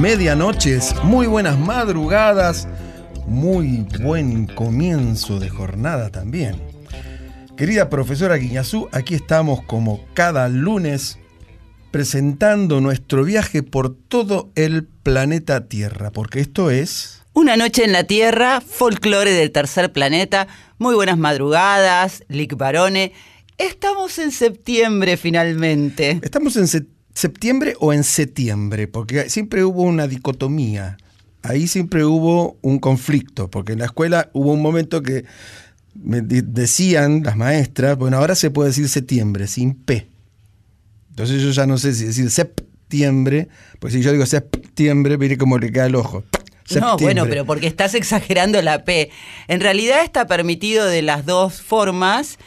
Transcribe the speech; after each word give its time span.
medianoches, 0.00 0.94
muy 1.04 1.26
buenas 1.26 1.58
madrugadas, 1.58 2.66
muy 3.26 3.86
buen 4.02 4.46
comienzo 4.46 5.38
de 5.38 5.50
jornada 5.50 6.08
también. 6.08 6.56
Querida 7.54 7.90
profesora 7.90 8.36
Guiñazú, 8.36 8.88
aquí 8.92 9.14
estamos 9.14 9.62
como 9.64 10.02
cada 10.14 10.48
lunes 10.48 11.18
presentando 11.90 12.80
nuestro 12.80 13.24
viaje 13.24 13.62
por 13.62 13.94
todo 13.94 14.50
el 14.54 14.84
planeta 14.84 15.66
Tierra, 15.68 16.10
porque 16.10 16.40
esto 16.40 16.70
es... 16.70 17.20
Una 17.34 17.58
noche 17.58 17.84
en 17.84 17.92
la 17.92 18.04
Tierra, 18.04 18.62
folclore 18.62 19.32
del 19.32 19.50
tercer 19.52 19.92
planeta. 19.92 20.48
Muy 20.78 20.94
buenas 20.94 21.18
madrugadas, 21.18 22.24
Lick 22.28 22.56
Barone. 22.56 23.12
Estamos 23.58 24.18
en 24.18 24.32
septiembre 24.32 25.18
finalmente. 25.18 26.20
¿Estamos 26.22 26.56
en 26.56 26.66
se- 26.68 26.86
septiembre 27.14 27.74
o 27.80 27.92
en 27.92 28.04
septiembre? 28.04 28.88
Porque 28.88 29.28
siempre 29.30 29.64
hubo 29.64 29.82
una 29.82 30.06
dicotomía. 30.06 30.96
Ahí 31.42 31.66
siempre 31.68 32.04
hubo 32.04 32.58
un 32.60 32.78
conflicto, 32.78 33.48
porque 33.48 33.72
en 33.72 33.78
la 33.78 33.86
escuela 33.86 34.30
hubo 34.32 34.52
un 34.52 34.60
momento 34.60 35.02
que 35.02 35.24
me 35.94 36.20
decían 36.20 37.22
las 37.24 37.36
maestras, 37.36 37.96
bueno, 37.96 38.18
ahora 38.18 38.34
se 38.34 38.50
puede 38.50 38.68
decir 38.68 38.88
septiembre, 38.88 39.46
sin 39.46 39.74
P. 39.74 40.06
Entonces 41.10 41.42
yo 41.42 41.50
ya 41.50 41.66
no 41.66 41.78
sé 41.78 41.94
si 41.94 42.04
decir 42.04 42.30
septiembre, 42.30 43.48
pues 43.78 43.92
si 43.92 44.02
yo 44.02 44.12
digo 44.12 44.26
septiembre, 44.26 45.18
mire 45.18 45.36
cómo 45.36 45.58
le 45.58 45.72
cae 45.72 45.88
el 45.88 45.96
ojo. 45.96 46.24
No, 46.78 46.96
bueno, 46.98 47.26
pero 47.28 47.44
porque 47.44 47.66
estás 47.66 47.94
exagerando 47.96 48.60
la 48.62 48.84
P. 48.84 49.10
En 49.48 49.60
realidad 49.60 50.04
está 50.04 50.26
permitido 50.26 50.86
de 50.86 51.02
las 51.02 51.26
dos 51.26 51.60
formas 51.60 52.38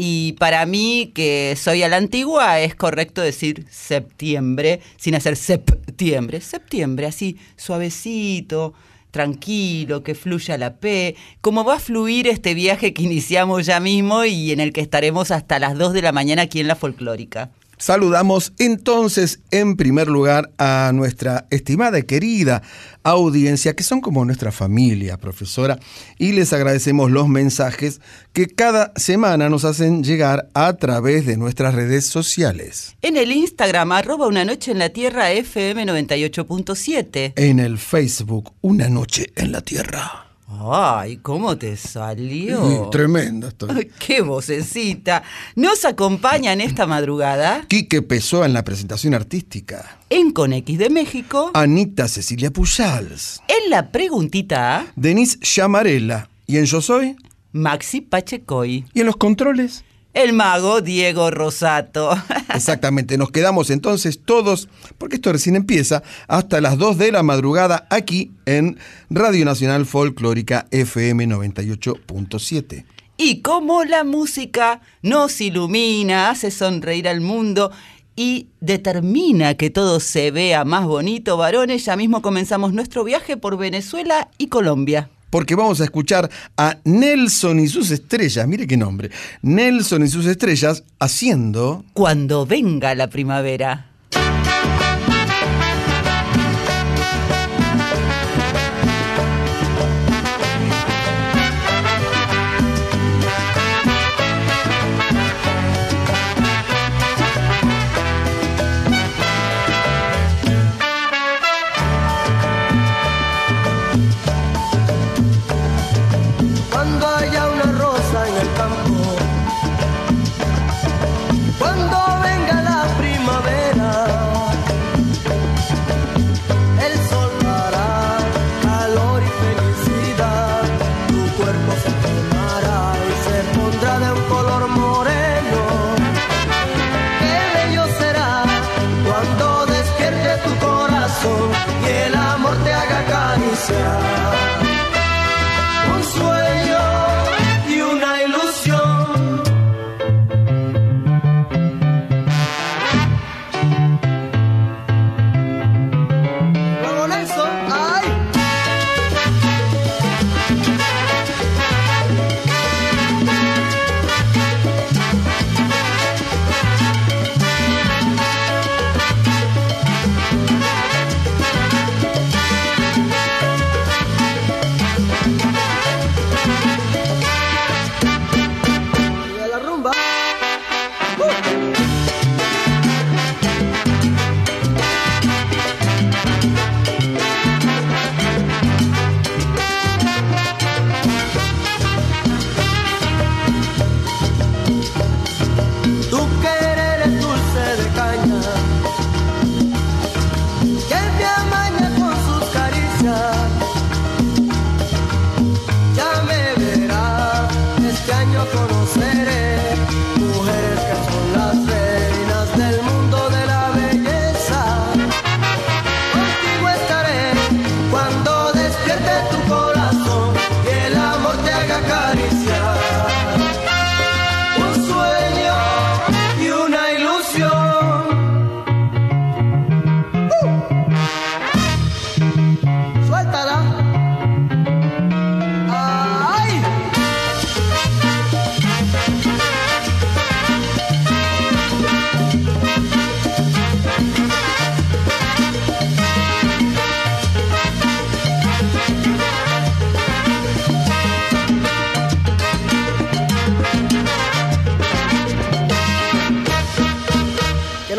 y 0.00 0.34
para 0.34 0.64
mí, 0.64 1.10
que 1.12 1.56
soy 1.60 1.82
a 1.82 1.88
la 1.88 1.96
antigua, 1.96 2.60
es 2.60 2.76
correcto 2.76 3.20
decir 3.20 3.66
septiembre 3.68 4.80
sin 4.96 5.16
hacer 5.16 5.34
septiembre. 5.34 6.40
Septiembre, 6.40 7.06
así 7.06 7.36
suavecito, 7.56 8.74
tranquilo, 9.10 10.04
que 10.04 10.14
fluya 10.14 10.56
la 10.56 10.76
P. 10.76 11.16
Como 11.40 11.64
va 11.64 11.74
a 11.74 11.80
fluir 11.80 12.28
este 12.28 12.54
viaje 12.54 12.94
que 12.94 13.02
iniciamos 13.02 13.66
ya 13.66 13.80
mismo 13.80 14.24
y 14.24 14.52
en 14.52 14.60
el 14.60 14.72
que 14.72 14.82
estaremos 14.82 15.32
hasta 15.32 15.58
las 15.58 15.76
2 15.76 15.92
de 15.92 16.02
la 16.02 16.12
mañana 16.12 16.42
aquí 16.42 16.60
en 16.60 16.68
la 16.68 16.76
folclórica. 16.76 17.50
Saludamos 17.78 18.52
entonces 18.58 19.40
en 19.50 19.76
primer 19.76 20.08
lugar 20.08 20.50
a 20.58 20.90
nuestra 20.92 21.46
estimada 21.50 21.98
y 21.98 22.02
querida 22.02 22.62
audiencia, 23.04 23.74
que 23.74 23.84
son 23.84 24.00
como 24.00 24.24
nuestra 24.24 24.52
familia, 24.52 25.16
profesora, 25.16 25.78
y 26.18 26.32
les 26.32 26.52
agradecemos 26.52 27.10
los 27.10 27.28
mensajes 27.28 28.00
que 28.32 28.46
cada 28.46 28.92
semana 28.96 29.48
nos 29.48 29.64
hacen 29.64 30.02
llegar 30.02 30.48
a 30.54 30.74
través 30.74 31.24
de 31.24 31.36
nuestras 31.36 31.74
redes 31.74 32.06
sociales. 32.06 32.96
En 33.00 33.16
el 33.16 33.32
Instagram, 33.32 33.92
arroba 33.92 34.26
una 34.26 34.44
noche 34.44 34.72
en 34.72 34.78
la 34.78 34.90
tierra 34.90 35.30
FM 35.30 35.86
98.7. 35.86 37.32
En 37.36 37.60
el 37.60 37.78
Facebook, 37.78 38.52
Una 38.60 38.88
Noche 38.88 39.32
en 39.36 39.52
la 39.52 39.60
Tierra. 39.60 40.27
Ay, 40.50 41.18
¿cómo 41.18 41.58
te 41.58 41.76
salió? 41.76 42.62
Uy, 42.64 42.90
tremendo 42.90 43.48
esto. 43.48 43.66
Ay, 43.70 43.90
¡Qué 43.98 44.22
vocecita! 44.22 45.22
Nos 45.56 45.84
acompaña 45.84 46.54
en 46.54 46.62
esta 46.62 46.86
madrugada 46.86 47.66
Quique 47.68 48.00
Pessoa 48.00 48.46
en 48.46 48.54
la 48.54 48.64
presentación 48.64 49.12
artística. 49.12 49.98
en 50.08 50.30
Conex 50.32 50.78
de 50.78 50.88
México, 50.88 51.50
Anita 51.52 52.08
Cecilia 52.08 52.50
Pujals. 52.50 53.42
en 53.46 53.68
la 53.70 53.90
preguntita 53.90 54.78
A, 54.78 54.86
Denise 54.96 55.38
Llamarela. 55.42 56.30
¿Y 56.46 56.56
en 56.56 56.64
Yo 56.64 56.80
Soy? 56.80 57.16
Maxi 57.52 58.00
Pachecoy, 58.00 58.86
¿Y 58.94 59.00
en 59.00 59.06
los 59.06 59.16
controles? 59.16 59.84
El 60.18 60.32
mago 60.32 60.80
Diego 60.80 61.30
Rosato. 61.30 62.10
Exactamente, 62.54 63.16
nos 63.16 63.30
quedamos 63.30 63.70
entonces 63.70 64.20
todos, 64.24 64.68
porque 64.98 65.16
esto 65.16 65.32
recién 65.32 65.54
empieza, 65.54 66.02
hasta 66.26 66.60
las 66.60 66.76
2 66.76 66.98
de 66.98 67.12
la 67.12 67.22
madrugada 67.22 67.86
aquí 67.88 68.32
en 68.44 68.78
Radio 69.10 69.44
Nacional 69.44 69.86
Folclórica 69.86 70.66
FM 70.72 71.28
98.7. 71.28 72.84
Y 73.16 73.42
como 73.42 73.84
la 73.84 74.02
música 74.02 74.80
nos 75.02 75.40
ilumina, 75.40 76.30
hace 76.30 76.50
sonreír 76.50 77.06
al 77.08 77.20
mundo 77.20 77.70
y 78.16 78.48
determina 78.60 79.54
que 79.54 79.70
todo 79.70 80.00
se 80.00 80.32
vea 80.32 80.64
más 80.64 80.84
bonito, 80.84 81.36
varones, 81.36 81.84
ya 81.84 81.94
mismo 81.94 82.22
comenzamos 82.22 82.72
nuestro 82.72 83.04
viaje 83.04 83.36
por 83.36 83.56
Venezuela 83.56 84.28
y 84.36 84.48
Colombia. 84.48 85.10
Porque 85.30 85.54
vamos 85.54 85.80
a 85.80 85.84
escuchar 85.84 86.30
a 86.56 86.78
Nelson 86.84 87.60
y 87.60 87.68
sus 87.68 87.90
estrellas, 87.90 88.46
mire 88.46 88.66
qué 88.66 88.76
nombre, 88.76 89.10
Nelson 89.42 90.02
y 90.04 90.08
sus 90.08 90.26
estrellas 90.26 90.84
haciendo... 90.98 91.84
Cuando 91.92 92.46
venga 92.46 92.94
la 92.94 93.08
primavera. 93.08 93.87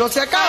Se 0.08 0.20
acaba. 0.20 0.44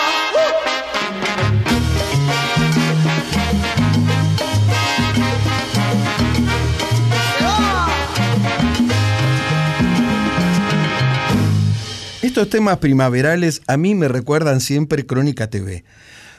Estos 12.21 12.49
temas 12.49 12.77
primaverales 12.77 13.61
a 13.67 13.75
mí 13.75 13.93
me 13.93 14.07
recuerdan 14.07 14.61
siempre 14.61 15.05
Crónica 15.05 15.49
TV. 15.49 15.83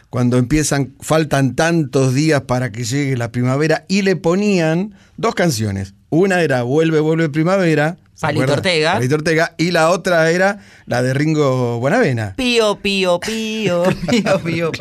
Cuando 0.09 0.39
empiezan, 0.39 0.95
faltan 1.01 1.55
tantos 1.55 2.15
días 2.15 2.43
para 2.43 2.73
que 2.73 2.85
llegue 2.85 3.17
la 3.17 3.33
primavera 3.33 3.85
y 3.89 4.03
le 4.03 4.17
ponían 4.17 4.95
dos 5.17 5.35
canciones. 5.35 5.95
Una 6.09 6.43
era 6.43 6.63
Vuelve, 6.63 7.01
vuelve 7.01 7.29
primavera. 7.29 7.99
¿Se 8.29 8.35
Palito? 8.35 8.53
Ortega. 8.53 8.95
Palito 8.95 9.15
Ortega. 9.17 9.55
Y 9.59 9.71
la 9.71 9.91
otra 9.91 10.31
era 10.31 10.61
la 10.87 11.03
de 11.03 11.15
Ringo 11.15 11.79
Buenavena. 11.79 12.35
Pío, 12.37 12.77
pío, 12.77 13.19
pío, 13.21 13.85
pío, 14.11 14.41
pío. 14.43 14.73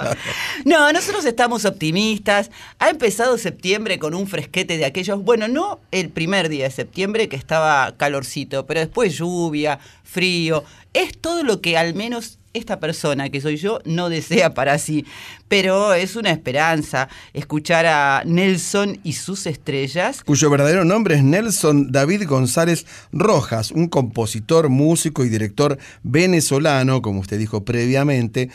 No, 0.65 0.91
nosotros 0.93 1.25
estamos 1.25 1.65
optimistas. 1.65 2.51
Ha 2.79 2.89
empezado 2.89 3.37
septiembre 3.37 3.99
con 3.99 4.13
un 4.13 4.27
fresquete 4.27 4.77
de 4.77 4.85
aquellos, 4.85 5.23
bueno, 5.23 5.47
no 5.47 5.79
el 5.91 6.09
primer 6.09 6.49
día 6.49 6.65
de 6.65 6.71
septiembre 6.71 7.29
que 7.29 7.35
estaba 7.35 7.95
calorcito, 7.97 8.65
pero 8.65 8.79
después 8.79 9.17
lluvia, 9.17 9.79
frío. 10.03 10.63
Es 10.93 11.17
todo 11.17 11.43
lo 11.43 11.61
que 11.61 11.77
al 11.77 11.95
menos 11.95 12.37
esta 12.53 12.79
persona 12.79 13.29
que 13.29 13.39
soy 13.41 13.57
yo 13.57 13.79
no 13.85 14.09
desea 14.09 14.53
para 14.53 14.77
sí, 14.77 15.05
pero 15.47 15.93
es 15.93 16.15
una 16.15 16.31
esperanza 16.31 17.07
escuchar 17.33 17.85
a 17.85 18.23
Nelson 18.25 18.99
y 19.03 19.13
sus 19.13 19.45
estrellas. 19.47 20.23
cuyo 20.23 20.49
verdadero 20.49 20.83
nombre 20.85 21.15
es 21.15 21.23
Nelson 21.23 21.91
David 21.91 22.27
González 22.27 22.85
Rojas, 23.11 23.71
un 23.71 23.87
compositor, 23.87 24.69
músico 24.69 25.23
y 25.23 25.29
director 25.29 25.77
venezolano, 26.03 27.01
como 27.01 27.19
usted 27.21 27.37
dijo 27.39 27.63
previamente, 27.65 28.49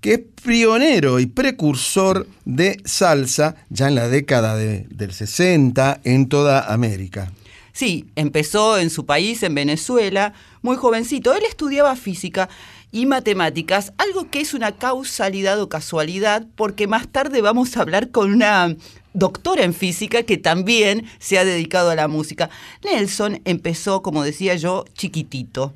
que 0.00 0.14
es 0.14 0.20
pionero 0.42 1.18
y 1.20 1.26
precursor 1.26 2.26
de 2.44 2.76
salsa 2.84 3.56
ya 3.70 3.88
en 3.88 3.94
la 3.94 4.08
década 4.08 4.56
de- 4.56 4.86
del 4.90 5.12
60 5.12 6.00
en 6.04 6.28
toda 6.28 6.72
América. 6.72 7.32
Sí, 7.72 8.06
empezó 8.14 8.78
en 8.78 8.90
su 8.90 9.04
país, 9.06 9.42
en 9.42 9.54
Venezuela, 9.54 10.32
muy 10.62 10.76
jovencito. 10.76 11.34
Él 11.34 11.42
estudiaba 11.48 11.96
física 11.96 12.48
y 12.94 13.06
matemáticas, 13.06 13.92
algo 13.98 14.30
que 14.30 14.40
es 14.40 14.54
una 14.54 14.70
causalidad 14.70 15.60
o 15.60 15.68
casualidad, 15.68 16.46
porque 16.54 16.86
más 16.86 17.08
tarde 17.08 17.40
vamos 17.40 17.76
a 17.76 17.80
hablar 17.80 18.12
con 18.12 18.32
una 18.32 18.76
doctora 19.14 19.64
en 19.64 19.74
física 19.74 20.22
que 20.22 20.38
también 20.38 21.04
se 21.18 21.36
ha 21.36 21.44
dedicado 21.44 21.90
a 21.90 21.96
la 21.96 22.06
música. 22.06 22.50
Nelson 22.84 23.40
empezó, 23.44 24.00
como 24.00 24.22
decía 24.22 24.54
yo, 24.54 24.84
chiquitito. 24.94 25.74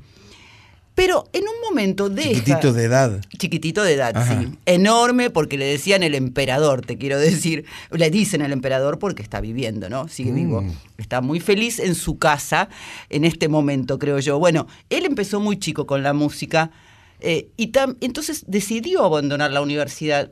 Pero 0.95 1.29
en 1.33 1.43
un 1.43 1.61
momento 1.69 2.09
deja... 2.09 2.35
Chiquitito 2.35 2.73
de 2.73 2.85
edad. 2.85 3.21
Chiquitito 3.37 3.83
de 3.83 3.95
edad, 3.95 4.17
Ajá. 4.17 4.41
sí. 4.41 4.53
Enorme 4.67 5.29
porque 5.31 5.59
le 5.59 5.65
decían 5.65 6.05
el 6.05 6.15
emperador, 6.15 6.87
te 6.87 6.99
quiero 6.99 7.19
decir. 7.19 7.65
Le 7.91 8.11
dicen 8.11 8.43
el 8.43 8.53
emperador 8.53 9.01
porque 9.01 9.23
está 9.23 9.41
viviendo, 9.41 9.89
¿no? 9.89 10.07
Sigue 10.07 10.31
vivo. 10.31 10.63
Mm. 10.63 10.73
Está 10.99 11.21
muy 11.21 11.41
feliz 11.41 11.81
en 11.81 11.97
su 11.97 12.17
casa 12.19 12.69
en 13.11 13.25
este 13.25 13.49
momento, 13.49 13.99
creo 13.99 14.21
yo. 14.21 14.39
Bueno, 14.39 14.69
él 14.89 15.05
empezó 15.05 15.41
muy 15.41 15.59
chico 15.59 15.85
con 15.85 16.05
la 16.05 16.13
música 16.13 16.71
eh, 17.21 17.49
y 17.57 17.73
tam- 17.73 17.97
entonces 18.01 18.45
decidió 18.47 19.05
abandonar 19.05 19.53
la 19.53 19.61
universidad. 19.61 20.31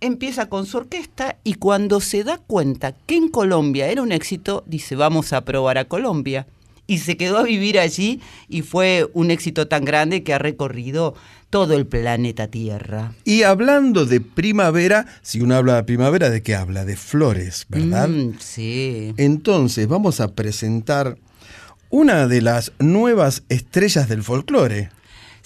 Empieza 0.00 0.48
con 0.48 0.66
su 0.66 0.76
orquesta 0.76 1.36
y 1.42 1.54
cuando 1.54 2.00
se 2.00 2.22
da 2.22 2.36
cuenta 2.38 2.94
que 3.06 3.16
en 3.16 3.28
Colombia 3.28 3.88
era 3.88 4.02
un 4.02 4.12
éxito, 4.12 4.62
dice, 4.66 4.94
vamos 4.94 5.32
a 5.32 5.44
probar 5.44 5.78
a 5.78 5.86
Colombia. 5.86 6.46
Y 6.88 6.98
se 6.98 7.16
quedó 7.16 7.38
a 7.38 7.42
vivir 7.42 7.80
allí 7.80 8.20
y 8.48 8.62
fue 8.62 9.10
un 9.12 9.30
éxito 9.32 9.66
tan 9.66 9.84
grande 9.84 10.22
que 10.22 10.32
ha 10.34 10.38
recorrido 10.38 11.14
todo 11.50 11.74
el 11.74 11.84
planeta 11.86 12.46
Tierra. 12.48 13.12
Y 13.24 13.42
hablando 13.42 14.04
de 14.04 14.20
primavera, 14.20 15.06
si 15.22 15.40
uno 15.40 15.56
habla 15.56 15.76
de 15.76 15.82
primavera, 15.84 16.30
¿de 16.30 16.42
qué 16.42 16.54
habla? 16.54 16.84
De 16.84 16.96
flores, 16.96 17.66
¿verdad? 17.68 18.08
Mm, 18.08 18.34
sí. 18.38 19.14
Entonces 19.16 19.88
vamos 19.88 20.20
a 20.20 20.34
presentar 20.34 21.16
una 21.90 22.28
de 22.28 22.42
las 22.42 22.70
nuevas 22.78 23.42
estrellas 23.48 24.08
del 24.08 24.22
folclore. 24.22 24.90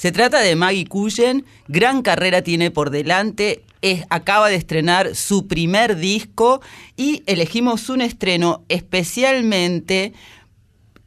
Se 0.00 0.12
trata 0.12 0.40
de 0.40 0.56
Maggie 0.56 0.86
Cullen, 0.86 1.44
gran 1.68 2.00
carrera 2.00 2.40
tiene 2.40 2.70
por 2.70 2.88
delante, 2.88 3.62
es- 3.82 4.04
acaba 4.08 4.48
de 4.48 4.54
estrenar 4.54 5.14
su 5.14 5.46
primer 5.46 5.96
disco 5.98 6.62
y 6.96 7.22
elegimos 7.26 7.90
un 7.90 8.00
estreno 8.00 8.64
especialmente 8.70 10.14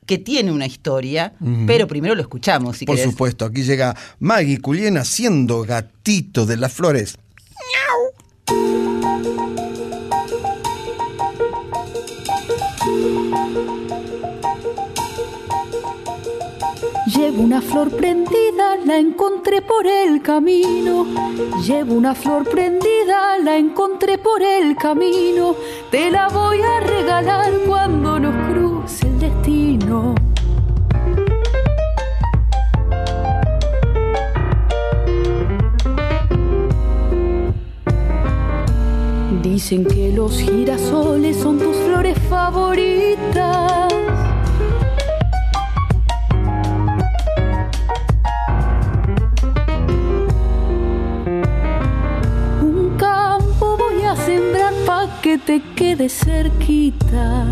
que 0.06 0.20
tiene 0.20 0.52
una 0.52 0.68
historia, 0.68 1.34
pero 1.66 1.88
primero 1.88 2.14
lo 2.14 2.22
escuchamos, 2.22 2.78
si 2.78 2.86
Por 2.86 2.98
querés. 2.98 3.10
supuesto, 3.10 3.46
aquí 3.46 3.64
llega 3.64 3.96
Maggie 4.20 4.60
Cullen 4.60 4.98
haciendo 5.00 5.64
gatito 5.64 6.46
de 6.46 6.58
las 6.58 6.72
flores. 6.74 7.18
Llevo 17.24 17.42
una 17.42 17.62
flor 17.62 17.90
prendida, 17.90 18.76
la 18.86 18.98
encontré 18.98 19.62
por 19.62 19.88
el 19.88 20.22
camino. 20.22 21.06
Llevo 21.66 21.94
una 21.94 22.14
flor 22.14 22.44
prendida, 22.44 23.38
la 23.42 23.56
encontré 23.56 24.18
por 24.18 24.42
el 24.42 24.76
camino. 24.76 25.56
Te 25.90 26.12
la 26.12 26.28
voy 26.28 26.60
a 26.60 26.82
regalar 26.82 27.54
cuando 27.66 28.20
nos 28.20 28.36
cruce 28.52 29.08
el 29.08 29.20
destino. 29.22 30.16
Dicen 39.42 39.86
que 39.86 40.12
los 40.12 40.38
girasoles 40.38 41.38
son 41.38 41.58
tus 41.58 41.78
flores 41.78 42.18
favoritas. 42.28 43.94
Que 55.24 55.38
te 55.38 55.62
quede 55.74 56.10
cerquita. 56.10 57.46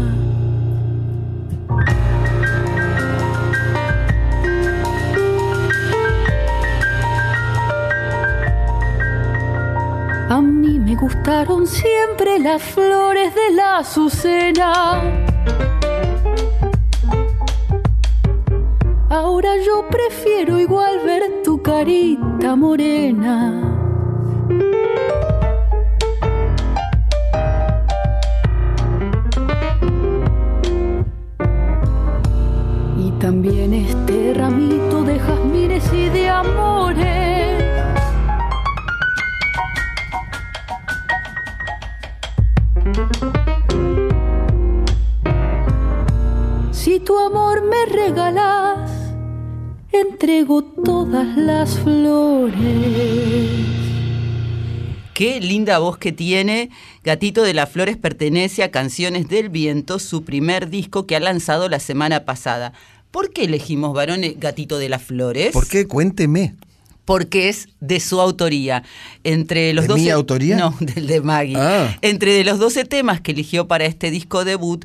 A 10.29 10.41
mí 10.41 10.79
me 10.79 10.95
gustaron 10.97 11.65
siempre 11.65 12.39
las 12.39 12.61
flores 12.61 13.33
de 13.33 13.55
la 13.55 13.77
azucena. 13.77 15.01
Ahora 19.09 19.51
yo 19.65 19.87
prefiero 19.89 20.59
igual 20.59 20.99
ver 21.05 21.41
tu 21.41 21.61
carita 21.61 22.53
morena. 22.57 23.70
Las 51.61 51.77
flores. 51.77 52.55
Qué 55.13 55.39
linda 55.39 55.77
voz 55.77 55.99
que 55.99 56.11
tiene. 56.11 56.71
Gatito 57.03 57.43
de 57.43 57.53
las 57.53 57.69
Flores 57.69 57.97
pertenece 57.97 58.63
a 58.63 58.71
Canciones 58.71 59.27
del 59.27 59.49
Viento, 59.49 59.99
su 59.99 60.23
primer 60.23 60.71
disco 60.71 61.05
que 61.05 61.15
ha 61.15 61.19
lanzado 61.19 61.69
la 61.69 61.79
semana 61.79 62.25
pasada. 62.25 62.73
¿Por 63.11 63.31
qué 63.31 63.43
elegimos 63.43 63.93
varones 63.93 64.39
Gatito 64.39 64.79
de 64.79 64.89
las 64.89 65.03
Flores? 65.03 65.51
¿Por 65.51 65.67
qué? 65.67 65.85
Cuénteme. 65.85 66.55
Porque 67.05 67.49
es 67.49 67.69
de 67.79 67.99
su 67.99 68.19
autoría. 68.19 68.81
Entre 69.23 69.71
los 69.73 69.87
¿De 69.87 69.93
mi 69.93 69.99
12 70.05 70.11
autoría? 70.13 70.57
No, 70.57 70.75
del 70.79 71.05
de 71.05 71.21
Maggie. 71.21 71.57
Ah. 71.57 71.95
Entre 72.01 72.33
de 72.33 72.43
los 72.43 72.57
12 72.57 72.85
temas 72.85 73.21
que 73.21 73.33
eligió 73.33 73.67
para 73.67 73.85
este 73.85 74.09
disco 74.09 74.45
debut, 74.45 74.83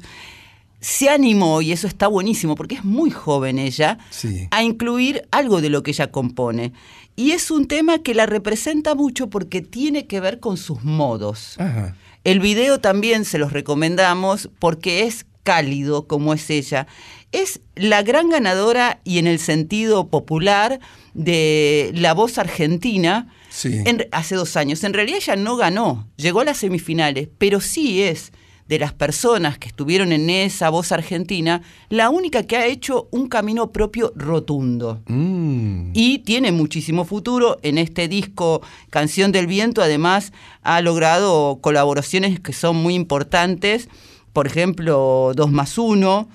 se 0.88 1.08
animó, 1.08 1.62
y 1.62 1.72
eso 1.72 1.88
está 1.88 2.06
buenísimo, 2.06 2.54
porque 2.54 2.76
es 2.76 2.84
muy 2.84 3.10
joven 3.10 3.58
ella, 3.58 3.98
Sí. 4.10 4.46
a 4.52 4.62
incluir 4.62 5.26
algo 5.32 5.60
de 5.60 5.68
lo 5.68 5.82
que 5.82 5.90
ella 5.90 6.12
compone. 6.12 6.72
Y 7.16 7.32
es 7.32 7.50
un 7.50 7.66
tema 7.66 7.98
que 7.98 8.14
la 8.14 8.24
representa 8.26 8.94
mucho 8.94 9.28
porque 9.28 9.62
tiene 9.62 10.06
que 10.06 10.20
ver 10.20 10.38
con 10.38 10.56
sus 10.56 10.84
modos. 10.84 11.56
Ajá. 11.58 11.96
El 12.22 12.38
video 12.38 12.78
también 12.78 13.24
se 13.24 13.38
los 13.38 13.52
recomendamos 13.52 14.48
porque 14.60 15.02
es 15.02 15.26
cálido 15.42 16.06
como 16.06 16.32
es 16.34 16.48
ella. 16.50 16.86
Es 17.32 17.60
la 17.74 18.02
gran 18.02 18.28
ganadora 18.30 19.00
y 19.02 19.18
en 19.18 19.26
el 19.26 19.40
sentido 19.40 20.06
popular 20.06 20.78
de 21.14 21.90
la 21.94 22.14
voz 22.14 22.38
argentina 22.38 23.32
Sí. 23.48 23.80
en- 23.86 24.06
hace 24.12 24.36
dos 24.36 24.56
años. 24.56 24.84
En 24.84 24.92
realidad 24.94 25.18
ella 25.20 25.34
no 25.36 25.56
ganó, 25.56 26.06
llegó 26.16 26.40
a 26.40 26.44
las 26.44 26.58
semifinales, 26.58 27.28
pero 27.38 27.60
sí 27.60 28.02
es 28.02 28.30
de 28.68 28.78
las 28.78 28.92
personas 28.92 29.58
que 29.58 29.68
estuvieron 29.68 30.12
en 30.12 30.28
esa 30.28 30.70
voz 30.70 30.90
argentina 30.92 31.62
la 31.88 32.10
única 32.10 32.42
que 32.42 32.56
ha 32.56 32.66
hecho 32.66 33.08
un 33.12 33.28
camino 33.28 33.70
propio 33.72 34.12
rotundo 34.16 35.00
Mm. 35.06 35.90
y 35.94 36.18
tiene 36.18 36.50
muchísimo 36.52 37.04
futuro. 37.04 37.58
En 37.62 37.78
este 37.78 38.08
disco 38.08 38.62
Canción 38.90 39.30
del 39.32 39.46
Viento, 39.46 39.82
además, 39.82 40.32
ha 40.62 40.80
logrado 40.80 41.58
colaboraciones 41.60 42.40
que 42.40 42.52
son 42.52 42.76
muy 42.76 42.94
importantes. 42.94 43.88
Por 44.32 44.46
ejemplo, 44.46 45.32
2 45.34 45.50
más 45.50 45.78
1, 45.78 46.28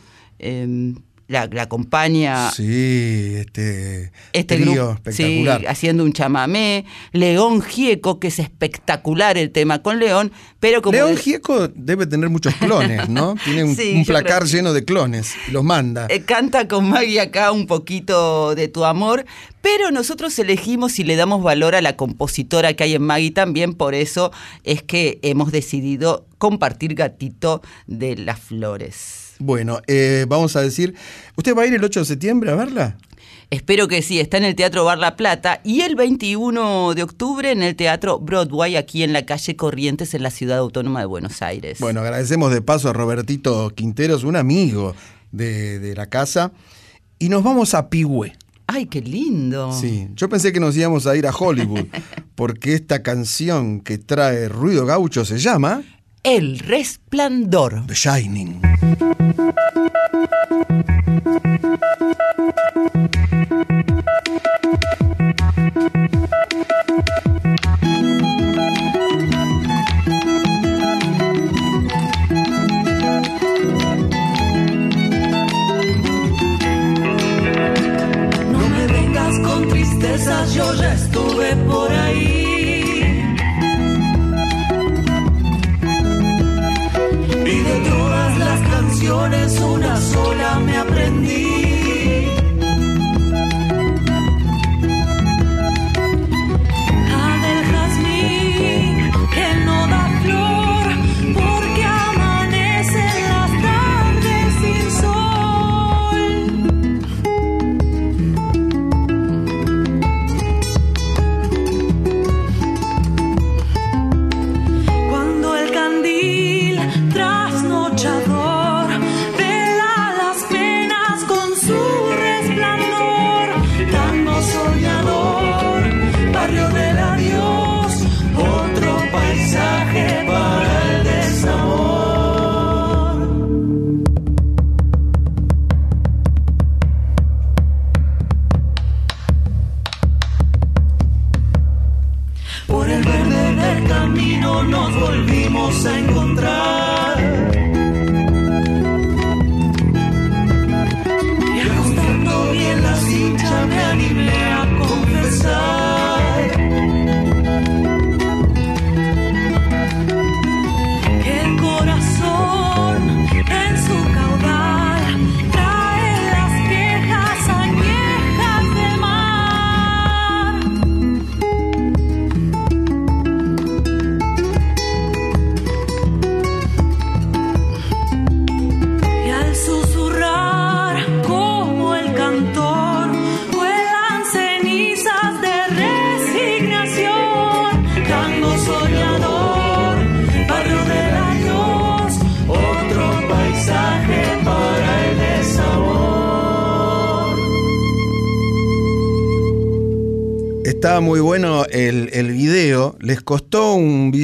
la, 1.31 1.47
la 1.51 1.63
acompaña 1.63 2.51
Sí, 2.51 3.33
este, 3.37 4.11
este 4.33 4.57
grupo 4.57 4.97
sí, 5.11 5.23
espectacular. 5.23 5.65
haciendo 5.67 6.03
un 6.03 6.13
chamamé. 6.13 6.85
León 7.13 7.61
Gieco, 7.61 8.19
que 8.19 8.27
es 8.27 8.39
espectacular 8.39 9.37
el 9.37 9.51
tema 9.51 9.81
con 9.81 9.99
León, 9.99 10.31
pero 10.59 10.81
como... 10.81 10.93
León 10.93 11.15
de- 11.15 11.21
Gieco 11.21 11.67
debe 11.69 12.05
tener 12.05 12.29
muchos 12.29 12.53
clones, 12.55 13.09
¿no? 13.09 13.35
Tiene 13.45 13.63
un, 13.63 13.75
Sí, 13.75 13.93
un 13.95 14.05
placar 14.05 14.43
que 14.43 14.49
lleno 14.49 14.73
de 14.73 14.83
clones 14.85 15.33
los 15.51 15.63
manda. 15.63 16.07
Eh, 16.09 16.21
canta 16.23 16.67
con 16.67 16.89
Maggie 16.89 17.19
acá 17.21 17.51
un 17.51 17.65
poquito 17.67 18.53
de 18.55 18.67
tu 18.67 18.83
amor, 18.85 19.25
pero 19.61 19.91
nosotros 19.91 20.37
elegimos 20.39 20.99
y 20.99 21.03
le 21.03 21.15
damos 21.15 21.41
valor 21.43 21.75
a 21.75 21.81
la 21.81 21.95
compositora 21.95 22.73
que 22.73 22.83
hay 22.83 22.95
en 22.95 23.03
Maggie 23.03 23.31
también, 23.31 23.73
por 23.73 23.95
eso 23.95 24.31
es 24.63 24.83
que 24.83 25.19
hemos 25.21 25.51
decidido 25.51 26.25
compartir 26.37 26.95
Gatito 26.95 27.61
de 27.87 28.15
las 28.17 28.39
Flores. 28.39 29.20
Bueno, 29.41 29.81
eh, 29.87 30.25
vamos 30.27 30.55
a 30.55 30.61
decir, 30.61 30.93
¿usted 31.35 31.55
va 31.55 31.63
a 31.63 31.65
ir 31.65 31.73
el 31.73 31.83
8 31.83 32.01
de 32.01 32.05
septiembre 32.05 32.51
a 32.51 32.55
verla? 32.55 32.97
Espero 33.49 33.87
que 33.87 34.03
sí, 34.03 34.19
está 34.19 34.37
en 34.37 34.43
el 34.43 34.53
Teatro 34.53 34.85
Bar 34.85 34.99
La 34.99 35.17
Plata 35.17 35.61
y 35.63 35.81
el 35.81 35.95
21 35.95 36.93
de 36.93 37.01
octubre 37.01 37.51
en 37.51 37.63
el 37.63 37.75
Teatro 37.75 38.19
Broadway, 38.19 38.75
aquí 38.75 39.01
en 39.01 39.13
la 39.13 39.25
calle 39.25 39.55
Corrientes, 39.55 40.13
en 40.13 40.21
la 40.21 40.29
Ciudad 40.29 40.59
Autónoma 40.59 40.99
de 40.99 41.07
Buenos 41.07 41.41
Aires. 41.41 41.79
Bueno, 41.79 42.01
agradecemos 42.01 42.53
de 42.53 42.61
paso 42.61 42.89
a 42.89 42.93
Robertito 42.93 43.71
Quinteros, 43.71 44.23
un 44.23 44.35
amigo 44.35 44.95
de, 45.31 45.79
de 45.79 45.95
la 45.95 46.05
casa, 46.05 46.51
y 47.17 47.29
nos 47.29 47.43
vamos 47.43 47.73
a 47.73 47.89
Pigüé. 47.89 48.33
¡Ay, 48.67 48.85
qué 48.85 49.01
lindo! 49.01 49.73
Sí, 49.73 50.07
yo 50.15 50.29
pensé 50.29 50.53
que 50.53 50.59
nos 50.59 50.77
íbamos 50.77 51.07
a 51.07 51.15
ir 51.17 51.25
a 51.25 51.35
Hollywood, 51.35 51.87
porque 52.35 52.75
esta 52.75 53.01
canción 53.01 53.81
que 53.81 53.97
trae 53.97 54.49
ruido 54.49 54.85
gaucho 54.85 55.25
se 55.25 55.39
llama 55.39 55.83
El 56.23 56.59
Resplandor. 56.59 57.87
The 57.87 57.95
Shining. 57.95 58.61
No 78.51 78.69
me 78.69 78.87
vengas 78.87 79.39
con 79.39 79.67
tristezas, 79.69 80.53
yo 80.53 80.73
ya 80.75 80.93
estuve 80.93 81.10
aprendí. 91.11 91.50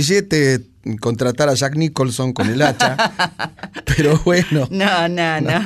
Billete 0.07 0.61
contratar 0.99 1.49
a 1.49 1.53
Jack 1.53 1.75
Nicholson 1.75 2.33
con 2.33 2.49
el 2.49 2.61
hacha. 2.61 2.95
pero 3.85 4.19
bueno. 4.23 4.67
No, 4.71 5.07
no, 5.09 5.41
no. 5.41 5.65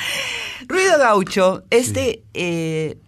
Ruido 0.68 0.98
Gaucho, 0.98 1.64
este 1.70 2.22
eh, 2.34 2.98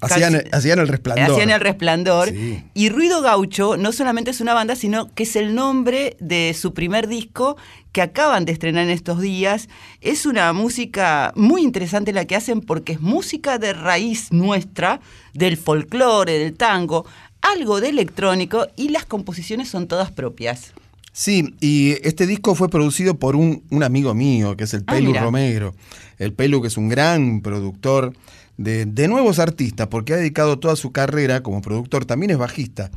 Hacían, 0.00 0.34
Casi- 0.34 0.48
hacían 0.52 0.78
el 0.80 0.88
resplandor. 0.88 1.30
Hacían 1.32 1.50
el 1.50 1.60
resplandor. 1.60 2.28
Sí. 2.28 2.62
Y 2.74 2.90
Ruido 2.90 3.22
Gaucho 3.22 3.76
no 3.78 3.92
solamente 3.92 4.30
es 4.30 4.40
una 4.42 4.52
banda, 4.52 4.76
sino 4.76 5.12
que 5.14 5.22
es 5.22 5.36
el 5.36 5.54
nombre 5.54 6.16
de 6.20 6.54
su 6.58 6.74
primer 6.74 7.06
disco 7.08 7.56
que 7.92 8.02
acaban 8.02 8.44
de 8.44 8.52
estrenar 8.52 8.84
en 8.84 8.90
estos 8.90 9.22
días. 9.22 9.70
Es 10.02 10.26
una 10.26 10.52
música 10.52 11.32
muy 11.34 11.62
interesante 11.62 12.12
la 12.12 12.26
que 12.26 12.36
hacen 12.36 12.60
porque 12.60 12.92
es 12.92 13.00
música 13.00 13.56
de 13.58 13.72
raíz 13.72 14.32
nuestra, 14.32 15.00
del 15.32 15.56
folclore, 15.56 16.38
del 16.40 16.54
tango, 16.54 17.06
algo 17.52 17.80
de 17.80 17.88
electrónico 17.90 18.66
y 18.76 18.88
las 18.90 19.04
composiciones 19.06 19.68
son 19.68 19.86
todas 19.88 20.10
propias. 20.10 20.72
Sí, 21.12 21.54
y 21.60 21.92
este 22.06 22.26
disco 22.26 22.54
fue 22.54 22.68
producido 22.68 23.18
por 23.18 23.36
un, 23.36 23.62
un 23.70 23.82
amigo 23.82 24.12
mío, 24.14 24.56
que 24.56 24.64
es 24.64 24.74
el 24.74 24.84
Ah, 24.86 24.92
Pelu. 24.94 25.14
Romero. 25.14 25.74
El 26.18 26.32
Pelu, 26.34 26.60
que 26.60 26.68
es 26.68 26.76
un 26.76 26.88
gran 26.88 27.40
productor 27.40 28.12
de, 28.58 28.84
de 28.84 29.08
nuevos 29.08 29.38
artistas, 29.38 29.86
porque 29.88 30.12
ha 30.12 30.16
dedicado 30.16 30.58
toda 30.58 30.76
su 30.76 30.92
carrera 30.92 31.42
como 31.42 31.62
productor, 31.62 32.04
también 32.04 32.30
es 32.32 32.38
bajista, 32.38 32.90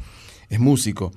es 0.50 0.60
músico, 0.60 1.12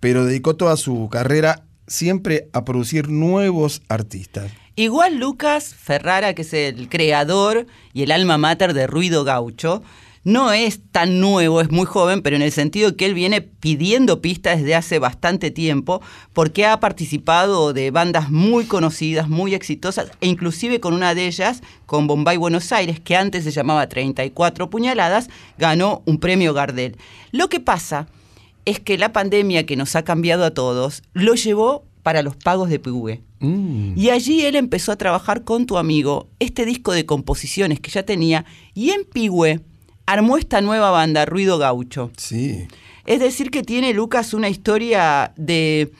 pero 0.00 0.24
dedicó 0.24 0.56
toda 0.56 0.76
su 0.76 1.08
carrera 1.10 1.62
siempre 1.86 2.48
a 2.52 2.64
producir 2.64 3.08
nuevos 3.08 3.82
artistas. 3.88 4.50
Igual 4.76 5.18
Lucas 5.18 5.74
Ferrara, 5.74 6.34
que 6.34 6.42
es 6.42 6.52
el 6.54 6.88
creador 6.88 7.66
y 7.92 8.02
el 8.02 8.12
alma 8.12 8.38
mater 8.38 8.74
de 8.74 8.86
Ruido 8.86 9.24
Gaucho, 9.24 9.82
no 10.28 10.52
es 10.52 10.82
tan 10.92 11.20
nuevo, 11.20 11.62
es 11.62 11.70
muy 11.70 11.86
joven, 11.86 12.20
pero 12.20 12.36
en 12.36 12.42
el 12.42 12.52
sentido 12.52 12.96
que 12.96 13.06
él 13.06 13.14
viene 13.14 13.40
pidiendo 13.40 14.20
pistas 14.20 14.58
desde 14.58 14.74
hace 14.74 14.98
bastante 14.98 15.50
tiempo, 15.50 16.02
porque 16.34 16.66
ha 16.66 16.80
participado 16.80 17.72
de 17.72 17.90
bandas 17.90 18.30
muy 18.30 18.66
conocidas, 18.66 19.30
muy 19.30 19.54
exitosas, 19.54 20.10
e 20.20 20.28
inclusive 20.28 20.80
con 20.80 20.92
una 20.92 21.14
de 21.14 21.26
ellas, 21.26 21.62
con 21.86 22.06
Bombay 22.06 22.36
Buenos 22.36 22.72
Aires, 22.72 23.00
que 23.00 23.16
antes 23.16 23.42
se 23.42 23.52
llamaba 23.52 23.88
34 23.88 24.68
puñaladas, 24.68 25.30
ganó 25.56 26.02
un 26.04 26.18
premio 26.18 26.52
Gardel. 26.52 26.98
Lo 27.32 27.48
que 27.48 27.60
pasa 27.60 28.06
es 28.66 28.80
que 28.80 28.98
la 28.98 29.14
pandemia 29.14 29.64
que 29.64 29.76
nos 29.76 29.96
ha 29.96 30.04
cambiado 30.04 30.44
a 30.44 30.50
todos, 30.50 31.02
lo 31.14 31.36
llevó 31.36 31.86
para 32.02 32.22
los 32.22 32.36
pagos 32.36 32.68
de 32.68 32.78
PUE. 32.78 33.22
Mm. 33.40 33.94
Y 33.96 34.10
allí 34.10 34.44
él 34.44 34.56
empezó 34.56 34.92
a 34.92 34.96
trabajar 34.96 35.44
con 35.44 35.64
tu 35.64 35.78
amigo 35.78 36.28
este 36.38 36.66
disco 36.66 36.92
de 36.92 37.06
composiciones 37.06 37.80
que 37.80 37.90
ya 37.90 38.02
tenía 38.02 38.44
y 38.74 38.90
en 38.90 39.04
Pigüe 39.04 39.60
armó 40.12 40.38
esta 40.38 40.60
nueva 40.60 40.90
banda, 40.90 41.26
Ruido 41.26 41.58
Gaucho. 41.58 42.10
Sí. 42.16 42.66
Es 43.06 43.20
decir, 43.20 43.50
que 43.50 43.62
tiene 43.62 43.92
Lucas 43.92 44.34
una 44.34 44.48
historia 44.48 45.32
de, 45.36 45.92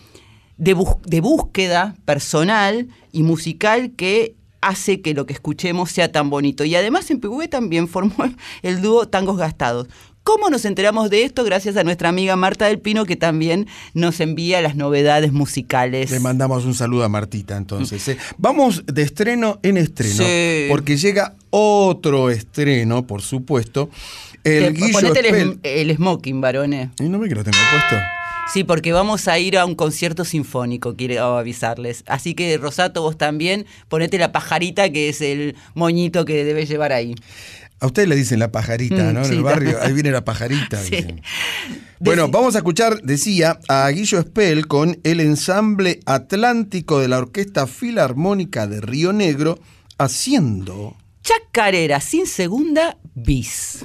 de, 0.57 0.75
bus- 0.75 0.97
de 1.05 1.21
búsqueda 1.21 1.94
personal 2.05 2.88
y 3.12 3.23
musical 3.23 3.92
que 3.97 4.35
hace 4.61 5.01
que 5.01 5.14
lo 5.14 5.25
que 5.27 5.33
escuchemos 5.35 5.90
sea 5.90 6.11
tan 6.11 6.31
bonito. 6.31 6.64
Y 6.64 6.75
además 6.75 7.11
en 7.11 7.21
Pigüe 7.21 7.49
también 7.49 7.87
formó 7.88 8.14
el 8.62 8.81
dúo 8.83 9.07
Tangos 9.09 9.37
Gastados. 9.37 9.88
¿Cómo 10.28 10.50
nos 10.50 10.66
enteramos 10.66 11.08
de 11.08 11.22
esto? 11.22 11.42
Gracias 11.42 11.78
a 11.78 11.84
nuestra 11.84 12.10
amiga 12.10 12.36
Marta 12.36 12.66
del 12.66 12.80
Pino, 12.80 13.06
que 13.06 13.16
también 13.16 13.66
nos 13.94 14.20
envía 14.20 14.60
las 14.60 14.76
novedades 14.76 15.32
musicales. 15.32 16.10
Le 16.10 16.20
mandamos 16.20 16.66
un 16.66 16.74
saludo 16.74 17.04
a 17.04 17.08
Martita 17.08 17.56
entonces. 17.56 18.06
¿eh? 18.08 18.18
Vamos 18.36 18.84
de 18.84 19.00
estreno 19.04 19.58
en 19.62 19.78
estreno, 19.78 20.22
Sí. 20.22 20.66
porque 20.68 20.98
llega 20.98 21.34
otro 21.48 22.28
estreno, 22.28 23.06
por 23.06 23.22
supuesto. 23.22 23.88
El 24.44 24.74
Guillo 24.74 24.92
ponete 24.92 25.20
el, 25.30 25.52
Spell. 25.54 25.60
el 25.62 25.96
smoking, 25.96 26.42
varones. 26.42 26.90
Y 27.00 27.04
no 27.04 27.18
ve 27.18 27.30
que 27.30 27.34
lo 27.34 27.42
tengo 27.42 27.56
puesto. 27.70 27.96
Sí, 28.52 28.64
porque 28.64 28.92
vamos 28.92 29.28
a 29.28 29.38
ir 29.38 29.58
a 29.58 29.66
un 29.66 29.74
concierto 29.74 30.24
sinfónico, 30.24 30.94
quiero 30.96 31.36
avisarles. 31.36 32.02
Así 32.06 32.34
que, 32.34 32.56
Rosato, 32.56 33.02
vos 33.02 33.18
también 33.18 33.66
ponete 33.88 34.16
la 34.16 34.32
pajarita, 34.32 34.90
que 34.90 35.10
es 35.10 35.20
el 35.20 35.54
moñito 35.74 36.24
que 36.24 36.44
debes 36.44 36.66
llevar 36.68 36.92
ahí. 36.92 37.14
A 37.80 37.86
ustedes 37.86 38.08
le 38.08 38.16
dicen 38.16 38.38
la 38.40 38.50
pajarita, 38.50 39.10
Mm, 39.10 39.14
¿no? 39.14 39.24
En 39.24 39.32
el 39.32 39.42
barrio, 39.42 39.78
ahí 39.80 39.92
viene 39.92 40.10
la 40.10 40.24
pajarita. 40.24 40.82
Sí. 40.82 40.96
dicen. 40.96 41.22
Bueno, 42.00 42.28
vamos 42.28 42.54
a 42.54 42.58
escuchar, 42.58 43.00
decía, 43.02 43.58
a 43.68 43.88
Guillo 43.90 44.20
Spell 44.22 44.66
con 44.66 44.98
el 45.04 45.20
ensamble 45.20 46.00
atlántico 46.06 47.00
de 47.00 47.08
la 47.08 47.18
Orquesta 47.18 47.66
Filarmónica 47.66 48.66
de 48.66 48.80
Río 48.80 49.12
Negro 49.12 49.58
haciendo... 49.98 50.96
Chacarera 51.22 52.00
sin 52.00 52.26
segunda, 52.26 52.96
bis. 53.14 53.80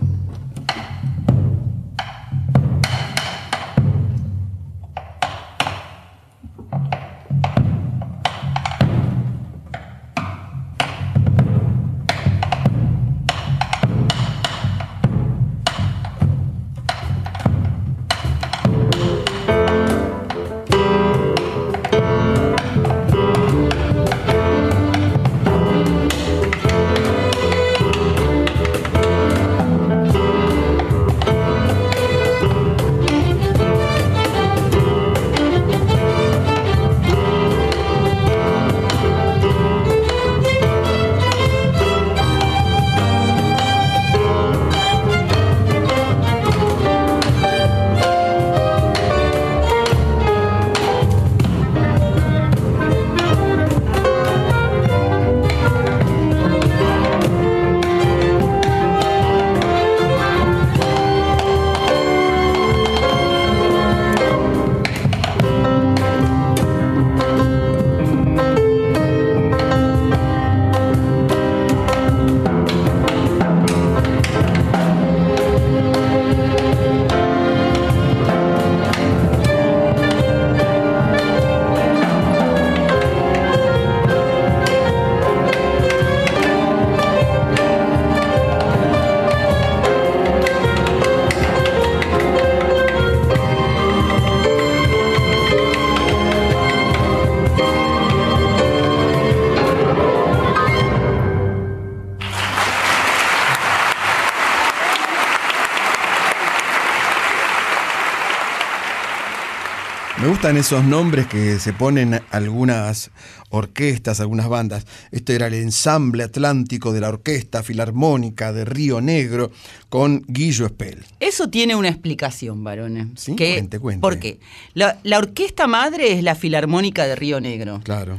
Gustan 110.44 110.58
esos 110.58 110.84
nombres 110.84 111.26
que 111.28 111.58
se 111.58 111.72
ponen 111.72 112.20
algunas 112.30 113.12
orquestas, 113.50 114.20
algunas 114.20 114.50
bandas. 114.50 114.86
Este 115.12 115.36
era 115.36 115.48
el 115.48 115.54
ensamble 115.54 116.24
atlántico 116.24 116.92
de 116.92 117.00
la 117.00 117.08
Orquesta 117.08 117.64
Filarmónica 117.64 118.52
de 118.52 118.66
Río 118.66 119.00
Negro 119.00 119.54
con 119.88 120.22
Guillo 120.28 120.68
Spell. 120.68 121.06
Eso 121.22 121.48
tiene 121.50 121.78
una 121.78 121.88
explicación, 121.88 122.62
varones. 122.62 123.08
Sí, 123.16 123.38
Que- 123.38 123.54
cuente, 123.54 123.80
cuente. 123.80 124.02
¿Por 124.02 124.20
qué? 124.20 124.42
La, 124.74 125.00
la 125.04 125.20
orquesta 125.20 125.66
madre 125.66 126.12
es 126.12 126.22
la 126.24 126.36
Filarmónica 126.36 127.06
de 127.06 127.16
Río 127.16 127.40
Negro. 127.40 127.80
Claro. 127.82 128.18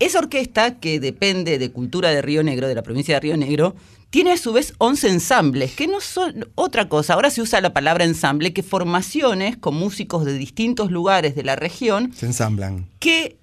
Esa 0.00 0.18
orquesta, 0.18 0.80
que 0.80 0.98
depende 0.98 1.58
de 1.58 1.70
Cultura 1.70 2.08
de 2.10 2.22
Río 2.22 2.42
Negro, 2.42 2.66
de 2.66 2.74
la 2.74 2.82
provincia 2.82 3.14
de 3.14 3.20
Río 3.20 3.36
Negro, 3.36 3.76
tiene 4.08 4.32
a 4.32 4.38
su 4.38 4.52
vez 4.52 4.72
11 4.78 5.08
ensambles, 5.08 5.74
que 5.74 5.86
no 5.86 6.00
son 6.00 6.48
otra 6.54 6.88
cosa. 6.88 7.14
Ahora 7.14 7.30
se 7.30 7.42
usa 7.42 7.60
la 7.60 7.72
palabra 7.72 8.04
ensamble, 8.04 8.52
que 8.52 8.62
formaciones 8.62 9.56
con 9.58 9.76
músicos 9.76 10.24
de 10.24 10.32
distintos 10.32 10.90
lugares 10.90 11.34
de 11.34 11.44
la 11.44 11.54
región 11.54 12.12
Se 12.14 12.26
ensamblan. 12.26 12.88
que 12.98 13.36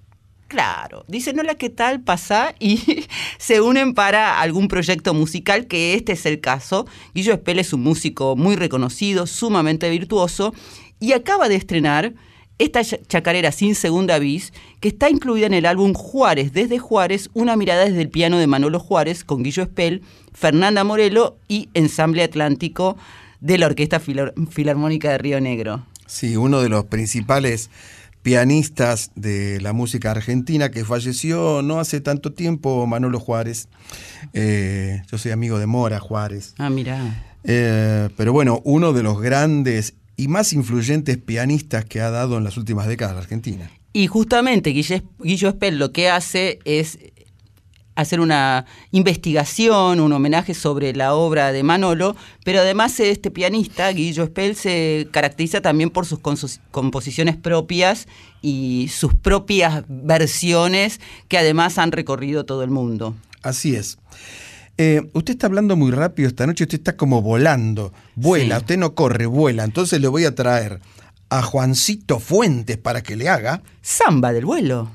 Claro, 0.48 1.04
dicen 1.08 1.38
hola, 1.38 1.56
¿qué 1.56 1.68
tal? 1.68 2.00
Pasá 2.00 2.54
y 2.58 3.04
se 3.38 3.60
unen 3.60 3.92
para 3.92 4.40
algún 4.40 4.66
proyecto 4.66 5.12
musical, 5.12 5.66
que 5.66 5.92
este 5.92 6.12
es 6.12 6.24
el 6.24 6.40
caso. 6.40 6.86
Guillo 7.14 7.34
Espel 7.34 7.58
es 7.58 7.74
un 7.74 7.82
músico 7.82 8.34
muy 8.34 8.56
reconocido, 8.56 9.26
sumamente 9.26 9.90
virtuoso, 9.90 10.54
y 11.00 11.12
acaba 11.12 11.50
de 11.50 11.56
estrenar 11.56 12.14
esta 12.58 12.82
chacarera 12.82 13.52
sin 13.52 13.74
segunda 13.74 14.18
bis, 14.18 14.52
que 14.80 14.88
está 14.88 15.10
incluida 15.10 15.46
en 15.46 15.54
el 15.54 15.66
álbum 15.66 15.94
Juárez 15.94 16.52
desde 16.52 16.78
Juárez, 16.78 17.30
una 17.34 17.56
mirada 17.56 17.84
desde 17.84 18.02
el 18.02 18.10
piano 18.10 18.38
de 18.38 18.46
Manolo 18.46 18.80
Juárez 18.80 19.24
con 19.24 19.42
Guillo 19.42 19.62
Espel, 19.62 20.02
Fernanda 20.32 20.84
Morelo 20.84 21.38
y 21.48 21.68
Ensamble 21.74 22.22
Atlántico 22.22 22.96
de 23.40 23.58
la 23.58 23.66
Orquesta 23.66 24.00
Filarmónica 24.00 25.10
de 25.10 25.18
Río 25.18 25.40
Negro. 25.40 25.86
Sí, 26.06 26.36
uno 26.36 26.60
de 26.60 26.68
los 26.68 26.86
principales 26.86 27.70
pianistas 28.22 29.12
de 29.14 29.60
la 29.60 29.72
música 29.72 30.10
argentina 30.10 30.70
que 30.70 30.84
falleció 30.84 31.62
no 31.62 31.80
hace 31.80 32.00
tanto 32.00 32.32
tiempo, 32.32 32.86
Manolo 32.86 33.20
Juárez. 33.20 33.68
Eh, 34.32 35.02
yo 35.10 35.18
soy 35.18 35.30
amigo 35.30 35.58
de 35.58 35.66
Mora 35.66 36.00
Juárez. 36.00 36.54
Ah, 36.58 36.70
mira. 36.70 37.24
Eh, 37.44 38.08
pero 38.16 38.32
bueno, 38.32 38.60
uno 38.64 38.92
de 38.92 39.02
los 39.02 39.20
grandes 39.20 39.94
y 40.18 40.28
más 40.28 40.52
influyentes 40.52 41.16
pianistas 41.16 41.86
que 41.86 42.02
ha 42.02 42.10
dado 42.10 42.36
en 42.36 42.44
las 42.44 42.58
últimas 42.58 42.88
décadas 42.88 43.14
la 43.14 43.22
Argentina. 43.22 43.70
Y 43.94 44.08
justamente 44.08 44.70
Guillo 44.70 45.48
Espel 45.48 45.78
lo 45.78 45.92
que 45.92 46.10
hace 46.10 46.58
es 46.64 46.98
hacer 47.94 48.20
una 48.20 48.66
investigación, 48.90 50.00
un 50.00 50.12
homenaje 50.12 50.54
sobre 50.54 50.92
la 50.92 51.14
obra 51.14 51.52
de 51.52 51.62
Manolo, 51.62 52.16
pero 52.44 52.60
además 52.60 52.98
este 53.00 53.30
pianista, 53.30 53.88
Guillo 53.90 54.26
Spell, 54.26 54.54
se 54.54 55.08
caracteriza 55.10 55.60
también 55.60 55.90
por 55.90 56.04
sus 56.04 56.20
composiciones 56.70 57.36
propias 57.36 58.06
y 58.42 58.88
sus 58.92 59.14
propias 59.14 59.84
versiones 59.88 61.00
que 61.28 61.38
además 61.38 61.78
han 61.78 61.92
recorrido 61.92 62.44
todo 62.44 62.62
el 62.62 62.70
mundo. 62.70 63.16
Así 63.42 63.74
es. 63.74 63.98
Eh, 64.80 65.10
usted 65.12 65.32
está 65.32 65.48
hablando 65.48 65.74
muy 65.74 65.90
rápido 65.90 66.28
esta 66.28 66.46
noche, 66.46 66.62
usted 66.64 66.78
está 66.78 66.96
como 66.96 67.20
volando, 67.20 67.92
vuela, 68.14 68.58
usted 68.58 68.78
no 68.78 68.94
corre, 68.94 69.26
vuela, 69.26 69.64
entonces 69.64 70.00
le 70.00 70.06
voy 70.06 70.24
a 70.24 70.36
traer 70.36 70.80
a 71.30 71.42
Juancito 71.42 72.20
Fuentes 72.20 72.78
para 72.78 73.02
que 73.02 73.16
le 73.16 73.28
haga... 73.28 73.60
Samba 73.82 74.32
del 74.32 74.46
vuelo. 74.46 74.88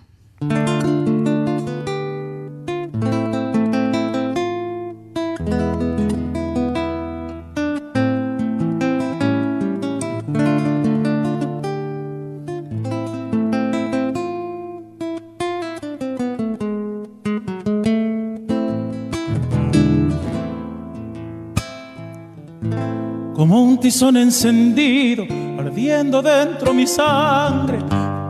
Tizón 23.93 24.17
encendido, 24.17 25.23
ardiendo 25.59 26.23
dentro 26.23 26.73
mi 26.73 26.87
sangre. 26.87 27.77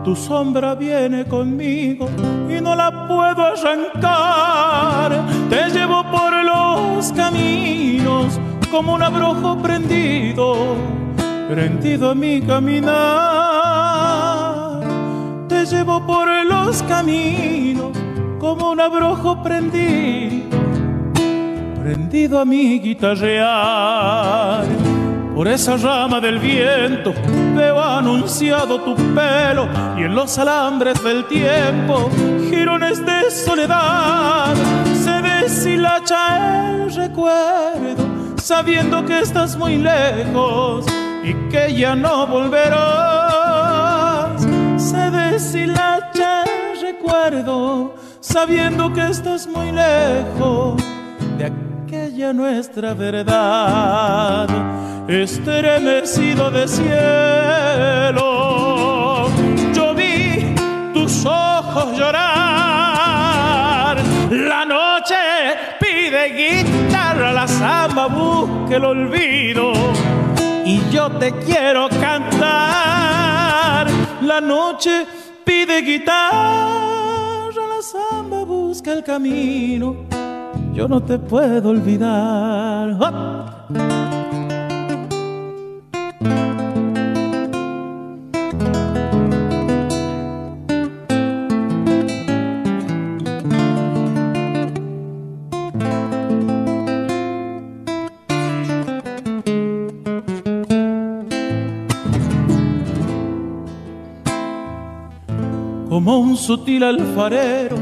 Tu 0.03 0.13
sombra 0.13 0.75
viene 0.75 1.23
conmigo 1.23 2.09
y 2.49 2.59
no 2.59 2.75
la 2.75 3.07
puedo 3.07 3.41
arrancar. 3.45 5.21
Te 5.49 5.69
llevo 5.69 6.03
por 6.11 6.33
los 6.43 7.13
caminos 7.13 8.37
como 8.69 8.95
un 8.95 9.03
abrojo 9.03 9.57
prendido, 9.59 10.75
prendido 11.47 12.09
a 12.09 12.15
mi 12.15 12.41
caminar. 12.41 12.91
Te 15.47 15.65
llevo 15.65 16.05
por 16.05 16.27
los 16.45 16.83
caminos 16.83 17.97
como 18.37 18.71
un 18.71 18.81
abrojo 18.81 19.41
prendido, 19.41 20.57
prendido 21.81 22.41
a 22.41 22.43
mi 22.43 22.81
guitarrear 22.81 24.72
por 25.33 25.47
esa 25.47 25.77
rama 25.77 26.19
del 26.19 26.37
viento 26.39 27.13
veo 27.55 27.81
anunciado 27.81 28.79
tu 28.81 28.95
pelo 28.95 29.67
y 29.97 30.03
en 30.03 30.13
los 30.15 30.37
alambres 30.37 31.03
del 31.03 31.25
tiempo, 31.25 32.09
girones 32.49 33.03
de 33.05 33.31
soledad, 33.31 34.53
se 35.03 35.21
deshilacha 35.21 36.69
el 36.69 36.93
recuerdo, 36.93 38.35
sabiendo 38.37 39.03
que 39.05 39.21
estás 39.21 39.55
muy 39.57 39.77
lejos 39.77 40.85
y 41.23 41.33
que 41.49 41.73
ya 41.73 41.95
no 41.95 42.27
volverás. 42.27 43.33
Se 44.77 45.09
deshilacha 45.09 46.43
el 46.43 46.81
recuerdo, 46.81 47.95
sabiendo 48.19 48.93
que 48.93 49.07
estás 49.07 49.47
muy 49.47 49.71
lejos 49.71 50.81
de 51.37 51.45
aquella 51.45 52.33
nuestra 52.33 52.93
verdad 52.93 54.47
estremecido 55.07 56.49
de 56.51 56.67
cielo. 56.67 58.21
Yo 59.73 59.93
vi 59.93 60.55
tus 60.93 61.25
ojos 61.25 61.97
llorar. 61.97 62.37
La 64.29 64.65
noche 64.65 65.15
pide 65.79 66.63
guitarra, 66.63 67.33
la 67.33 67.47
samba 67.47 68.07
busca 68.07 68.75
el 68.77 68.85
olvido. 68.85 69.73
Y 70.65 70.81
yo 70.89 71.11
te 71.11 71.31
quiero 71.33 71.89
cantar. 71.89 73.87
La 74.21 74.39
noche 74.39 75.05
pide 75.43 75.81
guitarra, 75.81 77.51
la 77.55 77.81
samba 77.81 78.43
busca 78.45 78.93
el 78.93 79.03
camino. 79.03 80.05
Yo 80.73 80.87
no 80.87 81.03
te 81.03 81.19
puedo 81.19 81.69
olvidar. 81.69 82.97
Como 105.93 106.17
un 106.17 106.35
sutil 106.37 106.83
alfarero, 106.83 107.77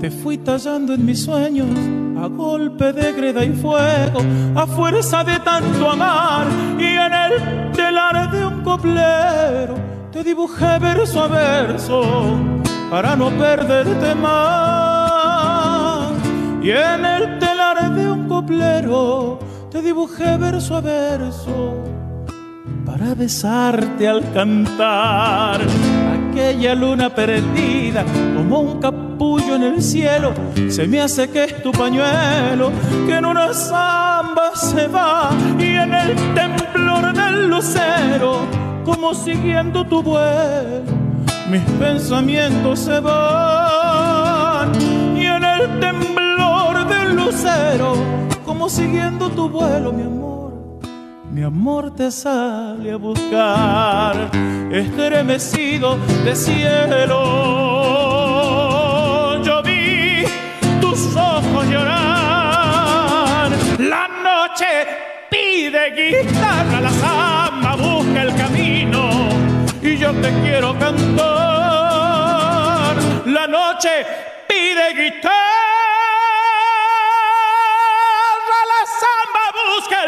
te 0.00 0.10
fui 0.10 0.38
tallando 0.38 0.92
en 0.92 1.06
mis 1.06 1.22
sueños 1.22 1.68
a 2.22 2.26
golpe 2.26 2.92
de 2.92 3.12
greda 3.12 3.44
y 3.44 3.52
fuego, 3.52 4.20
a 4.54 4.66
fuerza 4.66 5.22
de 5.22 5.38
tanto 5.40 5.90
amar, 5.90 6.46
y 6.78 6.84
en 6.84 7.12
el 7.14 7.72
telar 7.72 8.30
de 8.30 8.44
un 8.44 8.62
coplero 8.62 9.74
te 10.10 10.24
dibujé 10.24 10.78
verso 10.78 11.22
a 11.22 11.28
verso 11.28 12.02
para 12.90 13.14
no 13.14 13.30
perderte 13.30 14.14
más. 14.14 16.10
Y 16.60 16.70
en 16.70 17.04
el 17.04 17.38
telar 17.38 17.94
de 17.94 18.10
un 18.10 18.26
coplero 18.26 19.38
te 19.70 19.80
dibujé 19.80 20.36
verso 20.36 20.76
a 20.76 20.80
verso 20.80 21.84
para 22.84 23.14
besarte 23.14 24.08
al 24.08 24.32
cantar 24.32 25.60
aquella 26.30 26.74
luna 26.74 27.14
perdida 27.14 28.04
como 28.34 28.60
un 28.60 28.80
capullo 28.80 29.07
en 29.20 29.62
el 29.62 29.82
cielo. 29.82 30.32
Se 30.68 30.86
me 30.86 31.00
hace 31.00 31.28
que 31.28 31.44
es 31.44 31.62
tu 31.62 31.72
pañuelo, 31.72 32.70
que 33.06 33.16
en 33.16 33.24
una 33.24 33.52
samba 33.52 34.54
se 34.54 34.86
va 34.86 35.30
y 35.58 35.64
en 35.64 35.92
el 35.92 36.14
temblor 36.34 37.12
del 37.12 37.48
lucero, 37.48 38.46
como 38.84 39.14
siguiendo 39.14 39.84
tu 39.84 40.02
vuelo, 40.02 40.82
mis 41.50 41.62
pensamientos 41.78 42.78
se 42.78 43.00
van 43.00 44.72
y 45.16 45.26
en 45.26 45.44
el 45.44 45.80
temblor 45.80 46.86
del 46.86 47.16
lucero, 47.16 47.94
como 48.44 48.68
siguiendo 48.68 49.28
tu 49.30 49.48
vuelo, 49.48 49.92
mi 49.92 50.02
amor 50.02 50.28
mi 51.30 51.44
amor 51.44 51.94
te 51.94 52.10
sale 52.10 52.90
a 52.90 52.96
buscar, 52.96 54.30
estremecido 54.72 55.96
de 56.24 56.34
cielo. 56.34 57.57
Noche 64.58 64.86
pide 65.30 65.92
guitarra, 65.94 66.80
la 66.80 66.90
samba 66.90 67.76
busca 67.76 68.22
el 68.22 68.34
camino 68.34 69.28
y 69.80 69.96
yo 69.96 70.12
te 70.14 70.32
quiero 70.42 70.76
cantar. 70.78 71.36
La 73.26 73.46
noche 73.46 74.04
pide 74.48 74.94
guitarra. 74.94 75.36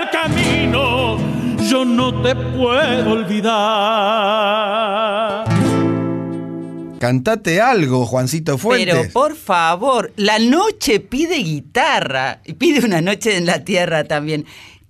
el 0.01 0.11
camino, 0.11 1.19
yo 1.69 1.85
no 1.85 2.23
te 2.23 2.35
puedo 2.35 3.13
olvidar. 3.13 4.60
Cantate 7.01 7.63
algo, 7.63 8.05
Juancito 8.05 8.59
Fuentes. 8.59 8.95
Pero 8.95 9.11
por 9.11 9.35
favor, 9.35 10.13
la 10.17 10.39
noche 10.39 11.01
pide 11.01 11.37
guitarra 11.37 12.43
y 12.45 12.53
pide 12.53 12.85
una 12.85 13.01
noche 13.01 13.39
en 13.39 13.47
la 13.47 13.65
tierra 13.65 14.05
también. 14.05 14.45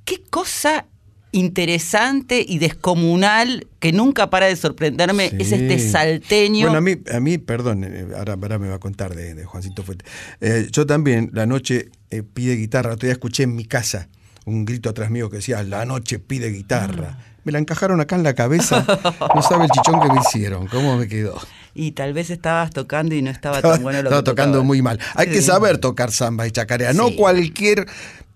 Qué 0.05 0.21
cosa 0.29 0.87
interesante 1.31 2.45
y 2.47 2.59
descomunal 2.59 3.69
que 3.79 3.93
nunca 3.93 4.29
para 4.29 4.47
de 4.47 4.57
sorprenderme 4.57 5.31
es 5.39 5.53
este 5.53 5.79
salteño. 5.79 6.67
Bueno, 6.67 6.79
a 6.79 6.81
mí, 6.81 6.97
a 7.15 7.21
mí 7.21 7.39
perdón, 7.39 7.85
eh, 7.85 8.09
ahora, 8.17 8.33
ahora 8.33 8.59
me 8.59 8.69
va 8.69 8.75
a 8.75 8.81
contar 8.81 9.15
de, 9.15 9.35
de 9.35 9.45
Juancito 9.45 9.85
Fuente. 9.85 10.05
Eh, 10.41 10.67
yo 10.73 10.87
también, 10.87 11.31
la 11.33 11.47
noche 11.47 11.91
eh, 12.11 12.25
pide 12.25 12.57
guitarra. 12.57 12.97
Todavía 12.97 13.13
escuché 13.13 13.45
en 13.45 13.55
mi 13.55 13.67
casa 13.67 14.09
un 14.47 14.65
grito 14.65 14.91
atrás 14.91 15.11
mío 15.11 15.31
que 15.31 15.37
decía, 15.37 15.63
la 15.63 15.85
noche 15.85 16.19
pide 16.19 16.51
guitarra. 16.51 17.19
Ah. 17.21 17.25
Me 17.45 17.53
la 17.53 17.61
encajaron 17.61 18.01
acá 18.01 18.17
en 18.17 18.25
la 18.25 18.35
cabeza. 18.35 18.85
No 19.33 19.43
sabe 19.43 19.65
el 19.67 19.71
chichón 19.71 20.01
que 20.01 20.09
me 20.09 20.21
hicieron, 20.21 20.67
cómo 20.67 20.97
me 20.97 21.07
quedó. 21.07 21.41
Y 21.81 21.93
tal 21.93 22.13
vez 22.13 22.29
estabas 22.29 22.73
tocando 22.73 23.15
y 23.15 23.23
no 23.23 23.31
estaba 23.31 23.57
Estaba, 23.57 23.77
tan 23.77 23.83
bueno 23.83 24.03
lo 24.03 24.11
estaba 24.11 24.23
que 24.23 24.31
tocando 24.31 24.63
muy 24.63 24.83
mal. 24.83 25.01
Hay 25.15 25.29
que 25.29 25.41
saber 25.41 25.79
tocar 25.79 26.13
samba 26.13 26.47
y 26.47 26.51
chacarera. 26.51 26.93
No 26.93 27.17
cualquier 27.17 27.87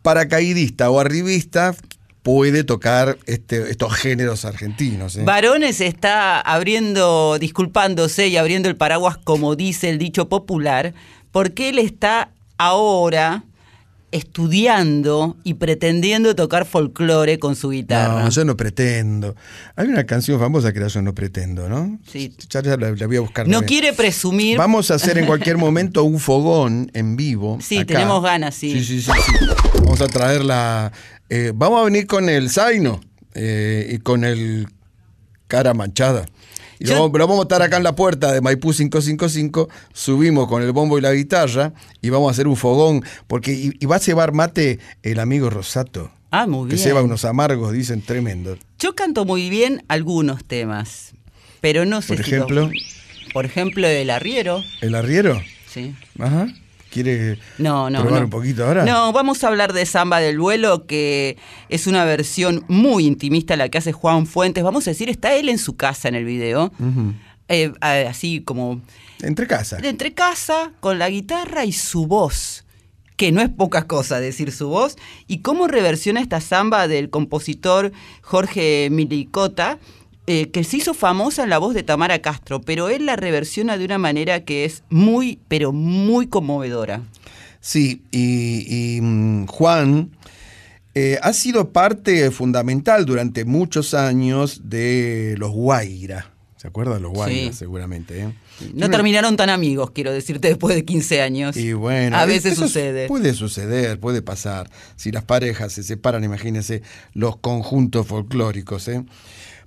paracaidista 0.01 0.89
o 0.89 0.99
arribista 0.99 1.75
puede 2.23 2.65
tocar 2.65 3.19
este, 3.27 3.71
estos 3.71 3.93
géneros 3.93 4.47
argentinos. 4.47 5.17
¿eh? 5.17 5.25
Varones 5.25 5.83
está 5.83 6.41
abriendo, 6.41 7.39
disculpándose 7.39 8.29
y 8.29 8.39
abriendo 8.39 8.71
el 8.71 8.77
paraguas 8.77 9.19
como 9.23 9.57
dice 9.57 9.91
el 9.91 9.99
dicho 9.99 10.31
popular, 10.31 10.95
porque 11.31 11.69
él 11.69 11.79
está 11.79 12.31
ahora 12.57 13.45
estudiando 14.15 15.37
y 15.43 15.55
pretendiendo 15.55 16.37
tocar 16.37 16.67
folclore 16.67 17.41
con 17.41 17.57
su 17.57 17.71
guitarra. 17.71 18.23
No, 18.23 18.31
yo 18.31 18.45
no 18.45 18.57
pretendo. 18.57 19.35
Hay 19.75 19.89
una 19.89 20.05
canción 20.05 20.39
famosa 20.39 20.73
que 20.73 20.79
era 20.79 20.87
Yo 20.87 21.03
no 21.03 21.15
pretendo, 21.15 21.69
¿no? 21.69 21.99
Sí. 22.07 22.33
Ya, 22.49 22.63
ya 22.63 22.77
la, 22.77 22.93
la 22.93 23.07
voy 23.09 23.17
a 23.17 23.21
buscar. 23.21 23.49
No 23.49 23.63
quiere 23.63 23.93
presumir. 23.93 24.57
Vamos 24.57 24.93
a 24.93 24.95
hacer 24.95 25.19
en 25.19 25.27
cualquier 25.27 25.57
momento 25.59 26.05
un 26.05 26.21
fogón 26.21 26.91
en 26.95 27.17
vivo. 27.17 27.59
Sí, 27.61 27.79
acá. 27.79 27.87
tenemos 27.87 28.23
ganas, 28.23 28.55
sí. 28.55 28.73
Sí, 28.79 28.85
sí, 28.85 29.03
sí. 29.03 29.11
sí. 29.11 29.47
Vamos 29.81 30.01
a 30.01 30.07
traerla. 30.07 30.93
eh, 31.29 31.53
vamos 31.53 31.81
a 31.81 31.85
venir 31.85 32.07
con 32.07 32.29
el 32.29 32.51
Zaino 32.51 33.01
eh, 33.35 33.95
y 33.95 33.99
con 33.99 34.23
el 34.23 34.69
Cara 35.49 35.75
Manchada. 35.75 36.25
Y 36.79 36.87
Yo- 36.87 36.95
lo, 36.95 37.01
vamos, 37.03 37.19
lo 37.19 37.27
vamos 37.29 37.41
a 37.41 37.43
estar 37.45 37.63
acá 37.63 37.77
en 37.77 37.83
la 37.85 37.95
puerta 37.95 38.33
de 38.33 38.41
Maipú 38.41 38.73
555, 38.73 39.69
subimos 39.93 40.49
con 40.49 40.63
el 40.63 40.73
bombo 40.73 40.99
y 40.99 41.01
la 41.01 41.13
guitarra 41.13 41.73
y 42.03 42.11
vamos 42.11 42.29
a 42.29 42.31
hacer 42.33 42.47
un 42.49 42.57
fogón, 42.57 43.03
porque 43.27 43.53
y, 43.53 43.73
y 43.79 43.87
va 43.87 43.97
a 43.97 44.01
llevar 44.01 44.33
mate 44.33 44.79
el 45.03 45.21
amigo 45.21 45.51
Rosato, 45.51 46.11
Ah, 46.31 46.47
muy 46.47 46.69
que 46.69 46.75
bien. 46.77 46.87
lleva 46.89 47.03
unos 47.03 47.25
amargos, 47.25 47.73
dicen, 47.73 48.03
tremendo. 48.03 48.57
Yo 48.79 48.95
canto 48.97 49.25
muy 49.25 49.49
bien 49.51 49.85
algunos 49.89 50.45
temas, 50.45 51.13
pero 51.61 51.85
no 51.85 52.03
sé 52.03 52.09
Por 52.09 52.17
si 52.17 52.23
los- 52.23 52.29
ejemplo, 52.33 52.71
por 53.33 53.45
ejemplo, 53.45 53.87
el 53.87 54.11
arriero. 54.11 54.63
el 54.81 54.95
arriero. 54.95 55.41
Sí. 55.73 55.95
Ajá. 56.19 56.49
¿Quiere 56.95 57.39
No, 57.59 57.91
no. 57.91 58.01
probar 58.03 58.21
no. 58.21 58.25
un 58.27 58.31
poquito 58.31 58.65
ahora? 58.65 58.85
No, 58.85 59.13
vamos 59.13 59.43
a 59.45 59.49
hablar 59.49 59.73
de 59.73 59.85
Samba 59.85 60.21
del 60.21 60.39
Vuelo, 60.39 60.87
que 60.87 61.37
es 61.69 61.87
una 61.89 62.05
versión 62.05 62.65
muy 62.69 63.05
intimista 63.07 63.57
la 63.57 63.69
que 63.69 63.79
hace 63.79 63.93
Juan 63.93 64.27
Fuentes. 64.27 64.63
Vamos 64.63 64.87
a 64.87 64.91
decir, 64.93 65.09
está 65.11 65.35
él 65.35 65.49
en 65.49 65.59
su 65.59 65.77
casa 65.77 66.07
en 66.09 66.15
el 66.15 66.25
video. 66.25 66.73
Eh, 67.49 67.73
así 67.81 68.41
como 68.43 68.81
Entre 69.21 69.47
casa. 69.47 69.79
entre 69.83 70.15
casa, 70.15 70.71
con 70.81 70.99
la 70.99 71.11
guitarra 71.11 71.65
y 71.65 71.73
su 71.73 72.07
voz. 72.07 72.65
Que 73.17 73.31
no 73.33 73.43
es 73.43 73.49
poca 73.49 73.87
cosa 73.87 74.19
decir 74.21 74.51
su 74.51 74.69
voz. 74.69 74.97
Y 75.27 75.39
cómo 75.39 75.67
reversiona 75.69 76.21
esta 76.21 76.41
samba 76.41 76.89
del 76.89 77.11
compositor 77.11 77.93
Jorge 78.23 78.89
Milicota, 78.91 79.79
eh, 80.27 80.51
que 80.51 80.65
se 80.65 80.79
hizo 80.79 80.95
famosa 80.95 81.43
en 81.45 81.51
la 81.51 81.59
voz 81.59 81.75
de 81.75 81.83
Tamara 81.83 82.21
Castro, 82.21 82.61
pero 82.61 82.89
él 82.89 83.07
la 83.07 83.17
reversiona 83.17 83.77
de 83.77 83.85
una 83.85 83.99
manera 83.99 84.45
que 84.45 84.65
es 84.65 84.83
muy, 84.91 85.39
pero 85.49 85.73
muy 85.73 86.27
conmovedora. 86.27 87.03
Sí, 87.61 88.03
y, 88.11 88.97
y, 88.97 89.01
mm, 89.01 89.47
Juan 89.47 90.11
eh, 90.95 91.19
ha 91.23 91.33
sido 91.33 91.73
parte 91.73 92.31
fundamental 92.31 93.05
durante 93.05 93.45
muchos 93.45 93.95
años 93.95 94.63
de 94.65 95.35
los 95.39 95.51
Guaira. 95.51 96.31
¿Se 96.57 96.69
acuerdan 96.69 97.03
los 97.03 97.13
Guaira, 97.13 97.53
Sí. 97.53 97.59
seguramente? 97.59 98.21
eh? 98.23 98.33
No 98.73 98.89
terminaron 98.89 99.37
tan 99.37 99.51
amigos, 99.51 99.91
quiero 99.91 100.13
decirte, 100.13 100.49
después 100.49 100.75
de 100.75 100.85
15 100.85 101.21
años. 101.21 101.57
Y 101.57 101.73
bueno, 101.75 102.17
a 102.17 102.23
es- 102.23 102.29
veces 102.29 102.55
sucede. 102.57 103.09
Puede 103.09 103.35
suceder, 103.35 103.99
puede 104.01 104.23
pasar. 104.23 104.71
Si 104.97 105.11
las 105.11 105.25
parejas 105.25 105.73
se 105.73 105.83
separan, 105.83 106.23
imagínense 106.25 106.81
los 107.13 107.37
conjuntos 107.37 108.07
folclóricos. 108.07 108.89
¿eh? 108.89 109.05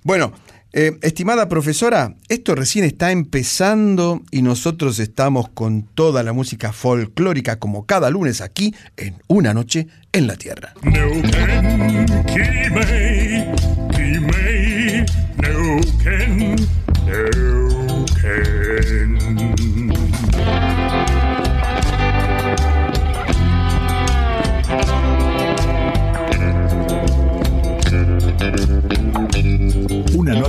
Bueno, 0.02 0.32
eh, 0.72 0.98
estimada 1.02 1.48
profesora, 1.48 2.14
esto 2.28 2.54
recién 2.54 2.84
está 2.84 3.10
empezando 3.10 4.22
y 4.30 4.42
nosotros 4.42 4.98
estamos 4.98 5.48
con 5.48 5.82
toda 5.82 6.22
la 6.22 6.34
música 6.34 6.72
folclórica 6.72 7.58
como 7.58 7.86
cada 7.86 8.10
lunes 8.10 8.42
aquí 8.42 8.74
en 8.96 9.16
Una 9.28 9.54
Noche 9.54 9.88
en 10.12 10.26
la 10.26 10.36
Tierra. 10.36 10.74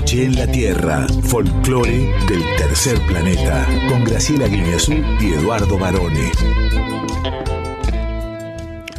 Noche 0.09 0.25
en 0.25 0.35
la 0.35 0.47
Tierra, 0.47 1.07
folclore 1.25 2.11
del 2.27 2.43
tercer 2.57 2.99
planeta, 3.05 3.67
con 3.87 4.03
Graciela 4.03 4.47
Guineazú 4.47 4.93
y 5.19 5.33
Eduardo 5.33 5.77
Barone. 5.77 6.31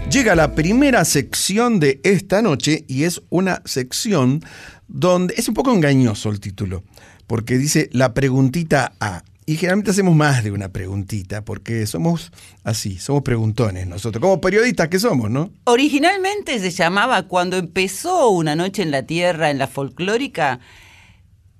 Llega 0.08 0.36
la 0.36 0.54
primera 0.54 1.04
sección 1.04 1.80
de 1.80 2.00
esta 2.04 2.42
noche 2.42 2.84
y 2.86 3.04
es 3.04 3.22
una 3.28 3.60
sección 3.64 4.44
donde 4.86 5.34
es 5.36 5.48
un 5.48 5.54
poco 5.54 5.72
engañoso 5.72 6.30
el 6.30 6.38
título, 6.38 6.84
porque 7.26 7.58
dice 7.58 7.88
la 7.92 8.14
preguntita 8.14 8.92
A. 9.00 9.24
Y 9.46 9.56
generalmente 9.56 9.90
hacemos 9.90 10.14
más 10.14 10.44
de 10.44 10.52
una 10.52 10.68
preguntita, 10.68 11.44
porque 11.44 11.88
somos 11.88 12.30
así, 12.62 12.98
somos 12.98 13.24
preguntones 13.24 13.88
nosotros, 13.88 14.22
como 14.22 14.40
periodistas 14.40 14.86
que 14.86 15.00
somos, 15.00 15.28
¿no? 15.28 15.50
Originalmente 15.64 16.56
se 16.60 16.70
llamaba, 16.70 17.24
cuando 17.24 17.56
empezó 17.56 18.28
Una 18.28 18.54
Noche 18.54 18.82
en 18.82 18.92
la 18.92 19.02
Tierra, 19.02 19.50
en 19.50 19.58
la 19.58 19.66
folclórica, 19.66 20.60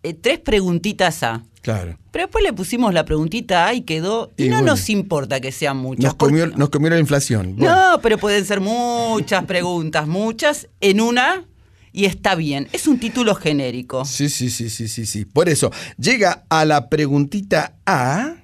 eh, 0.02 0.14
tres 0.14 0.38
preguntitas 0.38 1.22
A. 1.22 1.42
Claro. 1.62 1.98
Pero 2.10 2.24
después 2.24 2.42
le 2.42 2.52
pusimos 2.54 2.94
la 2.94 3.04
preguntita 3.04 3.66
A 3.66 3.74
y 3.74 3.82
quedó. 3.82 4.30
Y, 4.36 4.44
Y 4.44 4.48
no 4.48 4.56
bueno. 4.56 4.72
nos 4.72 4.88
importa 4.88 5.40
que 5.40 5.52
sean 5.52 5.76
muchas. 5.76 6.04
Nos 6.04 6.14
comió, 6.14 6.44
porque- 6.44 6.58
nos 6.58 6.70
comió 6.70 6.90
la 6.90 6.98
inflación. 6.98 7.56
Bueno, 7.56 7.92
No, 7.92 8.00
pero 8.00 8.16
pueden 8.18 8.44
ser 8.46 8.60
muchas 8.60 9.44
preguntas, 9.44 10.06
muchas 10.06 10.68
en 10.80 11.00
una 11.02 11.44
y 11.92 12.06
está 12.06 12.34
bien. 12.34 12.68
Es 12.72 12.86
un 12.86 12.98
título 12.98 13.34
genérico. 13.34 14.04
Sí, 14.06 14.28
sí, 14.30 14.48
sí, 14.48 14.70
sí, 14.70 14.88
sí, 14.88 15.04
sí. 15.04 15.24
Por 15.26 15.48
eso, 15.50 15.70
llega 15.98 16.44
a 16.48 16.64
la 16.64 16.88
preguntita 16.88 17.74
A. 17.84 18.36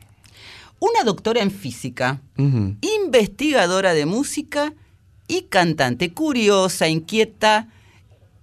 Una 0.79 1.05
doctora 1.05 1.41
en 1.41 1.51
física, 1.51 2.21
investigadora 2.83 3.95
de 3.95 4.05
música 4.07 4.75
y 5.29 5.43
cantante, 5.43 6.13
curiosa, 6.13 6.87
inquieta 6.89 7.69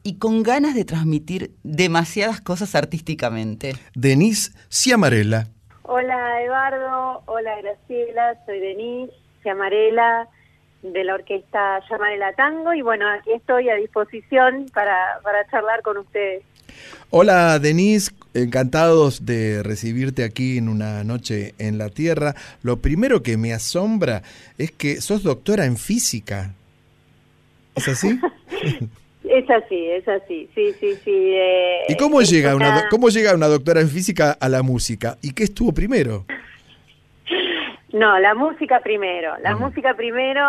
y 0.03 0.17
con 0.17 0.43
ganas 0.43 0.75
de 0.75 0.85
transmitir 0.85 1.51
demasiadas 1.63 2.41
cosas 2.41 2.75
artísticamente. 2.75 3.73
Denise 3.95 4.51
Ciamarella. 4.69 5.47
Hola 5.83 6.41
Eduardo, 6.43 7.23
hola 7.25 7.51
Graciela, 7.61 8.37
soy 8.45 8.59
Denise 8.59 9.13
Ciamarela 9.41 10.27
de 10.81 11.03
la 11.03 11.15
orquesta 11.15 11.79
Llamarela 11.89 12.33
Tango 12.33 12.73
y 12.73 12.81
bueno, 12.81 13.07
aquí 13.09 13.31
estoy 13.31 13.69
a 13.69 13.75
disposición 13.75 14.65
para, 14.73 15.19
para 15.23 15.47
charlar 15.49 15.81
con 15.81 15.97
ustedes. 15.97 16.43
Hola 17.09 17.59
Denise, 17.59 18.11
encantados 18.33 19.25
de 19.25 19.63
recibirte 19.63 20.23
aquí 20.23 20.57
en 20.57 20.67
una 20.67 21.03
noche 21.03 21.53
en 21.57 21.77
la 21.77 21.89
Tierra. 21.89 22.35
Lo 22.61 22.77
primero 22.81 23.23
que 23.23 23.37
me 23.37 23.53
asombra 23.53 24.23
es 24.57 24.71
que 24.71 24.99
sos 24.99 25.23
doctora 25.23 25.65
en 25.65 25.77
física. 25.77 26.53
¿Es 27.75 27.87
así? 27.87 28.19
Es 29.33 29.49
así, 29.49 29.89
es 29.89 30.07
así, 30.07 30.47
sí, 30.53 30.73
sí, 30.79 30.93
sí. 31.03 31.11
eh, 31.11 31.85
¿Y 31.89 31.97
cómo 31.97 32.21
llega, 32.21 32.55
una, 32.55 32.87
cómo 32.91 33.09
llega 33.09 33.33
una 33.33 33.47
doctora 33.47 33.81
en 33.81 33.89
física 33.89 34.37
a 34.39 34.47
la 34.47 34.61
música? 34.61 35.17
¿Y 35.23 35.33
qué 35.33 35.45
estuvo 35.45 35.73
primero? 35.73 36.25
No, 37.91 38.19
la 38.19 38.35
música 38.35 38.79
primero. 38.81 39.33
La 39.41 39.55
música 39.55 39.95
primero, 39.95 40.43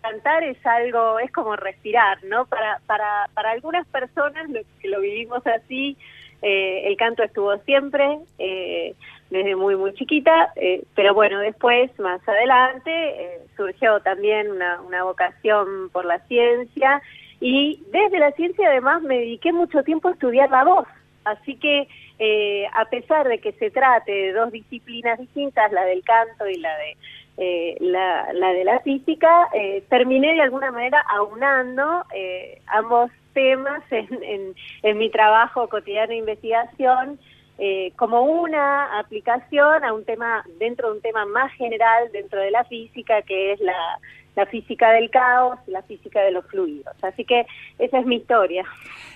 cantar 0.00 0.42
es 0.44 0.56
algo, 0.64 1.18
es 1.18 1.30
como 1.32 1.54
respirar, 1.54 2.24
¿no? 2.24 2.46
Para, 2.46 2.80
para, 2.86 3.28
para 3.34 3.50
algunas 3.50 3.86
personas 3.88 4.48
lo, 4.48 4.60
que 4.80 4.88
lo 4.88 5.02
vivimos 5.02 5.46
así, 5.46 5.98
eh, 6.40 6.84
el 6.86 6.96
canto 6.96 7.22
estuvo 7.22 7.54
siempre, 7.58 8.20
eh, 8.38 8.94
desde 9.28 9.54
muy, 9.54 9.76
muy 9.76 9.92
chiquita, 9.92 10.54
eh, 10.56 10.82
pero 10.94 11.12
bueno, 11.12 11.40
después, 11.40 11.90
más 11.98 12.26
adelante, 12.26 12.90
eh, 12.90 13.40
surgió 13.54 14.00
también 14.00 14.50
una, 14.50 14.80
una 14.80 15.04
vocación 15.04 15.90
por 15.92 16.06
la 16.06 16.20
ciencia 16.20 17.02
y 17.40 17.82
desde 17.90 18.18
la 18.18 18.32
ciencia 18.32 18.68
además 18.68 19.02
me 19.02 19.18
dediqué 19.18 19.52
mucho 19.52 19.82
tiempo 19.82 20.08
a 20.08 20.12
estudiar 20.12 20.50
la 20.50 20.64
voz. 20.64 20.86
Así 21.24 21.56
que 21.56 21.88
eh, 22.18 22.66
a 22.74 22.84
pesar 22.86 23.28
de 23.28 23.38
que 23.38 23.52
se 23.52 23.70
trate 23.70 24.12
de 24.12 24.32
dos 24.32 24.52
disciplinas 24.52 25.18
distintas, 25.18 25.72
la 25.72 25.84
del 25.84 26.02
canto 26.02 26.46
y 26.46 26.56
la 26.56 26.76
de 26.76 26.96
eh, 27.36 27.76
la, 27.80 28.52
de 28.52 28.64
la 28.64 28.80
física, 28.80 29.48
eh, 29.54 29.82
terminé 29.88 30.34
de 30.34 30.42
alguna 30.42 30.70
manera 30.70 31.00
aunando 31.08 32.04
eh, 32.14 32.60
ambos 32.66 33.10
temas 33.32 33.82
en, 33.90 34.08
en, 34.22 34.54
en, 34.82 34.98
mi 34.98 35.10
trabajo 35.10 35.66
cotidiano 35.68 36.10
de 36.10 36.16
investigación 36.16 37.18
eh, 37.62 37.92
como 37.96 38.22
una 38.22 38.98
aplicación 38.98 39.84
a 39.84 39.92
un 39.92 40.04
tema 40.04 40.42
dentro 40.58 40.88
de 40.88 40.94
un 40.96 41.02
tema 41.02 41.26
más 41.26 41.52
general 41.52 42.10
dentro 42.10 42.40
de 42.40 42.50
la 42.50 42.64
física 42.64 43.20
que 43.20 43.52
es 43.52 43.60
la, 43.60 43.98
la 44.40 44.46
física 44.46 44.90
del 44.92 45.10
caos, 45.10 45.58
la 45.66 45.82
física 45.82 46.22
de 46.22 46.30
los 46.30 46.46
fluidos. 46.46 46.94
Así 47.02 47.24
que 47.24 47.46
esa 47.78 47.98
es 47.98 48.06
mi 48.06 48.16
historia. 48.16 48.64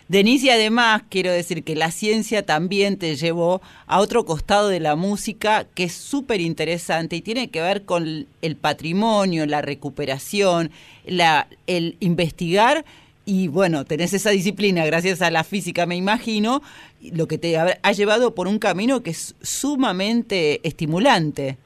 Denise, 0.08 0.46
y 0.46 0.50
además 0.50 1.02
quiero 1.08 1.32
decir 1.32 1.64
que 1.64 1.74
la 1.74 1.90
ciencia 1.90 2.44
también 2.44 2.98
te 2.98 3.16
llevó 3.16 3.62
a 3.86 4.00
otro 4.00 4.26
costado 4.26 4.68
de 4.68 4.80
la 4.80 4.96
música 4.96 5.64
que 5.74 5.84
es 5.84 5.94
súper 5.94 6.42
interesante 6.42 7.16
y 7.16 7.22
tiene 7.22 7.48
que 7.48 7.62
ver 7.62 7.86
con 7.86 8.26
el 8.42 8.56
patrimonio, 8.56 9.46
la 9.46 9.62
recuperación, 9.62 10.70
la, 11.06 11.46
el 11.66 11.96
investigar 12.00 12.84
y 13.24 13.48
bueno, 13.48 13.86
tenés 13.86 14.12
esa 14.12 14.28
disciplina 14.28 14.84
gracias 14.84 15.22
a 15.22 15.30
la 15.30 15.44
física, 15.44 15.86
me 15.86 15.96
imagino, 15.96 16.60
lo 17.00 17.26
que 17.26 17.38
te 17.38 17.56
ha 17.56 17.92
llevado 17.92 18.34
por 18.34 18.46
un 18.46 18.58
camino 18.58 19.02
que 19.02 19.10
es 19.10 19.34
sumamente 19.40 20.60
estimulante. 20.68 21.56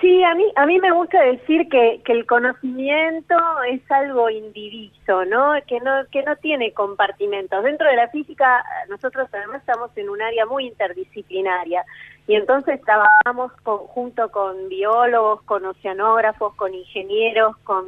Sí, 0.00 0.22
a 0.22 0.32
mí, 0.36 0.44
a 0.54 0.64
mí 0.64 0.78
me 0.78 0.92
gusta 0.92 1.20
decir 1.22 1.68
que, 1.68 2.00
que 2.04 2.12
el 2.12 2.24
conocimiento 2.24 3.34
es 3.68 3.80
algo 3.90 4.30
indiviso, 4.30 5.24
¿no? 5.24 5.54
Que, 5.66 5.80
¿no? 5.80 5.90
que 6.12 6.22
no 6.22 6.36
tiene 6.36 6.72
compartimentos. 6.72 7.64
Dentro 7.64 7.88
de 7.88 7.96
la 7.96 8.08
física, 8.08 8.64
nosotros 8.88 9.28
además 9.32 9.60
estamos 9.60 9.90
en 9.96 10.08
un 10.08 10.22
área 10.22 10.46
muy 10.46 10.66
interdisciplinaria 10.68 11.84
y 12.28 12.36
entonces 12.36 12.80
trabajamos 12.82 13.50
con, 13.64 13.78
junto 13.88 14.30
con 14.30 14.68
biólogos, 14.68 15.42
con 15.42 15.64
oceanógrafos, 15.64 16.54
con 16.54 16.74
ingenieros, 16.74 17.56
con 17.64 17.86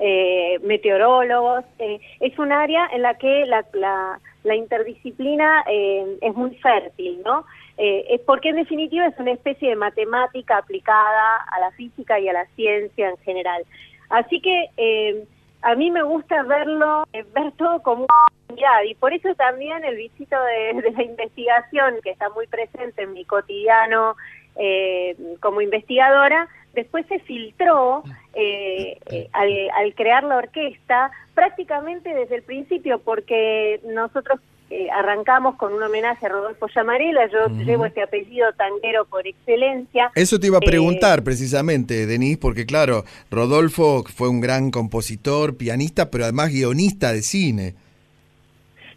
eh, 0.00 0.58
meteorólogos. 0.64 1.64
Eh, 1.78 2.00
es 2.18 2.36
un 2.36 2.50
área 2.50 2.88
en 2.92 3.02
la 3.02 3.14
que 3.16 3.46
la, 3.46 3.64
la, 3.74 4.18
la 4.42 4.56
interdisciplina 4.56 5.64
eh, 5.70 6.18
es 6.20 6.34
muy 6.34 6.56
fértil, 6.56 7.22
¿no? 7.24 7.44
Eh, 7.76 8.06
es 8.10 8.20
porque 8.20 8.50
en 8.50 8.56
definitiva 8.56 9.06
es 9.06 9.18
una 9.18 9.32
especie 9.32 9.70
de 9.70 9.76
matemática 9.76 10.58
aplicada 10.58 11.36
a 11.50 11.60
la 11.60 11.70
física 11.72 12.20
y 12.20 12.28
a 12.28 12.32
la 12.32 12.46
ciencia 12.54 13.10
en 13.10 13.18
general. 13.18 13.64
Así 14.10 14.40
que 14.40 14.70
eh, 14.76 15.24
a 15.62 15.74
mí 15.74 15.90
me 15.90 16.02
gusta 16.02 16.42
verlo, 16.44 17.04
eh, 17.12 17.24
ver 17.34 17.52
todo 17.52 17.82
como 17.82 18.06
unidad 18.48 18.82
y 18.86 18.94
por 18.94 19.12
eso 19.12 19.34
también 19.34 19.84
el 19.84 19.96
visito 19.96 20.36
de, 20.44 20.82
de, 20.82 20.90
la 20.92 21.02
investigación 21.02 21.94
que 22.02 22.10
está 22.10 22.28
muy 22.30 22.46
presente 22.46 23.02
en 23.02 23.12
mi 23.12 23.24
cotidiano 23.24 24.14
eh, 24.56 25.16
como 25.40 25.60
investigadora, 25.60 26.48
después 26.74 27.04
se 27.06 27.18
filtró 27.20 28.04
eh, 28.34 28.98
eh, 29.06 29.28
al, 29.32 29.70
al 29.76 29.94
crear 29.94 30.22
la 30.22 30.36
orquesta 30.36 31.10
prácticamente 31.34 32.14
desde 32.14 32.36
el 32.36 32.42
principio 32.42 33.00
porque 33.00 33.80
nosotros 33.84 34.40
eh, 34.70 34.88
arrancamos 34.90 35.56
con 35.56 35.72
un 35.74 35.82
homenaje 35.82 36.24
a 36.26 36.28
Rodolfo 36.30 36.66
Llamarela, 36.74 37.26
yo 37.26 37.46
uh 37.46 37.48
-huh. 37.48 37.64
llevo 37.64 37.84
este 37.86 38.02
apellido 38.02 38.52
tanguero 38.54 39.04
por 39.04 39.26
excelencia. 39.26 40.10
Eso 40.14 40.40
te 40.40 40.46
iba 40.46 40.58
a 40.58 40.60
preguntar 40.60 41.18
eh, 41.18 41.22
precisamente, 41.22 42.06
Denise, 42.06 42.38
porque 42.38 42.64
claro, 42.64 43.04
Rodolfo 43.30 44.04
fue 44.04 44.28
un 44.28 44.40
gran 44.40 44.70
compositor, 44.70 45.56
pianista, 45.56 46.10
pero 46.10 46.24
además 46.24 46.50
guionista 46.50 47.12
de 47.12 47.22
cine. 47.22 47.74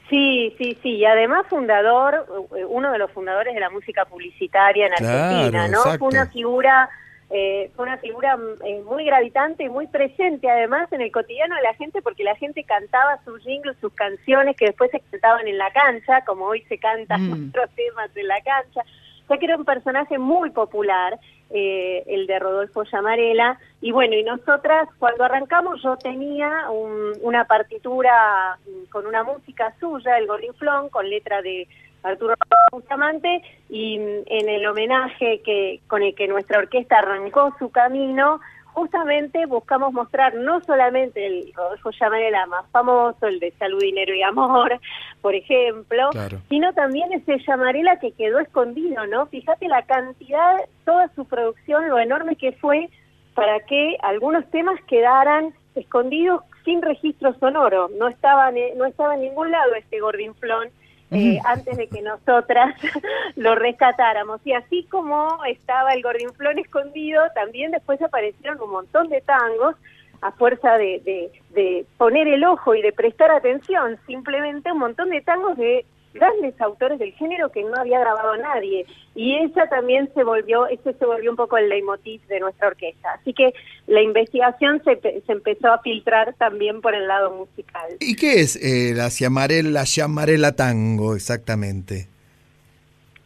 Sí, 0.10 0.56
sí, 0.58 0.78
sí, 0.82 0.90
y 0.96 1.06
además 1.06 1.46
fundador, 1.50 2.26
eh, 2.56 2.64
uno 2.66 2.92
de 2.94 2.98
los 2.98 3.12
fundadores 3.12 3.54
de 3.54 3.60
la 3.60 3.70
música 3.70 4.06
publicitaria 4.06 4.88
en 4.88 4.94
Argentina, 4.94 5.50
claro, 5.50 5.72
¿no? 5.72 5.78
Exacto. 5.80 6.00
Fue 6.00 6.08
una 6.08 6.28
figura 6.28 6.90
eh, 7.30 7.70
fue 7.76 7.86
una 7.86 7.98
figura 7.98 8.38
eh, 8.64 8.82
muy 8.84 9.04
gravitante 9.04 9.66
y 9.66 9.70
muy 9.70 9.88
presente 9.88 10.50
además 10.50 10.92
en 10.94 11.02
el 11.02 11.12
cotidiano 11.12 11.56
de 11.56 11.62
la 11.62 11.74
gente 11.74 12.02
porque 12.02 12.24
la 12.24 12.36
gente 12.36 12.64
cantaba 12.64 13.20
sus 13.26 13.44
jingles, 13.44 13.76
sus 13.82 13.92
canciones 13.94 14.56
que 14.56 14.68
después 14.68 14.92
se 14.92 15.02
cantaban 15.02 15.46
en 15.46 15.58
la 15.58 15.70
cancha, 15.72 16.24
como 16.26 16.46
hoy 16.46 16.62
se 16.70 16.78
cantan 16.78 17.30
mm. 17.30 17.50
otros 17.50 17.70
temas 17.76 18.16
en 18.16 18.28
la 18.28 18.42
cancha. 18.42 18.82
O 19.26 19.28
sea 19.28 19.38
que 19.38 19.46
era 19.46 19.58
un 19.58 19.66
personaje 19.66 20.18
muy 20.18 20.52
popular, 20.52 21.20
eh, 21.50 22.02
el 22.08 22.28
de 22.28 22.40
Rodolfo 22.40 22.84
Llamarela. 22.86 23.60
Y 23.82 23.92
bueno, 23.92 24.16
y 24.16 24.24
nosotras 24.24 24.88
cuando 24.98 25.26
arrancamos 25.26 25.84
yo 25.84 25.98
tenía 25.98 26.70
un, 26.70 27.12
una 27.22 27.44
partitura 27.44 28.58
con 28.90 29.06
una 29.06 29.26
música 29.26 29.74
suya, 29.82 30.18
el 30.18 30.28
Gorriflón, 30.28 30.88
con 30.88 31.10
letra 31.10 31.42
de 31.42 31.68
Arturo 32.04 32.36
Bustamante 32.72 33.42
y 33.70 33.96
en 33.96 34.50
el 34.50 34.66
homenaje 34.68 35.42
que 35.44 35.82
con 35.88 36.04
el 36.04 36.16
que 36.16 36.28
nuestra 36.28 36.60
orquesta 36.60 37.00
arrancó 37.00 37.54
su 37.60 37.70
camino, 37.70 38.40
justamente 38.78 39.48
buscamos 39.48 39.92
mostrar 39.92 40.36
no 40.36 40.62
solamente 40.62 41.26
el 41.26 41.52
Rodolfo 41.56 41.90
Llamarela 41.90 42.46
más 42.46 42.64
famoso, 42.70 43.26
el 43.26 43.40
de 43.40 43.52
Salud, 43.54 43.82
Dinero 43.82 44.14
y 44.14 44.22
Amor, 44.22 44.80
por 45.22 45.34
ejemplo, 45.34 46.10
claro. 46.12 46.40
sino 46.48 46.72
también 46.74 47.12
ese 47.12 47.40
Llamarela 47.40 48.00
que 48.00 48.12
quedó 48.12 48.38
escondido, 48.40 49.08
¿no? 49.08 49.26
Fíjate 49.26 49.68
la 49.68 49.82
cantidad, 49.82 50.58
toda 50.86 51.10
su 51.16 51.26
producción, 51.26 51.90
lo 51.90 51.98
enorme 51.98 52.36
que 52.36 52.52
fue 52.52 52.90
para 53.34 53.60
que 53.62 53.98
algunos 54.04 54.48
temas 54.52 54.80
quedaran 54.88 55.56
escondidos 55.74 56.44
sin 56.64 56.84
registro 56.84 57.34
sonoro. 57.40 57.90
No 57.98 58.08
estaba, 58.08 58.52
no 58.52 58.86
estaba 58.86 59.16
en 59.16 59.22
ningún 59.22 59.50
lado 59.50 59.74
este 59.74 60.00
gordinflón 60.00 60.70
eh, 61.12 61.40
antes 61.46 61.78
de 61.78 61.88
que 61.88 62.02
nosotras 62.02 62.76
lo 63.36 63.56
rescatáramos. 63.56 64.42
Y 64.46 64.54
así 64.54 64.84
como 64.90 65.44
estaba 65.46 65.94
el 65.94 66.04
gordinflón 66.04 66.60
escondido, 66.60 67.22
también 67.34 67.72
después 67.72 68.02
aparecieron 68.02 68.62
un 68.62 68.72
montón 68.72 69.10
de 69.10 69.22
tangos 69.22 69.76
a 70.22 70.32
fuerza 70.32 70.78
de, 70.78 71.02
de, 71.06 71.32
de 71.52 71.86
poner 71.98 72.28
el 72.28 72.44
ojo 72.44 72.74
y 72.74 72.82
de 72.82 72.92
prestar 72.92 73.30
atención, 73.32 73.98
simplemente 74.08 74.72
un 74.72 74.80
montón 74.80 75.10
de 75.12 75.22
tangos 75.22 75.56
de 75.58 75.86
grandes 76.18 76.60
autores 76.62 77.00
del 77.00 77.14
género 77.14 77.52
que 77.52 77.64
no 77.64 77.76
había 77.76 78.00
grabado 78.00 78.36
nadie. 78.38 78.86
Y 79.16 79.36
esa 79.38 79.68
también 79.68 80.10
se 80.14 80.24
volvió 80.24 80.68
ese 80.68 80.94
se 80.94 81.06
volvió 81.06 81.32
un 81.32 81.38
poco 81.38 81.58
el 81.58 81.70
leitmotiv 81.70 82.22
de 82.28 82.40
nuestra 82.40 82.68
orquesta. 82.68 83.14
Así 83.14 83.34
que 83.34 83.54
la 83.88 84.02
investigación 84.02 84.82
se, 84.84 85.00
se 85.02 85.32
empezó 85.32 85.72
a 85.72 85.80
filtrar 85.80 86.34
también 86.36 86.82
por 86.82 86.94
el 86.94 87.08
lado 87.08 87.32
musical. 87.32 87.98
Y 88.00 88.16
qué 88.16 88.42
es 88.42 88.56
eh, 88.58 88.94
la 88.96 89.10
llamarela 89.10 89.70
la 89.70 89.84
llamarela 89.84 90.56
tango 90.56 91.16
exactamente 91.16 92.08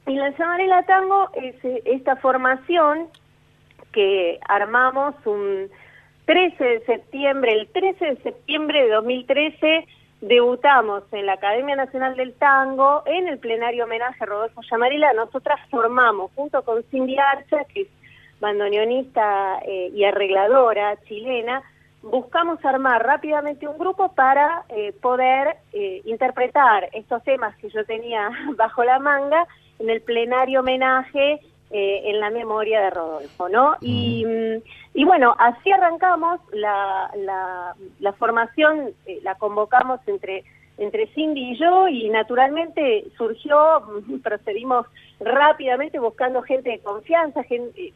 y 0.07 0.15
la 0.15 0.29
llamarela 0.31 0.83
tango 0.83 1.29
es 1.35 1.55
esta 1.85 2.15
formación 2.17 3.07
que 3.91 4.39
armamos 4.47 5.15
un 5.25 5.69
13 6.25 6.63
de 6.63 6.85
septiembre 6.85 7.53
el 7.53 7.67
13 7.67 8.05
de 8.05 8.17
septiembre 8.17 8.83
de 8.83 8.89
2013 8.89 9.87
debutamos 10.21 11.03
en 11.11 11.25
la 11.25 11.33
Academia 11.33 11.75
Nacional 11.75 12.15
del 12.15 12.33
Tango 12.33 13.03
en 13.05 13.27
el 13.27 13.39
plenario 13.39 13.85
homenaje 13.85 14.23
a 14.23 14.27
Rodolfo 14.27 14.61
Llamarela. 14.69 15.13
Nosotras 15.13 15.59
formamos, 15.69 16.31
junto 16.35 16.63
con 16.63 16.83
Cindy 16.83 17.17
Archa, 17.17 17.65
que 17.65 17.81
es 17.81 17.87
bandoneonista 18.39 19.59
eh, 19.65 19.91
y 19.93 20.03
arregladora 20.03 20.97
chilena, 21.07 21.61
buscamos 22.01 22.63
armar 22.65 23.03
rápidamente 23.05 23.67
un 23.67 23.77
grupo 23.77 24.13
para 24.13 24.63
eh, 24.69 24.93
poder 25.01 25.57
eh, 25.73 26.01
interpretar 26.05 26.89
estos 26.93 27.23
temas 27.23 27.55
que 27.57 27.69
yo 27.69 27.85
tenía 27.85 28.29
bajo 28.57 28.83
la 28.83 28.99
manga 28.99 29.47
en 29.79 29.89
el 29.89 30.01
plenario 30.01 30.61
homenaje 30.61 31.39
eh, 31.71 32.01
en 32.05 32.19
la 32.19 32.29
memoria 32.29 32.81
de 32.81 32.89
Rodolfo, 32.89 33.49
¿no? 33.49 33.77
Y, 33.81 34.25
y 34.93 35.05
bueno, 35.05 35.35
así 35.39 35.71
arrancamos 35.71 36.39
la, 36.51 37.09
la, 37.15 37.75
la 37.99 38.13
formación, 38.13 38.89
eh, 39.05 39.19
la 39.23 39.35
convocamos 39.35 39.99
entre, 40.07 40.43
entre 40.77 41.07
Cindy 41.13 41.51
y 41.51 41.57
yo 41.57 41.87
y 41.87 42.09
naturalmente 42.09 43.05
surgió, 43.17 43.83
procedimos 44.23 44.85
rápidamente 45.19 45.99
buscando 45.99 46.41
gente 46.41 46.71
de 46.71 46.79
confianza, 46.79 47.43
gente, 47.43 47.93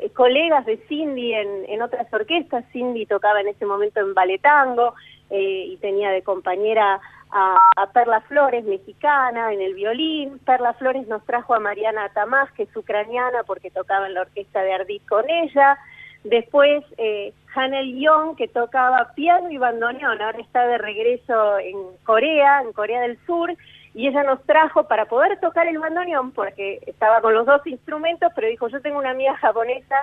eh, 0.00 0.10
colegas 0.10 0.64
de 0.66 0.76
Cindy 0.88 1.34
en, 1.34 1.64
en 1.68 1.82
otras 1.82 2.12
orquestas, 2.12 2.64
Cindy 2.72 3.06
tocaba 3.06 3.40
en 3.40 3.48
ese 3.48 3.66
momento 3.66 4.00
en 4.00 4.14
Baletango 4.14 4.94
eh, 5.30 5.64
y 5.68 5.76
tenía 5.78 6.10
de 6.10 6.22
compañera 6.22 7.00
a, 7.32 7.58
Perla 7.92 8.20
Flores, 8.22 8.64
mexicana, 8.64 9.52
en 9.52 9.60
el 9.60 9.74
violín. 9.74 10.38
Perla 10.40 10.74
Flores 10.74 11.06
nos 11.08 11.24
trajo 11.24 11.54
a 11.54 11.60
Mariana 11.60 12.10
Tamás, 12.10 12.50
que 12.52 12.64
es 12.64 12.76
ucraniana, 12.76 13.42
porque 13.44 13.70
tocaba 13.70 14.06
en 14.06 14.14
la 14.14 14.22
orquesta 14.22 14.62
de 14.62 14.72
Ardit 14.74 15.06
con 15.08 15.28
ella. 15.28 15.78
Después, 16.24 16.84
eh, 16.98 17.32
Hanel 17.54 17.98
Young, 17.98 18.36
que 18.36 18.48
tocaba 18.48 19.12
piano 19.14 19.50
y 19.50 19.58
bandoneón, 19.58 20.20
ahora 20.20 20.38
está 20.38 20.66
de 20.66 20.78
regreso 20.78 21.58
en 21.58 21.76
Corea, 22.04 22.62
en 22.62 22.72
Corea 22.72 23.00
del 23.00 23.18
Sur, 23.26 23.52
y 23.94 24.06
ella 24.06 24.22
nos 24.22 24.42
trajo 24.44 24.84
para 24.84 25.06
poder 25.06 25.40
tocar 25.40 25.66
el 25.66 25.78
bandoneón, 25.78 26.32
porque 26.32 26.80
estaba 26.86 27.20
con 27.20 27.34
los 27.34 27.46
dos 27.46 27.66
instrumentos, 27.66 28.30
pero 28.34 28.48
dijo, 28.48 28.68
yo 28.68 28.80
tengo 28.80 28.98
una 28.98 29.10
amiga 29.10 29.36
japonesa 29.36 29.96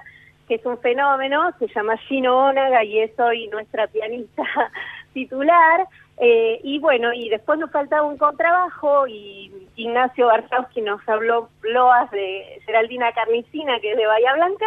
que 0.48 0.56
es 0.56 0.66
un 0.66 0.80
fenómeno, 0.80 1.52
se 1.60 1.68
llama 1.68 1.96
Shino 2.08 2.48
Onaga 2.48 2.84
y 2.84 3.00
es 3.00 3.18
hoy 3.20 3.48
nuestra 3.50 3.86
pianista 3.86 4.44
titular, 5.14 5.86
Eh, 6.22 6.59
y 6.63 6.80
bueno, 6.80 7.13
y 7.13 7.30
después 7.30 7.57
nos 7.59 7.72
faltaba 7.72 8.03
un 8.03 8.17
contrabajo 8.17 9.07
y 9.07 9.51
Ignacio 9.78 10.28
Barzowski 10.28 10.82
nos 10.82 11.07
habló 11.07 11.49
loas 11.61 12.11
de 12.11 12.61
Geraldina 12.65 13.13
Carnicina, 13.13 13.80
que 13.80 13.91
es 13.91 13.97
de 13.97 14.05
Bahía 14.05 14.34
Blanca, 14.34 14.65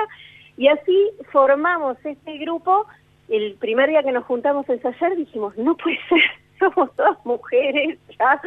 y 0.57 0.68
así 0.68 1.11
formamos 1.30 1.98
este 2.05 2.38
grupo. 2.38 2.86
El 3.28 3.55
primer 3.57 3.90
día 3.90 4.03
que 4.03 4.12
nos 4.12 4.24
juntamos 4.24 4.68
a 4.68 4.72
ensayar 4.72 5.14
dijimos, 5.14 5.57
no 5.59 5.76
puede 5.76 5.98
ser, 6.09 6.22
somos 6.59 6.94
todas 6.96 7.18
mujeres, 7.26 7.98
ya 8.18 8.40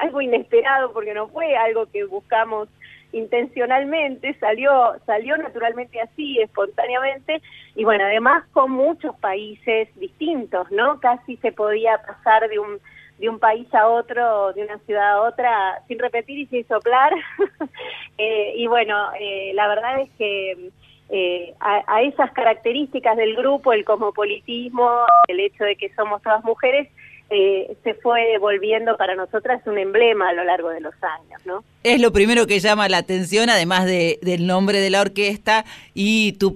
algo 0.00 0.20
inesperado 0.20 0.92
porque 0.92 1.14
no 1.14 1.26
fue 1.28 1.56
algo 1.56 1.86
que 1.86 2.04
buscamos 2.04 2.68
intencionalmente, 3.12 4.34
salió, 4.34 4.94
salió 5.06 5.36
naturalmente 5.36 6.00
así, 6.00 6.38
espontáneamente, 6.40 7.42
y 7.74 7.84
bueno, 7.84 8.04
además 8.04 8.44
con 8.52 8.70
muchos 8.70 9.14
países 9.16 9.88
distintos, 9.96 10.70
¿no? 10.70 10.98
Casi 11.00 11.36
se 11.36 11.52
podía 11.52 11.98
pasar 11.98 12.48
de 12.48 12.58
un 12.58 12.80
de 13.18 13.28
un 13.28 13.38
país 13.38 13.72
a 13.72 13.86
otro, 13.86 14.52
de 14.52 14.64
una 14.64 14.78
ciudad 14.80 15.12
a 15.12 15.20
otra, 15.22 15.80
sin 15.86 16.00
repetir 16.00 16.40
y 16.40 16.46
sin 16.46 16.66
soplar. 16.66 17.12
eh, 18.18 18.54
y 18.56 18.66
bueno, 18.66 18.96
eh, 19.20 19.52
la 19.54 19.68
verdad 19.68 20.00
es 20.00 20.10
que 20.18 20.70
eh, 21.08 21.54
a, 21.60 21.84
a, 21.86 22.02
esas 22.02 22.32
características 22.32 23.16
del 23.16 23.36
grupo, 23.36 23.72
el 23.72 23.84
cosmopolitismo, 23.84 25.06
el 25.28 25.38
hecho 25.38 25.62
de 25.62 25.76
que 25.76 25.94
somos 25.94 26.20
todas 26.22 26.42
mujeres, 26.42 26.88
eh, 27.34 27.76
se 27.82 27.94
fue 27.94 28.36
volviendo 28.38 28.96
para 28.98 29.14
nosotras 29.14 29.62
un 29.66 29.78
emblema 29.78 30.28
a 30.28 30.32
lo 30.34 30.44
largo 30.44 30.68
de 30.68 30.80
los 30.80 30.92
años, 31.02 31.40
¿no? 31.46 31.64
Es 31.82 31.98
lo 31.98 32.12
primero 32.12 32.46
que 32.46 32.60
llama 32.60 32.90
la 32.90 32.98
atención, 32.98 33.48
además 33.48 33.86
de, 33.86 34.18
del 34.20 34.46
nombre 34.46 34.80
de 34.80 34.90
la 34.90 35.00
orquesta 35.00 35.64
y 35.94 36.32
tu, 36.32 36.54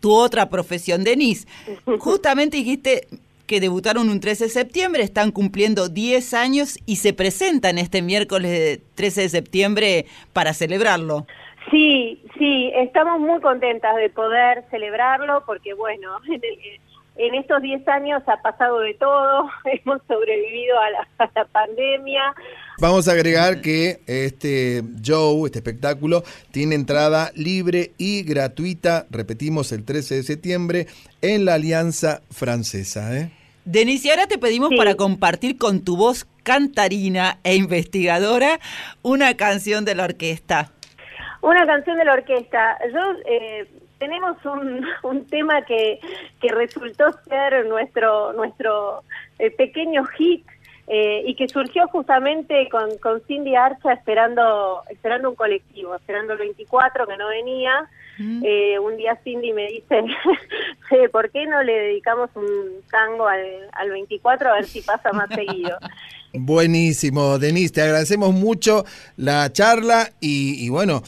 tu 0.00 0.12
otra 0.12 0.50
profesión, 0.50 1.04
Denise. 1.04 1.46
Justamente 2.00 2.56
dijiste 2.56 3.06
que 3.46 3.60
debutaron 3.60 4.10
un 4.10 4.20
13 4.20 4.44
de 4.44 4.50
septiembre, 4.50 5.02
están 5.04 5.30
cumpliendo 5.30 5.88
10 5.88 6.34
años 6.34 6.78
y 6.84 6.96
se 6.96 7.12
presentan 7.12 7.78
este 7.78 8.02
miércoles 8.02 8.80
13 8.96 9.22
de 9.22 9.28
septiembre 9.28 10.06
para 10.32 10.52
celebrarlo. 10.52 11.26
Sí, 11.70 12.22
sí, 12.38 12.72
estamos 12.74 13.20
muy 13.20 13.40
contentas 13.40 13.94
de 13.96 14.10
poder 14.10 14.64
celebrarlo 14.70 15.44
porque, 15.46 15.74
bueno, 15.74 16.18
en 17.18 17.34
estos 17.34 17.60
10 17.60 17.86
años 17.88 18.22
ha 18.26 18.40
pasado 18.40 18.78
de 18.80 18.94
todo, 18.94 19.50
hemos 19.64 20.00
sobrevivido 20.06 20.78
a 20.78 20.90
la, 20.90 21.08
a 21.18 21.30
la, 21.34 21.44
pandemia. 21.46 22.22
Vamos 22.80 23.08
a 23.08 23.12
agregar 23.12 23.60
que 23.60 24.00
este 24.06 24.82
show, 25.02 25.44
este 25.44 25.58
espectáculo, 25.58 26.22
tiene 26.52 26.76
entrada 26.76 27.32
libre 27.34 27.90
y 27.98 28.22
gratuita, 28.22 29.06
repetimos, 29.10 29.72
el 29.72 29.84
13 29.84 30.16
de 30.16 30.22
septiembre, 30.22 30.86
en 31.20 31.44
la 31.44 31.54
Alianza 31.54 32.22
Francesa. 32.30 33.16
¿eh? 33.16 33.32
Denise, 33.64 34.10
ahora 34.10 34.28
te 34.28 34.38
pedimos 34.38 34.70
sí. 34.70 34.76
para 34.76 34.94
compartir 34.94 35.58
con 35.58 35.84
tu 35.84 35.96
voz 35.96 36.24
cantarina 36.44 37.38
e 37.42 37.56
investigadora 37.56 38.60
una 39.02 39.36
canción 39.36 39.84
de 39.84 39.96
la 39.96 40.04
orquesta. 40.04 40.70
Una 41.42 41.66
canción 41.66 41.98
de 41.98 42.04
la 42.04 42.12
orquesta. 42.14 42.78
Yo... 42.92 43.00
Eh, 43.26 43.68
tenemos 43.98 44.36
un, 44.44 44.84
un 45.02 45.26
tema 45.26 45.62
que, 45.62 46.00
que, 46.40 46.48
resultó 46.48 47.12
ser 47.28 47.66
nuestro 47.66 48.32
nuestro 48.32 49.02
eh, 49.38 49.50
pequeño 49.50 50.04
hit 50.04 50.46
eh, 50.86 51.22
y 51.26 51.34
que 51.34 51.48
surgió 51.48 51.86
justamente 51.88 52.68
con, 52.70 52.96
con 52.98 53.20
Cindy 53.26 53.54
Archa 53.54 53.92
esperando 53.92 54.82
esperando 54.88 55.30
un 55.30 55.36
colectivo, 55.36 55.94
esperando 55.94 56.32
el 56.32 56.38
24 56.38 57.06
que 57.06 57.16
no 57.16 57.28
venía. 57.28 57.88
Mm. 58.18 58.42
Eh, 58.44 58.78
un 58.80 58.96
día 58.96 59.16
Cindy 59.22 59.52
me 59.52 59.68
dice, 59.68 60.02
¿por 61.12 61.30
qué 61.30 61.46
no 61.46 61.62
le 61.62 61.72
dedicamos 61.72 62.30
un 62.34 62.82
tango 62.90 63.28
al, 63.28 63.44
al 63.72 63.90
24 63.90 64.48
a 64.48 64.54
ver 64.54 64.64
si 64.64 64.80
pasa 64.80 65.12
más 65.12 65.28
seguido? 65.28 65.78
Buenísimo, 66.32 67.38
Denise, 67.38 67.72
te 67.72 67.82
agradecemos 67.82 68.34
mucho 68.34 68.84
la 69.16 69.50
charla 69.52 70.10
y, 70.20 70.64
y 70.64 70.68
bueno, 70.68 71.02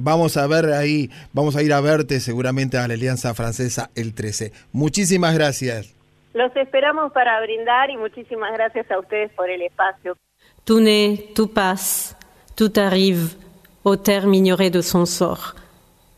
Vamos 0.00 0.36
a 0.36 0.46
ver 0.46 0.66
ahí, 0.66 1.10
vamos 1.32 1.56
a 1.56 1.62
ir 1.62 1.72
a 1.72 1.80
verte 1.80 2.20
seguramente 2.20 2.78
a 2.78 2.86
la 2.86 2.94
Alianza 2.94 3.34
Francesa 3.34 3.90
el 3.96 4.14
13. 4.14 4.52
Muchísimas 4.72 5.34
gracias. 5.34 5.92
Los 6.34 6.54
esperamos 6.54 7.12
para 7.12 7.40
brindar 7.40 7.90
y 7.90 7.96
muchísimas 7.96 8.52
gracias 8.52 8.88
a 8.92 8.98
ustedes 9.00 9.32
por 9.32 9.50
el 9.50 9.60
espacio. 9.60 10.16
Tout 10.64 10.80
naît, 10.80 11.34
tout 11.34 11.52
passe, 11.52 12.14
tout 12.54 12.72
arrive, 12.76 13.34
au 13.82 13.96
terme 13.96 14.34
ignoré 14.34 14.70
de 14.70 14.82
son 14.82 15.04
sort. 15.04 15.56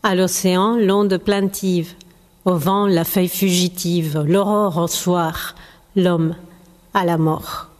À 0.03 0.15
l'océan, 0.15 0.77
l'onde 0.77 1.17
plaintive, 1.17 1.95
au 2.45 2.57
vent, 2.57 2.87
la 2.87 3.05
feuille 3.05 3.29
fugitive, 3.29 4.23
l'aurore 4.27 4.77
au 4.77 4.89
soir, 4.89 5.55
l'homme 5.97 6.37
à 6.93 7.07
la 7.07 7.17
mort. 7.17 7.71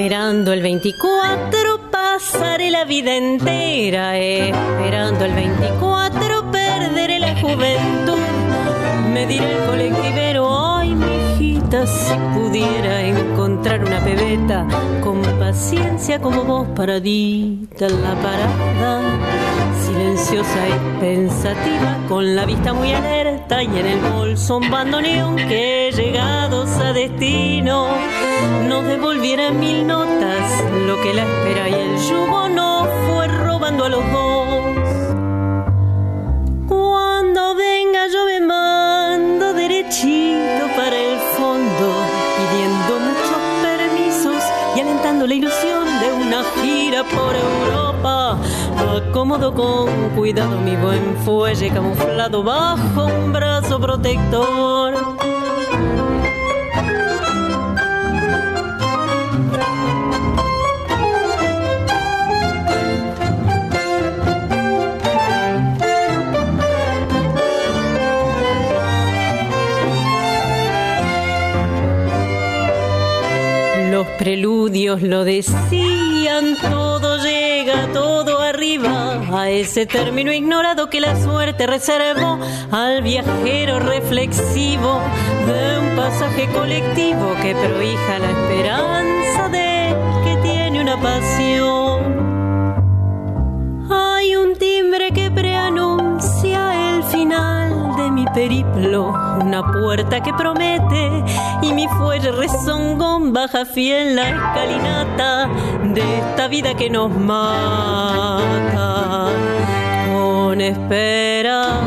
Esperando 0.00 0.54
el 0.54 0.62
24 0.62 1.90
pasaré 1.90 2.70
la 2.70 2.84
vida 2.84 3.14
entera, 3.14 4.16
esperando 4.16 5.26
el 5.26 5.34
24 5.34 6.50
perderé 6.50 7.18
la 7.18 7.38
juventud. 7.38 8.16
Me 9.12 9.26
dirá 9.26 9.44
el 9.44 9.66
colectivero, 9.66 10.78
mi 10.84 11.19
si 11.86 12.14
pudiera 12.34 13.02
encontrar 13.02 13.84
una 13.84 14.00
pebeta 14.00 14.66
con 15.02 15.22
paciencia 15.38 16.20
como 16.20 16.44
vos 16.44 16.66
paradita 16.74 17.86
en 17.86 18.02
la 18.02 18.14
parada, 18.16 19.00
silenciosa 19.84 20.68
y 20.68 21.00
pensativa, 21.00 21.98
con 22.08 22.34
la 22.34 22.44
vista 22.44 22.72
muy 22.72 22.92
alerta 22.92 23.62
y 23.62 23.66
en 23.66 23.86
el 23.86 24.00
bolso 24.00 24.58
un 24.58 24.70
bandoneón 24.70 25.36
que 25.36 25.92
llegados 25.94 26.70
a 26.78 26.92
destino 26.92 27.88
nos 28.68 28.84
devolviera 28.84 29.50
mil 29.50 29.86
notas, 29.86 30.64
lo 30.86 31.00
que 31.02 31.14
la 31.14 31.22
espera 31.22 31.68
y 31.68 31.74
el 31.74 31.96
yugo 31.98 32.48
no 32.48 32.86
fue 33.06 33.28
robando 33.28 33.84
a 33.84 33.88
los 33.88 34.12
dos. 34.12 34.50
Cuando 36.68 37.54
venga 37.54 38.06
yo 38.08 38.26
me 38.26 38.40
mando 38.40 39.52
derechito 39.52 40.66
para 40.76 40.96
el 40.96 41.09
una 46.30 46.44
gira 46.62 47.02
por 47.02 47.34
Europa. 47.34 48.38
Acomodo 48.96 49.52
con 49.52 49.88
cuidado 50.14 50.60
mi 50.60 50.76
buen 50.76 51.16
fuelle 51.24 51.70
camuflado 51.70 52.44
bajo 52.44 53.06
un 53.06 53.32
brazo 53.32 53.80
protector. 53.80 54.94
Los 73.90 74.06
preludios 74.16 75.02
lo 75.02 75.24
decían, 75.24 76.09
todo 76.70 77.16
llega, 77.18 77.88
todo 77.92 78.40
arriba, 78.40 79.20
a 79.32 79.48
ese 79.48 79.86
término 79.86 80.32
ignorado 80.32 80.90
que 80.90 81.00
la 81.00 81.20
suerte 81.20 81.66
reservó 81.66 82.38
al 82.70 83.02
viajero 83.02 83.78
reflexivo 83.80 85.00
de 85.46 85.78
un 85.78 85.96
pasaje 85.96 86.46
colectivo 86.52 87.34
que 87.40 87.54
prohija 87.54 88.18
la 88.18 88.30
esperanza 88.30 89.48
de 89.48 89.96
que 90.24 90.36
tiene 90.42 90.80
una 90.82 91.00
pasión. 91.00 92.20
Hay 93.90 94.36
un 94.36 94.56
timbre 94.56 95.12
que 95.12 95.30
preanuncia 95.30 96.89
el 96.89 96.89
final 97.04 97.96
de 97.96 98.10
mi 98.10 98.24
periplo, 98.26 99.12
una 99.40 99.62
puerta 99.72 100.22
que 100.22 100.32
promete 100.34 101.24
y 101.62 101.72
mi 101.72 101.86
fuelle 101.88 102.32
rezongón 102.32 103.32
baja 103.32 103.64
fiel 103.64 104.16
la 104.16 104.28
escalinata 104.30 105.48
de 105.94 106.18
esta 106.18 106.48
vida 106.48 106.74
que 106.76 106.90
nos 106.90 107.10
mata 107.16 108.50
con 110.08 110.60
esperas 110.60 111.80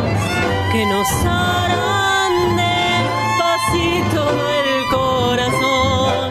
que 0.71 0.85
nos 0.85 1.07
harán 1.25 2.55
despacito 2.57 4.21
el 4.59 4.89
corazón. 4.91 6.29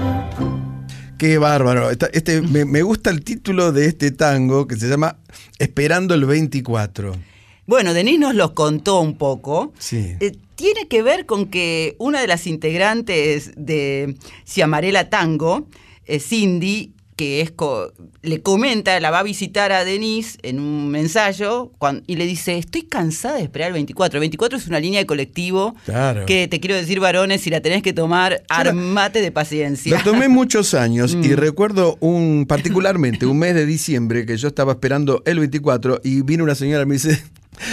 Qué 1.18 1.38
bárbaro. 1.38 1.90
Este, 1.90 2.42
me 2.42 2.82
gusta 2.82 3.10
el 3.10 3.22
título 3.22 3.72
de 3.72 3.86
este 3.86 4.10
tango 4.10 4.66
que 4.66 4.76
se 4.76 4.88
llama 4.88 5.16
Esperando 5.58 6.14
el 6.14 6.24
24. 6.24 7.31
Bueno, 7.66 7.94
Denis 7.94 8.18
nos 8.18 8.34
los 8.34 8.52
contó 8.52 9.00
un 9.00 9.16
poco. 9.16 9.72
Sí. 9.78 10.14
Eh, 10.20 10.32
tiene 10.56 10.88
que 10.88 11.02
ver 11.02 11.26
con 11.26 11.46
que 11.46 11.96
una 11.98 12.20
de 12.20 12.26
las 12.26 12.46
integrantes 12.46 13.52
de 13.56 14.16
Ciamarela 14.46 15.08
Tango, 15.10 15.66
eh, 16.06 16.18
Cindy, 16.20 16.92
que 17.16 17.40
es 17.40 17.50
co- 17.50 17.92
le 18.22 18.40
comenta, 18.42 18.98
la 18.98 19.10
va 19.10 19.20
a 19.20 19.22
visitar 19.22 19.70
a 19.70 19.84
Denise 19.84 20.38
en 20.42 20.58
un 20.58 20.96
ensayo 20.96 21.70
y 22.06 22.16
le 22.16 22.26
dice, 22.26 22.56
estoy 22.58 22.82
cansada 22.82 23.36
de 23.36 23.42
esperar 23.42 23.68
el 23.68 23.74
24. 23.74 24.16
El 24.16 24.20
24 24.22 24.58
es 24.58 24.66
una 24.66 24.80
línea 24.80 24.98
de 25.00 25.06
colectivo 25.06 25.74
Claro. 25.84 26.24
que 26.26 26.48
te 26.48 26.58
quiero 26.58 26.74
decir, 26.74 27.00
varones, 27.00 27.42
si 27.42 27.50
la 27.50 27.60
tenés 27.60 27.82
que 27.82 27.92
tomar, 27.92 28.42
armate 28.48 29.20
de 29.20 29.30
paciencia. 29.30 29.98
Lo 29.98 30.02
tomé 30.04 30.28
muchos 30.28 30.74
años 30.74 31.14
Mm. 31.16 31.24
y 31.24 31.34
recuerdo 31.34 31.96
un 32.00 32.46
particularmente 32.48 33.26
un 33.26 33.38
mes 33.38 33.54
de 33.54 33.66
diciembre 33.66 34.24
que 34.26 34.36
yo 34.36 34.48
estaba 34.48 34.72
esperando 34.72 35.22
el 35.26 35.38
24 35.38 36.00
y 36.02 36.22
vino 36.22 36.44
una 36.44 36.54
señora 36.54 36.82
y 36.84 36.86
me 36.86 36.94
dice, 36.94 37.22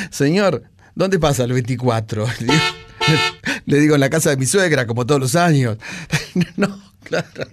señor, 0.10 0.64
¿dónde 0.96 1.20
pasa 1.20 1.44
el 1.44 1.54
24? 1.54 2.26
Le 3.66 3.80
digo, 3.80 3.96
en 3.96 4.02
la 4.02 4.10
casa 4.10 4.32
de 4.32 4.38
mi 4.38 4.46
suegra, 4.46 4.88
como 4.88 5.06
todos 5.06 5.22
los 5.22 5.36
años. 5.36 5.78
No, 6.58 6.80
claro. 7.04 7.48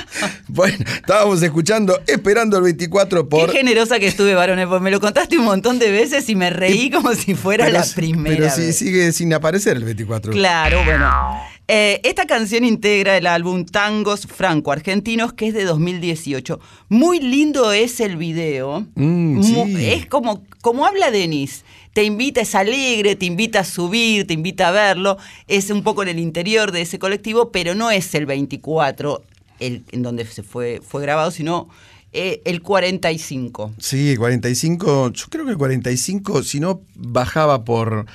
Bueno, 0.48 0.84
estábamos 0.94 1.42
escuchando 1.42 1.98
Esperando 2.06 2.58
el 2.58 2.64
24 2.64 3.28
por... 3.28 3.50
Qué 3.50 3.58
generosa 3.58 3.98
que 3.98 4.06
estuve, 4.06 4.34
varones, 4.34 4.66
porque 4.66 4.84
me 4.84 4.90
lo 4.90 5.00
contaste 5.00 5.38
un 5.38 5.44
montón 5.44 5.78
de 5.78 5.90
veces 5.90 6.28
y 6.28 6.34
me 6.34 6.50
reí 6.50 6.90
como 6.90 7.14
si 7.14 7.34
fuera 7.34 7.64
Pero 7.64 7.78
la 7.78 7.86
primera 7.94 8.36
Pero 8.36 8.50
sí, 8.50 8.60
vez. 8.62 8.76
sigue 8.76 9.12
sin 9.12 9.32
aparecer 9.32 9.76
el 9.76 9.84
24. 9.84 10.32
Claro, 10.32 10.84
bueno. 10.84 11.40
Eh, 11.68 12.00
esta 12.02 12.26
canción 12.26 12.64
integra 12.64 13.16
el 13.16 13.26
álbum 13.26 13.64
Tangos 13.64 14.26
Franco-Argentinos, 14.26 15.32
que 15.32 15.48
es 15.48 15.54
de 15.54 15.64
2018. 15.64 16.60
Muy 16.88 17.20
lindo 17.20 17.72
es 17.72 18.00
el 18.00 18.16
video. 18.16 18.86
Mm, 18.94 19.42
sí. 19.42 19.86
Es 19.86 20.06
como, 20.06 20.44
como 20.60 20.84
habla 20.84 21.10
Denis. 21.10 21.64
Te 21.92 22.04
invita, 22.04 22.40
es 22.40 22.54
alegre, 22.54 23.16
te 23.16 23.26
invita 23.26 23.60
a 23.60 23.64
subir, 23.64 24.26
te 24.26 24.34
invita 24.34 24.68
a 24.68 24.70
verlo. 24.72 25.18
Es 25.46 25.70
un 25.70 25.82
poco 25.82 26.02
en 26.02 26.08
el 26.08 26.18
interior 26.18 26.72
de 26.72 26.82
ese 26.82 26.98
colectivo, 26.98 27.52
pero 27.52 27.74
no 27.74 27.90
es 27.90 28.14
el 28.14 28.26
24 28.26 29.22
el, 29.66 29.84
en 29.92 30.02
donde 30.02 30.24
se 30.26 30.42
fue, 30.42 30.80
fue 30.86 31.02
grabado, 31.02 31.30
sino 31.30 31.68
eh, 32.12 32.42
el 32.44 32.62
45. 32.62 33.72
Sí, 33.78 34.16
45, 34.16 35.12
yo 35.12 35.26
creo 35.30 35.44
que 35.44 35.52
el 35.52 35.58
45, 35.58 36.42
si 36.42 36.60
no 36.60 36.82
bajaba 36.94 37.64
por, 37.64 38.06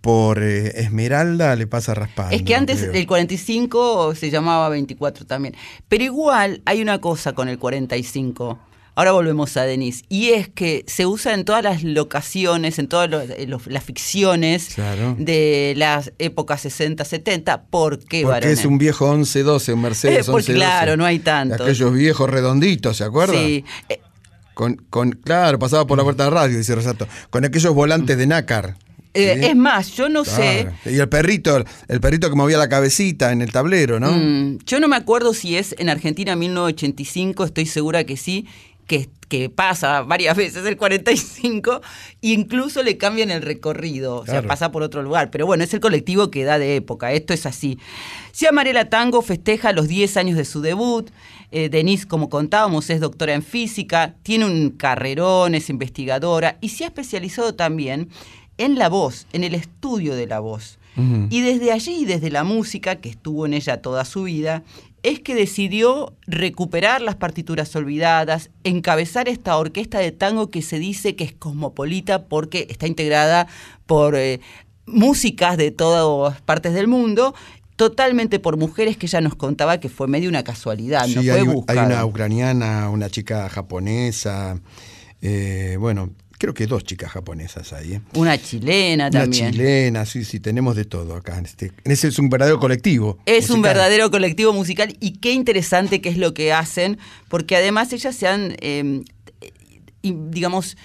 por 0.00 0.42
eh, 0.42 0.80
Esmeralda, 0.80 1.54
le 1.56 1.66
pasa 1.66 1.94
raspando. 1.94 2.34
Es 2.34 2.42
que 2.42 2.54
antes 2.54 2.80
creo. 2.80 2.92
el 2.92 3.06
45 3.06 4.14
se 4.14 4.30
llamaba 4.30 4.70
24 4.70 5.26
también. 5.26 5.54
Pero 5.88 6.04
igual 6.04 6.62
hay 6.64 6.80
una 6.80 7.00
cosa 7.00 7.34
con 7.34 7.48
el 7.48 7.58
45. 7.58 8.58
Ahora 8.98 9.12
volvemos 9.12 9.56
a 9.56 9.62
Denis. 9.62 10.02
Y 10.08 10.30
es 10.30 10.48
que 10.48 10.82
se 10.88 11.06
usa 11.06 11.32
en 11.34 11.44
todas 11.44 11.62
las 11.62 11.84
locaciones, 11.84 12.80
en 12.80 12.88
todas 12.88 13.08
los- 13.08 13.30
eh, 13.30 13.46
los- 13.46 13.68
las 13.68 13.84
ficciones 13.84 14.70
Claro. 14.74 15.14
de 15.16 15.74
las 15.76 16.12
épocas 16.18 16.62
60, 16.62 17.04
70. 17.04 17.62
¿Por 17.62 18.00
qué, 18.00 18.22
Porque 18.22 18.24
varones? 18.24 18.58
es 18.58 18.64
un 18.64 18.76
viejo 18.76 19.06
11-12, 19.08 19.72
un 19.72 19.82
Mercedes 19.82 20.26
Eh, 20.26 20.30
porque 20.32 20.52
11-12. 20.52 20.54
claro, 20.56 20.96
no 20.96 21.04
hay 21.04 21.20
tantos. 21.20 21.60
Aquellos 21.60 21.92
viejos 21.92 22.28
redonditos, 22.28 22.96
¿se 22.96 23.04
acuerdan? 23.04 23.36
Sí. 23.36 23.64
Eh, 23.88 24.00
Con, 24.54 24.74
con, 24.90 25.12
claro, 25.12 25.60
pasaba 25.60 25.86
por 25.86 25.96
la 25.96 26.02
puerta 26.02 26.24
de 26.24 26.30
radio, 26.30 26.58
dice 26.58 26.74
Rosato. 26.74 27.06
Con 27.30 27.44
aquellos 27.44 27.72
volantes 27.72 28.18
de 28.18 28.26
nácar. 28.26 28.74
eh, 29.14 29.38
¿sí? 29.40 29.46
Es 29.46 29.56
más, 29.56 29.92
yo 29.92 30.08
no 30.08 30.24
sé. 30.24 30.68
Y 30.86 30.98
el 30.98 31.08
perrito, 31.08 31.64
el 31.88 32.00
perrito 32.00 32.28
que 32.28 32.34
movía 32.36 32.58
la 32.58 32.68
cabecita 32.68 33.30
en 33.32 33.42
el 33.42 33.50
tablero, 33.52 33.98
¿no? 34.00 34.10
Mm, 34.10 34.58
yo 34.66 34.80
no 34.80 34.88
me 34.88 34.96
acuerdo 34.96 35.34
si 35.34 35.56
es 35.56 35.74
en 35.78 35.88
Argentina 35.88 36.34
1985, 36.34 37.44
estoy 37.44 37.66
segura 37.66 38.02
que 38.04 38.16
sí, 38.16 38.46
que, 38.88 39.08
que 39.28 39.50
pasa 39.50 40.02
varias 40.02 40.36
veces 40.36 40.66
el 40.66 40.76
45, 40.76 41.80
e 42.22 42.28
incluso 42.28 42.82
le 42.82 42.98
cambian 42.98 43.30
el 43.30 43.42
recorrido, 43.42 44.16
o 44.16 44.26
sea, 44.26 44.42
pasa 44.42 44.72
por 44.72 44.82
otro 44.82 45.02
lugar. 45.02 45.30
Pero 45.30 45.46
bueno, 45.46 45.62
es 45.62 45.72
el 45.72 45.80
colectivo 45.80 46.32
que 46.32 46.42
da 46.42 46.58
de 46.58 46.74
época, 46.74 47.12
esto 47.12 47.32
es 47.32 47.46
así. 47.46 47.78
Ciamarela 48.34 48.88
Tango 48.88 49.22
festeja 49.22 49.72
los 49.72 49.86
10 49.86 50.16
años 50.16 50.36
de 50.36 50.44
su 50.44 50.60
debut. 50.60 51.10
Eh, 51.50 51.68
Denise, 51.68 52.08
como 52.08 52.28
contábamos, 52.28 52.90
es 52.90 53.00
doctora 53.00 53.34
en 53.34 53.42
física, 53.42 54.16
tiene 54.22 54.46
un 54.46 54.70
carrerón, 54.70 55.54
es 55.54 55.70
investigadora 55.70 56.58
y 56.60 56.70
se 56.70 56.84
ha 56.84 56.88
especializado 56.88 57.54
también 57.54 58.08
en 58.56 58.76
la 58.76 58.88
voz, 58.88 59.26
en 59.32 59.44
el 59.44 59.54
estudio 59.54 60.16
de 60.16 60.26
la 60.26 60.40
voz. 60.40 60.78
Y 61.30 61.42
desde 61.42 61.70
allí, 61.70 62.06
desde 62.06 62.28
la 62.28 62.42
música, 62.42 62.96
que 62.96 63.08
estuvo 63.08 63.46
en 63.46 63.54
ella 63.54 63.80
toda 63.80 64.04
su 64.04 64.24
vida, 64.24 64.64
es 65.02 65.20
que 65.20 65.34
decidió 65.34 66.14
recuperar 66.26 67.00
las 67.02 67.16
partituras 67.16 67.74
olvidadas, 67.76 68.50
encabezar 68.64 69.28
esta 69.28 69.56
orquesta 69.56 69.98
de 69.98 70.12
tango 70.12 70.50
que 70.50 70.62
se 70.62 70.78
dice 70.78 71.16
que 71.16 71.24
es 71.24 71.32
cosmopolita 71.32 72.24
porque 72.24 72.66
está 72.70 72.86
integrada 72.86 73.46
por 73.86 74.16
eh, 74.16 74.40
músicas 74.86 75.56
de 75.56 75.70
todas 75.70 76.40
partes 76.42 76.74
del 76.74 76.88
mundo, 76.88 77.34
totalmente 77.76 78.40
por 78.40 78.56
mujeres 78.56 78.96
que 78.96 79.06
ella 79.06 79.20
nos 79.20 79.36
contaba 79.36 79.78
que 79.78 79.88
fue 79.88 80.08
medio 80.08 80.28
una 80.28 80.42
casualidad, 80.42 81.06
no 81.06 81.22
Sí, 81.22 81.28
fue 81.28 81.40
hay, 81.40 81.46
hay 81.68 81.78
una 81.78 82.04
ucraniana, 82.04 82.90
una 82.90 83.08
chica 83.08 83.48
japonesa, 83.48 84.58
eh, 85.22 85.76
bueno, 85.78 86.10
creo 86.38 86.54
que 86.54 86.66
dos 86.66 86.84
chicas 86.84 87.10
japonesas 87.10 87.72
ahí. 87.72 87.94
¿eh? 87.94 88.00
Una 88.14 88.38
chilena 88.38 89.08
Una 89.08 89.20
también. 89.20 89.52
chilena, 89.52 90.06
sí, 90.06 90.24
sí, 90.24 90.40
tenemos 90.40 90.76
de 90.76 90.84
todo 90.84 91.16
acá. 91.16 91.36
En 91.38 91.44
este, 91.44 91.72
ese 91.84 92.08
es 92.08 92.18
un 92.18 92.30
verdadero 92.30 92.58
colectivo. 92.58 93.18
Es 93.26 93.50
un 93.50 93.60
verdadero 93.60 94.10
colectivo 94.10 94.52
musical 94.52 94.96
y 95.00 95.18
qué 95.18 95.32
interesante 95.32 96.00
que 96.00 96.08
es 96.08 96.16
lo 96.16 96.32
que 96.34 96.52
hacen, 96.52 96.98
porque 97.28 97.56
además 97.56 97.92
ellas 97.92 98.14
se 98.14 98.28
han, 98.28 98.56
eh, 98.60 99.02
y, 100.00 100.14
digamos, 100.30 100.76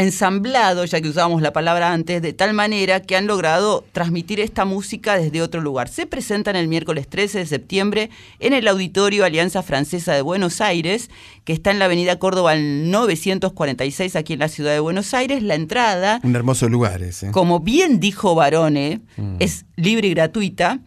ensamblado, 0.00 0.84
ya 0.84 1.00
que 1.00 1.08
usábamos 1.08 1.42
la 1.42 1.52
palabra 1.52 1.92
antes, 1.92 2.22
de 2.22 2.32
tal 2.32 2.54
manera 2.54 3.00
que 3.00 3.16
han 3.16 3.26
logrado 3.26 3.84
transmitir 3.92 4.40
esta 4.40 4.64
música 4.64 5.18
desde 5.18 5.42
otro 5.42 5.60
lugar. 5.60 5.88
Se 5.88 6.06
presentan 6.06 6.56
el 6.56 6.68
miércoles 6.68 7.08
13 7.08 7.38
de 7.38 7.46
septiembre 7.46 8.10
en 8.38 8.52
el 8.52 8.68
Auditorio 8.68 9.24
Alianza 9.24 9.62
Francesa 9.62 10.14
de 10.14 10.22
Buenos 10.22 10.60
Aires, 10.60 11.10
que 11.44 11.52
está 11.52 11.70
en 11.70 11.78
la 11.78 11.86
Avenida 11.86 12.18
Córdoba 12.18 12.52
al 12.52 12.90
946, 12.90 14.16
aquí 14.16 14.34
en 14.34 14.38
la 14.38 14.48
ciudad 14.48 14.72
de 14.72 14.80
Buenos 14.80 15.14
Aires. 15.14 15.42
La 15.42 15.54
entrada 15.54 16.20
Un 16.22 16.36
hermoso 16.36 16.68
lugar 16.68 17.02
ese. 17.02 17.30
como 17.30 17.60
bien 17.60 18.00
dijo 18.00 18.34
Barone, 18.34 19.00
es 19.38 19.64
libre 19.76 20.08
y 20.08 20.10
gratuita, 20.14 20.80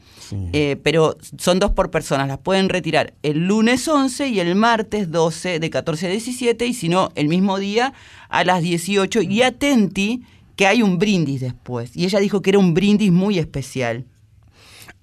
eh, 0.54 0.78
pero 0.84 1.18
son 1.38 1.60
dos 1.60 1.72
por 1.72 1.92
persona. 1.92 2.26
Las 2.26 2.40
pueden 2.40 2.70
retirar 2.70 3.14
el 3.24 3.48
lunes 3.48 3.88
11 3.88 4.28
y 4.30 4.40
el 4.40 4.56
martes 4.56 5.12
12 5.12 5.60
de 5.60 5.70
14 5.70 6.08
a 6.08 6.10
17, 6.10 6.66
y 6.66 6.74
si 6.74 6.90
no, 6.90 7.12
el 7.16 7.28
mismo 7.28 7.58
día 7.58 7.94
a 8.30 8.44
las 8.44 8.62
18. 8.62 9.22
Y 9.22 9.42
atenti 9.42 10.24
que 10.56 10.68
hay 10.68 10.82
un 10.82 11.00
brindis 11.00 11.42
después. 11.42 11.96
Y 11.96 12.06
ella 12.06 12.20
dijo 12.20 12.42
que 12.42 12.52
era 12.52 12.60
un 12.60 12.74
brindis 12.74 13.12
muy 13.12 13.40
especial. 13.40 14.06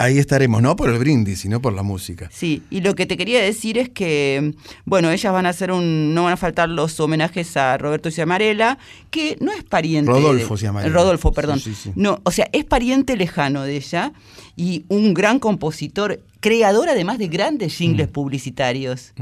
Ahí 0.00 0.18
estaremos, 0.18 0.62
no 0.62 0.76
por 0.76 0.90
el 0.90 0.98
brindis, 0.98 1.40
sino 1.40 1.60
por 1.60 1.72
la 1.72 1.82
música. 1.82 2.30
Sí, 2.32 2.62
y 2.70 2.82
lo 2.82 2.94
que 2.94 3.04
te 3.04 3.16
quería 3.16 3.42
decir 3.42 3.78
es 3.78 3.88
que, 3.88 4.54
bueno, 4.84 5.10
ellas 5.10 5.32
van 5.32 5.44
a 5.44 5.48
hacer 5.48 5.72
un, 5.72 6.14
no 6.14 6.22
van 6.24 6.34
a 6.34 6.36
faltar 6.36 6.68
los 6.68 7.00
homenajes 7.00 7.56
a 7.56 7.76
Roberto 7.78 8.08
Ciamarela, 8.12 8.78
que 9.10 9.36
no 9.40 9.50
es 9.50 9.64
pariente. 9.64 10.08
Rodolfo 10.10 10.56
Ciamarela. 10.56 10.94
Rodolfo, 10.94 11.32
perdón. 11.32 11.58
Sí, 11.58 11.74
sí, 11.74 11.80
sí. 11.84 11.92
No, 11.96 12.20
o 12.22 12.30
sea, 12.30 12.48
es 12.52 12.64
pariente 12.64 13.16
lejano 13.16 13.62
de 13.64 13.74
ella 13.76 14.12
y 14.54 14.84
un 14.86 15.14
gran 15.14 15.40
compositor, 15.40 16.20
creador 16.38 16.88
además 16.88 17.18
de 17.18 17.26
grandes 17.26 17.74
jingles 17.76 18.06
Mm. 18.08 18.12
publicitarios. 18.12 19.12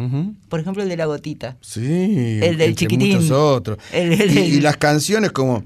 Por 0.51 0.61
ejemplo, 0.61 0.83
el 0.83 0.91
de 0.91 0.97
la 0.99 1.07
gotita. 1.07 1.57
Sí, 1.63 1.81
El 1.81 2.59
del 2.59 2.71
entre 2.71 2.75
chiquitín. 2.75 3.15
muchos 3.17 3.31
otros. 3.31 3.79
El- 3.93 4.13
el- 4.13 4.31
y, 4.31 4.39
el- 4.41 4.55
y 4.57 4.61
las 4.61 4.77
canciones 4.77 5.33
como 5.33 5.65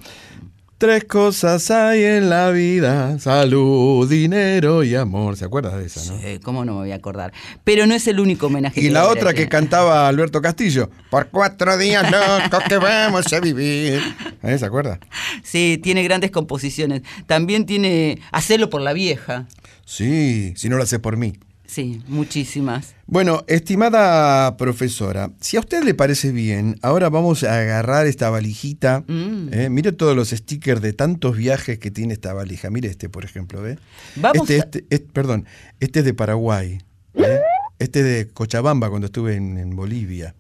Tres 0.81 1.05
cosas 1.05 1.71
hay 1.71 2.05
en 2.05 2.31
la 2.31 2.51
vida, 2.53 3.19
salud, 3.19 4.09
dinero 4.09 4.83
y 4.83 4.95
amor. 4.95 5.37
¿Se 5.37 5.45
acuerdas 5.45 5.77
de 5.77 5.85
esa, 5.85 6.11
no? 6.11 6.19
Eh, 6.23 6.41
¿Cómo 6.43 6.65
no 6.65 6.73
me 6.73 6.79
voy 6.79 6.93
a 6.93 6.95
acordar? 6.95 7.35
Pero 7.65 7.87
no 7.87 7.95
es 7.95 8.07
el 8.07 8.19
único 8.19 8.47
homenaje. 8.47 8.81
Y 8.81 8.85
que 8.85 8.91
la 8.91 9.07
otra 9.07 9.35
que 9.35 9.47
cantaba 9.47 10.09
Alberto 10.09 10.41
Castillo, 10.41 10.89
por 11.11 11.29
cuatro 11.29 11.77
días 11.77 12.11
locos 12.11 12.65
que 12.67 12.79
vamos 12.79 13.31
a 13.31 13.41
vivir. 13.41 14.01
¿Eh? 14.43 14.57
¿Se 14.57 14.65
acuerda? 14.65 14.99
Sí, 15.43 15.79
tiene 15.83 16.03
grandes 16.03 16.31
composiciones. 16.31 17.03
También 17.27 17.67
tiene 17.67 18.19
Hacerlo 18.33 18.71
por 18.71 18.81
la 18.81 18.95
vieja. 18.95 19.49
Sí, 19.85 20.55
si 20.57 20.71
no 20.71 20.79
lo 20.79 20.85
hace 20.85 20.99
por 20.99 21.19
mí. 21.19 21.35
Sí, 21.71 22.03
muchísimas. 22.09 22.97
Bueno, 23.07 23.45
estimada 23.47 24.57
profesora, 24.57 25.31
si 25.41 25.57
a 25.57 25.61
usted 25.61 25.85
le 25.85 25.95
parece 25.95 26.33
bien, 26.33 26.77
ahora 26.83 27.09
vamos 27.11 27.45
a 27.45 27.61
agarrar 27.61 28.09
esta 28.09 28.29
valijita. 28.29 29.05
Mm. 29.07 29.49
¿eh? 29.53 29.71
Mire 29.71 29.93
todos 29.93 30.17
los 30.17 30.31
stickers 30.31 30.81
de 30.83 30.93
tantos 30.93 31.37
viajes 31.37 31.79
que 31.79 31.93
tiene 31.93 32.13
esta 32.15 32.33
valija. 32.33 32.71
Mire 32.71 32.89
este, 32.89 33.09
por 33.09 33.25
ejemplo, 33.25 33.63
¿ve? 33.63 33.79
Vamos 34.17 34.51
este, 34.51 34.55
a- 34.57 34.65
este- 34.65 34.85
es- 34.91 35.01
perdón, 35.13 35.47
este 35.79 36.01
es 36.01 36.05
de 36.05 36.13
Paraguay. 36.13 36.79
¿eh? 37.15 37.39
Este 37.79 38.01
es 38.01 38.05
de 38.05 38.29
Cochabamba 38.33 38.89
cuando 38.91 39.07
estuve 39.07 39.37
en, 39.37 39.57
en 39.57 39.77
Bolivia. 39.77 40.35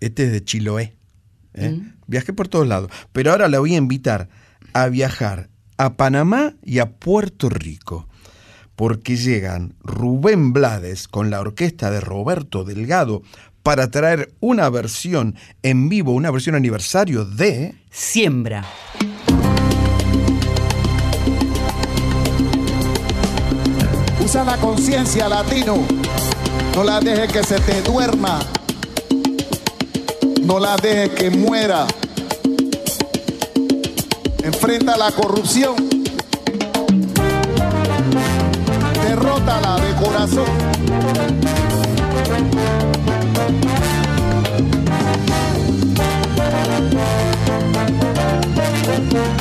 Este 0.00 0.24
es 0.24 0.32
de 0.32 0.42
Chiloé. 0.42 0.96
¿eh? 1.54 1.70
Mm. 1.70 1.92
Viajé 2.08 2.32
por 2.32 2.48
todos 2.48 2.66
lados. 2.66 2.90
Pero 3.12 3.30
ahora 3.30 3.48
la 3.48 3.60
voy 3.60 3.74
a 3.74 3.78
invitar 3.78 4.28
a 4.72 4.88
viajar 4.88 5.48
a 5.78 5.94
Panamá 5.96 6.54
y 6.64 6.80
a 6.80 6.86
Puerto 6.90 7.50
Rico 7.50 8.08
porque 8.76 9.16
llegan 9.16 9.74
Rubén 9.82 10.52
Blades 10.52 11.08
con 11.08 11.30
la 11.30 11.40
orquesta 11.40 11.90
de 11.90 12.00
Roberto 12.00 12.62
Delgado 12.62 13.22
para 13.62 13.90
traer 13.90 14.32
una 14.38 14.68
versión 14.68 15.34
en 15.62 15.88
vivo, 15.88 16.12
una 16.12 16.30
versión 16.30 16.54
aniversario 16.54 17.24
de... 17.24 17.74
Siembra. 17.90 18.64
Usa 24.22 24.44
la 24.44 24.56
conciencia 24.58 25.28
latino, 25.28 25.78
no 26.74 26.84
la 26.84 27.00
dejes 27.00 27.32
que 27.32 27.42
se 27.42 27.58
te 27.60 27.80
duerma, 27.82 28.40
no 30.42 30.60
la 30.60 30.76
dejes 30.76 31.10
que 31.10 31.30
muera. 31.30 31.86
Enfrenta 34.44 34.96
la 34.96 35.10
corrupción 35.12 35.95
Derrótala 39.46 39.76
de 39.76 39.94
corazón. 39.94 40.44
Siembra 49.06 49.35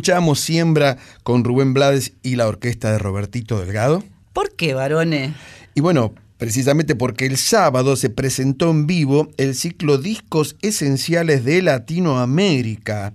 escuchamos 0.00 0.40
Siembra 0.40 0.96
con 1.24 1.44
Rubén 1.44 1.74
Blades 1.74 2.14
y 2.22 2.36
la 2.36 2.48
orquesta 2.48 2.90
de 2.90 2.98
Robertito 2.98 3.60
Delgado? 3.60 4.02
¿Por 4.32 4.56
qué, 4.56 4.72
varones? 4.72 5.32
Y 5.74 5.82
bueno, 5.82 6.14
precisamente 6.38 6.94
porque 6.94 7.26
el 7.26 7.36
sábado 7.36 7.96
se 7.96 8.08
presentó 8.08 8.70
en 8.70 8.86
vivo 8.86 9.28
el 9.36 9.54
ciclo 9.54 9.98
Discos 9.98 10.56
Esenciales 10.62 11.44
de 11.44 11.60
Latinoamérica, 11.60 13.12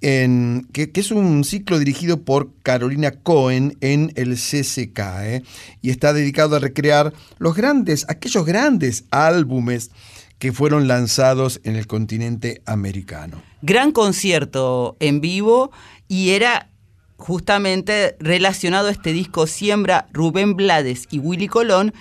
en- 0.00 0.66
que, 0.72 0.90
que 0.90 0.98
es 1.02 1.12
un 1.12 1.44
ciclo 1.44 1.78
dirigido 1.78 2.22
por 2.24 2.50
Carolina 2.64 3.12
Cohen 3.12 3.76
en 3.80 4.10
el 4.16 4.34
CCK, 4.34 4.98
¿eh? 5.22 5.42
y 5.82 5.90
está 5.90 6.12
dedicado 6.12 6.56
a 6.56 6.58
recrear 6.58 7.12
los 7.38 7.54
grandes, 7.54 8.04
aquellos 8.08 8.44
grandes 8.44 9.04
álbumes 9.12 9.92
que 10.40 10.52
fueron 10.52 10.86
lanzados 10.86 11.60
en 11.64 11.74
el 11.74 11.88
continente 11.88 12.62
americano. 12.64 13.42
Gran 13.60 13.90
concierto 13.90 14.96
en 15.00 15.20
vivo 15.20 15.72
y 16.08 16.30
era 16.30 16.70
justamente 17.16 18.16
relacionado 18.18 18.88
a 18.88 18.92
este 18.92 19.12
disco 19.12 19.46
Siembra 19.46 20.08
Rubén 20.12 20.54
Blades 20.54 21.06
y 21.10 21.18
Willy 21.18 21.48
Colón, 21.48 21.92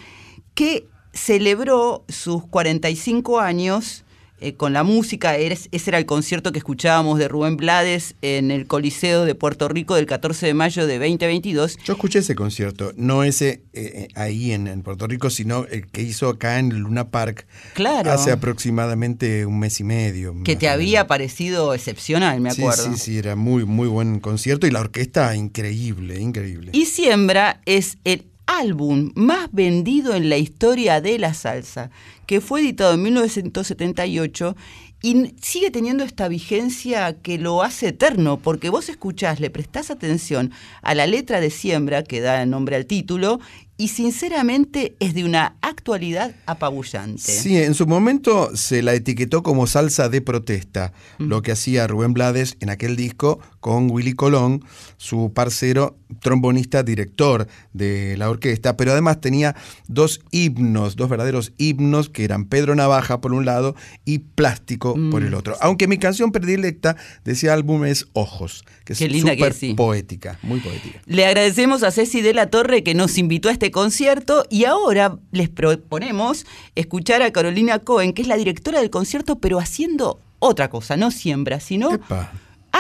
que 0.54 0.88
celebró 1.14 2.06
sus 2.08 2.46
45 2.48 3.40
años 3.40 4.06
eh, 4.40 4.54
con 4.56 4.74
la 4.74 4.84
música. 4.84 5.36
Eres- 5.38 5.70
ese 5.72 5.90
era 5.90 5.98
el 5.98 6.06
concierto 6.06 6.52
que 6.52 6.60
escuchábamos 6.60 7.18
de 7.20 7.28
Rubén 7.28 7.58
Blades 7.58 8.16
en 8.22 8.52
el 8.52 8.68
Coliseo 8.68 9.26
de 9.26 9.36
Puerto 9.36 9.68
Rico 9.68 9.96
del 9.96 10.06
14 10.06 10.46
de 10.46 10.54
mayo 10.54 10.86
de 10.88 11.00
2022. 11.00 11.78
Yo 11.84 11.94
escuché 11.94 12.20
ese 12.20 12.36
concierto, 12.36 12.94
no 12.98 13.24
ese 13.24 13.48
eh, 13.50 13.62
eh, 13.74 14.08
ahí 14.16 14.52
en, 14.52 14.68
en 14.68 14.82
Puerto 14.84 15.08
Rico, 15.08 15.30
sino 15.30 15.66
el 15.66 15.88
que 15.88 16.02
hizo 16.04 16.30
acá 16.30 16.60
en 16.60 16.70
Luna 16.80 17.10
Park 17.10 17.48
Claro. 17.74 18.12
hace 18.12 18.32
aproximadamente 18.32 19.46
un 19.46 19.60
mes 19.60 19.80
y 19.80 19.84
medio. 19.84 20.36
Que 20.44 20.56
te 20.56 20.70
había 20.70 21.08
parecido 21.08 21.74
excepcional, 21.74 22.40
me 22.42 22.52
Sí, 22.52 22.62
acuerdo. 22.62 22.84
Sí, 22.84 22.98
sí, 22.98 23.18
era 23.18 23.36
muy, 23.36 23.66
muy 23.66 23.88
buen 23.88 24.20
concierto 24.20 24.68
y 24.68 24.72
la 24.72 24.82
orquesta 24.82 25.36
increíble, 25.36 26.20
increíble. 26.20 26.72
Y 26.74 26.86
Siembra 26.86 27.62
es 27.66 27.98
el 28.04 28.26
álbum 28.48 29.12
más 29.16 29.50
vendido 29.52 30.16
en 30.16 30.30
la 30.30 30.38
historia 30.38 31.00
de 31.02 31.20
la 31.20 31.34
salsa, 31.34 31.92
que 32.26 32.42
fue 32.42 32.62
editado 32.62 32.94
en 32.94 33.04
1978 33.04 34.56
y 35.04 35.36
sigue 35.42 35.70
teniendo 35.70 36.04
esta 36.04 36.28
vigencia 36.28 37.14
que 37.22 37.38
lo 37.38 37.62
hace 37.62 37.90
eterno, 37.90 38.38
porque 38.38 38.70
vos 38.70 38.90
escuchás, 38.90 39.40
le 39.40 39.52
prestás 39.52 39.92
atención 39.92 40.52
a 40.82 40.96
la 40.96 41.06
letra 41.06 41.40
de 41.40 41.52
Siembra, 41.52 42.04
que 42.04 42.20
da 42.20 42.46
nombre 42.48 42.76
al 42.76 42.88
título, 42.88 43.40
y 43.78 43.90
sinceramente 43.90 44.96
es 45.00 45.14
de 45.14 45.24
una 45.24 45.56
actualidad 45.62 46.34
apabullante. 46.48 47.32
Sí, 47.32 47.58
en 47.58 47.76
su 47.76 47.86
momento 47.86 48.56
se 48.56 48.82
la 48.82 48.96
etiquetó 48.96 49.44
como 49.44 49.68
salsa 49.68 50.10
de 50.10 50.22
protesta, 50.22 50.94
lo 51.20 51.44
que 51.44 51.52
hacía 51.52 51.86
Rubén 51.86 52.14
Blades 52.14 52.58
en 52.60 52.72
aquel 52.72 52.96
disco 52.96 53.40
con 53.68 53.92
Willy 53.92 54.14
Colón, 54.14 54.64
su 54.96 55.34
parcero 55.34 55.98
trombonista 56.22 56.84
director 56.84 57.50
de 57.74 58.16
la 58.16 58.30
orquesta, 58.30 58.78
pero 58.78 58.94
además 58.94 59.20
tenía 59.20 59.58
dos 59.90 60.22
himnos, 60.32 60.96
dos 60.96 61.10
verdaderos 61.10 61.52
himnos 61.58 62.08
que 62.08 62.24
eran 62.24 62.46
Pedro 62.46 62.76
Navaja 62.76 63.20
por 63.20 63.34
un 63.34 63.44
lado 63.44 63.76
y 64.06 64.20
Plástico 64.20 64.96
por 65.12 65.22
el 65.22 65.34
otro. 65.34 65.58
Aunque 65.60 65.90
mi 65.90 65.98
canción 65.98 66.32
predilecta 66.32 66.96
de 67.26 67.34
ese 67.34 67.50
álbum 67.50 67.84
es 67.84 68.08
Ojos, 68.14 68.64
que 68.86 68.94
es 68.94 69.00
súper 69.00 69.54
sí. 69.54 69.74
poética, 69.74 70.40
muy 70.44 70.62
poética. 70.62 71.02
Le 71.06 71.26
agradecemos 71.26 71.84
a 71.84 71.92
Ceci 71.92 72.22
de 72.22 72.34
la 72.34 72.50
Torre 72.50 72.84
que 72.84 72.94
nos 72.94 73.18
invitó 73.18 73.50
a 73.50 73.52
este 73.52 73.70
concierto 73.70 74.46
y 74.50 74.64
ahora 74.64 75.20
les 75.34 75.50
proponemos 75.50 76.46
escuchar 76.76 77.22
a 77.22 77.32
Carolina 77.34 77.80
Cohen, 77.80 78.14
que 78.14 78.22
es 78.22 78.30
la 78.30 78.38
directora 78.38 78.80
del 78.80 78.92
concierto, 78.92 79.40
pero 79.40 79.60
haciendo 79.60 80.22
otra 80.40 80.70
cosa, 80.70 80.96
no 80.96 81.12
siembra, 81.12 81.60
sino 81.60 81.92
Epa. 81.92 82.32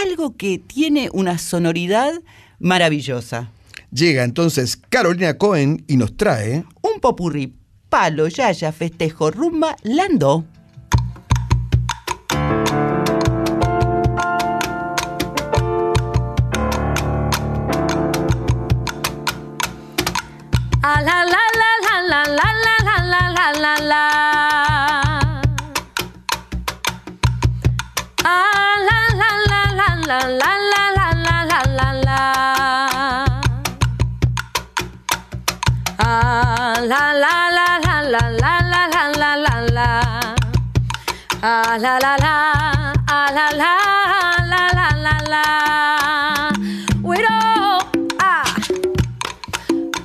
Algo 0.01 0.35
que 0.37 0.59
tiene 0.59 1.09
una 1.11 1.37
sonoridad 1.37 2.13
maravillosa. 2.59 3.49
Llega 3.91 4.23
entonces 4.23 4.77
Carolina 4.77 5.37
Cohen 5.37 5.83
y 5.87 5.97
nos 5.97 6.15
trae... 6.17 6.65
Un 6.81 6.99
popurrí, 6.99 7.55
palo, 7.89 8.27
yaya, 8.27 8.71
festejo, 8.71 9.31
rumba, 9.31 9.75
lando. 9.83 10.45
La, 20.81 21.01
la, 21.01 21.25
la, 21.25 21.25
la, 21.25 21.46
la, 30.07 30.19
la, 30.19 30.51
la, 30.71 30.83
la, 30.97 31.07
la, 31.25 31.37
la, 31.49 31.59
la, 31.77 31.87
la. 32.07 32.19
Ah, 35.99 36.75
la, 36.81 37.13
la, 37.23 37.33
la, 37.57 37.67
la, 37.85 37.95
la, 38.13 38.23
la, 38.41 38.53
la, 38.71 38.81
la, 38.93 39.03
la, 39.21 39.31
la, 39.35 39.55
la. 39.77 39.87
Ah, 41.41 41.77
la, 41.77 41.99
la, 41.99 42.13
la, 42.23 42.35
ah, 43.15 43.27
la, 43.37 43.47
la, 43.61 43.73
la, 44.51 44.61
la, 44.77 44.87
la, 45.05 45.15
la. 45.33 45.43
Ah. 48.19 48.43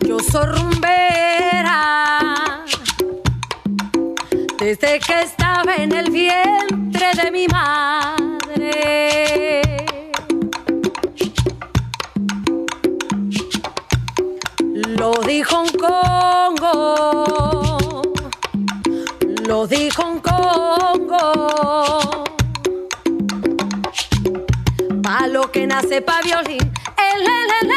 Yo 0.00 0.18
soy 0.18 0.46
rumbera 0.46 1.80
desde 4.58 4.98
que 4.98 5.22
estaba 5.22 5.76
en 5.76 5.92
el 5.92 6.10
vientre 6.10 7.08
de 7.22 7.30
mi 7.30 7.46
madre. 7.46 9.31
Lo 15.02 15.10
dijo 15.26 15.62
un 15.62 15.68
Congo, 15.70 17.24
lo 19.48 19.66
dijo 19.66 20.06
un 20.06 20.20
Congo. 20.20 21.98
Pa' 25.02 25.26
lo 25.26 25.50
que 25.50 25.66
nace 25.66 26.02
pa' 26.02 26.20
violín, 26.22 26.72
el, 27.08 27.20
el, 27.20 27.50
el, 27.58 27.70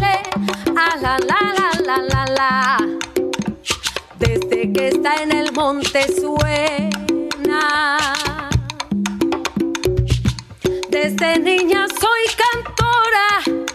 el, 0.00 0.20
ah, 0.74 0.96
la, 1.02 1.18
la, 1.18 1.40
la, 1.58 1.70
la, 1.84 1.98
la, 1.98 2.24
la. 2.24 2.78
Desde 4.18 4.72
que 4.72 4.88
está 4.88 5.16
en 5.16 5.32
el 5.32 5.52
monte 5.52 6.06
suena. 6.18 7.98
Desde 10.88 11.38
niña 11.40 11.86
soy 12.00 12.24
cantora. 12.42 13.71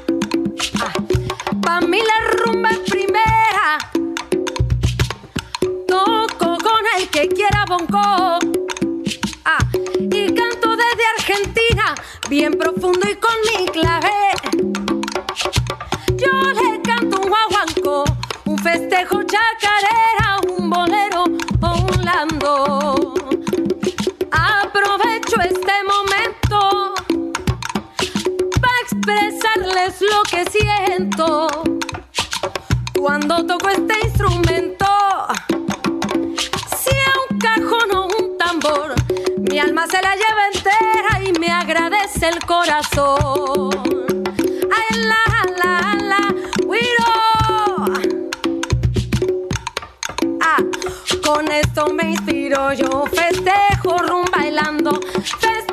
Pa' 1.67 1.81
mí 1.81 1.99
la 1.99 2.31
rumba 2.31 2.69
es 2.69 2.79
primera. 2.89 3.77
Toco 5.85 6.57
con 6.63 6.83
el 6.97 7.09
que 7.09 7.27
quiera 7.27 7.65
bonco. 7.67 7.99
Ah, 9.43 9.59
y 9.99 10.33
canto 10.33 10.77
desde 10.77 11.05
Argentina, 11.17 11.93
bien 12.29 12.53
profundo 12.57 13.05
y 13.09 13.15
con 13.15 13.35
mi 13.49 13.65
clave. 13.65 14.13
Yo 16.15 16.31
le 16.53 16.81
canto 16.83 17.19
un 17.19 17.27
guaguanco, 17.27 18.05
un 18.45 18.57
festejo 18.59 19.23
chacarera, 19.23 20.39
un 20.57 20.69
bolero 20.69 21.25
o 21.25 21.69
un 21.85 22.05
lando. 22.05 23.13
Aprovecho 24.31 25.41
este 25.41 25.83
momento 25.83 26.16
cuando 33.07 33.45
toco 33.45 33.69
este 33.69 33.93
instrumento. 34.03 34.85
Sea 36.77 37.13
un 37.29 37.39
cajón 37.39 37.95
o 37.95 38.05
un 38.07 38.37
tambor, 38.37 38.93
mi 39.49 39.59
alma 39.59 39.87
se 39.87 40.01
la 40.01 40.13
lleva 40.15 40.47
entera 40.53 41.23
y 41.23 41.39
me 41.39 41.49
agradece 41.49 42.29
el 42.29 42.45
corazón. 42.45 43.69
Ay, 44.75 44.99
la, 45.03 45.23
la, 45.57 45.95
la, 46.03 46.35
güiro. 46.65 47.05
Ah, 50.41 50.61
con 51.25 51.51
esto 51.51 51.87
me 51.93 52.11
inspiro 52.11 52.73
yo, 52.73 53.05
festejo 53.05 53.97
rumba 53.99 54.37
bailando, 54.37 54.99
festejo 55.23 55.66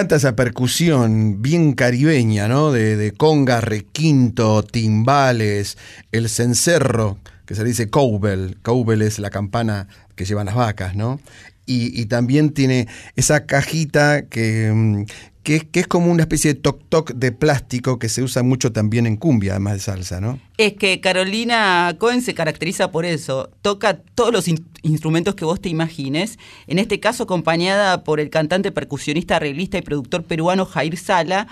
encanta 0.00 0.16
esa 0.16 0.34
percusión 0.34 1.42
bien 1.42 1.74
caribeña, 1.74 2.48
¿no? 2.48 2.72
De, 2.72 3.12
conga, 3.18 3.60
requinto, 3.60 4.62
timbales, 4.62 5.76
el 6.10 6.30
cencerro, 6.30 7.18
que 7.44 7.54
se 7.54 7.64
dice 7.64 7.90
cowbell. 7.90 8.54
Cowbell 8.62 9.02
es 9.02 9.18
la 9.18 9.28
campana 9.28 9.88
que 10.14 10.24
llevan 10.24 10.46
las 10.46 10.54
vacas, 10.54 10.96
¿no? 10.96 11.20
Y, 11.66 12.00
y 12.00 12.06
también 12.06 12.54
tiene 12.54 12.88
esa 13.14 13.44
cajita 13.44 14.22
que, 14.22 14.72
mm, 14.74 15.04
que, 15.58 15.80
es- 15.80 15.86
como 15.86 16.10
una 16.10 16.22
especie 16.22 16.54
de 16.54 16.60
toc-toc 16.60 17.12
de 17.14 17.32
plástico 17.32 17.98
que 17.98 18.08
se 18.08 18.22
usa 18.22 18.42
mucho 18.42 18.72
también 18.72 19.06
en 19.06 19.16
cumbia, 19.16 19.52
además 19.52 19.74
de 19.74 19.78
salsa, 19.80 20.20
¿no? 20.20 20.38
Es 20.56 20.74
que 20.74 21.00
Carolina 21.00 21.96
Cohen 21.98 22.22
se 22.22 22.34
caracteriza 22.34 22.90
por 22.90 23.04
eso. 23.04 23.50
Toca 23.62 23.98
todos 24.14 24.32
los 24.32 24.46
in- 24.48 24.66
instrumentos 24.82 25.34
que 25.34 25.44
vos 25.44 25.60
te 25.60 25.68
imagines. 25.68 26.38
En 26.66 26.78
este 26.78 27.00
caso, 27.00 27.24
acompañada 27.24 28.04
por 28.04 28.20
el 28.20 28.30
cantante, 28.30 28.70
percusionista, 28.72 29.36
arreglista 29.36 29.78
y 29.78 29.82
productor 29.82 30.24
peruano 30.24 30.66
Jair 30.66 30.96
Sala, 30.98 31.48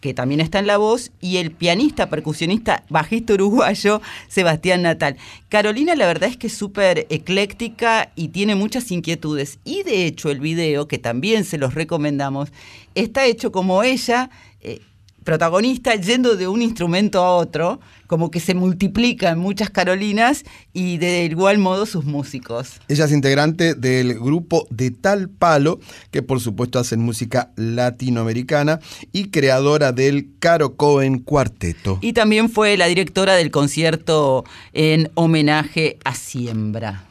que 0.00 0.14
también 0.14 0.40
está 0.40 0.58
en 0.58 0.66
la 0.66 0.78
voz, 0.78 1.12
y 1.20 1.36
el 1.36 1.50
pianista, 1.50 2.08
percusionista, 2.08 2.84
bajista 2.88 3.34
uruguayo 3.34 4.00
Sebastián 4.28 4.82
Natal. 4.82 5.16
Carolina, 5.48 5.94
la 5.94 6.06
verdad 6.06 6.30
es 6.30 6.36
que 6.36 6.46
es 6.46 6.54
súper 6.56 7.06
ecléctica 7.10 8.10
y 8.16 8.28
tiene 8.28 8.54
muchas 8.54 8.90
inquietudes. 8.90 9.58
Y 9.64 9.82
de 9.82 10.06
hecho, 10.06 10.30
el 10.30 10.40
video, 10.40 10.88
que 10.88 10.98
también 10.98 11.44
se 11.44 11.58
los 11.58 11.74
recomendamos, 11.74 12.50
está 12.94 13.26
hecho 13.26 13.52
como 13.52 13.82
ella. 13.82 14.30
eh, 14.62 14.80
protagonista 15.24 15.94
yendo 15.94 16.36
de 16.36 16.48
un 16.48 16.62
instrumento 16.62 17.22
a 17.22 17.36
otro, 17.36 17.80
como 18.06 18.30
que 18.30 18.40
se 18.40 18.54
multiplican 18.54 19.38
muchas 19.38 19.70
Carolinas 19.70 20.44
y 20.72 20.98
de 20.98 21.24
igual 21.26 21.58
modo 21.58 21.86
sus 21.86 22.04
músicos. 22.04 22.80
Ella 22.88 23.04
es 23.04 23.12
integrante 23.12 23.74
del 23.74 24.18
grupo 24.18 24.66
de 24.70 24.90
Tal 24.90 25.28
Palo, 25.28 25.80
que 26.10 26.22
por 26.22 26.40
supuesto 26.40 26.78
hacen 26.78 27.00
música 27.00 27.52
latinoamericana 27.56 28.80
y 29.12 29.30
creadora 29.30 29.92
del 29.92 30.30
Caro 30.38 30.76
Cohen 30.76 31.20
Cuarteto. 31.20 31.98
Y 32.00 32.12
también 32.12 32.50
fue 32.50 32.76
la 32.76 32.86
directora 32.86 33.34
del 33.34 33.50
concierto 33.50 34.44
en 34.72 35.10
homenaje 35.14 35.98
a 36.04 36.14
Siembra. 36.14 37.04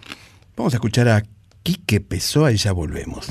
Vamos 0.57 0.73
a 0.73 0.77
escuchar 0.77 1.07
a 1.07 1.23
Quique 1.63 2.01
Pessoa 2.01 2.51
y 2.51 2.57
ya 2.57 2.71
volvemos. 2.71 3.27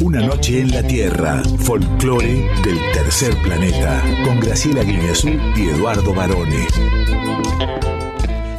Una 0.00 0.20
noche 0.22 0.60
en 0.60 0.70
la 0.70 0.82
Tierra, 0.82 1.42
folclore 1.58 2.48
del 2.64 2.78
tercer 2.94 3.36
planeta, 3.42 4.02
con 4.24 4.40
Graciela 4.40 4.82
Guineazú 4.82 5.28
y 5.28 5.68
Eduardo 5.68 6.14
Barone. 6.14 6.66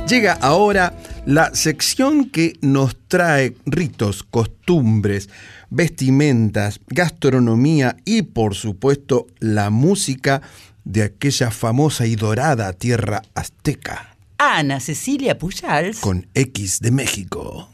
Llega 0.07 0.33
ahora 0.41 0.93
la 1.25 1.53
sección 1.53 2.29
que 2.29 2.53
nos 2.61 2.95
trae 3.07 3.55
ritos, 3.65 4.23
costumbres, 4.23 5.29
vestimentas, 5.69 6.79
gastronomía 6.87 7.97
y 8.05 8.23
por 8.23 8.55
supuesto 8.55 9.27
la 9.39 9.69
música 9.69 10.41
de 10.83 11.03
aquella 11.03 11.51
famosa 11.51 12.07
y 12.07 12.15
dorada 12.15 12.73
tierra 12.73 13.21
azteca 13.35 14.11
Ana 14.43 14.79
Cecilia 14.79 15.37
Pujals. 15.37 15.99
con 15.99 16.27
X 16.33 16.79
de 16.79 16.89
México. 16.89 17.69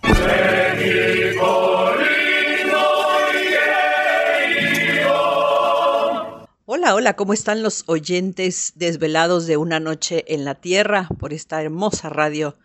Hola, 6.65 6.93
hola, 6.93 7.15
¿cómo 7.15 7.31
están 7.31 7.63
los 7.63 7.85
oyentes 7.87 8.73
desvelados 8.75 9.47
de 9.47 9.55
una 9.55 9.79
noche 9.79 10.25
en 10.27 10.43
la 10.43 10.55
tierra 10.55 11.07
por 11.17 11.31
esta 11.31 11.61
hermosa 11.61 12.09
radio, 12.09 12.57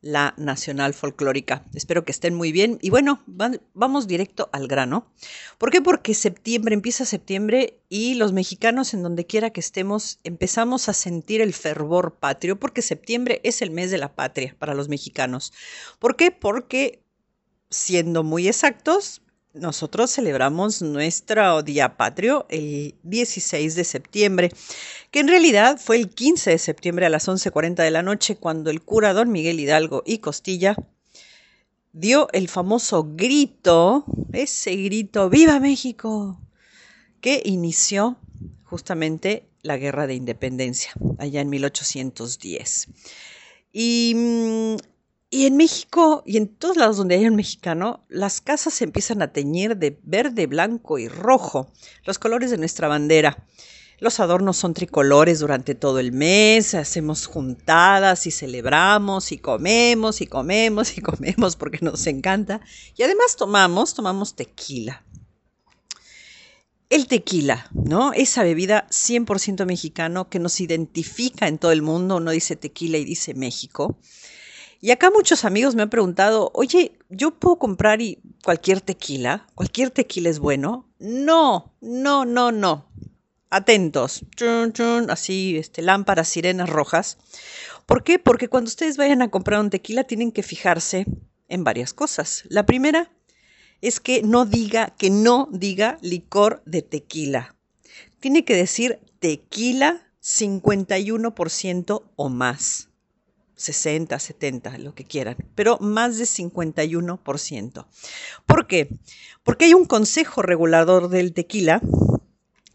la 0.00 0.34
Nacional 0.36 0.94
Folclórica? 0.94 1.64
Espero 1.74 2.04
que 2.04 2.12
estén 2.12 2.34
muy 2.34 2.52
bien. 2.52 2.78
Y 2.80 2.90
bueno, 2.90 3.22
vamos 3.74 4.06
directo 4.06 4.48
al 4.52 4.68
grano. 4.68 5.12
¿Por 5.58 5.70
qué? 5.70 5.80
Porque 5.82 6.14
septiembre, 6.14 6.74
empieza 6.74 7.04
septiembre 7.04 7.80
y 7.88 8.14
los 8.14 8.32
mexicanos 8.32 8.94
en 8.94 9.02
donde 9.02 9.26
quiera 9.26 9.50
que 9.50 9.60
estemos 9.60 10.18
empezamos 10.24 10.88
a 10.88 10.92
sentir 10.92 11.40
el 11.40 11.52
fervor 11.52 12.16
patrio 12.18 12.58
porque 12.58 12.82
septiembre 12.82 13.40
es 13.44 13.62
el 13.62 13.70
mes 13.70 13.90
de 13.90 13.98
la 13.98 14.14
patria 14.14 14.56
para 14.58 14.74
los 14.74 14.88
mexicanos. 14.88 15.52
¿Por 15.98 16.16
qué? 16.16 16.30
Porque 16.30 17.02
siendo 17.70 18.24
muy 18.24 18.48
exactos, 18.48 19.22
nosotros 19.54 20.10
celebramos 20.12 20.82
nuestro 20.82 21.62
Día 21.62 21.96
Patrio 21.96 22.46
el 22.48 22.94
16 23.02 23.74
de 23.74 23.84
septiembre, 23.84 24.52
que 25.10 25.20
en 25.20 25.28
realidad 25.28 25.78
fue 25.78 25.96
el 25.96 26.08
15 26.10 26.50
de 26.50 26.58
septiembre 26.58 27.06
a 27.06 27.10
las 27.10 27.28
11.40 27.28 27.76
de 27.82 27.90
la 27.90 28.02
noche 28.02 28.36
cuando 28.36 28.70
el 28.70 28.82
cura 28.82 29.12
don 29.12 29.32
Miguel 29.32 29.60
Hidalgo 29.60 30.02
y 30.06 30.18
Costilla 30.18 30.76
dio 31.92 32.28
el 32.32 32.48
famoso 32.48 33.08
grito, 33.16 34.04
ese 34.32 34.76
grito, 34.76 35.28
¡Viva 35.28 35.58
México! 35.58 36.40
que 37.20 37.42
inició 37.44 38.16
justamente 38.64 39.44
la 39.62 39.76
Guerra 39.76 40.06
de 40.06 40.14
Independencia, 40.14 40.92
allá 41.18 41.40
en 41.40 41.50
1810. 41.50 42.88
Y, 43.72 44.14
mm, 44.16 44.76
y 45.30 45.46
en 45.46 45.56
México 45.56 46.24
y 46.26 46.36
en 46.36 46.48
todos 46.48 46.76
lados 46.76 46.96
donde 46.96 47.14
hay 47.14 47.26
un 47.26 47.36
mexicano, 47.36 48.04
las 48.08 48.40
casas 48.40 48.74
se 48.74 48.84
empiezan 48.84 49.22
a 49.22 49.32
teñir 49.32 49.76
de 49.76 49.96
verde, 50.02 50.48
blanco 50.48 50.98
y 50.98 51.06
rojo, 51.06 51.70
los 52.04 52.18
colores 52.18 52.50
de 52.50 52.58
nuestra 52.58 52.88
bandera. 52.88 53.46
Los 54.00 54.18
adornos 54.18 54.56
son 54.56 54.74
tricolores 54.74 55.38
durante 55.38 55.76
todo 55.76 56.00
el 56.00 56.10
mes, 56.10 56.74
hacemos 56.74 57.26
juntadas 57.26 58.26
y 58.26 58.30
celebramos 58.32 59.30
y 59.30 59.38
comemos 59.38 60.20
y 60.20 60.26
comemos 60.26 60.98
y 60.98 61.00
comemos 61.00 61.54
porque 61.54 61.78
nos 61.82 62.06
encanta. 62.08 62.60
Y 62.96 63.04
además 63.04 63.36
tomamos, 63.36 63.94
tomamos 63.94 64.34
tequila. 64.34 65.04
El 66.88 67.06
tequila, 67.06 67.68
¿no? 67.72 68.12
Esa 68.14 68.42
bebida 68.42 68.88
100% 68.90 69.64
mexicano 69.64 70.28
que 70.28 70.40
nos 70.40 70.60
identifica 70.60 71.46
en 71.46 71.58
todo 71.58 71.70
el 71.70 71.82
mundo. 71.82 72.16
Uno 72.16 72.32
dice 72.32 72.56
tequila 72.56 72.98
y 72.98 73.04
dice 73.04 73.34
México. 73.34 73.96
Y 74.82 74.92
acá 74.92 75.10
muchos 75.10 75.44
amigos 75.44 75.74
me 75.74 75.82
han 75.82 75.90
preguntado, 75.90 76.50
oye, 76.54 76.98
¿yo 77.10 77.32
puedo 77.32 77.58
comprar 77.58 78.00
y 78.00 78.18
cualquier 78.42 78.80
tequila? 78.80 79.46
¿Cualquier 79.54 79.90
tequila 79.90 80.30
es 80.30 80.38
bueno? 80.38 80.88
No, 80.98 81.74
no, 81.82 82.24
no, 82.24 82.50
no. 82.50 82.86
Atentos. 83.50 84.24
Chun, 84.36 84.72
chun, 84.72 85.10
así, 85.10 85.58
este, 85.58 85.82
lámparas, 85.82 86.28
sirenas 86.28 86.70
rojas. 86.70 87.18
¿Por 87.84 88.04
qué? 88.04 88.18
Porque 88.18 88.48
cuando 88.48 88.68
ustedes 88.68 88.96
vayan 88.96 89.20
a 89.20 89.30
comprar 89.30 89.60
un 89.60 89.68
tequila 89.68 90.04
tienen 90.04 90.32
que 90.32 90.42
fijarse 90.42 91.04
en 91.48 91.62
varias 91.62 91.92
cosas. 91.92 92.44
La 92.48 92.64
primera 92.64 93.12
es 93.82 94.00
que 94.00 94.22
no 94.22 94.46
diga, 94.46 94.94
que 94.96 95.10
no 95.10 95.48
diga 95.52 95.98
licor 96.00 96.62
de 96.64 96.80
tequila. 96.80 97.54
Tiene 98.18 98.46
que 98.46 98.54
decir 98.54 98.98
tequila 99.18 100.00
51% 100.22 102.02
o 102.16 102.28
más. 102.28 102.89
60, 103.60 104.18
70, 104.18 104.78
lo 104.78 104.94
que 104.94 105.04
quieran, 105.04 105.36
pero 105.54 105.78
más 105.80 106.16
de 106.16 106.24
51%. 106.24 107.86
¿Por 108.46 108.66
qué? 108.66 108.88
Porque 109.44 109.66
hay 109.66 109.74
un 109.74 109.84
consejo 109.84 110.40
regulador 110.40 111.08
del 111.08 111.34
tequila 111.34 111.82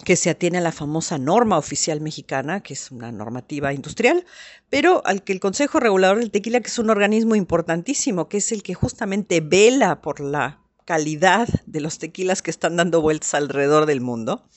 que 0.03 0.15
se 0.15 0.29
atiene 0.29 0.59
a 0.59 0.61
la 0.61 0.71
famosa 0.71 1.17
norma 1.17 1.57
oficial 1.57 2.01
mexicana, 2.01 2.61
que 2.61 2.73
es 2.73 2.91
una 2.91 3.11
normativa 3.11 3.73
industrial, 3.73 4.25
pero 4.69 5.01
al 5.05 5.23
que 5.23 5.33
el 5.33 5.39
Consejo 5.39 5.79
Regulador 5.79 6.19
del 6.19 6.31
Tequila, 6.31 6.59
que 6.59 6.67
es 6.67 6.77
un 6.77 6.91
organismo 6.91 7.35
importantísimo, 7.35 8.29
que 8.29 8.37
es 8.37 8.51
el 8.51 8.61
que 8.61 8.75
justamente 8.75 9.41
vela 9.41 10.01
por 10.01 10.19
la 10.19 10.61
calidad 10.85 11.47
de 11.65 11.81
los 11.81 11.97
tequilas 11.97 12.43
que 12.43 12.51
están 12.51 12.75
dando 12.75 13.01
vueltas 13.01 13.33
alrededor 13.33 13.87
del 13.87 14.01
mundo, 14.01 14.47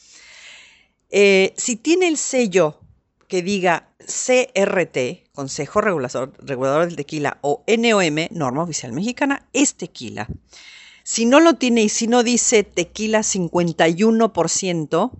eh, 1.08 1.54
si 1.56 1.76
tiene 1.76 2.08
el 2.08 2.18
sello 2.18 2.80
que 3.28 3.42
diga 3.42 3.90
CRT, 4.00 5.30
Consejo 5.32 5.80
Regulador, 5.80 6.32
Regulador 6.38 6.86
del 6.86 6.96
Tequila, 6.96 7.38
o 7.42 7.62
NOM, 7.66 8.26
Norma 8.30 8.62
Oficial 8.62 8.92
Mexicana, 8.92 9.46
es 9.52 9.74
tequila. 9.74 10.26
Si 11.04 11.26
no 11.26 11.38
lo 11.40 11.54
tiene 11.54 11.82
y 11.82 11.88
si 11.88 12.06
no 12.06 12.22
dice 12.22 12.64
tequila 12.64 13.20
51%, 13.20 15.10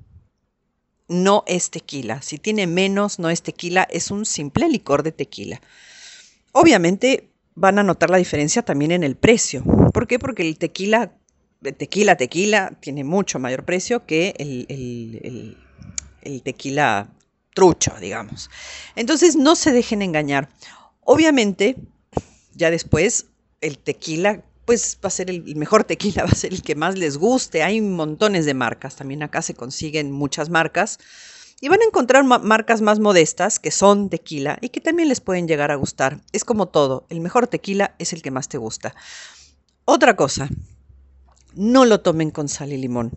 no 1.08 1.44
es 1.46 1.70
tequila. 1.70 2.20
Si 2.22 2.38
tiene 2.38 2.66
menos, 2.66 3.18
no 3.18 3.30
es 3.30 3.42
tequila, 3.42 3.86
es 3.90 4.10
un 4.10 4.26
simple 4.26 4.68
licor 4.68 5.02
de 5.02 5.12
tequila. 5.12 5.60
Obviamente 6.52 7.30
van 7.54 7.78
a 7.78 7.82
notar 7.82 8.10
la 8.10 8.18
diferencia 8.18 8.62
también 8.62 8.90
en 8.92 9.02
el 9.04 9.16
precio. 9.16 9.62
¿Por 9.92 10.06
qué? 10.06 10.18
Porque 10.18 10.42
el 10.46 10.58
tequila, 10.58 11.12
tequila, 11.76 12.16
tequila, 12.16 12.72
tiene 12.80 13.04
mucho 13.04 13.38
mayor 13.38 13.64
precio 13.64 14.06
que 14.06 14.34
el- 14.38 15.56
el 16.22 16.42
tequila 16.42 17.10
trucho, 17.58 17.92
digamos. 18.00 18.50
Entonces 18.94 19.34
no 19.34 19.56
se 19.56 19.72
dejen 19.72 20.00
engañar. 20.00 20.48
Obviamente, 21.00 21.74
ya 22.54 22.70
después, 22.70 23.26
el 23.60 23.78
tequila 23.78 24.44
pues 24.64 24.96
va 25.02 25.08
a 25.08 25.10
ser 25.10 25.28
el, 25.28 25.56
mejor 25.56 25.82
tequila, 25.82 26.22
va 26.26 26.30
a 26.30 26.36
ser 26.36 26.52
el 26.52 26.62
que 26.62 26.76
más 26.76 26.96
les 26.96 27.16
guste. 27.16 27.64
Hay 27.64 27.80
montones 27.80 28.46
de 28.46 28.54
marcas, 28.54 28.94
también 28.94 29.24
acá 29.24 29.42
se 29.42 29.54
consiguen 29.54 30.12
muchas 30.12 30.50
marcas. 30.50 31.00
Y 31.60 31.68
van 31.68 31.80
a 31.80 31.86
encontrar 31.86 32.22
ma- 32.22 32.38
marcas 32.38 32.80
más 32.80 33.00
modestas 33.00 33.58
que 33.58 33.72
son 33.72 34.08
tequila 34.08 34.56
y 34.60 34.68
que 34.68 34.80
también 34.80 35.08
les 35.08 35.20
pueden 35.20 35.48
llegar 35.48 35.72
a 35.72 35.74
gustar. 35.74 36.20
Es 36.30 36.44
como 36.44 36.68
todo, 36.68 37.06
el 37.08 37.18
mejor 37.20 37.48
tequila 37.48 37.96
es 37.98 38.12
el 38.12 38.22
que 38.22 38.30
más 38.30 38.48
te 38.48 38.58
gusta. 38.58 38.94
Otra 39.84 40.14
cosa, 40.14 40.48
no 41.54 41.84
lo 41.86 42.02
tomen 42.02 42.30
con 42.30 42.48
sal 42.48 42.72
y 42.72 42.76
limón, 42.76 43.10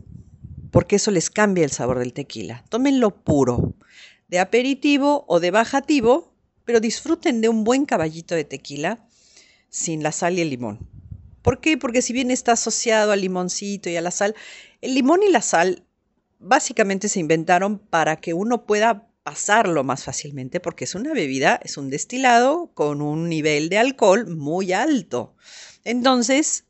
porque 0.71 0.95
eso 0.95 1.11
les 1.11 1.29
cambia 1.29 1.63
el 1.63 1.69
sabor 1.71 1.99
del 1.99 2.13
tequila. 2.13 2.63
Tómenlo 2.69 3.11
puro, 3.11 3.75
de 4.31 4.39
aperitivo 4.39 5.25
o 5.27 5.39
de 5.39 5.51
bajativo, 5.51 6.33
pero 6.65 6.79
disfruten 6.79 7.41
de 7.41 7.49
un 7.49 7.63
buen 7.63 7.85
caballito 7.85 8.33
de 8.33 8.45
tequila 8.45 9.05
sin 9.69 10.01
la 10.01 10.11
sal 10.11 10.37
y 10.37 10.41
el 10.41 10.49
limón. 10.49 10.79
¿Por 11.41 11.59
qué? 11.59 11.77
Porque 11.77 12.01
si 12.01 12.13
bien 12.13 12.31
está 12.31 12.53
asociado 12.53 13.11
al 13.11 13.21
limoncito 13.21 13.89
y 13.89 13.97
a 13.97 14.01
la 14.01 14.11
sal, 14.11 14.35
el 14.81 14.95
limón 14.95 15.21
y 15.23 15.29
la 15.29 15.41
sal 15.41 15.83
básicamente 16.39 17.09
se 17.09 17.19
inventaron 17.19 17.77
para 17.77 18.15
que 18.15 18.33
uno 18.33 18.65
pueda 18.65 19.07
pasarlo 19.23 19.83
más 19.83 20.03
fácilmente, 20.03 20.59
porque 20.59 20.85
es 20.85 20.95
una 20.95 21.13
bebida, 21.13 21.59
es 21.63 21.77
un 21.77 21.89
destilado 21.89 22.71
con 22.73 23.01
un 23.01 23.29
nivel 23.29 23.69
de 23.69 23.77
alcohol 23.77 24.27
muy 24.35 24.73
alto. 24.73 25.35
Entonces, 25.83 26.65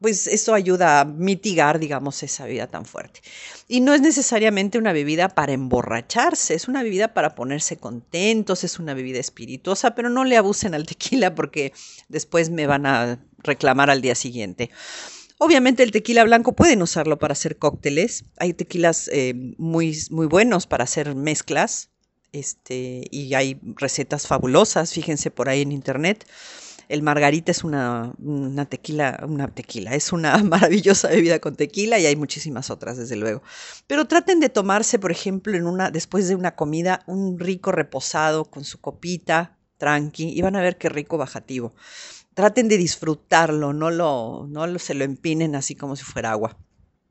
pues 0.00 0.26
eso 0.26 0.54
ayuda 0.54 1.00
a 1.00 1.04
mitigar, 1.04 1.78
digamos, 1.78 2.22
esa 2.22 2.44
bebida 2.44 2.66
tan 2.66 2.86
fuerte. 2.86 3.20
Y 3.68 3.80
no 3.80 3.92
es 3.92 4.00
necesariamente 4.00 4.78
una 4.78 4.92
bebida 4.92 5.28
para 5.28 5.52
emborracharse, 5.52 6.54
es 6.54 6.68
una 6.68 6.82
bebida 6.82 7.12
para 7.12 7.34
ponerse 7.34 7.76
contentos, 7.76 8.64
es 8.64 8.78
una 8.78 8.94
bebida 8.94 9.20
espirituosa, 9.20 9.94
pero 9.94 10.08
no 10.08 10.24
le 10.24 10.36
abusen 10.36 10.74
al 10.74 10.86
tequila 10.86 11.34
porque 11.34 11.72
después 12.08 12.50
me 12.50 12.66
van 12.66 12.86
a 12.86 13.18
reclamar 13.42 13.90
al 13.90 14.00
día 14.00 14.14
siguiente. 14.14 14.70
Obviamente 15.38 15.82
el 15.82 15.90
tequila 15.90 16.24
blanco 16.24 16.52
pueden 16.52 16.82
usarlo 16.82 17.18
para 17.18 17.32
hacer 17.32 17.56
cócteles. 17.56 18.24
Hay 18.36 18.52
tequilas 18.52 19.08
eh, 19.12 19.32
muy, 19.56 19.98
muy 20.10 20.26
buenos 20.26 20.66
para 20.66 20.84
hacer 20.84 21.14
mezclas. 21.14 21.88
Este, 22.32 23.02
y 23.10 23.34
hay 23.34 23.58
recetas 23.76 24.26
fabulosas, 24.26 24.92
fíjense 24.92 25.30
por 25.30 25.48
ahí 25.48 25.62
en 25.62 25.72
internet. 25.72 26.26
El 26.90 27.02
margarita 27.02 27.52
es 27.52 27.62
una, 27.62 28.12
una 28.18 28.66
tequila, 28.66 29.24
una 29.28 29.46
tequila, 29.46 29.94
es 29.94 30.12
una 30.12 30.36
maravillosa 30.44 31.06
bebida 31.06 31.38
con 31.38 31.54
tequila 31.54 32.00
y 32.00 32.06
hay 32.06 32.16
muchísimas 32.16 32.68
otras, 32.68 32.96
desde 32.96 33.14
luego. 33.14 33.42
Pero 33.86 34.06
traten 34.06 34.40
de 34.40 34.48
tomarse, 34.48 34.98
por 34.98 35.12
ejemplo, 35.12 35.56
en 35.56 35.68
una, 35.68 35.92
después 35.92 36.26
de 36.26 36.34
una 36.34 36.56
comida, 36.56 37.04
un 37.06 37.38
rico 37.38 37.70
reposado 37.70 38.44
con 38.44 38.64
su 38.64 38.80
copita, 38.80 39.56
tranqui, 39.78 40.30
y 40.36 40.42
van 40.42 40.56
a 40.56 40.62
ver 40.62 40.78
qué 40.78 40.88
rico 40.88 41.16
bajativo. 41.16 41.74
Traten 42.34 42.66
de 42.66 42.76
disfrutarlo, 42.76 43.72
no 43.72 43.92
lo, 43.92 44.48
no 44.48 44.66
lo, 44.66 44.80
se 44.80 44.94
lo 44.94 45.04
empinen 45.04 45.54
así 45.54 45.76
como 45.76 45.94
si 45.94 46.02
fuera 46.02 46.32
agua. 46.32 46.58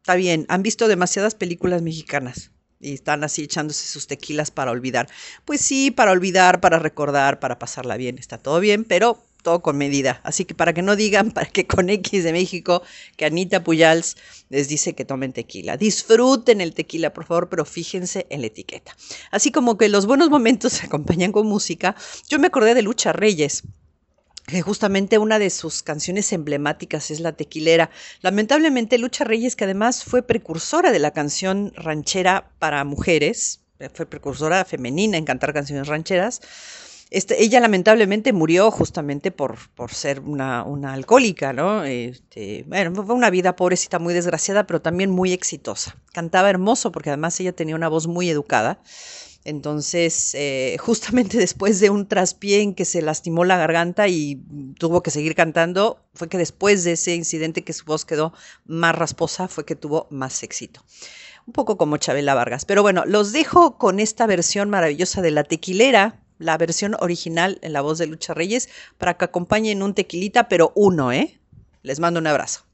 Está 0.02 0.16
bien, 0.16 0.46
han 0.50 0.62
visto 0.62 0.90
demasiadas 0.90 1.36
películas 1.36 1.82
mexicanas 1.82 2.52
y 2.82 2.94
están 2.96 3.24
así 3.24 3.44
echándose 3.44 3.88
sus 3.88 4.08
tequilas 4.08 4.52
para 4.52 4.72
olvidar. 4.72 5.08
Pues 5.46 5.62
sí, 5.62 5.90
para 5.90 6.12
olvidar, 6.12 6.60
para 6.60 6.80
recordar, 6.80 7.40
para 7.40 7.60
pasarla 7.60 7.96
bien, 7.96 8.18
está 8.18 8.38
todo 8.38 8.60
bien, 8.60 8.84
pero 8.84 9.24
todo 9.42 9.62
con 9.62 9.78
medida. 9.78 10.22
Así 10.24 10.46
que 10.46 10.56
para 10.56 10.74
que 10.74 10.82
no 10.82 10.96
digan, 10.96 11.32
para 11.36 11.50
que 11.50 11.68
con 11.68 11.90
X 11.90 12.24
de 12.24 12.32
México, 12.32 12.82
que 13.18 13.26
Anita 13.26 13.64
Puyals 13.64 14.18
les 14.50 14.68
dice 14.68 14.94
que 14.94 15.06
tomen 15.06 15.34
tequila. 15.34 15.78
Disfruten 15.78 16.62
el 16.62 16.74
tequila, 16.74 17.14
por 17.14 17.26
favor, 17.26 17.50
pero 17.50 17.66
fíjense 17.66 18.28
en 18.30 18.42
la 18.42 18.48
etiqueta. 18.48 18.96
Así 19.32 19.52
como 19.52 19.78
que 19.78 19.90
los 19.90 20.06
buenos 20.06 20.30
momentos 20.30 20.74
se 20.80 20.86
acompañan 20.86 21.32
con 21.32 21.48
música, 21.48 21.96
yo 22.30 22.40
me 22.40 22.48
acordé 22.48 22.74
de 22.74 22.82
Lucha 22.82 23.14
Reyes 23.14 23.64
que 24.48 24.64
justamente 24.64 25.20
una 25.20 25.38
de 25.38 25.52
sus 25.52 25.84
canciones 25.84 26.34
emblemáticas 26.34 27.12
es 27.12 27.20
La 27.20 27.34
Tequilera. 27.34 27.92
Lamentablemente, 28.22 28.98
Lucha 28.98 29.24
Reyes, 29.24 29.56
que 29.56 29.66
además 29.66 30.04
fue 30.04 30.24
precursora 30.24 30.92
de 30.92 30.98
la 30.98 31.12
canción 31.12 31.72
ranchera 31.76 32.52
para 32.58 32.84
mujeres, 32.84 33.62
fue 33.94 34.06
precursora 34.06 34.66
femenina 34.66 35.18
en 35.18 35.26
cantar 35.26 35.54
canciones 35.54 35.88
rancheras, 35.88 36.42
este, 37.12 37.44
ella 37.44 37.60
lamentablemente 37.60 38.34
murió 38.34 38.70
justamente 38.70 39.32
por, 39.32 39.58
por 39.74 39.94
ser 39.94 40.20
una, 40.20 40.64
una 40.64 40.94
alcohólica, 40.94 41.54
¿no? 41.54 41.84
Este, 41.84 42.64
bueno, 42.68 43.04
fue 43.04 43.16
una 43.16 43.32
vida 43.32 43.56
pobrecita, 43.56 43.98
muy 43.98 44.14
desgraciada, 44.14 44.68
pero 44.68 44.82
también 44.82 45.10
muy 45.10 45.34
exitosa. 45.34 45.96
Cantaba 46.14 46.50
hermoso 46.50 46.92
porque 46.92 47.10
además 47.10 47.40
ella 47.40 47.54
tenía 47.54 47.76
una 47.76 47.88
voz 47.90 48.06
muy 48.06 48.30
educada. 48.30 48.80
Entonces, 49.44 50.36
eh, 50.36 50.78
justamente 50.80 51.38
después 51.40 51.80
de 51.80 51.90
un 51.90 52.08
traspié 52.08 52.62
en 52.62 52.76
que 52.76 52.86
se 52.86 53.02
lastimó 53.02 53.44
la 53.44 53.58
garganta 53.58 54.08
y 54.08 54.44
tuvo 54.78 55.02
que 55.02 55.10
seguir 55.10 55.34
cantando, 55.34 56.06
fue 56.14 56.30
que 56.30 56.38
después 56.38 56.84
de 56.84 56.92
ese 56.92 57.16
incidente 57.16 57.64
que 57.64 57.74
su 57.74 57.86
voz 57.86 58.06
quedó 58.06 58.34
más 58.66 58.96
rasposa, 58.96 59.48
fue 59.48 59.66
que 59.66 59.76
tuvo 59.76 60.06
más 60.12 60.44
éxito. 60.44 60.84
Un 61.48 61.54
poco 61.54 61.78
como 61.78 61.98
Chabela 61.98 62.36
Vargas. 62.36 62.66
Pero 62.66 62.84
bueno, 62.84 63.06
los 63.08 63.32
dejo 63.32 63.80
con 63.80 64.00
esta 64.00 64.28
versión 64.28 64.70
maravillosa 64.70 65.24
de 65.24 65.32
La 65.32 65.44
Tequilera, 65.44 66.20
la 66.40 66.58
versión 66.58 66.96
original 67.00 67.60
en 67.62 67.74
la 67.74 67.82
voz 67.82 68.00
de 68.00 68.08
Lucha 68.08 68.34
Reyes, 68.34 68.70
para 68.98 69.16
que 69.16 69.26
acompañen 69.26 69.84
un 69.84 69.94
tequilita, 69.94 70.50
pero 70.50 70.72
uno, 70.76 71.12
¿eh? 71.12 71.40
Les 71.84 72.00
mando 72.00 72.20
un 72.20 72.28
abrazo. 72.28 72.66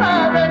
Siempre 0.00 0.41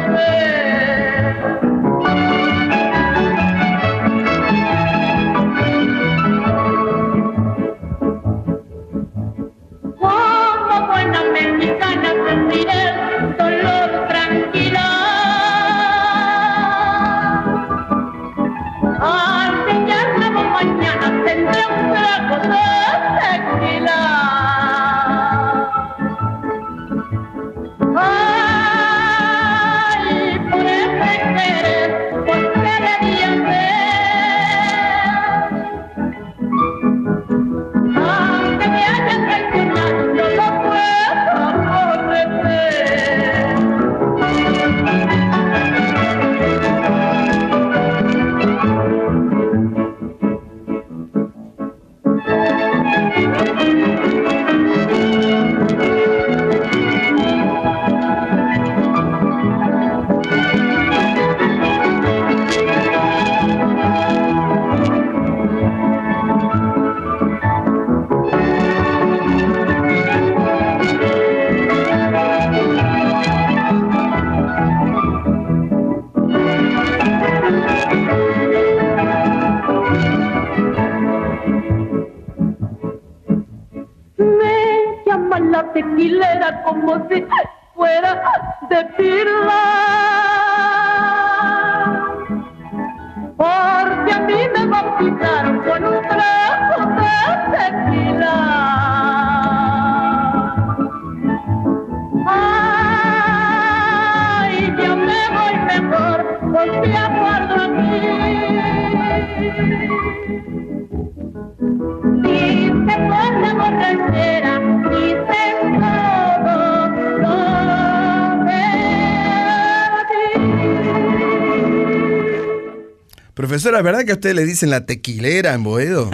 ¿verdad 123.82 124.06
que 124.06 124.12
a 124.12 124.16
usted 124.16 124.34
le 124.34 124.46
dicen 124.46 124.70
la 124.70 124.86
tequilera 124.86 125.54
en 125.54 125.64
Boedo? 125.64 126.10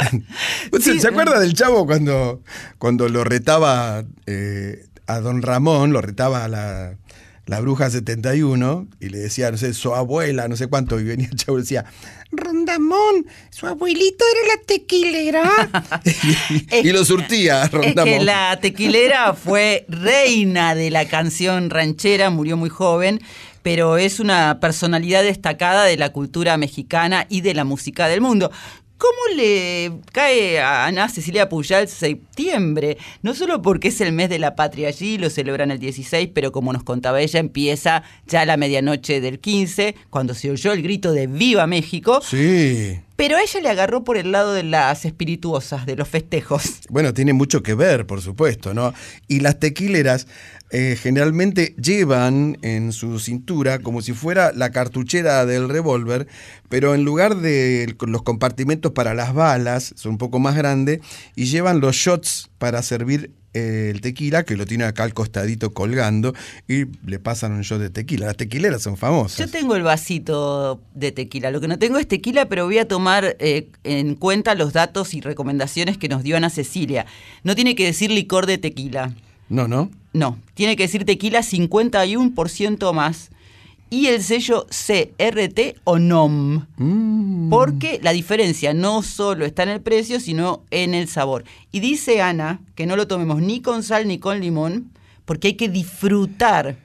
¿Usted 0.72 0.98
¿Se 0.98 1.08
acuerda 1.08 1.38
del 1.40 1.54
chavo 1.54 1.86
cuando, 1.86 2.42
cuando 2.78 3.08
lo 3.08 3.24
retaba 3.24 4.04
eh, 4.26 4.84
a 5.06 5.20
don 5.20 5.42
Ramón, 5.42 5.92
lo 5.92 6.00
retaba 6.00 6.44
a 6.44 6.48
la, 6.48 6.96
la 7.46 7.60
bruja 7.60 7.90
71 7.90 8.88
y 9.00 9.08
le 9.08 9.18
decía, 9.18 9.50
no 9.50 9.56
sé, 9.58 9.72
su 9.74 9.94
abuela, 9.94 10.48
no 10.48 10.56
sé 10.56 10.66
cuánto, 10.66 10.98
y 11.00 11.04
venía 11.04 11.28
el 11.30 11.36
chavo 11.36 11.58
y 11.58 11.62
decía, 11.62 11.84
Rondamón, 12.32 13.26
su 13.50 13.66
abuelito 13.66 14.24
era 14.32 14.56
la 14.56 14.62
tequilera. 14.66 15.70
y, 16.82 16.88
y 16.88 16.92
lo 16.92 17.04
surtía, 17.04 17.64
Es 17.64 17.70
Rondamón. 17.70 18.04
que 18.04 18.24
la 18.24 18.58
tequilera 18.60 19.34
fue 19.34 19.86
reina 19.88 20.74
de 20.74 20.90
la 20.90 21.06
canción 21.06 21.70
ranchera, 21.70 22.30
murió 22.30 22.56
muy 22.56 22.68
joven, 22.68 23.20
pero 23.66 23.98
es 23.98 24.20
una 24.20 24.60
personalidad 24.60 25.24
destacada 25.24 25.86
de 25.86 25.96
la 25.96 26.12
cultura 26.12 26.56
mexicana 26.56 27.26
y 27.28 27.40
de 27.40 27.52
la 27.52 27.64
música 27.64 28.06
del 28.06 28.20
mundo. 28.20 28.52
¿Cómo 28.96 29.36
le 29.36 29.90
cae 30.12 30.60
a 30.60 30.86
Ana 30.86 31.08
Cecilia 31.08 31.48
Puyal 31.48 31.88
septiembre? 31.88 32.96
No 33.22 33.34
solo 33.34 33.62
porque 33.62 33.88
es 33.88 34.00
el 34.00 34.12
mes 34.12 34.28
de 34.28 34.38
la 34.38 34.54
patria 34.54 34.86
allí, 34.86 35.18
lo 35.18 35.30
celebran 35.30 35.72
el 35.72 35.80
16, 35.80 36.30
pero 36.32 36.52
como 36.52 36.72
nos 36.72 36.84
contaba 36.84 37.20
ella, 37.20 37.40
empieza 37.40 38.04
ya 38.28 38.42
a 38.42 38.46
la 38.46 38.56
medianoche 38.56 39.20
del 39.20 39.40
15, 39.40 39.96
cuando 40.10 40.34
se 40.34 40.48
oyó 40.48 40.72
el 40.72 40.82
grito 40.82 41.12
de 41.12 41.26
¡Viva 41.26 41.66
México! 41.66 42.20
Sí. 42.22 43.00
Pero 43.16 43.36
a 43.36 43.42
ella 43.42 43.60
le 43.60 43.68
agarró 43.70 44.04
por 44.04 44.16
el 44.16 44.30
lado 44.30 44.52
de 44.52 44.62
las 44.62 45.04
espirituosas, 45.04 45.86
de 45.86 45.96
los 45.96 46.06
festejos. 46.06 46.82
Bueno, 46.88 47.12
tiene 47.14 47.32
mucho 47.32 47.62
que 47.62 47.74
ver, 47.74 48.06
por 48.06 48.20
supuesto, 48.22 48.74
¿no? 48.74 48.94
Y 49.26 49.40
las 49.40 49.58
tequileras 49.58 50.26
eh, 50.70 50.96
generalmente 51.00 51.74
llevan 51.80 52.58
en 52.62 52.92
su 52.92 53.18
cintura 53.20 53.78
como 53.78 54.02
si 54.02 54.12
fuera 54.12 54.52
la 54.52 54.70
cartuchera 54.70 55.46
del 55.46 55.68
revólver, 55.68 56.26
pero 56.68 56.94
en 56.94 57.04
lugar 57.04 57.36
de 57.36 57.94
los 58.06 58.22
compartimentos 58.22 58.92
para 58.92 59.14
las 59.14 59.32
balas, 59.32 59.94
son 59.96 60.12
un 60.12 60.18
poco 60.18 60.38
más 60.38 60.56
grandes, 60.56 61.00
y 61.36 61.46
llevan 61.46 61.80
los 61.80 61.94
shots 61.94 62.50
para 62.58 62.82
servir 62.82 63.30
eh, 63.56 63.90
el 63.90 64.02
tequila, 64.02 64.42
que 64.42 64.54
lo 64.54 64.66
tiene 64.66 64.84
acá 64.84 65.04
al 65.04 65.14
costadito 65.14 65.72
colgando, 65.72 66.34
y 66.68 66.84
le 67.08 67.18
pasan 67.18 67.52
un 67.52 67.62
shot 67.62 67.80
de 67.80 67.88
tequila. 67.88 68.26
Las 68.26 68.36
tequileras 68.36 68.82
son 68.82 68.98
famosas. 68.98 69.38
Yo 69.38 69.48
tengo 69.48 69.76
el 69.76 69.82
vasito 69.82 70.82
de 70.94 71.10
tequila. 71.10 71.50
Lo 71.50 71.60
que 71.60 71.68
no 71.68 71.78
tengo 71.78 71.96
es 71.96 72.06
tequila, 72.06 72.50
pero 72.50 72.66
voy 72.66 72.78
a 72.78 72.86
tomar 72.86 73.36
eh, 73.38 73.68
en 73.84 74.14
cuenta 74.14 74.54
los 74.54 74.74
datos 74.74 75.14
y 75.14 75.22
recomendaciones 75.22 75.96
que 75.96 76.08
nos 76.08 76.22
dio 76.22 76.36
Ana 76.36 76.50
Cecilia. 76.50 77.06
No 77.44 77.54
tiene 77.54 77.74
que 77.74 77.86
decir 77.86 78.10
licor 78.10 78.44
de 78.44 78.58
tequila. 78.58 79.14
No, 79.48 79.68
no. 79.68 79.90
No, 80.16 80.38
tiene 80.54 80.76
que 80.76 80.84
decir 80.84 81.04
tequila 81.04 81.42
51% 81.42 82.92
más. 82.92 83.30
Y 83.88 84.06
el 84.06 84.20
sello 84.22 84.66
CRT 84.68 85.76
o 85.84 85.98
NOM. 85.98 86.66
Porque 87.50 88.00
la 88.02 88.12
diferencia 88.12 88.74
no 88.74 89.02
solo 89.02 89.44
está 89.44 89.62
en 89.62 89.68
el 89.68 89.80
precio, 89.80 90.18
sino 90.18 90.64
en 90.70 90.92
el 90.94 91.06
sabor. 91.06 91.44
Y 91.70 91.78
dice 91.80 92.20
Ana 92.20 92.60
que 92.74 92.86
no 92.86 92.96
lo 92.96 93.06
tomemos 93.06 93.40
ni 93.40 93.60
con 93.60 93.82
sal 93.84 94.08
ni 94.08 94.18
con 94.18 94.40
limón, 94.40 94.90
porque 95.24 95.48
hay 95.48 95.54
que 95.54 95.68
disfrutar 95.68 96.76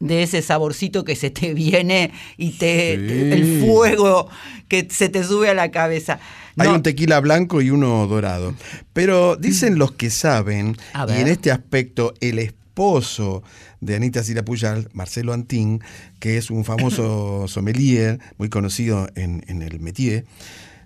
de 0.00 0.24
ese 0.24 0.42
saborcito 0.42 1.04
que 1.04 1.14
se 1.14 1.30
te 1.30 1.54
viene 1.54 2.10
y 2.36 2.50
te, 2.52 2.96
Sí. 2.96 3.06
te- 3.06 3.32
el 3.34 3.60
fuego 3.64 4.28
que 4.66 4.88
se 4.90 5.08
te 5.08 5.22
sube 5.22 5.48
a 5.48 5.54
la 5.54 5.70
cabeza. 5.70 6.18
Hay 6.58 6.68
un 6.68 6.82
tequila 6.82 7.20
blanco 7.20 7.62
y 7.62 7.70
uno 7.70 8.04
dorado. 8.08 8.54
Pero 8.92 9.36
dicen 9.36 9.78
los 9.78 9.92
que 9.92 10.10
saben, 10.10 10.76
y 11.08 11.20
en 11.20 11.28
este 11.28 11.52
aspecto 11.52 12.14
el 12.20 12.40
esposo 12.76 13.42
de 13.82 13.94
Anita 13.96 14.22
Cira 14.24 14.42
Puyal, 14.44 14.88
Marcelo 14.94 15.34
Antín, 15.34 15.80
que 16.20 16.38
es 16.38 16.50
un 16.50 16.64
famoso 16.64 17.44
sommelier, 17.48 18.18
muy 18.38 18.48
conocido 18.48 19.08
en, 19.14 19.44
en 19.46 19.60
el 19.60 19.78
métier, 19.78 20.24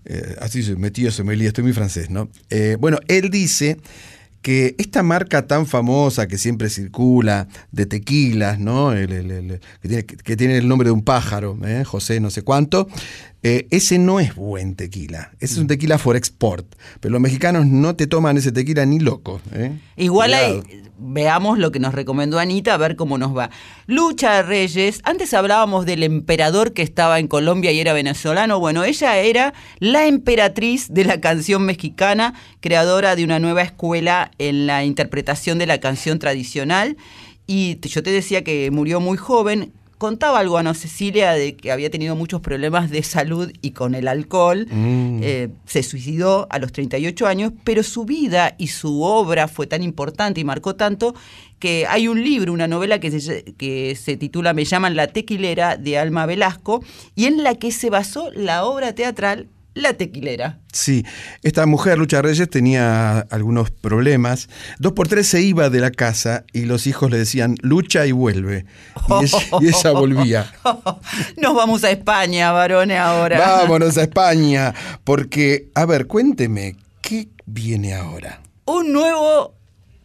eh, 0.05 0.35
así 0.41 0.65
se 0.65 0.75
métier, 0.75 1.13
sommelier, 1.13 1.49
estoy 1.49 1.63
muy 1.65 1.73
francés, 1.73 2.11
¿no? 2.11 2.29
Eh, 2.51 2.77
bueno, 2.81 2.99
él 3.07 3.31
dice 3.31 3.77
que 4.43 4.75
esta 4.79 5.03
marca 5.05 5.47
tan 5.47 5.67
famosa 5.67 6.27
que 6.29 6.39
siempre 6.39 6.71
circula 6.71 7.47
de 7.73 7.87
tequilas, 7.87 8.59
¿no? 8.59 8.93
El- 8.93 9.13
el- 9.13 9.31
el- 9.31 9.61
que, 9.81 9.89
tiene, 9.89 10.05
que 10.05 10.37
tiene 10.37 10.57
el 10.59 10.67
nombre 10.69 10.87
de 10.89 10.93
un 10.93 11.03
pájaro, 11.03 11.57
¿eh? 11.65 11.85
José 11.85 12.19
no 12.21 12.31
sé 12.31 12.43
cuánto, 12.43 12.89
eh, 13.48 13.68
ese 13.70 14.01
no 14.01 14.18
es 14.18 14.35
buen 14.35 14.74
tequila. 14.74 15.31
Ese 15.39 15.55
es 15.55 15.59
un 15.60 15.68
tequila 15.68 15.98
for 15.98 16.16
export. 16.16 16.66
Pero 16.98 17.12
los 17.12 17.20
mexicanos 17.20 17.64
no 17.64 17.94
te 17.94 18.09
toman 18.09 18.36
ese 18.36 18.51
tequila 18.51 18.85
ni 18.86 18.98
loco. 18.98 19.40
¿eh? 19.52 19.70
Igual 19.97 20.35
hay, 20.35 20.62
veamos 20.98 21.56
lo 21.56 21.70
que 21.70 21.78
nos 21.78 21.94
recomendó 21.94 22.40
Anita, 22.40 22.74
a 22.74 22.77
ver 22.77 22.97
cómo 22.97 23.18
nos 23.18 23.36
va. 23.36 23.51
Lucha 23.86 24.43
Reyes, 24.43 25.01
antes 25.05 25.32
hablábamos 25.32 25.86
del 25.86 26.02
emperador 26.02 26.73
que 26.73 26.82
estaba 26.82 27.20
en 27.20 27.28
Colombia 27.28 27.70
y 27.70 27.78
era 27.78 27.93
venezolano. 27.93 28.59
Bueno, 28.59 28.82
ella 28.82 29.16
era 29.18 29.55
la 29.78 30.09
emperatriz 30.09 30.93
de 30.93 31.05
la 31.05 31.20
canción 31.20 31.64
mexicana, 31.64 32.35
creadora 32.59 33.14
de 33.14 33.23
una 33.23 33.39
nueva 33.39 33.62
escuela 33.62 34.32
en 34.39 34.66
la 34.66 34.85
interpretación 34.85 35.59
de 35.59 35.66
la 35.66 35.78
canción 35.78 36.18
tradicional. 36.18 36.97
Y 37.47 37.78
yo 37.81 38.02
te 38.02 38.10
decía 38.10 38.43
que 38.43 38.73
murió 38.73 38.98
muy 38.98 39.16
joven. 39.16 39.73
Contaba 39.98 40.40
algo 40.40 40.56
a 40.56 40.60
Ana 40.60 40.74
Cecilia 40.74 41.32
de 41.32 41.56
que 41.56 41.73
había 41.73 41.90
tenido 41.90 42.14
muchos 42.16 42.40
problemas 42.40 42.90
de 42.90 43.02
salud 43.02 43.51
y 43.62 43.70
con 43.70 43.94
el 43.94 44.09
alcohol. 44.09 44.66
Mm. 44.70 45.20
Eh, 45.23 45.48
se 45.64 45.82
suicidó 45.82 46.47
a 46.51 46.59
los 46.59 46.73
38 46.73 47.27
años, 47.27 47.52
pero 47.64 47.82
su 47.82 48.05
vida 48.05 48.55
y 48.59 48.68
su 48.68 49.02
obra 49.02 49.48
fue 49.48 49.66
tan 49.66 49.82
importante 49.82 50.40
y 50.40 50.44
marcó 50.44 50.77
tanto 50.77 51.14
que 51.59 51.86
hay 51.89 52.09
un 52.09 52.23
libro, 52.23 52.52
una 52.52 52.68
novela 52.68 53.01
que 53.01 53.20
se, 53.20 53.44
que 53.55 53.97
se 53.97 54.16
titula 54.16 54.52
Me 54.52 54.64
llaman 54.64 54.97
La 54.97 55.06
Tequilera 55.06 55.77
de 55.77 55.98
Alma 55.98 56.27
Velasco 56.27 56.85
y 57.14 57.24
en 57.24 57.43
la 57.43 57.55
que 57.55 57.73
se 57.73 57.89
basó 57.89 58.31
la 58.32 58.64
obra 58.64 58.94
teatral 58.94 59.48
La 59.77 59.94
Tequilera. 59.94 60.59
Sí, 60.73 61.05
esta 61.43 61.66
mujer, 61.66 61.98
Lucha 61.98 62.23
Reyes, 62.23 62.51
tenía 62.51 63.20
algunos 63.31 63.70
problemas. 63.70 64.48
Dos 64.78 64.93
por 64.93 65.07
tres 65.07 65.28
se 65.28 65.43
iba 65.43 65.70
de 65.70 65.81
la 65.81 65.90
casa 65.90 66.44
y 66.53 66.62
los 66.62 66.86
hijos 66.86 67.11
le 67.11 67.19
decían, 67.19 67.57
lucha 67.61 68.07
y 68.07 68.12
vuelve. 68.12 68.66
Y 69.20 69.24
ella, 69.24 69.39
y 69.61 69.69
ella 69.69 69.90
volvía. 69.93 70.53
Nos 71.36 71.55
vamos 71.55 71.85
a 71.85 71.90
España, 71.90 72.51
varones, 72.53 72.98
ahora. 72.98 73.39
Vámonos 73.39 73.97
a 73.98 74.03
España. 74.03 74.74
Porque, 75.05 75.69
a 75.74 75.86
ver, 75.86 76.07
cuénteme, 76.07 76.77
¿qué 77.01 77.28
viene 77.47 77.94
ahora? 77.94 78.40
un 78.66 78.93
nuevo 78.93 79.55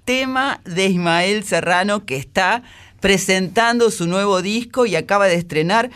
tema 0.05 0.61
de 0.65 0.85
Ismael 0.85 1.43
Serrano 1.43 2.05
que 2.05 2.15
está 2.15 2.63
presentando 2.99 3.89
su 3.89 4.05
nuevo 4.05 4.43
disco 4.43 4.85
y 4.85 4.95
acaba 4.95 5.25
de 5.25 5.35
estrenar 5.35 5.89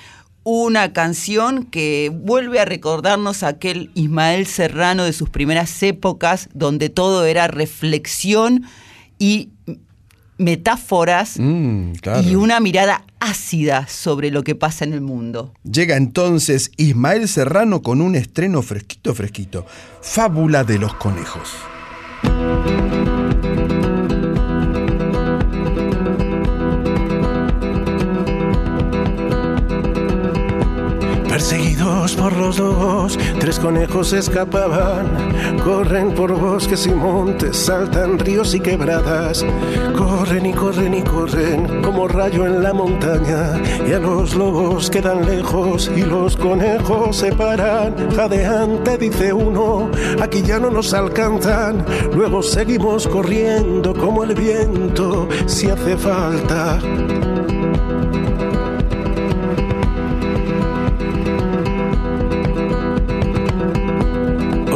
una 0.48 0.94
canción 0.94 1.64
que 1.66 2.12
vuelve 2.14 2.60
a 2.60 2.66
recordarnos 2.66 3.42
a 3.44 3.48
aquel 3.48 3.90
Ismael 3.96 4.46
Serrano 4.46 5.04
de 5.04 5.12
sus 5.12 5.30
primeras 5.30 5.82
épocas 5.84 6.50
donde 6.54 6.90
todo 6.90 7.26
era 7.26 7.48
reflexión 7.48 8.64
y 9.18 9.50
metáforas 10.38 11.40
Mm, 11.40 11.94
claro. 11.94 12.22
y 12.22 12.36
una 12.36 12.60
mirada 12.60 13.04
ácida 13.20 13.88
sobre 13.88 14.30
lo 14.30 14.44
que 14.44 14.54
pasa 14.54 14.86
en 14.86 14.94
el 14.94 15.02
mundo. 15.02 15.52
Llega 15.64 15.96
entonces 15.98 16.70
Ismael 16.78 17.28
Serrano 17.28 17.82
con 17.82 18.00
un 18.02 18.16
estreno 18.16 18.62
fresquito, 18.62 19.16
fresquito. 19.16 19.66
Fábula 20.02 20.64
de 20.64 20.78
los 20.78 20.94
conejos. 20.96 21.50
Perseguidos 31.48 32.16
por 32.16 32.36
los 32.36 32.58
dos, 32.58 33.20
tres 33.40 33.60
conejos 33.60 34.14
escapaban. 34.14 35.06
Corren 35.64 36.12
por 36.16 36.34
bosques 36.34 36.88
y 36.88 36.90
montes, 36.90 37.56
saltan 37.56 38.18
ríos 38.18 38.56
y 38.56 38.60
quebradas. 38.60 39.46
Corren 39.96 40.48
y 40.48 40.54
corren 40.54 40.96
y 40.96 41.04
corren 41.04 41.84
como 41.84 42.08
rayo 42.08 42.48
en 42.48 42.64
la 42.64 42.74
montaña. 42.74 43.62
Y 43.88 43.94
a 43.94 44.00
los 44.00 44.34
lobos 44.34 44.90
quedan 44.90 45.24
lejos 45.28 45.92
y 45.96 46.02
los 46.02 46.36
conejos 46.36 47.18
se 47.18 47.32
paran. 47.32 47.94
Jadeante 48.16 48.98
dice 48.98 49.32
uno, 49.32 49.92
aquí 50.20 50.42
ya 50.42 50.58
no 50.58 50.72
nos 50.72 50.96
alcanzan. 50.96 51.86
Luego 52.16 52.42
seguimos 52.42 53.08
corriendo 53.08 53.94
como 53.94 54.24
el 54.24 54.34
viento 54.34 55.30
si 55.46 55.70
hace 55.70 55.96
falta. 55.96 56.80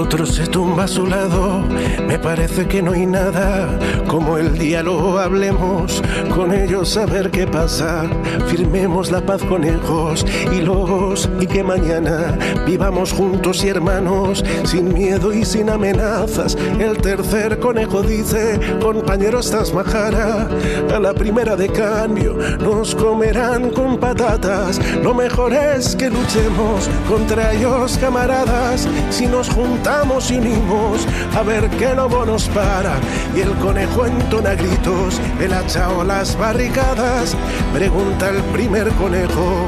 Otro 0.09 0.25
se 0.25 0.47
tumba 0.47 0.85
a 0.85 0.87
su 0.87 1.05
lado. 1.05 1.61
Me 2.07 2.17
parece 2.17 2.67
que 2.67 2.81
no 2.81 2.93
hay 2.93 3.05
nada 3.05 3.69
como 4.07 4.39
el 4.39 4.57
diálogo. 4.57 5.19
Hablemos 5.19 6.01
con 6.33 6.51
ellos 6.51 6.97
a 6.97 7.05
ver 7.05 7.29
qué 7.29 7.45
pasa. 7.45 8.05
Firmemos 8.47 9.11
la 9.11 9.21
paz 9.23 9.43
conejos 9.43 10.25
y 10.51 10.61
lobos 10.61 11.29
y 11.39 11.45
que 11.45 11.63
mañana 11.63 12.35
vivamos 12.65 13.13
juntos 13.13 13.63
y 13.63 13.67
hermanos 13.67 14.43
sin 14.63 14.91
miedo 14.91 15.31
y 15.31 15.45
sin 15.45 15.69
amenazas. 15.69 16.57
El 16.79 16.97
tercer 16.97 17.59
conejo 17.59 18.01
dice, 18.01 18.59
compañero 18.81 19.41
estás 19.41 19.75
majara. 19.75 20.49
A 20.91 20.99
la 20.99 21.13
primera 21.13 21.55
de 21.55 21.69
cambio 21.69 22.35
nos 22.59 22.95
comerán 22.95 23.69
con 23.69 23.99
patatas. 23.99 24.81
Lo 25.03 25.13
mejor 25.13 25.53
es 25.53 25.95
que 25.95 26.09
luchemos 26.09 26.89
contra 27.07 27.53
ellos, 27.53 27.95
camaradas. 27.99 28.87
Si 29.11 29.27
nos 29.27 29.47
juntamos 29.49 29.98
y 30.05 30.37
unimos, 30.37 31.05
a 31.35 31.43
ver 31.43 31.69
qué 31.71 31.93
lobo 31.93 32.25
nos 32.25 32.47
para. 32.49 32.97
Y 33.35 33.41
el 33.41 33.51
conejo 33.55 34.05
entona 34.05 34.55
gritos, 34.55 35.19
el 35.41 35.53
hacha 35.53 35.89
o 35.89 36.03
las 36.03 36.37
barricadas. 36.37 37.35
Pregunta 37.73 38.29
el 38.29 38.41
primer 38.53 38.89
conejo, 38.93 39.67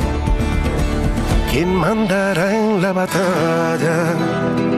¿quién 1.52 1.76
mandará 1.76 2.56
en 2.56 2.82
la 2.82 2.94
batalla? 2.94 4.71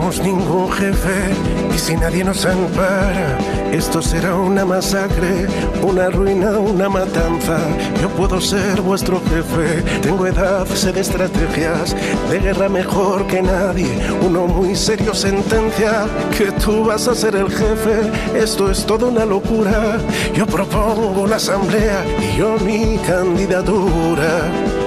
Tenemos 0.00 0.22
ningún 0.22 0.72
jefe 0.72 1.34
y 1.74 1.78
si 1.78 1.94
nadie 1.94 2.24
nos 2.24 2.46
ampara, 2.46 3.36
esto 3.70 4.00
será 4.00 4.34
una 4.34 4.64
masacre, 4.64 5.46
una 5.82 6.08
ruina, 6.08 6.58
una 6.58 6.88
matanza. 6.88 7.58
Yo 8.00 8.08
puedo 8.08 8.40
ser 8.40 8.80
vuestro 8.80 9.20
jefe, 9.20 9.82
tengo 10.00 10.26
edad, 10.26 10.66
sé 10.68 10.92
de 10.92 11.02
estrategias, 11.02 11.94
de 12.30 12.38
guerra 12.38 12.70
mejor 12.70 13.26
que 13.26 13.42
nadie. 13.42 13.90
Uno 14.22 14.46
muy 14.46 14.74
serio 14.74 15.12
sentencia 15.12 16.06
que 16.36 16.50
tú 16.52 16.84
vas 16.84 17.06
a 17.06 17.14
ser 17.14 17.36
el 17.36 17.50
jefe. 17.50 18.10
Esto 18.34 18.70
es 18.70 18.86
toda 18.86 19.06
una 19.06 19.26
locura. 19.26 19.98
Yo 20.34 20.46
propongo 20.46 21.22
una 21.22 21.36
asamblea 21.36 22.06
y 22.22 22.38
yo 22.38 22.56
mi 22.60 22.96
candidatura. 23.06 24.79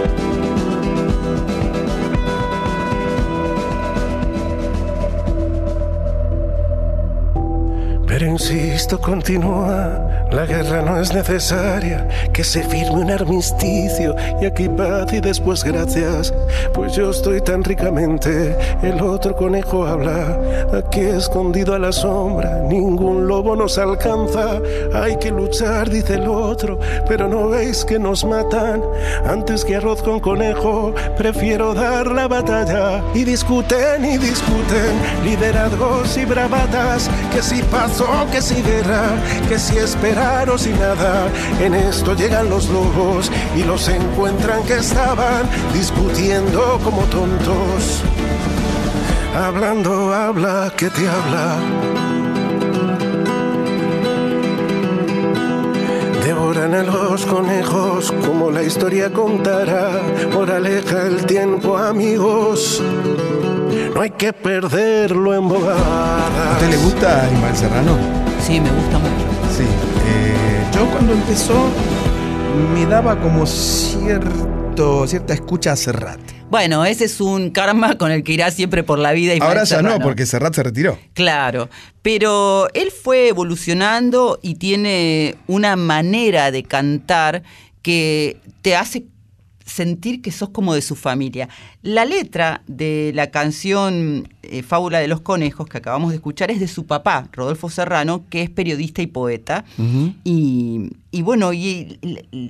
Insisto, 8.33 8.99
continúa, 8.99 10.22
la 10.33 10.45
guerra 10.47 10.81
no 10.81 10.99
es 10.99 11.13
necesaria, 11.13 12.07
que 12.33 12.43
se 12.43 12.63
firme 12.63 13.01
un 13.01 13.11
armisticio 13.11 14.15
y 14.41 14.45
aquí 14.45 14.67
paz 14.67 15.13
y 15.13 15.19
después 15.19 15.63
gracias, 15.63 16.33
pues 16.73 16.93
yo 16.93 17.11
estoy 17.11 17.39
tan 17.41 17.63
ricamente, 17.63 18.55
el 18.81 18.99
otro 19.01 19.35
conejo 19.35 19.85
habla, 19.85 20.39
aquí 20.73 21.01
escondido 21.01 21.75
a 21.75 21.79
la 21.79 21.91
sombra, 21.91 22.63
ningún 22.67 23.27
lobo 23.27 23.55
nos 23.55 23.77
alcanza, 23.77 24.59
hay 24.93 25.17
que 25.17 25.29
luchar, 25.29 25.89
dice 25.89 26.15
el 26.15 26.27
otro, 26.27 26.79
pero 27.07 27.27
no 27.27 27.49
veis 27.49 27.85
que 27.85 27.99
nos 27.99 28.25
matan, 28.25 28.81
antes 29.25 29.63
que 29.63 29.75
arroz 29.75 30.01
con 30.01 30.19
conejo, 30.19 30.95
prefiero 31.15 31.75
dar 31.75 32.07
la 32.07 32.27
batalla, 32.27 33.03
y 33.13 33.23
discuten 33.23 34.03
y 34.03 34.17
discuten, 34.17 35.23
liderazgos 35.23 36.17
y 36.17 36.25
bravatas, 36.25 37.09
que 37.31 37.41
si 37.43 37.61
paso 37.63 38.07
que 38.31 38.41
si 38.41 38.61
guerra, 38.61 39.11
que 39.47 39.59
si 39.59 39.77
esperar 39.77 40.22
o 40.23 40.57
si 40.57 40.69
nada. 40.69 41.27
En 41.59 41.73
esto 41.73 42.15
llegan 42.15 42.49
los 42.49 42.69
lobos 42.69 43.29
y 43.55 43.63
los 43.63 43.87
encuentran 43.89 44.63
que 44.63 44.77
estaban 44.77 45.43
discutiendo 45.73 46.79
como 46.83 47.01
tontos. 47.03 48.01
Hablando 49.35 50.13
habla 50.13 50.71
que 50.77 50.89
te 50.89 51.07
habla. 51.07 51.55
Devoran 56.23 56.73
a 56.73 56.83
los 56.83 57.25
conejos 57.25 58.13
como 58.25 58.49
la 58.49 58.63
historia 58.63 59.11
contará. 59.11 59.91
Moraleja 60.31 61.07
el 61.07 61.25
tiempo, 61.25 61.77
amigos. 61.77 62.81
No 63.93 64.01
hay 64.01 64.11
que 64.11 64.31
perderlo 64.31 65.33
en 65.33 65.49
bobadas. 65.49 65.81
¿A 65.81 66.51
usted 66.53 66.69
le 66.69 66.77
gusta 66.77 67.29
Ismael 67.33 67.57
Serrano? 67.57 67.97
Sí, 68.41 68.59
me 68.59 68.71
gusta 68.71 68.99
mucho. 68.99 69.25
Sí. 69.55 69.92
Yo 70.83 70.91
cuando 70.91 71.13
empezó 71.13 71.69
me 72.73 72.85
daba 72.85 73.19
como 73.19 73.45
cierto, 73.45 75.07
cierta 75.07 75.33
escucha 75.33 75.71
a 75.71 75.75
Serrat. 75.75 76.19
Bueno, 76.49 76.85
ese 76.85 77.05
es 77.05 77.19
un 77.21 77.51
karma 77.51 77.97
con 77.97 78.11
el 78.11 78.23
que 78.23 78.33
irá 78.33 78.51
siempre 78.51 78.83
por 78.83 78.99
la 78.99 79.11
vida. 79.11 79.33
Ismael 79.33 79.49
Ahora 79.49 79.63
ya 79.63 79.81
no, 79.81 79.99
porque 79.99 80.25
Serrat 80.25 80.53
se 80.53 80.63
retiró. 80.63 80.99
Claro, 81.13 81.69
pero 82.01 82.67
él 82.73 82.91
fue 82.91 83.29
evolucionando 83.29 84.39
y 84.41 84.55
tiene 84.55 85.35
una 85.47 85.75
manera 85.75 86.51
de 86.51 86.63
cantar 86.63 87.43
que 87.81 88.37
te 88.61 88.75
hace 88.75 89.05
sentir 89.65 90.21
que 90.21 90.31
sos 90.31 90.49
como 90.49 90.73
de 90.73 90.81
su 90.81 90.95
familia. 90.95 91.49
La 91.81 92.05
letra 92.05 92.63
de 92.67 93.11
la 93.13 93.31
canción 93.31 94.27
eh, 94.43 94.63
Fábula 94.63 94.99
de 94.99 95.07
los 95.07 95.21
Conejos 95.21 95.67
que 95.67 95.77
acabamos 95.77 96.11
de 96.11 96.17
escuchar 96.17 96.51
es 96.51 96.59
de 96.59 96.67
su 96.67 96.85
papá, 96.85 97.29
Rodolfo 97.31 97.69
Serrano, 97.69 98.25
que 98.29 98.41
es 98.41 98.49
periodista 98.49 99.01
y 99.01 99.07
poeta. 99.07 99.65
Y, 100.23 100.91
y 101.11 101.21
bueno, 101.21 101.53
y 101.53 101.99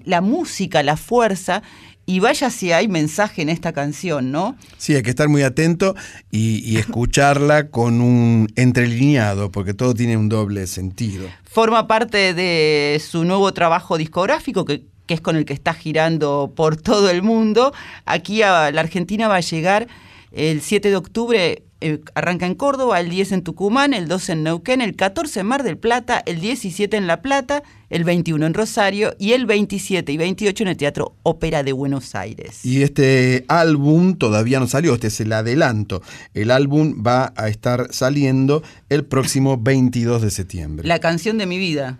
la 0.05 0.21
música, 0.21 0.83
la 0.83 0.97
fuerza, 0.97 1.63
y 2.05 2.19
vaya 2.19 2.49
si 2.49 2.71
hay 2.71 2.87
mensaje 2.87 3.41
en 3.41 3.49
esta 3.49 3.71
canción, 3.71 4.31
¿no? 4.31 4.57
Sí, 4.77 4.93
hay 4.95 5.03
que 5.03 5.09
estar 5.09 5.29
muy 5.29 5.43
atento 5.43 5.95
y, 6.31 6.59
y 6.69 6.77
escucharla 6.77 7.69
con 7.69 8.01
un 8.01 8.49
entrelineado, 8.55 9.51
porque 9.51 9.73
todo 9.73 9.93
tiene 9.93 10.17
un 10.17 10.27
doble 10.27 10.67
sentido. 10.67 11.27
Forma 11.43 11.87
parte 11.87 12.33
de 12.33 13.01
su 13.05 13.23
nuevo 13.23 13.53
trabajo 13.53 13.97
discográfico, 13.97 14.65
que, 14.65 14.83
que 15.05 15.13
es 15.13 15.21
con 15.21 15.35
el 15.35 15.45
que 15.45 15.53
está 15.53 15.73
girando 15.73 16.53
por 16.55 16.77
todo 16.77 17.09
el 17.09 17.21
mundo. 17.21 17.73
Aquí 18.05 18.41
a 18.41 18.71
la 18.71 18.81
Argentina 18.81 19.27
va 19.27 19.35
a 19.37 19.41
llegar 19.41 19.87
el 20.31 20.61
7 20.61 20.89
de 20.89 20.95
octubre, 20.95 21.63
eh, 21.81 21.99
arranca 22.15 22.45
en 22.47 22.55
Córdoba, 22.55 22.99
el 22.99 23.09
10 23.09 23.33
en 23.33 23.43
Tucumán, 23.43 23.93
el 23.93 24.07
12 24.07 24.31
en 24.31 24.43
Neuquén, 24.43 24.81
el 24.81 24.95
14 24.95 25.41
en 25.41 25.45
Mar 25.45 25.61
del 25.63 25.77
Plata, 25.77 26.23
el 26.25 26.39
17 26.39 26.97
en 26.97 27.05
La 27.05 27.21
Plata, 27.21 27.61
el 27.91 28.03
21 28.03 28.43
en 28.47 28.53
Rosario 28.55 29.13
y 29.19 29.33
el 29.33 29.45
27 29.45 30.11
y 30.11 30.17
28 30.17 30.63
en 30.63 30.67
el 30.69 30.77
Teatro 30.77 31.13
Ópera 31.21 31.61
de 31.61 31.73
Buenos 31.73 32.15
Aires. 32.15 32.65
Y 32.65 32.81
este 32.81 33.45
álbum 33.47 34.15
todavía 34.15 34.59
no 34.59 34.67
salió, 34.67 34.95
este 34.95 35.07
es 35.07 35.19
el 35.19 35.31
adelanto. 35.33 36.01
El 36.33 36.49
álbum 36.49 37.03
va 37.05 37.33
a 37.35 37.49
estar 37.49 37.93
saliendo 37.93 38.63
el 38.89 39.05
próximo 39.05 39.57
22 39.61 40.21
de 40.23 40.31
septiembre. 40.31 40.87
La 40.87 40.97
canción 40.99 41.37
de 41.37 41.45
mi 41.45 41.59
vida, 41.59 41.99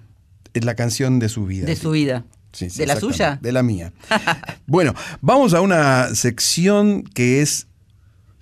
Es 0.56 0.66
la 0.66 0.74
canción 0.76 1.20
de 1.20 1.30
su 1.30 1.46
vida. 1.46 1.68
de 1.68 1.76
su 1.76 1.92
vida. 1.92 2.26
Sí, 2.54 2.70
sí, 2.70 2.80
¿De 2.80 2.86
la 2.86 2.96
suya? 3.00 3.40
De 3.42 3.52
la 3.52 3.64
mía. 3.64 3.92
bueno, 4.68 4.94
vamos 5.22 5.54
a 5.54 5.62
una 5.62 6.14
sección 6.16 7.04
que 7.04 7.42
es 7.42 7.68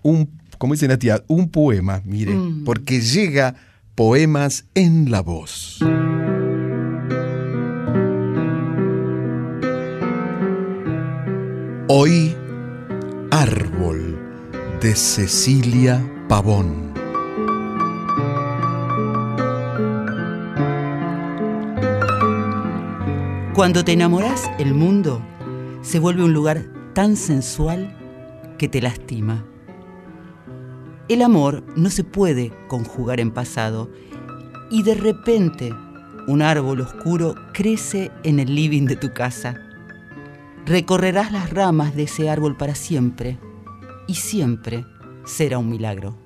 un, 0.04 0.30
como 0.58 0.74
dice 0.74 0.88
la 0.88 0.98
tía, 1.00 1.24
un 1.28 1.50
poema, 1.50 2.02
mire, 2.06 2.34
Mm. 2.34 2.64
porque 2.66 3.02
llega 3.02 3.56
poemas 3.96 4.66
en 4.76 5.10
la 5.12 5.22
voz. 5.22 5.80
Hoy, 11.88 12.36
Árbol 13.32 14.20
de 14.82 14.96
Cecilia 14.96 16.02
Pavón. 16.28 16.91
Cuando 23.54 23.84
te 23.84 23.92
enamoras, 23.92 24.50
el 24.60 24.74
mundo 24.74 25.22
se 25.82 26.00
vuelve 26.00 26.24
un 26.24 26.34
lugar 26.34 26.64
tan 26.94 27.18
sensual 27.18 27.94
que 28.58 28.70
te 28.70 28.82
lastima. 28.82 29.46
El 31.10 31.22
amor 31.22 31.62
no 31.76 31.90
se 31.90 32.06
puede 32.06 32.54
conjugar 32.70 33.20
en 33.20 33.32
pasado 33.32 33.92
y 34.70 34.84
de 34.84 34.96
repente 34.96 35.76
un 36.30 36.42
árbol 36.42 36.80
oscuro 36.80 37.36
crece 37.54 38.10
en 38.24 38.40
el 38.40 38.56
living 38.56 38.86
de 38.86 38.96
tu 38.96 39.12
casa. 39.12 39.58
Recorrerás 40.66 41.34
las 41.34 41.50
ramas 41.50 41.94
de 41.94 42.04
ese 42.04 42.30
árbol 42.30 42.56
para 42.56 42.74
siempre 42.74 43.38
y 44.08 44.14
siempre 44.16 44.86
será 45.26 45.58
un 45.58 45.70
milagro. 45.70 46.21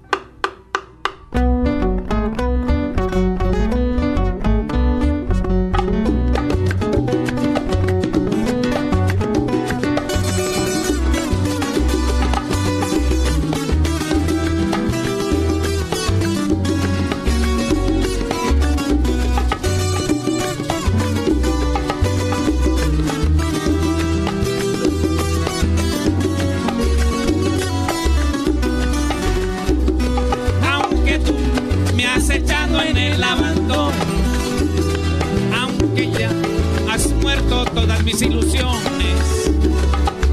Todas 37.75 38.03
mis 38.03 38.21
ilusiones. 38.21 39.51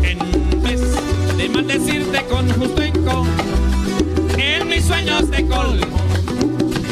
En 0.02 0.62
vez 0.62 0.81
de 1.36 1.48
maldecirte 1.48 2.24
con 2.31 2.48
justo 2.52 2.82
en 4.39 4.69
mis 4.69 4.85
sueños 4.85 5.31
te 5.31 5.47
colmo, 5.47 5.98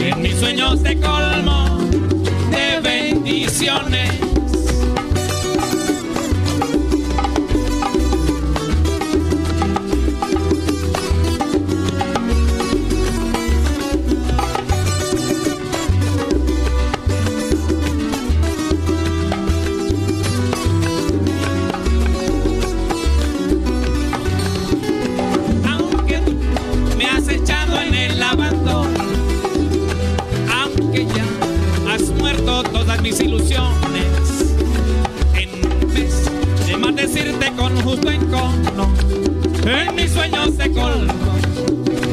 en 0.03 0.23
mis 0.23 0.37
sueños 0.37 0.83
te 0.83 0.99
colmo 1.01 1.79
de 2.51 2.81
bendiciones. 2.83 4.30
En 39.67 39.95
mis 39.97 40.11
sueños 40.13 40.57
te 40.57 40.71
colmo, 40.71 41.13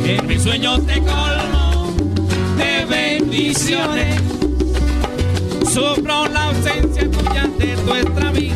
en 0.06 0.28
mis 0.28 0.42
sueños 0.42 0.86
te 0.88 1.00
colmo 1.00 1.94
de 2.58 2.86
bendiciones. 2.86 4.22
Sufro 5.72 6.28
la 6.30 6.46
ausencia 6.46 7.10
tuya 7.12 7.48
de 7.60 7.76
tu 7.76 7.94
extravío, 7.94 8.54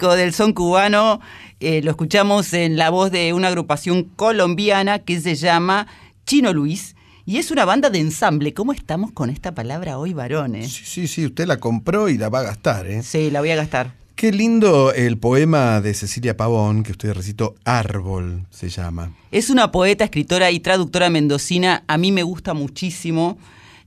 clásico 0.00 0.16
del 0.16 0.32
son 0.32 0.52
cubano, 0.54 1.20
eh, 1.60 1.82
lo 1.82 1.90
escuchamos 1.90 2.54
en 2.54 2.78
la 2.78 2.88
voz 2.88 3.10
de 3.10 3.34
una 3.34 3.48
agrupación 3.48 4.04
colombiana 4.04 5.00
que 5.00 5.20
se 5.20 5.34
llama 5.34 5.86
Chino 6.24 6.54
Luis. 6.54 6.96
Y 7.26 7.36
es 7.36 7.50
una 7.50 7.66
banda 7.66 7.90
de 7.90 7.98
ensamble. 7.98 8.54
¿Cómo 8.54 8.72
estamos 8.72 9.12
con 9.12 9.28
esta 9.28 9.54
palabra 9.54 9.98
hoy, 9.98 10.14
varones? 10.14 10.72
Sí, 10.72 10.84
sí, 10.84 11.06
sí, 11.06 11.26
usted 11.26 11.46
la 11.46 11.58
compró 11.58 12.08
y 12.08 12.16
la 12.16 12.30
va 12.30 12.40
a 12.40 12.44
gastar, 12.44 12.86
¿eh? 12.86 13.02
Sí, 13.02 13.30
la 13.30 13.40
voy 13.40 13.50
a 13.50 13.56
gastar. 13.56 13.92
Qué 14.14 14.32
lindo 14.32 14.92
el 14.94 15.18
poema 15.18 15.82
de 15.82 15.92
Cecilia 15.92 16.34
Pavón, 16.34 16.82
que 16.82 16.92
usted 16.92 17.12
recitó, 17.12 17.54
Árbol 17.64 18.46
se 18.50 18.70
llama. 18.70 19.12
Es 19.30 19.50
una 19.50 19.70
poeta, 19.70 20.04
escritora 20.04 20.50
y 20.50 20.60
traductora 20.60 21.10
mendocina. 21.10 21.84
A 21.88 21.98
mí 21.98 22.10
me 22.10 22.22
gusta 22.22 22.54
muchísimo. 22.54 23.36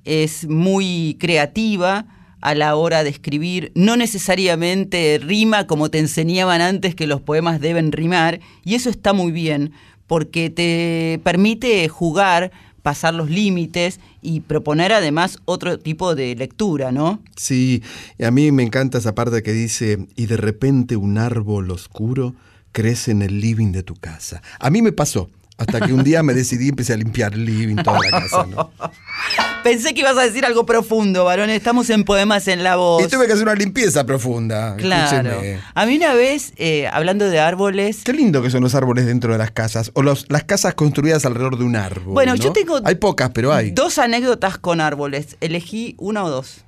Es 0.05 0.47
muy 0.47 1.17
creativa 1.19 2.05
a 2.43 2.55
la 2.55 2.75
hora 2.75 3.03
de 3.05 3.09
escribir. 3.09 3.71
No 3.73 3.95
necesariamente 3.95 5.17
rima 5.23 5.65
como 5.65 5.89
te 5.89 5.99
enseñaban 5.99 6.59
antes 6.59 6.93
que 6.93 7.07
los 7.07 7.21
poemas 7.21 7.61
deben 7.61 7.93
rimar. 7.93 8.41
Y 8.65 8.75
eso 8.75 8.89
está 8.89 9.13
muy 9.13 9.31
bien 9.31 9.71
porque 10.07 10.49
te 10.49 11.21
permite 11.23 11.87
jugar, 11.87 12.51
pasar 12.81 13.13
los 13.13 13.29
límites 13.29 14.01
y 14.21 14.41
proponer 14.41 14.91
además 14.91 15.39
otro 15.45 15.79
tipo 15.79 16.15
de 16.15 16.35
lectura, 16.35 16.91
¿no? 16.91 17.21
Sí, 17.37 17.81
a 18.21 18.29
mí 18.29 18.51
me 18.51 18.63
encanta 18.63 18.97
esa 18.97 19.15
parte 19.15 19.41
que 19.41 19.53
dice, 19.53 20.05
y 20.17 20.25
de 20.25 20.35
repente 20.35 20.97
un 20.97 21.17
árbol 21.17 21.71
oscuro 21.71 22.35
crece 22.73 23.11
en 23.11 23.21
el 23.21 23.39
living 23.39 23.71
de 23.71 23.83
tu 23.83 23.95
casa. 23.95 24.41
A 24.59 24.69
mí 24.69 24.81
me 24.81 24.91
pasó, 24.91 25.29
hasta 25.57 25.81
que 25.81 25.93
un 25.93 26.03
día 26.03 26.23
me 26.23 26.33
decidí 26.33 26.65
y 26.65 26.69
empecé 26.69 26.93
a 26.93 26.97
limpiar 26.97 27.33
el 27.33 27.45
living, 27.45 27.75
toda 27.77 27.99
la 27.99 28.09
casa, 28.21 28.45
¿no? 28.47 28.71
Pensé 29.63 29.93
que 29.93 30.01
ibas 30.01 30.17
a 30.17 30.23
decir 30.23 30.45
algo 30.45 30.65
profundo, 30.65 31.23
varones. 31.23 31.55
Estamos 31.55 31.89
en 31.89 32.03
Poemas 32.03 32.49
en 32.49 32.63
la 32.63 32.75
Voz. 32.75 33.01
Y 33.03 33.07
tuve 33.07 33.27
que 33.27 33.33
hacer 33.33 33.43
una 33.43 33.55
limpieza 33.55 34.05
profunda. 34.05 34.75
Claro. 34.75 35.39
A 35.73 35.85
mí 35.85 35.95
una 35.95 36.13
vez, 36.13 36.51
eh, 36.57 36.87
hablando 36.91 37.29
de 37.29 37.39
árboles, 37.39 38.01
Qué 38.03 38.11
lindo 38.11 38.41
que 38.41 38.49
son 38.49 38.61
los 38.61 38.75
árboles 38.75 39.05
dentro 39.05 39.31
de 39.31 39.37
las 39.37 39.51
casas, 39.51 39.91
o 39.93 40.01
los- 40.01 40.25
las 40.29 40.43
casas 40.43 40.73
construidas 40.73 41.25
alrededor 41.25 41.57
de 41.57 41.63
un 41.63 41.77
árbol. 41.77 42.13
Bueno, 42.13 42.35
¿no? 42.35 42.43
yo 42.43 42.51
tengo 42.51 42.79
Hay 42.83 42.95
pocas, 42.95 43.29
pero 43.33 43.53
hay. 43.53 43.71
dos 43.71 43.99
anécdotas 43.99 44.57
con 44.57 44.81
árboles. 44.81 45.37
Elegí 45.39 45.95
una 45.97 46.23
o 46.25 46.29
dos. 46.29 46.65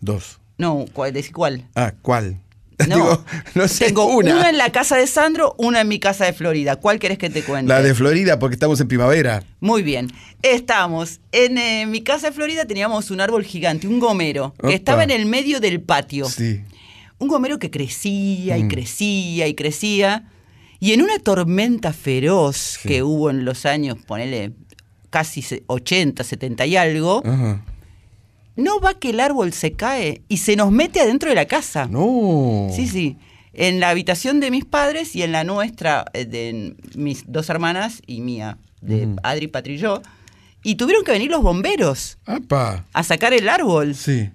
Dos. 0.00 0.38
No, 0.56 0.84
¿cuál? 0.92 1.12
decí 1.12 1.32
cuál? 1.32 1.66
Ah, 1.74 1.94
¿cuál? 2.00 2.36
No. 2.88 2.96
Digo, 2.96 3.24
no 3.54 3.68
sé, 3.68 3.86
Tengo 3.86 4.06
una. 4.06 4.34
una. 4.36 4.50
en 4.50 4.58
la 4.58 4.70
casa 4.72 4.96
de 4.96 5.06
Sandro, 5.06 5.54
una 5.58 5.80
en 5.82 5.88
mi 5.88 5.98
casa 5.98 6.24
de 6.24 6.32
Florida. 6.32 6.76
¿Cuál 6.76 6.98
querés 6.98 7.18
que 7.18 7.30
te 7.30 7.42
cuente? 7.42 7.68
La 7.68 7.82
de 7.82 7.94
Florida, 7.94 8.38
porque 8.38 8.54
estamos 8.54 8.80
en 8.80 8.88
primavera. 8.88 9.42
Muy 9.60 9.82
bien. 9.82 10.10
Estamos. 10.42 11.20
En 11.32 11.58
eh, 11.58 11.86
mi 11.86 12.02
casa 12.02 12.28
de 12.28 12.32
Florida 12.32 12.64
teníamos 12.64 13.10
un 13.10 13.20
árbol 13.20 13.44
gigante, 13.44 13.86
un 13.86 14.00
gomero, 14.00 14.54
que 14.60 14.74
estaba 14.74 15.04
en 15.04 15.10
el 15.10 15.26
medio 15.26 15.60
del 15.60 15.80
patio. 15.80 16.28
Sí. 16.28 16.60
Un 17.18 17.28
gomero 17.28 17.58
que 17.58 17.70
crecía 17.70 18.56
y 18.56 18.64
Mm. 18.64 18.68
crecía 18.68 19.46
y 19.46 19.54
crecía. 19.54 20.24
Y 20.80 20.92
en 20.94 21.02
una 21.02 21.18
tormenta 21.18 21.92
feroz 21.92 22.78
que 22.82 23.02
hubo 23.02 23.28
en 23.30 23.44
los 23.44 23.66
años, 23.66 23.98
ponele 24.06 24.52
casi 25.10 25.42
se- 25.42 25.62
80, 25.66 26.24
70 26.24 26.64
y 26.66 26.76
algo, 26.76 27.20
Ajá. 27.24 27.62
No 28.60 28.80
va 28.80 28.94
que 28.94 29.10
el 29.10 29.20
árbol 29.20 29.52
se 29.52 29.72
cae 29.72 30.22
y 30.28 30.36
se 30.38 30.56
nos 30.56 30.70
mete 30.70 31.00
adentro 31.00 31.28
de 31.28 31.34
la 31.34 31.46
casa. 31.46 31.86
No. 31.90 32.68
Sí, 32.74 32.86
sí. 32.86 33.16
En 33.52 33.80
la 33.80 33.90
habitación 33.90 34.38
de 34.40 34.50
mis 34.50 34.64
padres 34.64 35.16
y 35.16 35.22
en 35.22 35.32
la 35.32 35.44
nuestra, 35.44 36.04
eh, 36.12 36.24
de 36.24 36.76
mis 36.94 37.24
dos 37.26 37.50
hermanas 37.50 38.00
y 38.06 38.20
mía, 38.20 38.58
de. 38.80 39.16
Adri, 39.22 39.48
Patri 39.48 39.74
y 39.74 39.78
yo. 39.78 40.02
Y 40.62 40.76
tuvieron 40.76 41.04
que 41.04 41.12
venir 41.12 41.30
los 41.30 41.42
bomberos 41.42 42.18
Apa. 42.26 42.84
a 42.92 43.02
sacar 43.02 43.32
el 43.32 43.48
árbol. 43.48 43.94
Sí. 43.94 44.30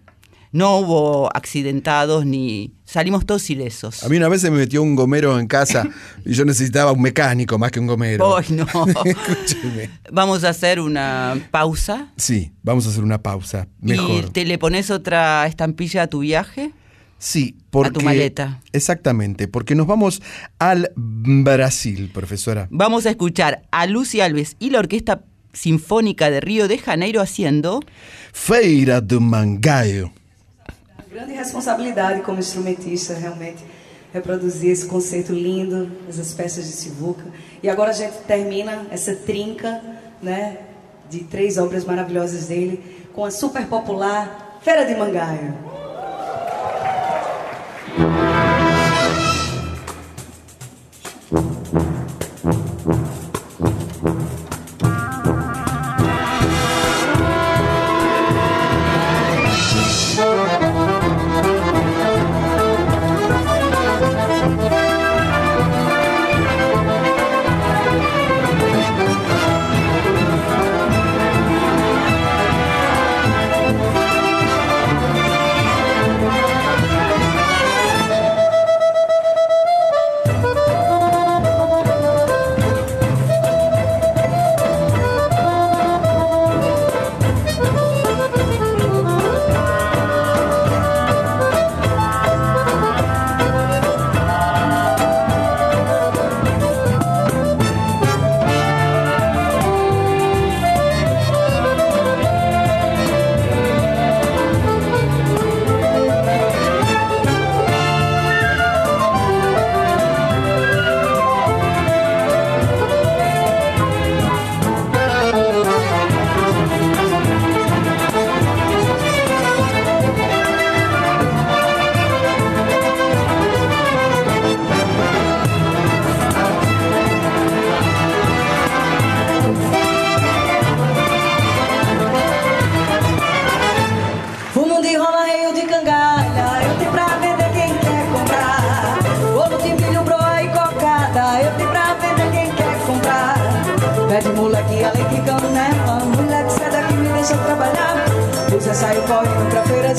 No 0.51 0.77
hubo 0.79 1.29
accidentados 1.35 2.25
ni. 2.25 2.73
Salimos 2.85 3.25
todos 3.25 3.49
ilesos. 3.49 4.03
A 4.03 4.09
mí 4.09 4.17
una 4.17 4.29
vez 4.29 4.41
se 4.41 4.51
me 4.51 4.57
metió 4.59 4.83
un 4.83 4.95
gomero 4.95 5.39
en 5.39 5.47
casa 5.47 5.89
y 6.23 6.33
yo 6.33 6.45
necesitaba 6.45 6.91
un 6.91 7.01
mecánico 7.01 7.57
más 7.57 7.71
que 7.71 7.79
un 7.79 7.87
gomero. 7.87 8.37
Ay, 8.37 8.45
no. 8.51 8.63
Escúcheme. 9.05 9.89
Vamos 10.11 10.43
a 10.43 10.49
hacer 10.49 10.79
una 10.79 11.35
pausa. 11.49 12.13
Sí, 12.15 12.53
vamos 12.61 12.85
a 12.85 12.89
hacer 12.89 13.03
una 13.03 13.21
pausa. 13.21 13.67
¿Y 13.81 13.87
Mejor. 13.87 14.29
te 14.29 14.45
le 14.45 14.59
pones 14.59 14.91
otra 14.91 15.47
estampilla 15.47 16.03
a 16.03 16.07
tu 16.07 16.19
viaje? 16.19 16.71
Sí, 17.17 17.57
porque. 17.71 18.03
maleta. 18.03 18.61
Exactamente, 18.71 19.47
porque 19.47 19.73
nos 19.73 19.87
vamos 19.87 20.21
al 20.59 20.91
Brasil, 20.95 22.11
profesora. 22.13 22.67
Vamos 22.69 23.07
a 23.07 23.09
escuchar 23.09 23.63
a 23.71 23.87
Lucy 23.87 24.21
Alves 24.21 24.57
y 24.59 24.69
la 24.69 24.79
Orquesta 24.79 25.23
Sinfónica 25.53 26.29
de 26.29 26.39
Río 26.39 26.67
de 26.67 26.77
Janeiro 26.77 27.21
haciendo. 27.21 27.79
Feira 28.31 29.01
do 29.01 29.19
Mangaio. 29.19 30.13
Grande 31.15 31.31
responsabilidade 31.31 32.23
como 32.23 32.39
instrumentista, 32.39 33.13
realmente, 33.13 33.63
reproduzir 34.11 34.69
esse 34.69 34.85
conceito 34.85 35.31
lindo, 35.31 35.89
essas 36.09 36.33
peças 36.33 36.65
de 36.65 36.73
Sivuca. 36.73 37.23
E 37.63 37.69
agora 37.69 37.91
a 37.91 37.93
gente 37.93 38.17
termina 38.27 38.85
essa 38.91 39.15
trinca, 39.15 39.81
né, 40.21 40.57
de 41.09 41.19
três 41.23 41.57
obras 41.57 41.85
maravilhosas 41.85 42.47
dele, 42.47 43.07
com 43.13 43.23
a 43.23 43.31
super 43.31 43.65
popular 43.67 44.59
Feira 44.61 44.83
de 44.83 44.93
Mangaio. 44.93 45.74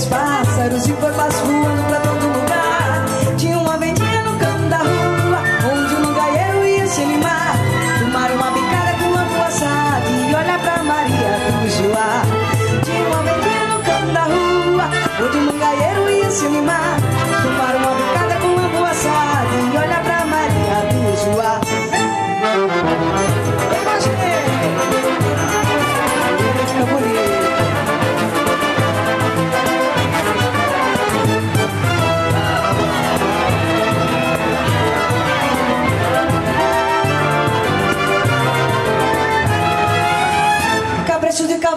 Pássaros 0.06 0.86
e 0.86 0.92
foi 0.92 1.12
passo 1.12 1.44
voando 1.44 1.75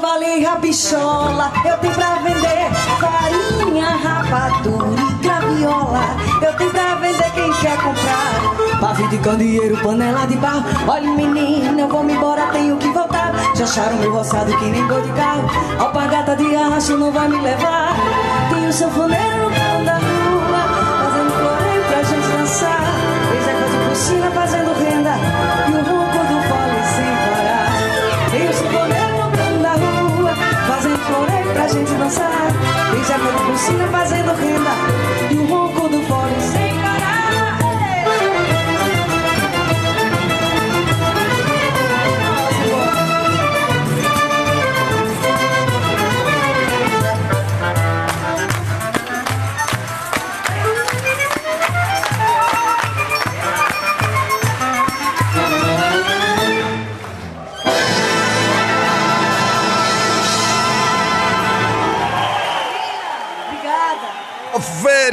E 0.02 0.44
rabichola 0.46 1.52
Eu 1.66 1.78
tenho 1.80 1.94
pra 1.94 2.16
vender 2.16 2.70
farinha, 3.02 3.98
rapadura 3.98 5.02
e 5.02 5.14
graviola. 5.22 6.16
Eu 6.42 6.54
tenho 6.54 6.72
pra 6.72 6.96
vender 6.96 7.32
quem 7.34 7.54
quer 7.56 7.76
comprar 7.78 8.80
Pavio 8.80 9.10
de 9.10 9.18
candeeiro, 9.18 9.78
panela 9.84 10.26
de 10.26 10.38
barro. 10.38 10.64
Olha 10.88 11.12
menina, 11.12 11.82
eu 11.82 11.90
vou 11.90 12.02
me 12.02 12.14
embora, 12.14 12.48
tenho 12.54 12.78
que 12.78 12.88
voltar. 12.90 13.34
Já 13.56 13.66
acharam 13.66 13.98
meu 13.98 14.14
roçado 14.14 14.58
que 14.58 14.66
nem 14.66 14.88
gol 14.88 15.02
de 15.02 15.12
carro 15.12 15.50
Alpagata 15.78 16.34
de 16.38 16.56
arrasto 16.56 16.98
não 16.98 17.12
vai 17.12 17.28
me 17.28 17.38
levar. 17.38 17.94
Tem 18.50 18.70
o 18.70 18.72
sanfoneiro 18.72 19.44
no 19.44 19.50
canto 19.50 19.86
da 19.86 19.96
rua 19.96 20.62
Fazendo 21.04 21.32
floreio 21.32 21.84
pra 21.90 22.04
gente 22.04 22.38
dançar. 22.38 22.84
Fez 23.30 23.48
a 23.48 23.52
coisa 23.52 24.24
por 24.24 24.34
fazendo 24.34 24.69
gente 31.72 31.94
dançar. 31.94 32.32
Fez 32.92 33.12
a 33.12 33.58
cima 33.58 33.88
fazendo 33.88 34.34
renda 34.34 34.72
E 35.32 35.36
o 35.36 35.46
ronco 35.46 35.90
do 35.90 36.02
fole 36.02 36.42
sem 36.42 36.82
parar 36.82 37.19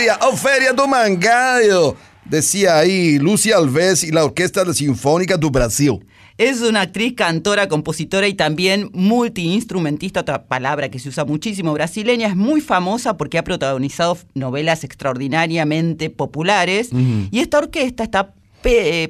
feria! 0.07 0.19
¡Oh, 0.23 0.37
feria 0.37 0.73
do 0.73 0.87
Mangaio! 0.87 1.97
Decía 2.24 2.78
ahí 2.78 3.19
Lucy 3.19 3.53
Alves 3.53 4.03
y 4.03 4.11
la 4.11 4.24
Orquesta 4.24 4.65
Sinfónica 4.73 5.37
do 5.37 5.51
Brasil. 5.51 6.05
Es 6.39 6.61
una 6.61 6.83
actriz, 6.83 7.15
cantora, 7.15 7.66
compositora 7.66 8.28
y 8.28 8.35
también 8.35 8.91
multiinstrumentista, 8.93 10.20
otra 10.20 10.45
palabra 10.45 10.91
que 10.91 10.99
se 10.99 11.09
usa 11.09 11.24
muchísimo 11.24 11.73
brasileña. 11.73 12.28
Es 12.28 12.37
muy 12.37 12.61
famosa 12.61 13.16
porque 13.16 13.39
ha 13.39 13.45
protagonizado 13.45 14.19
novelas 14.35 14.85
extraordinariamente 14.85 16.11
populares. 16.11 16.91
Y 17.31 17.39
esta 17.39 17.59
orquesta 17.59 18.05
está 18.05 18.35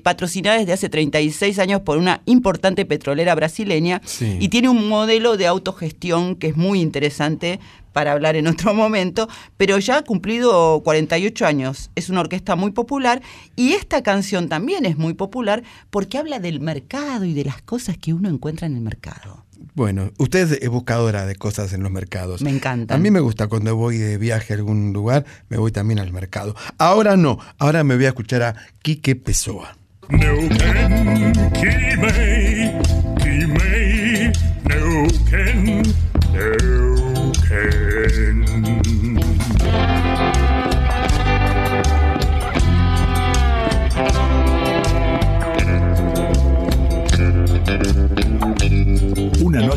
patrocinada 0.03 0.59
desde 0.59 0.73
hace 0.75 0.89
36 0.89 1.59
años 1.59 1.81
por 1.81 1.97
una 1.99 2.21
importante 2.27 2.85
petrolera 2.85 3.35
brasileña 3.35 4.03
Sí. 4.05 4.37
y 4.41 4.49
tiene 4.49 4.69
un 4.69 4.89
modelo 4.89 5.37
de 5.37 5.47
autogestión 5.47 6.37
que 6.37 6.49
es 6.49 6.57
muy 6.57 6.81
interesante 6.81 7.59
para 7.93 8.13
hablar 8.13 8.37
en 8.37 8.47
otro 8.47 8.75
momento, 8.75 9.27
pero 9.57 9.79
ya 9.79 9.99
ha 9.99 10.03
cumplido 10.03 10.83
48 10.85 11.47
años. 11.47 11.91
Es 11.95 12.11
una 12.11 12.21
orquesta 12.21 12.55
muy 12.55 12.73
popular 12.73 13.23
y 13.57 13.73
esta 13.73 14.03
canción 14.03 14.51
también 14.51 14.85
es 14.85 14.99
muy 14.99 15.15
popular 15.15 15.63
porque 15.89 16.19
habla 16.19 16.39
del 16.39 16.61
mercado 16.61 17.25
y 17.25 17.33
de 17.33 17.45
las 17.45 17.63
cosas 17.63 17.97
que 17.97 18.13
uno 18.13 18.29
encuentra 18.29 18.67
en 18.67 18.75
el 18.75 18.83
mercado. 18.83 19.46
Bueno, 19.75 20.11
usted 20.19 20.59
es 20.61 20.69
buscadora 20.69 21.27
de 21.27 21.37
cosas 21.37 21.73
en 21.73 21.83
los 21.83 21.93
mercados. 21.93 22.43
Me 22.43 22.51
encanta. 22.51 22.95
A 22.95 22.99
mí 22.99 23.11
me 23.11 23.21
gusta 23.21 23.47
cuando 23.47 23.77
voy 23.77 23.99
de 23.99 24.19
viaje 24.19 24.55
a 24.55 24.57
algún 24.57 24.93
lugar, 24.93 25.25
me 25.49 25.59
voy 25.59 25.73
también 25.73 25.99
al 25.99 26.13
mercado. 26.13 26.55
Ahora 26.79 27.17
no, 27.17 27.39
ahora 27.59 27.85
me 27.85 27.97
voy 27.97 28.07
a 28.07 28.09
escuchar 28.09 28.43
a 28.43 28.55
Quique 28.83 29.17
Pessoa. 29.17 29.77
Neuken, 30.09 31.33
Kimei, 31.53 32.73
Kimei, 33.19 34.33
Neuken, 34.65 35.76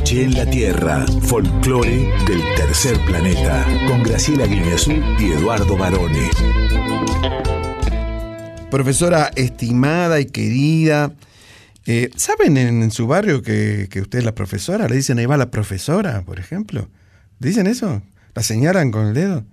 noche 0.09 0.23
en 0.23 0.33
la 0.33 0.45
Tierra, 0.49 1.05
folclore 1.21 2.09
del 2.27 2.41
tercer 2.55 2.97
planeta, 3.05 3.63
con 3.87 4.01
Graciela 4.01 4.47
Guineazú 4.47 4.93
y 5.19 5.33
Eduardo 5.33 5.77
Barone. 5.77 6.29
Profesora 8.71 9.29
estimada 9.35 10.19
y 10.19 10.25
querida, 10.25 11.13
eh, 11.85 12.09
¿saben 12.15 12.57
en, 12.57 12.81
en 12.81 12.91
su 12.91 13.05
barrio 13.05 13.43
que, 13.43 13.87
que 13.91 14.01
usted 14.01 14.19
es 14.19 14.25
la 14.25 14.33
profesora? 14.33 14.87
¿Le 14.87 14.95
dicen 14.95 15.19
ahí 15.19 15.27
va 15.27 15.37
la 15.37 15.51
profesora, 15.51 16.23
por 16.23 16.39
ejemplo? 16.39 16.89
¿Dicen 17.37 17.67
eso? 17.67 18.01
¿La 18.33 18.41
señalan 18.41 18.89
con 18.89 19.07
el 19.07 19.13
dedo? 19.13 19.45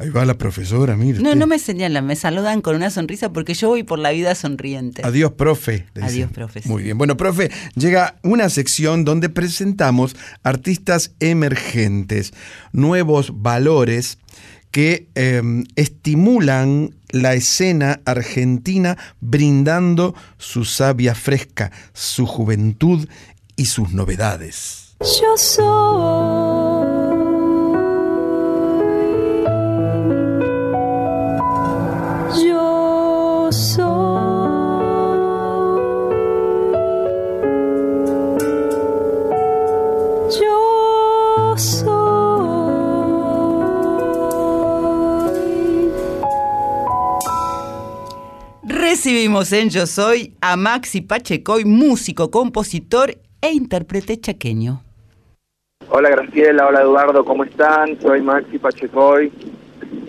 Ahí 0.00 0.08
va 0.08 0.24
la 0.24 0.38
profesora, 0.38 0.96
mire. 0.96 1.18
No, 1.18 1.28
usted. 1.28 1.38
no 1.38 1.46
me 1.46 1.58
señalan, 1.58 2.06
me 2.06 2.16
saludan 2.16 2.62
con 2.62 2.74
una 2.74 2.88
sonrisa 2.88 3.34
porque 3.34 3.52
yo 3.52 3.68
voy 3.68 3.82
por 3.82 3.98
la 3.98 4.12
vida 4.12 4.34
sonriente. 4.34 5.02
Adiós, 5.04 5.32
profe. 5.32 5.84
Adiós, 6.00 6.30
profe, 6.32 6.62
sí. 6.62 6.68
Muy 6.70 6.84
bien. 6.84 6.96
Bueno, 6.96 7.18
profe, 7.18 7.50
llega 7.74 8.16
una 8.22 8.48
sección 8.48 9.04
donde 9.04 9.28
presentamos 9.28 10.16
artistas 10.42 11.12
emergentes, 11.20 12.32
nuevos 12.72 13.42
valores 13.42 14.16
que 14.70 15.08
eh, 15.16 15.42
estimulan 15.76 16.94
la 17.10 17.34
escena 17.34 18.00
argentina 18.06 18.96
brindando 19.20 20.14
su 20.38 20.64
savia 20.64 21.14
fresca, 21.14 21.72
su 21.92 22.24
juventud 22.24 23.06
y 23.54 23.66
sus 23.66 23.92
novedades. 23.92 24.96
Yo 25.00 25.36
soy. 25.36 26.69
Yo 33.50 33.56
soy. 33.56 33.82
Yo 40.40 41.56
soy. 41.58 41.90
Recibimos 48.62 49.52
en 49.52 49.70
Yo 49.70 49.86
Soy 49.86 50.36
a 50.40 50.56
Maxi 50.56 51.00
Pachecoy, 51.00 51.64
músico, 51.64 52.30
compositor 52.30 53.16
e 53.40 53.50
intérprete 53.50 54.20
chaqueño. 54.20 54.84
Hola 55.88 56.08
Graciela, 56.10 56.68
hola 56.68 56.82
Eduardo, 56.82 57.24
¿cómo 57.24 57.42
están? 57.42 58.00
Soy 58.00 58.22
Maxi 58.22 58.60
Pachecoy, 58.60 59.32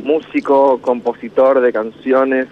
músico, 0.04 0.80
compositor 0.80 1.60
de 1.60 1.74
canciones, 1.74 2.48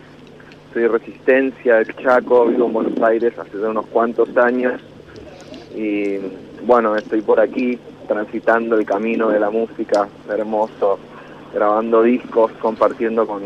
soy 0.73 0.87
Resistencia 0.87 1.75
del 1.77 1.95
Chaco, 1.95 2.45
vivo 2.45 2.67
en 2.67 2.73
Buenos 2.73 3.01
Aires 3.01 3.33
hace 3.37 3.57
unos 3.57 3.85
cuantos 3.87 4.35
años 4.37 4.81
y 5.75 6.17
bueno, 6.65 6.95
estoy 6.95 7.21
por 7.21 7.39
aquí 7.39 7.79
transitando 8.07 8.77
el 8.77 8.85
camino 8.85 9.29
de 9.29 9.39
la 9.39 9.49
música, 9.49 10.07
hermoso, 10.29 10.99
grabando 11.53 12.03
discos, 12.03 12.51
compartiendo 12.61 13.25
con, 13.25 13.43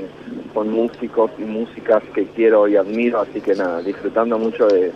con 0.53 0.69
músicos 0.69 1.31
y 1.37 1.43
músicas 1.43 2.03
que 2.13 2.25
quiero 2.27 2.67
y 2.67 2.75
admiro, 2.75 3.21
así 3.21 3.41
que 3.41 3.55
nada, 3.55 3.81
disfrutando 3.81 4.37
mucho 4.37 4.67
de, 4.67 4.91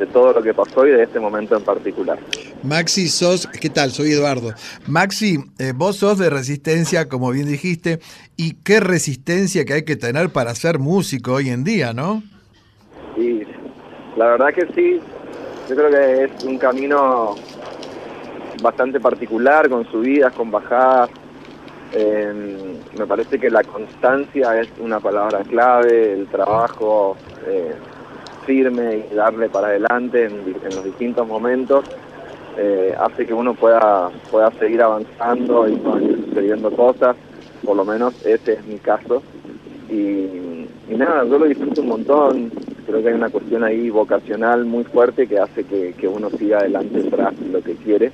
de 0.00 0.06
todo 0.06 0.32
lo 0.32 0.42
que 0.42 0.54
pasó 0.54 0.86
y 0.86 0.90
de 0.90 1.02
este 1.02 1.20
momento 1.20 1.54
en 1.56 1.62
particular. 1.62 2.18
Maxi, 2.62 3.08
sos, 3.08 3.46
¿qué 3.46 3.68
tal? 3.68 3.90
Soy 3.90 4.12
Eduardo. 4.12 4.54
Maxi, 4.86 5.38
eh, 5.58 5.72
vos 5.76 5.96
sos 5.96 6.18
de 6.18 6.30
resistencia, 6.30 7.06
como 7.08 7.30
bien 7.30 7.46
dijiste, 7.46 8.00
y 8.34 8.54
qué 8.64 8.80
resistencia 8.80 9.66
que 9.66 9.74
hay 9.74 9.84
que 9.84 9.96
tener 9.96 10.30
para 10.30 10.54
ser 10.54 10.78
músico 10.78 11.34
hoy 11.34 11.50
en 11.50 11.64
día, 11.64 11.92
¿no? 11.92 12.22
Sí, 13.14 13.42
la 14.16 14.28
verdad 14.28 14.54
que 14.54 14.66
sí. 14.74 15.00
Yo 15.68 15.76
creo 15.76 15.90
que 15.90 16.24
es 16.24 16.44
un 16.44 16.56
camino 16.56 17.36
bastante 18.62 19.00
particular, 19.00 19.68
con 19.68 19.84
subidas, 19.90 20.32
con 20.32 20.50
bajadas. 20.50 21.10
Eh, 21.92 22.78
me 22.98 23.06
parece 23.06 23.38
que 23.38 23.50
la 23.50 23.62
constancia 23.64 24.60
es 24.60 24.68
una 24.78 24.98
palabra 24.98 25.40
clave, 25.40 26.14
el 26.14 26.26
trabajo 26.28 27.16
eh, 27.46 27.74
firme 28.46 29.04
y 29.10 29.14
darle 29.14 29.48
para 29.48 29.68
adelante 29.68 30.24
en, 30.24 30.32
en 30.64 30.74
los 30.74 30.84
distintos 30.84 31.26
momentos 31.26 31.84
eh, 32.56 32.94
hace 32.98 33.26
que 33.26 33.32
uno 33.32 33.54
pueda, 33.54 34.10
pueda 34.30 34.50
seguir 34.52 34.82
avanzando 34.82 35.68
y 35.68 35.76
puedan 35.76 36.04
ir 36.04 36.24
sucediendo 36.28 36.70
cosas, 36.70 37.16
por 37.64 37.76
lo 37.76 37.84
menos 37.84 38.14
ese 38.26 38.54
es 38.54 38.66
mi 38.66 38.76
caso. 38.78 39.22
Y, 39.88 40.66
y 40.88 40.96
nada, 40.96 41.24
yo 41.24 41.38
lo 41.38 41.46
disfruto 41.46 41.80
un 41.80 41.88
montón, 41.88 42.52
creo 42.86 43.02
que 43.02 43.08
hay 43.08 43.14
una 43.14 43.30
cuestión 43.30 43.64
ahí 43.64 43.88
vocacional 43.88 44.64
muy 44.64 44.84
fuerte 44.84 45.26
que 45.26 45.38
hace 45.38 45.64
que, 45.64 45.94
que 45.94 46.08
uno 46.08 46.28
siga 46.30 46.58
adelante 46.58 47.02
tras 47.04 47.38
lo 47.40 47.62
que 47.62 47.74
quiere. 47.76 48.10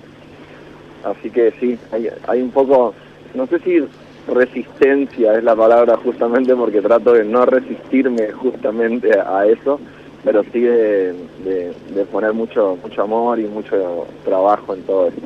Así 1.04 1.30
que 1.30 1.52
sí, 1.58 1.78
hay, 1.92 2.08
hay 2.26 2.42
un 2.42 2.50
poco, 2.50 2.94
no 3.34 3.46
sé 3.46 3.58
si 3.60 3.82
resistencia 4.28 5.34
es 5.34 5.44
la 5.44 5.54
palabra 5.54 5.96
justamente 5.96 6.54
porque 6.54 6.82
trato 6.82 7.12
de 7.12 7.24
no 7.24 7.46
resistirme 7.46 8.32
justamente 8.32 9.18
a 9.18 9.46
eso, 9.46 9.80
pero 10.26 10.42
sí 10.52 10.58
de, 10.60 11.12
de- 11.44 11.72
de 11.94 12.04
poner 12.04 12.32
mucho, 12.34 12.76
mucho 12.82 13.00
amor 13.02 13.38
y 13.38 13.44
mucho 13.44 14.08
trabajo 14.24 14.74
en 14.74 14.82
todo 14.82 15.06
esto. 15.06 15.22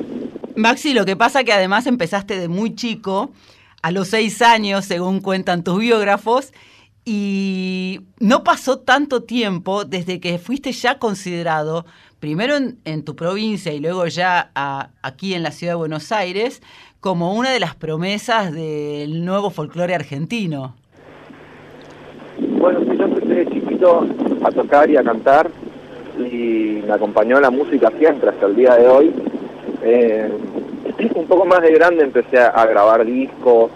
Maxi, 0.55 0.93
lo 0.93 1.05
que 1.05 1.15
pasa 1.15 1.43
que 1.43 1.51
además 1.51 1.87
empezaste 1.87 2.39
de 2.39 2.47
muy 2.47 2.75
chico, 2.75 3.31
a 3.81 3.89
los 3.89 4.09
seis 4.09 4.43
años, 4.43 4.85
según 4.85 5.19
cuentan 5.19 5.63
tus 5.63 5.79
biógrafos, 5.79 6.53
y 7.03 8.01
no 8.19 8.43
pasó 8.43 8.77
tanto 8.77 9.23
tiempo 9.23 9.85
desde 9.85 10.19
que 10.19 10.37
fuiste 10.37 10.71
ya 10.71 10.99
considerado, 10.99 11.87
primero 12.19 12.55
en, 12.55 12.77
en 12.85 13.03
tu 13.03 13.15
provincia 13.15 13.73
y 13.73 13.79
luego 13.79 14.05
ya 14.05 14.51
a- 14.53 14.89
aquí 15.01 15.33
en 15.33 15.41
la 15.41 15.49
ciudad 15.51 15.73
de 15.73 15.77
Buenos 15.77 16.11
Aires, 16.11 16.61
como 16.99 17.33
una 17.33 17.49
de 17.49 17.59
las 17.59 17.73
promesas 17.73 18.53
del 18.53 19.25
nuevo 19.25 19.49
folclore 19.49 19.95
argentino. 19.95 20.75
Bueno, 22.37 22.81
sí, 22.81 23.00
a 23.85 24.51
tocar 24.51 24.89
y 24.89 24.97
a 24.97 25.03
cantar 25.03 25.49
y 26.19 26.83
me 26.85 26.93
acompañó 26.93 27.39
la 27.39 27.49
música 27.49 27.91
siempre 27.97 28.29
hasta 28.29 28.45
el 28.45 28.55
día 28.55 28.75
de 28.75 28.87
hoy. 28.87 29.13
Eh, 29.83 30.29
un 31.15 31.25
poco 31.25 31.45
más 31.45 31.61
de 31.61 31.71
grande 31.73 32.03
empecé 32.03 32.39
a, 32.39 32.65
grabar 32.65 33.05
discos. 33.05 33.71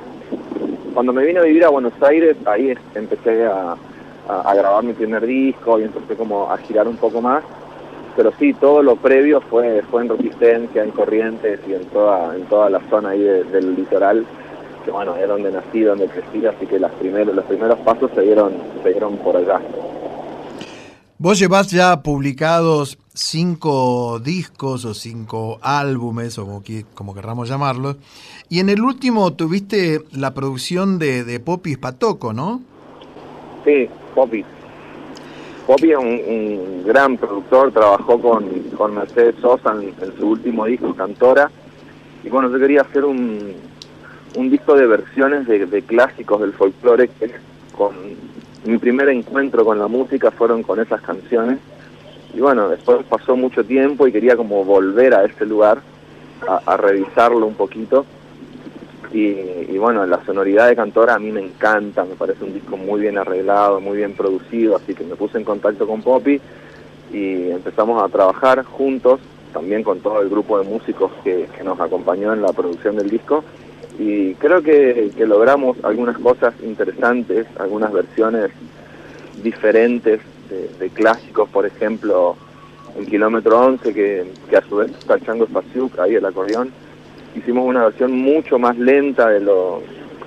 Cuando 0.93 1.11
me 1.11 1.25
vine 1.25 1.39
a 1.39 1.43
vivir 1.43 1.65
a 1.65 1.69
Buenos 1.69 1.93
Aires, 2.01 2.37
ahí 2.45 2.73
empecé 2.93 3.45
a, 3.45 3.75
a- 4.27 4.55
grabar 4.55 4.83
mi 4.83 4.93
primer 4.93 5.25
disco 5.25 5.79
y 5.79 5.83
empecé 5.83 6.15
como 6.15 6.51
a 6.51 6.57
girar 6.57 6.87
un 6.87 6.97
poco 6.97 7.21
más. 7.21 7.43
Pero 8.15 8.31
sí, 8.39 8.53
todo 8.53 8.81
lo 8.81 8.95
previo 8.95 9.41
fue 9.41 9.81
fue 9.91 10.03
en 10.03 10.09
Resistencia, 10.09 10.83
en 10.83 10.91
Corrientes 10.91 11.59
y 11.67 11.73
en 11.73 11.83
toda 11.85 12.35
en 12.35 12.43
toda 12.43 12.69
la 12.69 12.79
zona 12.89 13.09
ahí 13.09 13.21
de- 13.21 13.43
del 13.45 13.75
litoral 13.75 14.25
que 14.85 14.91
bueno, 14.91 15.15
es 15.15 15.27
donde 15.27 15.51
nací, 15.51 15.81
donde 15.81 16.07
crecí, 16.07 16.45
así 16.45 16.67
que 16.67 16.79
las 16.79 16.91
primeros, 16.93 17.35
los 17.35 17.45
primeros 17.45 17.79
pasos 17.79 18.11
se 18.13 18.21
dieron, 18.21 18.53
se 18.83 18.89
dieron 18.89 19.17
por 19.17 19.35
allá. 19.35 19.59
Vos 21.17 21.39
llevás 21.39 21.71
ya 21.71 22.03
publicados 22.03 22.99
cinco 23.13 24.19
discos 24.19 24.85
o 24.85 24.93
cinco 24.93 25.57
álbumes, 25.61 26.37
o 26.37 26.45
como, 26.45 26.61
como 26.93 27.15
querramos 27.15 27.49
llamarlos, 27.49 27.95
y 28.49 28.59
en 28.59 28.69
el 28.69 28.81
último 28.81 29.33
tuviste 29.33 30.01
la 30.11 30.33
producción 30.33 30.99
de, 30.99 31.23
de 31.23 31.39
Popis 31.39 31.77
Patoco, 31.77 32.31
¿no? 32.31 32.61
Sí, 33.63 33.89
Poppy. 34.13 34.45
Poppy 35.65 35.91
es 35.91 35.97
un, 35.97 36.05
un 36.05 36.83
gran 36.85 37.17
productor, 37.17 37.71
trabajó 37.71 38.21
con, 38.21 38.47
con 38.77 38.93
Mercedes 38.93 39.35
Sosa 39.41 39.73
en, 39.73 39.95
en 39.99 40.17
su 40.19 40.27
último 40.27 40.65
disco, 40.65 40.93
Cantora, 40.93 41.49
y 42.23 42.29
bueno, 42.29 42.51
yo 42.51 42.59
quería 42.59 42.81
hacer 42.81 43.05
un, 43.05 43.53
un 44.35 44.49
disco 44.49 44.75
de 44.75 44.85
versiones 44.85 45.47
de, 45.47 45.81
clásicos 45.81 46.41
del 46.41 46.53
folclore 46.53 47.07
que 47.07 47.31
con, 47.75 47.95
mi 48.65 48.77
primer 48.77 49.09
encuentro 49.09 49.63
con 49.63 49.79
la 49.79 49.87
música 49.87 50.31
fueron 50.31 50.63
con 50.63 50.79
esas 50.79 51.01
canciones. 51.01 51.59
Y 52.33 52.39
bueno, 52.39 52.67
después 52.67 53.05
pasó 53.07 53.35
mucho 53.35 53.63
tiempo 53.63 54.07
y 54.07 54.11
quería 54.11 54.35
como 54.35 54.65
volver 54.65 55.13
a 55.13 55.23
ese 55.23 55.45
lugar, 55.45 55.79
a, 56.47 56.77
revisarlo 56.77 57.45
un 57.45 57.55
poquito. 57.55 58.05
Y, 59.13 59.77
bueno, 59.77 60.05
la 60.05 60.25
sonoridad 60.25 60.67
de 60.67 60.75
Cantora 60.75 61.13
a 61.13 61.19
mí 61.19 61.31
me 61.31 61.39
encanta, 61.39 62.03
me 62.03 62.15
parece 62.15 62.43
un 62.43 62.53
disco 62.53 62.75
muy 62.75 62.99
bien 62.99 63.17
arreglado, 63.17 63.79
muy 63.79 63.97
bien 63.97 64.13
producido, 64.13 64.75
así 64.75 64.93
que 64.93 65.05
me 65.05 65.15
puse 65.15 65.37
en 65.37 65.45
contacto 65.45 65.87
con 65.87 66.01
Poppy 66.01 66.41
y 67.13 67.49
empezamos 67.49 68.03
a 68.03 68.09
trabajar 68.09 68.63
juntos, 68.65 69.21
también 69.53 69.83
con 69.83 70.01
todo 70.01 70.21
el 70.21 70.27
grupo 70.27 70.59
de 70.59 70.65
músicos 70.65 71.11
que 71.23 71.47
nos 71.63 71.79
acompañó 71.79 72.33
en 72.33 72.41
la 72.41 72.51
producción 72.51 72.97
del 72.97 73.09
disco. 73.09 73.45
Y 73.97 74.33
creo 74.35 74.61
que, 74.61 75.11
que 75.15 75.25
logramos 75.25 75.77
algunas 75.83 76.17
cosas 76.17 76.53
interesantes, 76.63 77.47
algunas 77.57 77.93
versiones 77.93 78.51
diferentes 79.41 80.19
de, 80.79 80.89
clásicos, 80.89 81.49
por 81.49 81.65
ejemplo, 81.65 82.35
el 82.97 83.05
kilómetro 83.07 83.59
11, 83.59 83.93
que, 83.93 84.25
a 84.55 84.61
su 84.61 84.77
vez 84.77 84.91
está 84.91 85.19
Chango 85.19 85.45
Spasiuk, 85.45 85.99
ahí 85.99 86.15
el 86.15 86.25
acordeón. 86.25 86.71
Hicimos 87.35 87.65
una 87.65 87.85
versión 87.85 88.11
mucho 88.11 88.59
más 88.59 88.77
lenta 88.77 89.29
de 89.29 89.39
lo, 89.39 89.81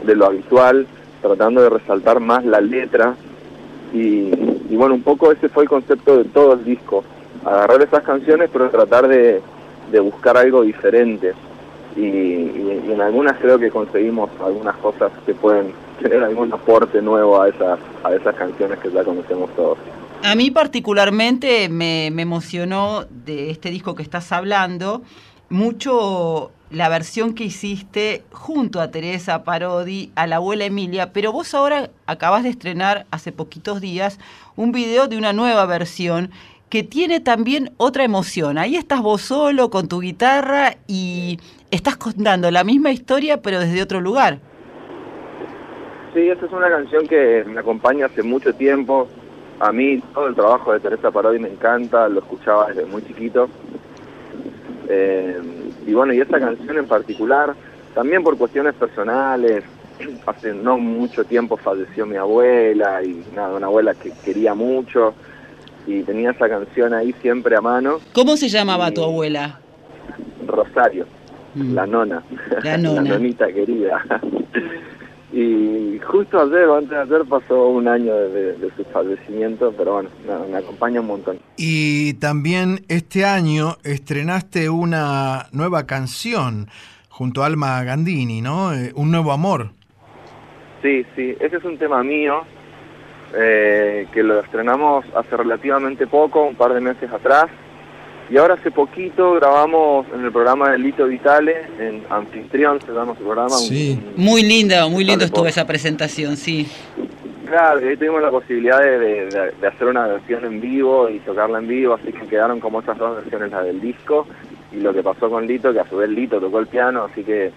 de 0.05 0.15
lo 0.15 0.27
habitual, 0.27 0.87
tratando 1.23 1.63
de 1.63 1.71
resaltar 1.71 2.21
más 2.21 2.45
la 2.45 2.61
letra. 2.61 3.15
Y, 3.93 4.31
y 4.69 4.77
bueno, 4.77 4.95
un 4.95 5.03
poco 5.03 5.33
ese 5.33 5.49
fue 5.49 5.65
el 5.65 5.69
concepto 5.69 6.19
de 6.19 6.25
todo 6.25 6.55
el 6.55 6.65
disco. 6.65 7.05
Agarrar 7.45 7.83
esas 7.83 8.03
canciones, 8.03 8.51
pero 8.53 8.69
tratar 8.69 9.09
de, 9.09 9.41
de 9.91 10.01
buscar 10.01 10.37
algo 10.37 10.63
diferente. 10.63 11.33
Y, 11.97 12.01
y- 12.01 12.83
en 12.93 13.01
algunas 13.01 13.37
creo 13.39 13.59
que 13.59 13.71
conseguimos 13.71 14.31
algunas 14.45 14.77
cosas 14.77 15.11
que 15.27 15.35
pueden 15.35 15.73
tener 16.01 16.23
algún 16.23 16.53
aporte 16.53 17.03
nuevo 17.03 17.41
a 17.41 17.49
esas, 17.49 17.79
a 18.05 18.15
esas 18.15 18.35
canciones 18.37 18.79
que 18.79 18.91
ya 18.91 19.03
conocemos 19.05 19.51
todos. 19.57 19.79
A 20.25 20.35
mí 20.35 20.51
particularmente 20.51 21.69
me, 21.69 22.11
me 22.13 22.23
emocionó 22.23 23.05
de 23.25 23.51
este 23.51 23.71
disco 23.71 23.95
que 23.95 24.03
estás 24.03 24.31
hablando 24.33 25.03
mucho 25.63 26.51
la 26.71 26.89
versión 26.89 27.35
que 27.35 27.45
hiciste 27.45 28.23
junto 28.31 28.81
a 28.81 28.91
Teresa 28.91 29.43
Parodi, 29.45 30.11
a 30.17 30.27
la 30.27 30.37
abuela 30.37 30.65
Emilia, 30.67 31.13
pero 31.13 31.33
vos 31.33 31.55
ahora 31.55 31.91
acabas 32.07 32.43
de 32.43 32.51
estrenar 32.51 33.07
hace 33.11 33.33
poquitos 33.33 33.81
días 33.81 34.19
un 34.57 34.73
video 34.73 35.09
de 35.09 35.17
una 35.17 35.33
nueva 35.33 35.65
versión 35.67 36.31
que 36.69 36.83
tiene 36.83 37.21
también 37.21 37.71
otra 37.77 38.05
emoción. 38.05 38.59
Ahí 38.59 38.77
estás 38.77 39.01
vos 39.01 39.23
solo 39.23 39.71
con 39.71 39.89
tu 39.89 40.01
guitarra 40.01 40.77
y 40.87 41.39
estás 41.71 41.97
contando 41.97 42.51
la 42.51 42.65
misma 42.65 42.91
historia 42.91 43.41
pero 43.41 43.61
desde 43.61 43.83
otro 43.83 44.01
lugar. 44.01 44.39
Sí, 46.15 46.29
esta 46.29 46.47
es 46.47 46.53
una 46.53 46.69
canción 46.69 47.07
que 47.07 47.45
me 47.47 47.61
acompaña 47.61 48.07
hace 48.07 48.23
mucho 48.23 48.53
tiempo. 48.55 49.09
A 49.61 49.73
mí 49.73 50.01
todo 50.15 50.29
el 50.29 50.35
trabajo 50.35 50.73
de 50.73 50.81
Teresa 50.81 51.11
Parodi 51.11 51.39
me 51.39 51.49
encanta, 51.49 52.09
lo 52.09 52.21
escuchaba 52.21 52.69
desde 52.69 52.87
muy 52.87 53.03
chiquito. 53.03 53.49
Eh, 54.89 55.41
y 55.87 55.93
bueno, 55.93 56.13
y 56.15 56.21
esta 56.21 56.39
canción 56.39 56.79
en 56.79 56.87
particular, 56.87 57.55
también 57.95 58.23
por 58.23 58.39
cuestiones 58.39 58.75
personales, 58.75 59.65
hace 60.27 60.55
no 60.55 60.79
mucho 60.79 61.25
tiempo 61.25 61.57
falleció 61.57 62.07
mi 62.07 62.17
abuela 62.17 63.03
y 63.03 63.25
nada, 63.35 63.57
una 63.57 63.67
abuela 63.67 63.95
que 63.95 64.13
quería 64.25 64.55
mucho 64.55 65.15
y 65.89 66.03
tenía 66.03 66.31
esa 66.33 66.49
canción 66.49 66.93
ahí 66.95 67.13
siempre 67.23 67.57
a 67.57 67.61
mano, 67.61 67.99
¿Cómo 68.13 68.37
se 68.37 68.49
llamaba 68.49 68.91
tu 68.93 69.03
abuela? 69.03 69.59
Rosario, 70.47 71.07
la 71.55 71.87
nona, 71.87 72.23
La 72.63 72.77
nona. 72.79 73.01
nonita 73.03 73.47
querida. 73.53 74.05
y 75.33 75.99
justo 76.07 76.41
ayer 76.41 76.65
o 76.69 76.77
antes 76.77 76.91
de 76.91 76.99
ayer 77.01 77.23
pasó 77.29 77.69
un 77.69 77.87
año 77.87 78.15
de, 78.15 78.29
de- 78.31 78.53
de 78.55 78.71
su 78.77 78.85
fallecimiento, 78.85 79.73
pero 79.77 79.95
bueno, 79.95 80.09
me 80.51 80.57
acompaña 80.57 81.01
un 81.01 81.07
montón. 81.07 81.39
Y 81.57 82.15
también 82.15 82.85
este 82.89 83.25
año 83.25 83.77
estrenaste 83.85 84.71
una 84.71 85.47
nueva 85.53 85.87
canción 85.87 86.69
junto 87.11 87.43
a 87.43 87.47
Alma 87.47 87.83
Gandini, 87.85 88.41
¿no? 88.41 88.73
Eh, 88.73 88.93
un 88.95 89.11
nuevo 89.11 89.33
amor. 89.33 89.71
Sí, 90.83 91.05
sí, 91.17 91.35
ese 91.41 91.57
es 91.57 91.65
un 91.65 91.77
tema 91.77 92.03
mío, 92.05 92.43
eh, 93.35 94.07
que 94.13 94.23
lo 94.23 94.41
estrenamos 94.41 95.05
hace 95.15 95.37
relativamente 95.37 96.07
poco, 96.07 96.45
un 96.45 96.55
par 96.55 96.73
de 96.75 96.81
meses 96.81 97.11
atrás, 97.13 97.47
y 98.31 98.37
ahora 98.37 98.55
hace 98.55 98.71
poquito 98.71 99.33
grabamos 99.35 100.07
en 100.15 100.25
el 100.25 100.31
programa 100.33 100.71
de 100.73 100.79
Lito 100.79 101.07
Vitale, 101.07 101.55
en 101.79 102.03
Anfitrión 102.11 102.81
se 102.81 102.93
llama 102.93 103.15
su 103.17 103.25
programa. 103.25 103.57
un- 103.59 104.13
Muy 104.17 104.43
lindo, 104.43 104.89
muy 104.91 105.05
lindo 105.05 105.25
estuvo 105.25 105.47
esa 105.47 105.67
presentación, 105.67 106.37
sí. 106.37 106.67
Claro, 107.47 107.81
y 107.83 107.89
ahí 107.89 107.97
tuvimos 107.97 108.21
la 108.21 108.31
posibilidad 108.31 108.79
de, 108.81 108.99
de- 108.99 109.27
de- 109.27 109.53
de 109.59 109.67
hacer 109.67 109.87
una 109.89 110.07
versión 110.07 110.45
en 110.45 110.61
vivo 110.61 111.09
y 111.09 111.19
tocarla 111.21 111.59
en 111.61 111.69
vivo, 111.69 111.95
así 111.95 112.13
que 112.13 112.27
quedaron 112.27 112.61
como 112.61 112.81
esas 112.81 112.99
dos 112.99 113.17
versiones, 113.17 113.51
la 113.51 113.63
del 113.63 113.81
disco 113.81 114.27
y 114.71 114.81
lo 114.81 114.93
que 114.93 115.03
pasó 115.03 115.31
con 115.31 115.47
Lito, 115.47 115.73
que 115.73 115.81
a 115.81 115.89
su 115.89 115.97
vez 115.97 116.11
Lito 116.11 116.39
tocó 116.39 116.59
el 116.59 116.67
piano, 116.67 117.05
así 117.11 117.25
que 117.25 117.51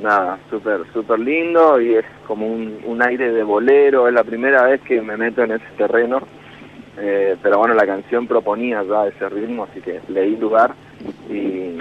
nada, 0.00 0.38
súper 0.50 0.80
súper 0.92 1.18
lindo 1.18 1.80
y 1.80 1.94
es 1.94 2.04
como 2.26 2.46
un, 2.46 2.80
un 2.84 3.02
aire 3.02 3.32
de 3.32 3.42
bolero, 3.42 4.08
es 4.08 4.14
la 4.14 4.24
primera 4.24 4.64
vez 4.64 4.80
que 4.82 5.00
me 5.00 5.16
meto 5.16 5.42
en 5.42 5.52
ese 5.52 5.66
terreno, 5.76 6.20
eh, 6.98 7.36
pero 7.42 7.58
bueno, 7.58 7.74
la 7.74 7.86
canción 7.86 8.26
proponía 8.26 8.82
ya 8.82 9.06
ese 9.06 9.28
ritmo, 9.28 9.64
así 9.64 9.80
que 9.80 10.00
le 10.08 10.22
di 10.22 10.36
lugar 10.36 10.74
y, 11.28 11.76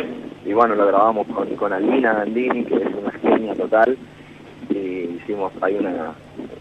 y 0.46 0.54
bueno, 0.54 0.76
lo 0.76 0.88
grabamos 0.88 1.28
con, 1.28 1.56
con 1.56 1.74
Alina 1.74 2.14
Gandini, 2.14 2.66
que 2.66 2.76
es 2.76 2.88
una 3.02 3.12
genia 3.12 3.56
total, 3.56 3.98
y 4.70 5.20
hicimos 5.22 5.52
ahí 5.62 5.78
una, 5.78 6.14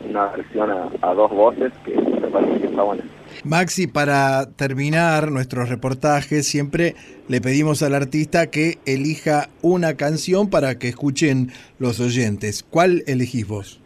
una 0.08 0.26
versión 0.28 0.70
a, 0.70 0.88
a 1.02 1.14
dos 1.14 1.30
voces 1.30 1.72
que 1.84 1.94
me 1.94 2.28
parece 2.28 2.60
que 2.60 2.66
está 2.66 2.82
buena. 2.82 3.04
Maxi, 3.44 3.86
para 3.86 4.50
terminar 4.56 5.30
nuestros 5.30 5.68
reportajes, 5.68 6.46
siempre 6.46 6.94
le 7.28 7.40
pedimos 7.40 7.82
al 7.82 7.94
artista 7.94 8.50
que 8.50 8.78
elija 8.86 9.48
una 9.62 9.96
canción 9.96 10.50
para 10.50 10.78
que 10.78 10.88
escuchen 10.88 11.50
los 11.78 12.00
oyentes. 12.00 12.62
¿Cuál 12.62 13.02
elegís 13.06 13.48
vos? 13.48 13.80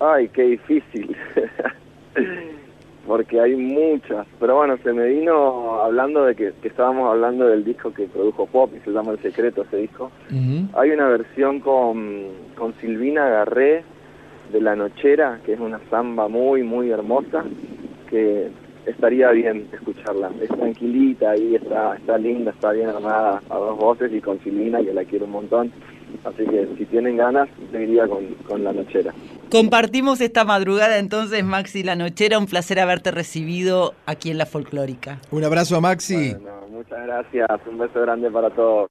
Ay, 0.00 0.28
qué 0.28 0.42
difícil. 0.42 1.16
Porque 3.06 3.40
hay 3.40 3.56
muchas. 3.56 4.26
Pero 4.38 4.56
bueno, 4.56 4.78
se 4.82 4.92
me 4.92 5.06
vino 5.08 5.80
hablando 5.80 6.24
de 6.24 6.34
que, 6.34 6.52
que 6.62 6.68
estábamos 6.68 7.10
hablando 7.10 7.46
del 7.46 7.64
disco 7.64 7.92
que 7.92 8.06
produjo 8.06 8.46
Pop 8.46 8.72
y 8.76 8.80
se 8.84 8.90
llama 8.90 9.12
El 9.12 9.22
Secreto 9.22 9.62
ese 9.62 9.78
disco. 9.78 10.10
Hay 10.74 10.90
una 10.90 11.08
versión 11.08 11.60
con, 11.60 12.28
con 12.56 12.74
Silvina 12.80 13.28
Garré 13.28 13.84
de 14.52 14.60
La 14.60 14.76
Nochera, 14.76 15.40
que 15.44 15.54
es 15.54 15.60
una 15.60 15.80
samba 15.90 16.28
muy, 16.28 16.62
muy 16.62 16.90
hermosa, 16.90 17.44
que 18.08 18.50
estaría 18.86 19.30
bien 19.30 19.68
escucharla. 19.72 20.30
Es 20.40 20.48
tranquilita 20.48 21.36
y 21.36 21.54
está, 21.54 21.96
está 21.96 22.18
linda, 22.18 22.50
está 22.50 22.72
bien 22.72 22.88
armada 22.88 23.42
a 23.48 23.56
dos 23.56 23.78
voces 23.78 24.12
y 24.12 24.20
con 24.20 24.40
Silvina, 24.40 24.80
que 24.82 24.92
la 24.92 25.04
quiero 25.04 25.26
un 25.26 25.32
montón. 25.32 25.72
Así 26.24 26.44
que 26.44 26.68
si 26.76 26.84
tienen 26.86 27.16
ganas, 27.16 27.48
yo 27.72 27.78
iría 27.78 28.06
con, 28.08 28.26
con 28.46 28.64
La 28.64 28.72
Nochera. 28.72 29.14
Compartimos 29.50 30.20
esta 30.20 30.44
madrugada 30.44 30.98
entonces, 30.98 31.44
Maxi 31.44 31.82
La 31.82 31.96
Nochera. 31.96 32.38
Un 32.38 32.46
placer 32.46 32.80
haberte 32.80 33.10
recibido 33.10 33.94
aquí 34.06 34.30
en 34.30 34.38
La 34.38 34.46
Folclórica. 34.46 35.18
Un 35.30 35.44
abrazo 35.44 35.76
a 35.76 35.80
Maxi. 35.80 36.34
Bueno, 36.34 36.66
muchas 36.70 37.06
gracias, 37.06 37.48
un 37.66 37.78
beso 37.78 38.00
grande 38.00 38.30
para 38.30 38.50
todos. 38.50 38.90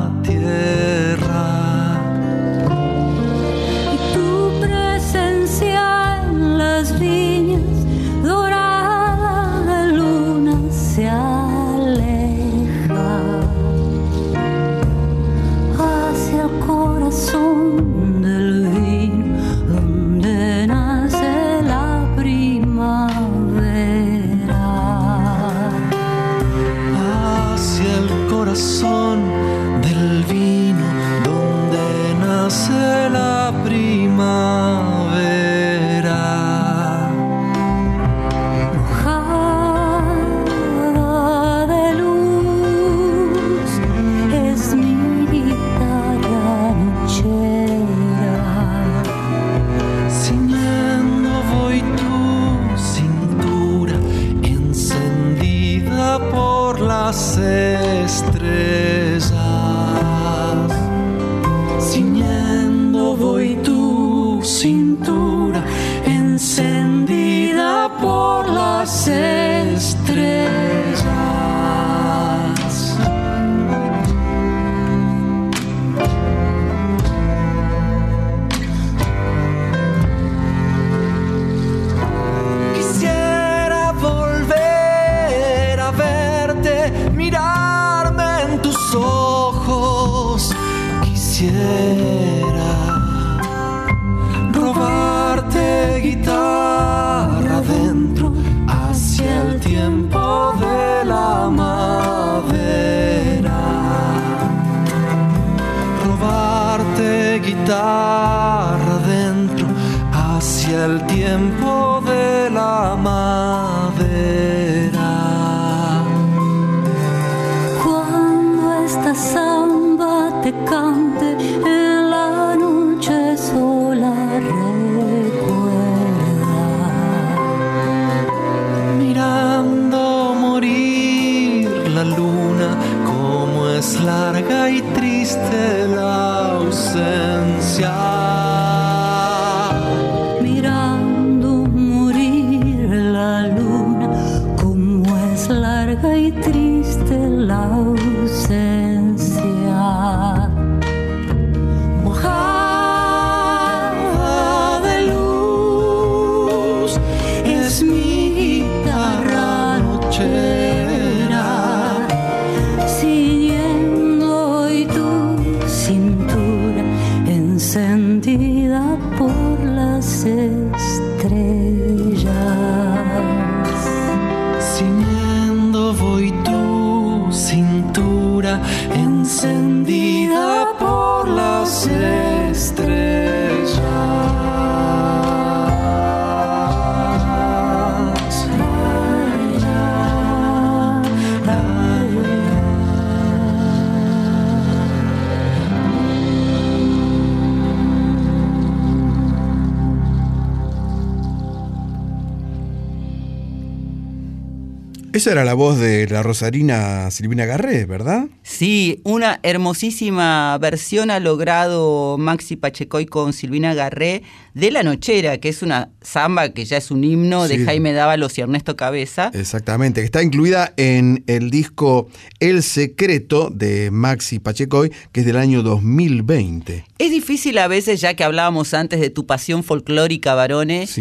Esa 205.21 205.33
era 205.33 205.45
la 205.45 205.53
voz 205.53 205.77
de 205.77 206.07
la 206.07 206.23
rosarina 206.23 207.11
Silvina 207.11 207.45
Garré, 207.45 207.85
¿verdad? 207.85 208.25
Sí, 208.41 209.01
una 209.03 209.39
hermosísima 209.43 210.57
versión 210.57 211.11
ha 211.11 211.19
logrado 211.19 212.17
Maxi 212.17 212.55
Pachecoy 212.55 213.05
con 213.05 213.31
Silvina 213.31 213.75
Garré 213.75 214.23
de 214.55 214.71
La 214.71 214.81
Nochera, 214.81 215.37
que 215.37 215.49
es 215.49 215.61
una 215.61 215.91
samba 216.01 216.49
que 216.53 216.65
ya 216.65 216.77
es 216.77 216.89
un 216.89 217.03
himno 217.03 217.47
de 217.47 217.57
Sí. 217.57 217.65
Jaime 217.65 217.93
Dávalos 217.93 218.35
y 218.39 218.41
Ernesto 218.41 218.75
Cabeza. 218.75 219.29
Exactamente, 219.35 220.01
que 220.01 220.05
está 220.05 220.23
incluida 220.23 220.73
en 220.77 221.23
el 221.27 221.51
disco 221.51 222.09
El 222.39 222.63
Secreto 222.63 223.51
de 223.51 223.91
Maxi 223.91 224.39
Pachecoy, 224.39 224.91
que 225.11 225.19
es 225.19 225.25
del 225.27 225.37
año 225.37 225.61
2020. 225.61 226.83
Es 226.97 227.11
difícil 227.11 227.59
a 227.59 227.67
veces, 227.67 228.01
ya 228.01 228.15
que 228.15 228.23
hablábamos 228.23 228.73
antes 228.73 228.99
de 228.99 229.11
tu 229.11 229.27
pasión 229.27 229.63
folclórica, 229.63 230.33
varones, 230.33 230.99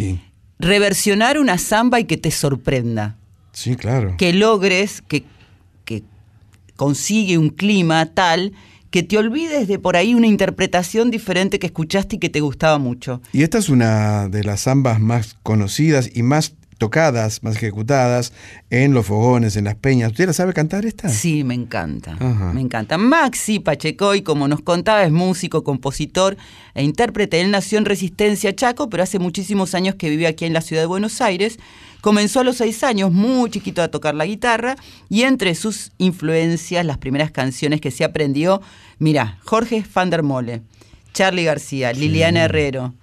reversionar 0.59 1.39
una 1.39 1.57
samba 1.57 2.01
y 2.01 2.05
que 2.05 2.19
te 2.19 2.31
sorprenda. 2.31 3.17
Sí, 3.61 3.77
claro. 3.77 4.15
que 4.17 4.33
logres 4.33 5.03
que, 5.03 5.25
que 5.85 6.03
consigue 6.77 7.37
un 7.37 7.51
clima 7.51 8.07
tal 8.07 8.53
que 8.91 9.03
te 9.03 9.19
olvides 9.19 9.69
de 9.69 9.79
por 9.79 9.97
ahí 9.97 10.15
una 10.15 10.27
interpretación 10.27 11.11
diferente 11.11 11.59
que 11.59 11.67
escuchaste 11.67 12.17
y 12.17 12.19
que 12.19 12.29
te 12.29 12.41
gustaba 12.41 12.79
mucho. 12.79 13.21
Y 13.33 13.43
esta 13.43 13.59
es 13.59 13.69
una 13.69 14.29
de 14.29 14.43
las 14.45 14.63
zambas 14.63 14.99
más 14.99 15.37
conocidas 15.43 16.11
y 16.13 16.23
más 16.23 16.55
tocadas, 16.79 17.43
más 17.43 17.57
ejecutadas 17.57 18.33
en 18.71 18.95
los 18.95 19.07
fogones, 19.07 19.55
en 19.57 19.65
las 19.65 19.75
peñas. 19.75 20.13
¿Usted 20.13 20.27
la 20.27 20.33
sabe 20.33 20.55
cantar 20.55 20.87
esta? 20.87 21.11
Sí, 21.11 21.45
me 21.45 21.55
encanta. 21.55 22.17
Ajá. 22.19 22.53
Me 22.55 22.63
encanta. 22.63 22.97
Maxi 22.97 23.61
Pachecoy, 23.61 24.23
como 24.23 24.49
nos 24.49 24.63
contaba, 24.63 25.05
es 25.05 25.13
músico, 25.13 25.63
compositor 25.63 26.39
e 26.75 26.83
intérprete. 26.83 27.43
Él 27.43 27.51
nació 27.51 27.77
en 27.77 27.85
Resistencia, 27.85 28.57
Chaco, 28.57 28.89
pero 28.89 29.03
hace 29.03 29.19
muchísimos 29.19 29.75
años 29.75 29.95
que 29.97 30.09
vive 30.09 30.27
aquí 30.27 30.47
en 30.47 30.55
la 30.55 30.63
ciudad 30.63 30.83
de 30.83 30.87
Buenos 30.87 31.21
Aires. 31.21 31.59
Comenzó 32.01 32.41
a 32.41 32.45
los 32.45 32.57
seis 32.57 32.83
años, 32.83 33.13
muy 33.13 33.51
chiquito, 33.51 33.83
a 33.83 33.89
tocar 33.89 34.15
la 34.15 34.25
guitarra 34.27 34.77
y 35.09 35.23
entre 35.23 35.55
sus 35.55 35.93
influencias, 35.99 36.85
las 36.85 36.99
primeras 36.99 37.31
canciones 37.31 37.81
que 37.81 37.91
se 37.91 38.05
aprendió, 38.05 38.61
mira, 38.99 39.39
Jorge 39.45 39.85
van 39.95 40.11
der 40.11 40.23
Mole, 40.23 40.63
Charlie 41.13 41.45
García, 41.45 41.93
Liliana 41.93 42.45
Herrero, 42.45 42.95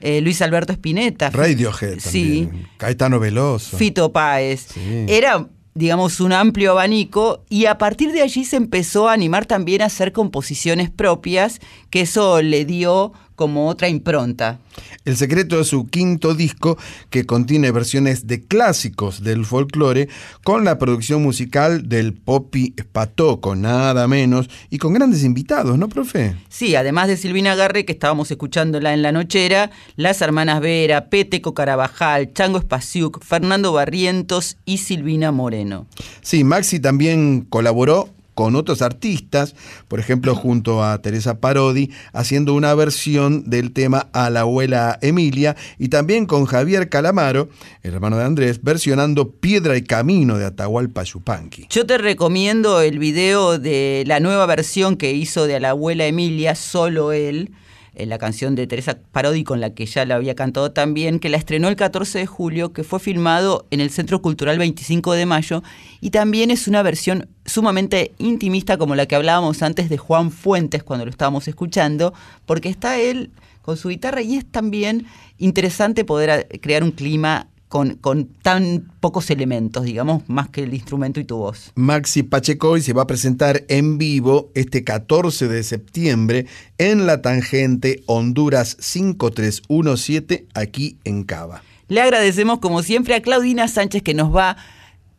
eh, 0.00 0.20
Luis 0.20 0.40
Alberto 0.42 0.72
Spinetta. 0.72 1.30
Radiohead 1.30 1.98
Sí, 2.00 2.46
también. 2.46 2.68
Caetano 2.78 3.20
Veloso. 3.20 3.76
Fito 3.76 4.10
Páez. 4.12 4.66
Sí. 4.72 5.04
Era, 5.08 5.46
digamos, 5.74 6.20
un 6.20 6.32
amplio 6.32 6.72
abanico 6.72 7.44
y 7.50 7.66
a 7.66 7.76
partir 7.78 8.10
de 8.12 8.22
allí 8.22 8.44
se 8.46 8.56
empezó 8.56 9.08
a 9.08 9.12
animar 9.12 9.44
también 9.46 9.82
a 9.82 9.86
hacer 9.86 10.12
composiciones 10.12 10.88
propias, 10.90 11.60
que 11.90 12.02
eso 12.02 12.40
le 12.42 12.64
dio 12.64 13.12
como 13.40 13.68
otra 13.68 13.88
impronta. 13.88 14.58
El 15.06 15.16
secreto 15.16 15.58
es 15.58 15.68
su 15.68 15.86
quinto 15.86 16.34
disco 16.34 16.76
que 17.08 17.24
contiene 17.24 17.70
versiones 17.70 18.26
de 18.26 18.44
clásicos 18.44 19.22
del 19.22 19.46
folclore 19.46 20.10
con 20.44 20.66
la 20.66 20.76
producción 20.76 21.22
musical 21.22 21.88
del 21.88 22.12
Popi 22.12 22.74
Spatoco, 22.78 23.56
nada 23.56 24.06
menos, 24.08 24.50
y 24.68 24.76
con 24.76 24.92
grandes 24.92 25.24
invitados, 25.24 25.78
¿no, 25.78 25.88
profe? 25.88 26.36
Sí, 26.50 26.74
además 26.74 27.08
de 27.08 27.16
Silvina 27.16 27.54
Garre, 27.54 27.86
que 27.86 27.92
estábamos 27.92 28.30
escuchándola 28.30 28.92
en 28.92 29.00
la 29.00 29.10
nochera, 29.10 29.70
las 29.96 30.20
hermanas 30.20 30.60
Vera, 30.60 31.06
Peteco 31.06 31.54
Carabajal, 31.54 32.34
Chango 32.34 32.58
Espaciuc, 32.58 33.24
Fernando 33.24 33.72
Barrientos 33.72 34.58
y 34.66 34.76
Silvina 34.76 35.32
Moreno. 35.32 35.86
Sí, 36.20 36.44
Maxi 36.44 36.78
también 36.78 37.46
colaboró 37.48 38.10
con 38.40 38.56
otros 38.56 38.80
artistas, 38.80 39.54
por 39.86 40.00
ejemplo, 40.00 40.34
junto 40.34 40.82
a 40.82 41.02
Teresa 41.02 41.40
Parodi, 41.40 41.90
haciendo 42.14 42.54
una 42.54 42.72
versión 42.72 43.50
del 43.50 43.70
tema 43.74 44.08
A 44.14 44.30
la 44.30 44.40
abuela 44.40 44.98
Emilia, 45.02 45.56
y 45.78 45.88
también 45.88 46.24
con 46.24 46.46
Javier 46.46 46.88
Calamaro, 46.88 47.50
el 47.82 47.92
hermano 47.92 48.16
de 48.16 48.24
Andrés, 48.24 48.62
versionando 48.62 49.30
Piedra 49.30 49.76
y 49.76 49.82
Camino 49.82 50.38
de 50.38 50.46
Atahualpa 50.46 51.02
Yupanqui. 51.02 51.66
Yo 51.68 51.84
te 51.84 51.98
recomiendo 51.98 52.80
el 52.80 52.98
video 52.98 53.58
de 53.58 54.04
la 54.06 54.20
nueva 54.20 54.46
versión 54.46 54.96
que 54.96 55.12
hizo 55.12 55.46
de 55.46 55.56
a 55.56 55.60
la 55.60 55.70
abuela 55.70 56.06
Emilia, 56.06 56.54
solo 56.54 57.12
él, 57.12 57.50
en 57.94 58.08
la 58.08 58.18
canción 58.18 58.54
de 58.54 58.66
Teresa 58.66 58.98
Parodi 59.12 59.44
con 59.44 59.60
la 59.60 59.74
que 59.74 59.86
ya 59.86 60.04
la 60.04 60.16
había 60.16 60.34
cantado 60.34 60.72
también, 60.72 61.18
que 61.18 61.28
la 61.28 61.36
estrenó 61.36 61.68
el 61.68 61.76
14 61.76 62.18
de 62.18 62.26
julio, 62.26 62.72
que 62.72 62.84
fue 62.84 63.00
filmado 63.00 63.66
en 63.70 63.80
el 63.80 63.90
Centro 63.90 64.22
Cultural 64.22 64.58
25 64.58 65.12
de 65.12 65.26
Mayo, 65.26 65.62
y 66.00 66.10
también 66.10 66.50
es 66.50 66.68
una 66.68 66.82
versión 66.82 67.28
sumamente 67.44 68.12
intimista 68.18 68.78
como 68.78 68.94
la 68.94 69.06
que 69.06 69.16
hablábamos 69.16 69.62
antes 69.62 69.88
de 69.88 69.98
Juan 69.98 70.30
Fuentes 70.30 70.82
cuando 70.82 71.04
lo 71.04 71.10
estábamos 71.10 71.48
escuchando, 71.48 72.14
porque 72.46 72.68
está 72.68 72.98
él 72.98 73.30
con 73.62 73.76
su 73.76 73.88
guitarra 73.88 74.22
y 74.22 74.36
es 74.36 74.46
también 74.46 75.06
interesante 75.38 76.04
poder 76.04 76.48
crear 76.60 76.82
un 76.82 76.92
clima 76.92 77.48
con, 77.70 77.94
con 77.94 78.26
tan 78.26 78.90
pocos 78.98 79.30
elementos, 79.30 79.84
digamos, 79.84 80.28
más 80.28 80.48
que 80.48 80.64
el 80.64 80.74
instrumento 80.74 81.20
y 81.20 81.24
tu 81.24 81.36
voz. 81.36 81.70
Maxi 81.76 82.24
Pacheco 82.24 82.76
y 82.76 82.82
se 82.82 82.92
va 82.92 83.02
a 83.02 83.06
presentar 83.06 83.62
en 83.68 83.96
vivo 83.96 84.50
este 84.56 84.82
14 84.82 85.46
de 85.46 85.62
septiembre 85.62 86.46
en 86.78 87.06
La 87.06 87.22
Tangente 87.22 88.02
Honduras 88.06 88.76
5317 88.80 90.48
aquí 90.52 90.98
en 91.04 91.22
Cava. 91.22 91.62
Le 91.86 92.00
agradecemos 92.00 92.58
como 92.58 92.82
siempre 92.82 93.14
a 93.14 93.22
Claudina 93.22 93.68
Sánchez 93.68 94.02
que 94.02 94.14
nos 94.14 94.34
va 94.34 94.56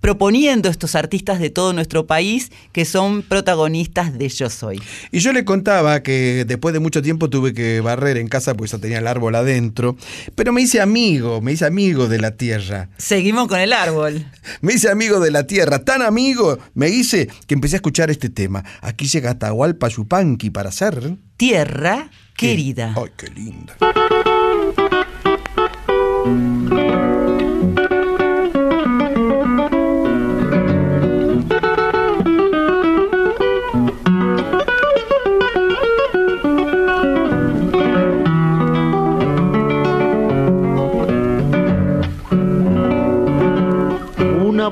proponiendo 0.01 0.69
estos 0.69 0.95
artistas 0.95 1.39
de 1.39 1.49
todo 1.49 1.73
nuestro 1.73 2.07
país 2.07 2.51
que 2.73 2.85
son 2.85 3.21
protagonistas 3.21 4.17
de 4.17 4.27
Yo 4.27 4.49
Soy. 4.49 4.81
Y 5.11 5.19
yo 5.19 5.31
le 5.31 5.45
contaba 5.45 6.03
que 6.03 6.43
después 6.45 6.73
de 6.73 6.79
mucho 6.79 7.01
tiempo 7.01 7.29
tuve 7.29 7.53
que 7.53 7.79
barrer 7.81 8.17
en 8.17 8.27
casa 8.27 8.55
porque 8.55 8.71
ya 8.71 8.79
tenía 8.79 8.97
el 8.97 9.07
árbol 9.07 9.35
adentro, 9.35 9.95
pero 10.35 10.51
me 10.51 10.61
hice 10.61 10.81
amigo, 10.81 11.39
me 11.41 11.53
hice 11.53 11.65
amigo 11.65 12.07
de 12.07 12.19
la 12.19 12.31
tierra. 12.31 12.89
Seguimos 12.97 13.47
con 13.47 13.59
el 13.59 13.73
árbol. 13.73 14.25
Me 14.61 14.73
hice 14.73 14.89
amigo 14.89 15.19
de 15.19 15.31
la 15.31 15.45
tierra, 15.45 15.79
tan 15.85 16.01
amigo 16.01 16.57
me 16.73 16.89
hice 16.89 17.29
que 17.47 17.53
empecé 17.53 17.75
a 17.75 17.77
escuchar 17.77 18.09
este 18.09 18.29
tema. 18.29 18.63
Aquí 18.81 19.07
llega 19.07 19.31
Atahualpa 19.31 19.87
Yupanqui 19.87 20.49
para 20.49 20.69
hacer... 20.69 21.17
Tierra 21.37 22.09
querida. 22.35 22.93
Ay, 22.95 23.11
qué 23.17 23.27
linda. 23.29 23.75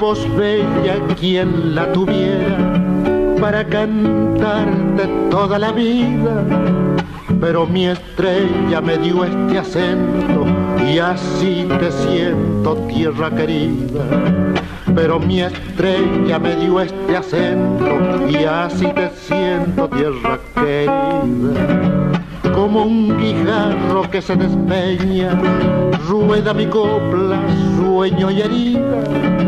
Voz 0.10 0.27
bella 0.36 0.95
quien 1.19 1.76
la 1.76 1.91
tuviera 1.91 2.57
para 3.40 3.64
cantarte 3.64 5.06
toda 5.30 5.60
la 5.60 5.72
vida. 5.72 6.44
Pero 7.40 7.68
mi 7.68 7.86
estrella 7.86 8.81
me 8.81 8.98
dio 8.98 9.23
este 9.23 9.60
acento 9.60 10.48
y 10.84 10.98
así 10.98 11.68
te 11.80 11.91
siento 11.91 12.76
tierra 12.88 13.30
querida. 13.30 14.03
Pero 14.95 15.19
mi 15.19 15.41
estrella 15.41 16.40
me 16.40 16.56
dio 16.56 16.81
este 16.81 17.15
acento 17.15 18.27
y 18.27 18.38
así 18.45 18.88
te 18.88 19.11
siento 19.11 19.88
tierra 19.90 20.40
querida 20.56 22.10
como 22.56 22.84
un 22.84 23.18
guijarro 23.18 24.10
que 24.11 24.22
se 24.22 24.36
despeña, 24.36 25.40
rueda 26.10 26.53
mi 26.53 26.65
copla, 26.65 27.40
sueño 27.77 28.31
y 28.31 28.41
herida. 28.41 29.39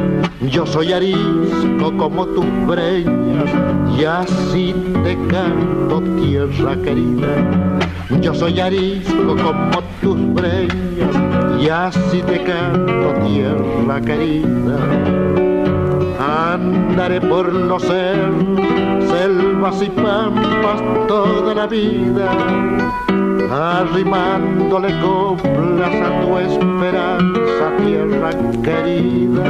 Yo 0.50 0.66
soy 0.66 0.92
arisco 0.92 1.96
como 1.98 2.26
tus 2.26 2.46
breñas, 2.66 3.50
y 3.96 4.06
así 4.06 4.76
te 5.04 5.16
canto, 5.28 6.02
tierra 6.20 6.76
querida. 6.78 7.28
Yo 8.22 8.34
soy 8.34 8.60
arisco 8.60 9.36
como 9.36 9.84
tus 10.02 10.34
breñas, 10.34 11.62
y 11.62 11.70
así 11.70 12.24
te 12.24 12.44
canto, 12.44 13.14
tierra 13.28 14.02
querida. 14.02 14.80
Andaré 16.20 17.22
por 17.22 17.54
los 17.54 17.84
cerros, 17.84 18.60
selvas 19.10 19.82
y 19.82 19.90
pampas 19.90 20.82
toda 21.08 21.54
la 21.54 21.68
vida, 21.68 22.32
arrimándole 23.52 25.00
coplas 25.02 25.94
a 25.94 26.22
tu 26.22 26.38
esperanza, 26.40 27.76
tierra 27.78 28.32
querida, 28.64 29.44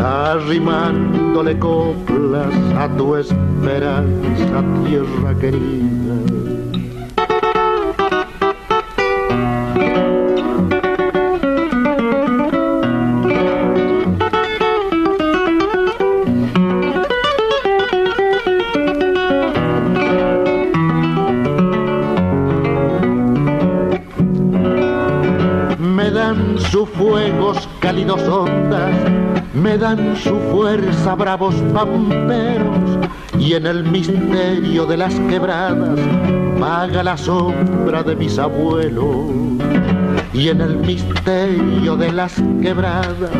arrimándole 0.00 1.58
coplas 1.58 2.54
a 2.76 2.88
tu 2.96 3.16
esperanza, 3.16 4.64
tierra 4.84 5.34
querida. 5.38 6.39
Sus 26.70 26.88
fuegos 26.90 27.68
cálidos 27.80 28.22
ondas, 28.28 28.94
me 29.54 29.76
dan 29.76 30.16
su 30.16 30.38
fuerza 30.52 31.16
bravos 31.16 31.54
pamperos, 31.74 32.98
y 33.38 33.54
en 33.54 33.66
el 33.66 33.82
misterio 33.82 34.86
de 34.86 34.96
las 34.96 35.14
quebradas 35.28 35.98
vaga 36.60 37.02
la 37.02 37.16
sombra 37.16 38.04
de 38.04 38.14
mis 38.14 38.38
abuelos. 38.38 39.26
Y 40.32 40.48
en 40.48 40.60
el 40.60 40.76
misterio 40.76 41.96
de 41.96 42.12
las 42.12 42.40
quebradas 42.62 43.30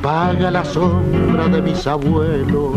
vaga 0.00 0.50
la 0.52 0.64
sombra 0.64 1.48
de 1.48 1.60
mis 1.60 1.86
abuelos. 1.88 2.76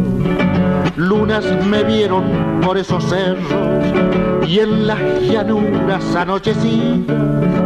Lunas 0.96 1.46
me 1.68 1.84
vieron 1.84 2.62
por 2.64 2.80
esos 2.80 3.04
cerros 3.04 4.48
y 4.48 4.60
en 4.60 4.88
las 4.88 5.00
llanuras 5.22 6.16
anochecidas 6.16 7.63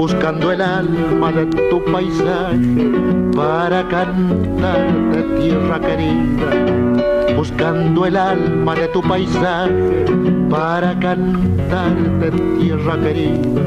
buscando 0.00 0.50
el 0.50 0.62
alma 0.62 1.30
de 1.30 1.44
tu 1.68 1.84
paisaje 1.84 2.90
para 3.36 3.86
cantarte 3.86 5.22
tierra 5.38 5.78
querida, 5.78 7.34
buscando 7.36 8.06
el 8.06 8.16
alma 8.16 8.74
de 8.76 8.88
tu 8.88 9.02
paisaje 9.02 10.06
para 10.48 10.98
cantarte 10.98 12.30
tierra 12.58 12.98
querida. 12.98 13.60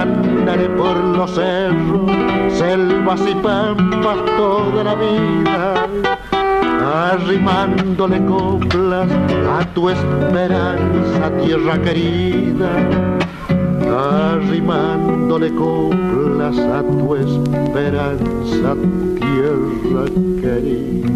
Andaré 0.00 0.68
por 0.70 0.96
los 0.96 1.30
cerros, 1.36 2.10
selvas 2.48 3.20
y 3.30 3.34
pampas 3.36 4.18
toda 4.36 4.82
la 4.82 4.94
vida, 4.96 5.86
arrimándole 7.12 8.26
coplas 8.26 9.08
a 9.56 9.64
tu 9.72 9.88
esperanza, 9.88 11.30
tierra 11.44 11.80
querida 11.80 13.09
arrimándole 13.90 15.54
coplas 15.54 16.58
a 16.58 16.82
tu 16.82 17.16
esperanza, 17.16 18.76
tierra 19.18 20.04
querida. 20.40 21.10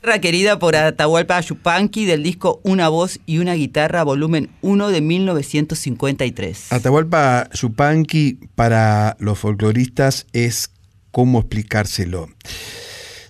Tierra 0.00 0.20
querida 0.20 0.58
por 0.58 0.76
Atahualpa 0.76 1.40
Yupanqui 1.40 2.04
del 2.04 2.22
disco 2.22 2.60
Una 2.62 2.90
voz 2.90 3.20
y 3.24 3.38
una 3.38 3.54
guitarra, 3.54 4.02
volumen 4.02 4.50
1 4.60 4.88
de 4.90 5.00
1953. 5.00 6.72
Atahualpa 6.72 7.48
Yupanqui 7.54 8.38
para 8.54 9.16
los 9.18 9.38
folcloristas 9.38 10.26
es 10.34 10.70
cómo 11.10 11.38
explicárselo. 11.38 12.28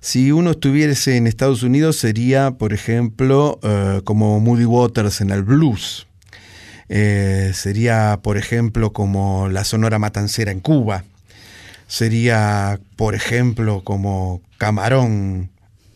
Si 0.04 0.32
uno 0.32 0.50
estuviese 0.50 1.16
en 1.16 1.26
Estados 1.26 1.62
Unidos 1.62 1.96
sería, 1.96 2.50
por 2.50 2.74
ejemplo, 2.74 3.58
eh, 3.62 4.02
como 4.04 4.38
Moody 4.38 4.66
Waters 4.66 5.22
en 5.22 5.30
el 5.30 5.42
blues. 5.42 6.06
Eh, 6.90 7.52
sería, 7.54 8.20
por 8.22 8.36
ejemplo, 8.36 8.92
como 8.92 9.48
la 9.48 9.64
Sonora 9.64 9.98
Matancera 9.98 10.52
en 10.52 10.60
Cuba. 10.60 11.04
Sería, 11.86 12.78
por 12.96 13.14
ejemplo, 13.14 13.80
como 13.82 14.42
Camarón 14.58 15.48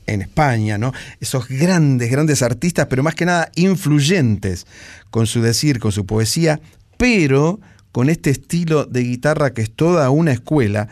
en 0.07 0.23
España, 0.23 0.79
¿no? 0.79 0.95
Esos 1.21 1.47
grandes, 1.47 2.11
grandes 2.11 2.41
artistas, 2.41 2.87
pero 2.89 3.03
más 3.03 3.15
que 3.15 3.27
nada 3.27 3.51
influyentes 3.57 4.67
con 5.11 5.27
su 5.27 5.43
decir, 5.43 5.81
con 5.81 5.93
su 5.93 6.07
poesía, 6.07 6.63
pero 6.97 7.61
con 7.93 8.09
este 8.09 8.31
estilo 8.31 8.87
de 8.87 9.03
guitarra 9.03 9.53
que 9.53 9.61
es 9.61 9.71
toda 9.71 10.09
una 10.09 10.33
escuela 10.33 10.89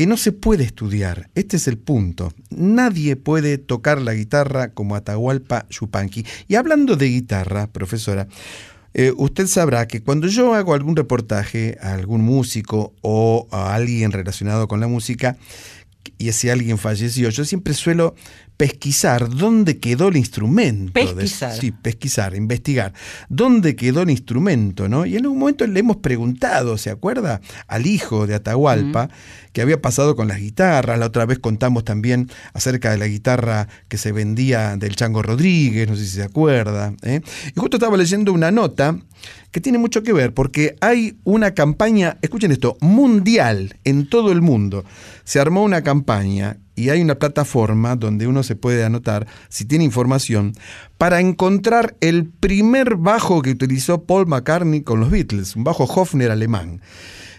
que 0.00 0.06
no 0.06 0.16
se 0.16 0.32
puede 0.32 0.64
estudiar. 0.64 1.28
Este 1.34 1.58
es 1.58 1.68
el 1.68 1.76
punto. 1.76 2.32
Nadie 2.48 3.16
puede 3.16 3.58
tocar 3.58 4.00
la 4.00 4.14
guitarra 4.14 4.72
como 4.72 4.96
Atahualpa 4.96 5.66
Yupanqui. 5.68 6.24
Y 6.48 6.54
hablando 6.54 6.96
de 6.96 7.08
guitarra, 7.08 7.66
profesora, 7.66 8.26
eh, 8.94 9.12
usted 9.14 9.46
sabrá 9.46 9.86
que 9.86 10.00
cuando 10.02 10.26
yo 10.26 10.54
hago 10.54 10.72
algún 10.72 10.96
reportaje 10.96 11.76
a 11.82 11.92
algún 11.92 12.22
músico 12.22 12.94
o 13.02 13.46
a 13.50 13.74
alguien 13.74 14.10
relacionado 14.10 14.68
con 14.68 14.80
la 14.80 14.88
música, 14.88 15.36
y 16.16 16.30
ese 16.30 16.50
alguien 16.50 16.78
falleció, 16.78 17.28
yo 17.28 17.44
siempre 17.44 17.74
suelo 17.74 18.14
pesquisar 18.60 19.30
dónde 19.30 19.78
quedó 19.78 20.08
el 20.08 20.18
instrumento. 20.18 20.92
Pesquisar. 20.92 21.54
De, 21.54 21.60
sí, 21.62 21.72
pesquisar, 21.72 22.34
investigar. 22.34 22.92
¿Dónde 23.30 23.74
quedó 23.74 24.02
el 24.02 24.10
instrumento? 24.10 24.86
¿no? 24.86 25.06
Y 25.06 25.16
en 25.16 25.26
un 25.26 25.38
momento 25.38 25.66
le 25.66 25.80
hemos 25.80 25.96
preguntado, 25.96 26.76
¿se 26.76 26.90
acuerda? 26.90 27.40
Al 27.68 27.86
hijo 27.86 28.26
de 28.26 28.34
Atahualpa, 28.34 29.08
que 29.54 29.62
había 29.62 29.80
pasado 29.80 30.14
con 30.14 30.28
las 30.28 30.40
guitarras. 30.40 30.98
La 30.98 31.06
otra 31.06 31.24
vez 31.24 31.38
contamos 31.38 31.84
también 31.84 32.28
acerca 32.52 32.90
de 32.90 32.98
la 32.98 33.06
guitarra 33.06 33.66
que 33.88 33.96
se 33.96 34.12
vendía 34.12 34.76
del 34.76 34.94
Chango 34.94 35.22
Rodríguez, 35.22 35.88
no 35.88 35.96
sé 35.96 36.04
si 36.04 36.16
se 36.16 36.22
acuerda. 36.22 36.92
¿eh? 37.00 37.22
Y 37.56 37.58
justo 37.58 37.78
estaba 37.78 37.96
leyendo 37.96 38.30
una 38.30 38.50
nota 38.50 38.94
que 39.52 39.62
tiene 39.62 39.78
mucho 39.78 40.02
que 40.02 40.12
ver, 40.12 40.34
porque 40.34 40.76
hay 40.82 41.18
una 41.24 41.54
campaña, 41.54 42.18
escuchen 42.20 42.52
esto, 42.52 42.76
mundial 42.82 43.78
en 43.84 44.06
todo 44.06 44.32
el 44.32 44.42
mundo. 44.42 44.84
Se 45.24 45.40
armó 45.40 45.64
una 45.64 45.82
campaña 45.82 46.58
y 46.80 46.90
hay 46.90 47.00
una 47.02 47.14
plataforma 47.16 47.96
donde 47.96 48.26
uno 48.26 48.42
se 48.42 48.56
puede 48.56 48.84
anotar, 48.84 49.26
si 49.48 49.64
tiene 49.64 49.84
información, 49.84 50.52
para 50.98 51.20
encontrar 51.20 51.96
el 52.00 52.24
primer 52.24 52.96
bajo 52.96 53.42
que 53.42 53.50
utilizó 53.50 54.02
Paul 54.04 54.26
McCartney 54.26 54.82
con 54.82 55.00
los 55.00 55.10
Beatles, 55.10 55.56
un 55.56 55.64
bajo 55.64 55.84
Hofner 55.84 56.30
alemán. 56.30 56.80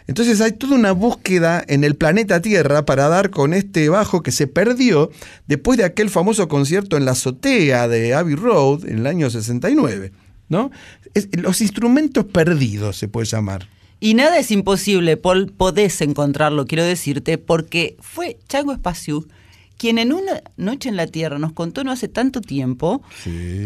Entonces 0.08 0.42
hay 0.42 0.52
toda 0.54 0.76
una 0.76 0.92
búsqueda 0.92 1.64
en 1.68 1.84
el 1.84 1.96
planeta 1.96 2.42
Tierra 2.42 2.86
para 2.86 3.08
dar 3.08 3.30
con 3.30 3.54
este 3.54 3.88
bajo 3.90 4.24
que 4.24 4.32
se 4.32 4.48
perdió 4.48 5.10
después 5.48 5.78
de 5.78 5.86
aquel 5.86 6.10
famoso 6.10 6.48
concierto 6.48 6.98
en 6.98 7.06
la 7.06 7.12
azotea 7.12 7.88
de 7.88 8.14
Abbey 8.14 8.36
Road 8.36 8.86
en 8.88 8.98
el 9.00 9.08
año 9.08 9.30
69. 9.30 10.12
¿no? 10.50 10.70
Es- 11.14 11.30
los 11.38 11.62
instrumentos 11.62 12.26
perdidos 12.26 12.98
se 12.98 13.08
puede 13.08 13.26
llamar. 13.26 13.68
Y 14.04 14.16
nada 14.16 14.40
es 14.40 14.50
imposible, 14.50 15.16
Paul, 15.16 15.54
podés 15.56 16.02
encontrarlo, 16.02 16.66
quiero 16.66 16.84
decirte, 16.84 17.38
porque 17.38 17.96
fue 18.00 18.40
Chango 18.50 18.74
Espaciu 18.74 19.28
quien 19.78 19.98
en 19.98 20.14
una 20.14 20.44
noche 20.58 20.90
en 20.90 20.96
la 20.96 21.08
Tierra 21.08 21.40
nos 21.40 21.54
contó 21.54 21.84
no 21.84 21.92
hace 21.92 22.08
tanto 22.08 22.40
tiempo 22.40 23.02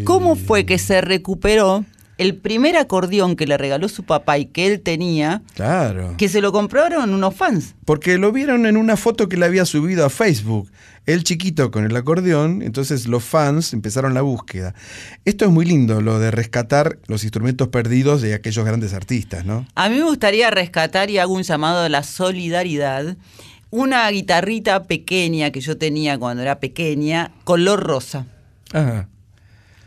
cómo 0.04 0.34
fue 0.34 0.64
que 0.64 0.78
se 0.78 1.02
recuperó 1.02 1.84
el 2.18 2.34
primer 2.36 2.76
acordeón 2.76 3.36
que 3.36 3.46
le 3.46 3.58
regaló 3.58 3.88
su 3.88 4.02
papá 4.04 4.38
y 4.38 4.46
que 4.46 4.66
él 4.66 4.80
tenía, 4.80 5.42
Claro. 5.54 6.14
que 6.16 6.28
se 6.28 6.40
lo 6.40 6.50
compraron 6.52 7.12
unos 7.12 7.34
fans. 7.34 7.74
Porque 7.84 8.16
lo 8.18 8.32
vieron 8.32 8.64
en 8.66 8.76
una 8.76 8.96
foto 8.96 9.28
que 9.28 9.36
le 9.36 9.44
había 9.46 9.64
subido 9.66 10.04
a 10.06 10.10
Facebook. 10.10 10.70
El 11.04 11.22
chiquito 11.22 11.70
con 11.70 11.84
el 11.84 11.94
acordeón, 11.94 12.62
entonces 12.62 13.06
los 13.06 13.22
fans 13.22 13.72
empezaron 13.72 14.12
la 14.14 14.22
búsqueda. 14.22 14.74
Esto 15.24 15.44
es 15.44 15.50
muy 15.52 15.64
lindo, 15.64 16.00
lo 16.00 16.18
de 16.18 16.30
rescatar 16.32 16.98
los 17.06 17.22
instrumentos 17.22 17.68
perdidos 17.68 18.22
de 18.22 18.34
aquellos 18.34 18.64
grandes 18.64 18.92
artistas, 18.92 19.44
¿no? 19.44 19.66
A 19.76 19.88
mí 19.88 19.96
me 19.98 20.02
gustaría 20.04 20.50
rescatar 20.50 21.10
y 21.10 21.18
hago 21.18 21.32
un 21.34 21.42
llamado 21.44 21.82
a 21.82 21.88
la 21.88 22.02
solidaridad. 22.02 23.16
Una 23.70 24.08
guitarrita 24.10 24.84
pequeña 24.84 25.50
que 25.50 25.60
yo 25.60 25.76
tenía 25.76 26.18
cuando 26.18 26.42
era 26.42 26.60
pequeña, 26.60 27.30
color 27.44 27.84
rosa. 27.84 28.26
Ajá. 28.72 29.08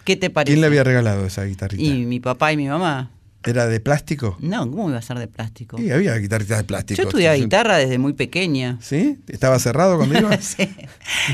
¿Qué 0.09 0.15
te 0.15 0.31
parece? 0.31 0.53
¿Quién 0.53 0.61
le 0.61 0.65
había 0.65 0.83
regalado 0.83 1.23
esa 1.23 1.43
guitarrita? 1.43 1.83
Y 1.83 2.03
mi 2.07 2.19
papá 2.19 2.51
y 2.51 2.57
mi 2.57 2.67
mamá. 2.67 3.11
¿Era 3.45 3.67
de 3.67 3.79
plástico? 3.79 4.37
No, 4.39 4.61
¿cómo 4.71 4.89
iba 4.89 4.97
a 4.97 5.03
ser 5.03 5.19
de 5.19 5.27
plástico? 5.27 5.77
Sí, 5.77 5.91
había 5.91 6.15
guitarritas 6.15 6.57
de 6.57 6.63
plástico. 6.63 6.97
Yo 6.99 7.07
estudiaba 7.07 7.35
guitarra 7.35 7.77
desde 7.77 7.99
muy 7.99 8.13
pequeña. 8.13 8.79
¿Sí? 8.81 9.19
¿Estaba 9.27 9.59
cerrado? 9.59 10.03
Sí. 10.41 10.67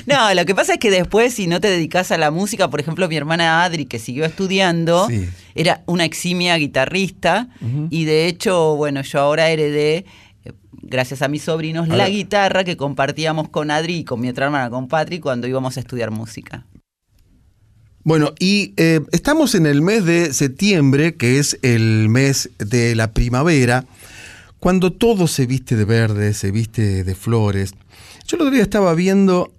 No, 0.07 0.33
lo 0.33 0.45
que 0.45 0.53
pasa 0.53 0.73
es 0.73 0.79
que 0.79 0.91
después, 0.91 1.33
si 1.33 1.47
no 1.47 1.61
te 1.61 1.69
dedicas 1.69 2.11
a 2.11 2.17
la 2.17 2.31
música, 2.31 2.69
por 2.69 2.81
ejemplo, 2.81 3.07
mi 3.07 3.15
hermana 3.15 3.63
Adri, 3.63 3.85
que 3.85 3.97
siguió 3.97 4.25
estudiando, 4.25 5.07
Sí. 5.07 5.29
era 5.55 5.81
una 5.85 6.03
eximia 6.03 6.57
guitarrista 6.57 7.47
y 7.89 8.03
de 8.03 8.27
hecho, 8.27 8.75
bueno, 8.75 9.03
yo 9.03 9.21
ahora 9.21 9.49
heredé, 9.51 10.03
eh, 10.43 10.51
gracias 10.81 11.21
a 11.21 11.29
mis 11.29 11.43
sobrinos, 11.43 11.87
la 11.87 12.09
guitarra 12.09 12.65
que 12.65 12.75
compartíamos 12.75 13.47
con 13.47 13.71
Adri 13.71 13.99
y 13.99 14.03
con 14.03 14.19
mi 14.19 14.27
otra 14.27 14.47
hermana, 14.47 14.69
con 14.69 14.89
Patri, 14.89 15.21
cuando 15.21 15.47
íbamos 15.47 15.77
a 15.77 15.79
estudiar 15.79 16.11
música. 16.11 16.65
Bueno, 18.05 18.35
y 18.37 18.75
eh, 18.77 19.01
estamos 19.11 19.55
en 19.55 19.65
el 19.65 19.81
mes 19.81 20.05
de 20.05 20.31
septiembre, 20.31 21.15
que 21.15 21.39
es 21.39 21.57
el 21.63 22.07
mes 22.07 22.51
de 22.59 22.93
la 22.93 23.13
primavera, 23.13 23.87
cuando 24.59 24.93
todo 24.93 25.25
se 25.25 25.47
viste 25.47 25.75
de 25.75 25.85
verde, 25.85 26.35
se 26.35 26.51
viste 26.51 27.03
de 27.03 27.15
flores. 27.15 27.73
Yo 28.27 28.37
el 28.37 28.43
otro 28.43 28.53
día 28.53 28.61
estaba 28.61 28.93
viendo, 28.93 29.55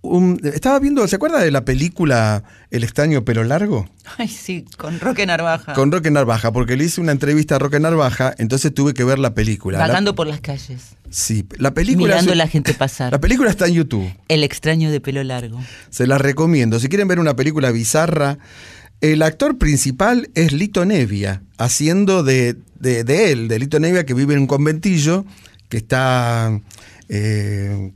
un- 0.00 0.40
estaba 0.44 0.78
viendo, 0.78 1.06
¿se 1.08 1.16
acuerda 1.16 1.40
de 1.40 1.50
la 1.50 1.64
película 1.64 2.44
El 2.70 2.84
extraño 2.84 3.24
pelo 3.24 3.42
largo? 3.44 3.88
Ay, 4.16 4.28
sí, 4.28 4.64
con 4.76 5.00
Roque 5.00 5.26
Narvaja. 5.26 5.72
Con 5.74 5.90
Roque 5.92 6.10
Narvaja, 6.10 6.52
porque 6.52 6.76
le 6.76 6.84
hice 6.84 7.00
una 7.00 7.12
entrevista 7.12 7.56
a 7.56 7.58
Roque 7.58 7.80
Narvaja, 7.80 8.34
entonces 8.38 8.72
tuve 8.72 8.94
que 8.94 9.04
ver 9.04 9.18
la 9.18 9.34
película. 9.34 9.78
La- 9.78 9.86
Vagando 9.88 10.14
por 10.14 10.26
las 10.26 10.40
calles, 10.40 10.80
sí, 11.10 11.46
la 11.58 11.72
película... 11.74 12.14
mirando 12.14 12.32
a 12.32 12.36
la 12.36 12.46
gente 12.48 12.74
pasar. 12.74 13.10
la 13.12 13.20
película 13.20 13.50
está 13.50 13.66
en 13.66 13.74
YouTube. 13.74 14.08
El 14.28 14.44
extraño 14.44 14.90
de 14.90 15.00
pelo 15.00 15.22
largo. 15.24 15.60
Se 15.90 16.06
las 16.06 16.20
recomiendo. 16.20 16.78
Si 16.80 16.88
quieren 16.88 17.08
ver 17.08 17.18
una 17.18 17.34
película 17.36 17.70
bizarra, 17.72 18.38
el 19.00 19.22
actor 19.22 19.58
principal 19.58 20.28
es 20.34 20.52
Lito 20.52 20.84
Nevia, 20.84 21.42
haciendo 21.58 22.22
de, 22.22 22.56
de- 22.80 23.04
de 23.04 23.32
él, 23.32 23.48
de 23.48 23.58
Lito 23.58 23.78
Nevia, 23.80 24.04
que 24.06 24.14
vive 24.14 24.34
en 24.34 24.40
un 24.40 24.46
conventillo 24.46 25.24
que 25.68 25.76
está 25.76 26.60
eh, 27.08 27.92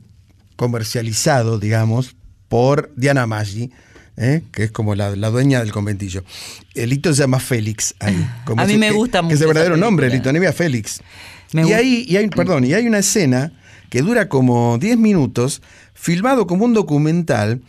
comercializado, 0.56 1.58
digamos, 1.58 2.16
por 2.48 2.92
Diana 2.96 3.26
Maggi. 3.26 3.70
¿eh? 4.18 4.42
que 4.52 4.64
es 4.64 4.70
como 4.70 4.94
la, 4.94 5.16
la 5.16 5.30
dueña 5.30 5.60
del 5.60 5.72
conventillo. 5.72 6.22
El 6.74 6.90
Lito 6.90 7.12
se 7.14 7.20
llama 7.22 7.40
Félix 7.40 7.94
ahí. 7.98 8.28
como 8.44 8.60
A 8.60 8.66
mí 8.66 8.76
me 8.76 8.88
que- 8.88 8.94
gusta 8.94 9.18
Que 9.18 9.22
mucho 9.22 9.34
es 9.36 9.40
el 9.40 9.46
verdadero 9.46 9.76
nombre, 9.78 10.08
película. 10.08 10.32
Lito 10.32 10.32
Nevia 10.34 10.52
Félix. 10.52 11.00
Me 11.52 11.66
y 11.66 11.72
ahí, 11.72 12.04
y 12.06 12.16
hay, 12.16 12.28
perdón, 12.28 12.64
y 12.64 12.74
hay 12.74 12.86
una 12.86 12.98
escena 12.98 13.52
que 13.88 14.02
dura 14.02 14.28
como 14.28 14.76
10 14.78 14.98
minutos, 14.98 15.62
filmado 15.94 16.46
como 16.46 16.64
un 16.66 16.74
documental, 16.74 17.62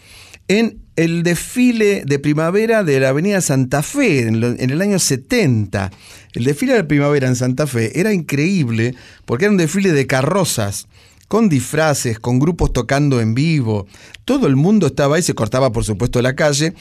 en 0.49 0.80
el 0.97 1.23
desfile 1.23 2.03
de 2.05 2.19
primavera 2.19 2.84
de 2.84 2.99
la 2.99 3.10
Avenida 3.10 3.39
Santa 3.41 3.81
Fe, 3.81 4.27
en, 4.27 4.39
lo- 4.41 4.49
en 4.51 4.69
el 4.69 4.81
año 4.81 4.99
70. 4.99 5.91
El 6.34 6.43
desfile 6.43 6.73
de 6.73 6.84
primavera 6.84 7.27
en 7.27 7.35
Santa 7.38 7.68
Fe 7.68 7.99
era 7.99 8.11
increíble 8.14 8.95
porque 9.26 9.45
era 9.45 9.51
un 9.51 9.57
desfile 9.57 9.91
de 9.93 10.07
carrozas, 10.07 10.88
con 11.34 11.49
disfraces, 11.49 12.19
con 12.19 12.38
grupos 12.38 12.73
tocando 12.73 13.19
en 13.19 13.34
vivo. 13.34 13.88
Todo 14.23 14.45
el 14.45 14.55
mundo 14.55 14.85
estaba 14.85 15.15
ahí, 15.15 15.23
se 15.23 15.34
cortaba 15.34 15.72
por 15.72 15.84
supuesto 15.84 16.22
la 16.22 16.35
calle 16.35 16.76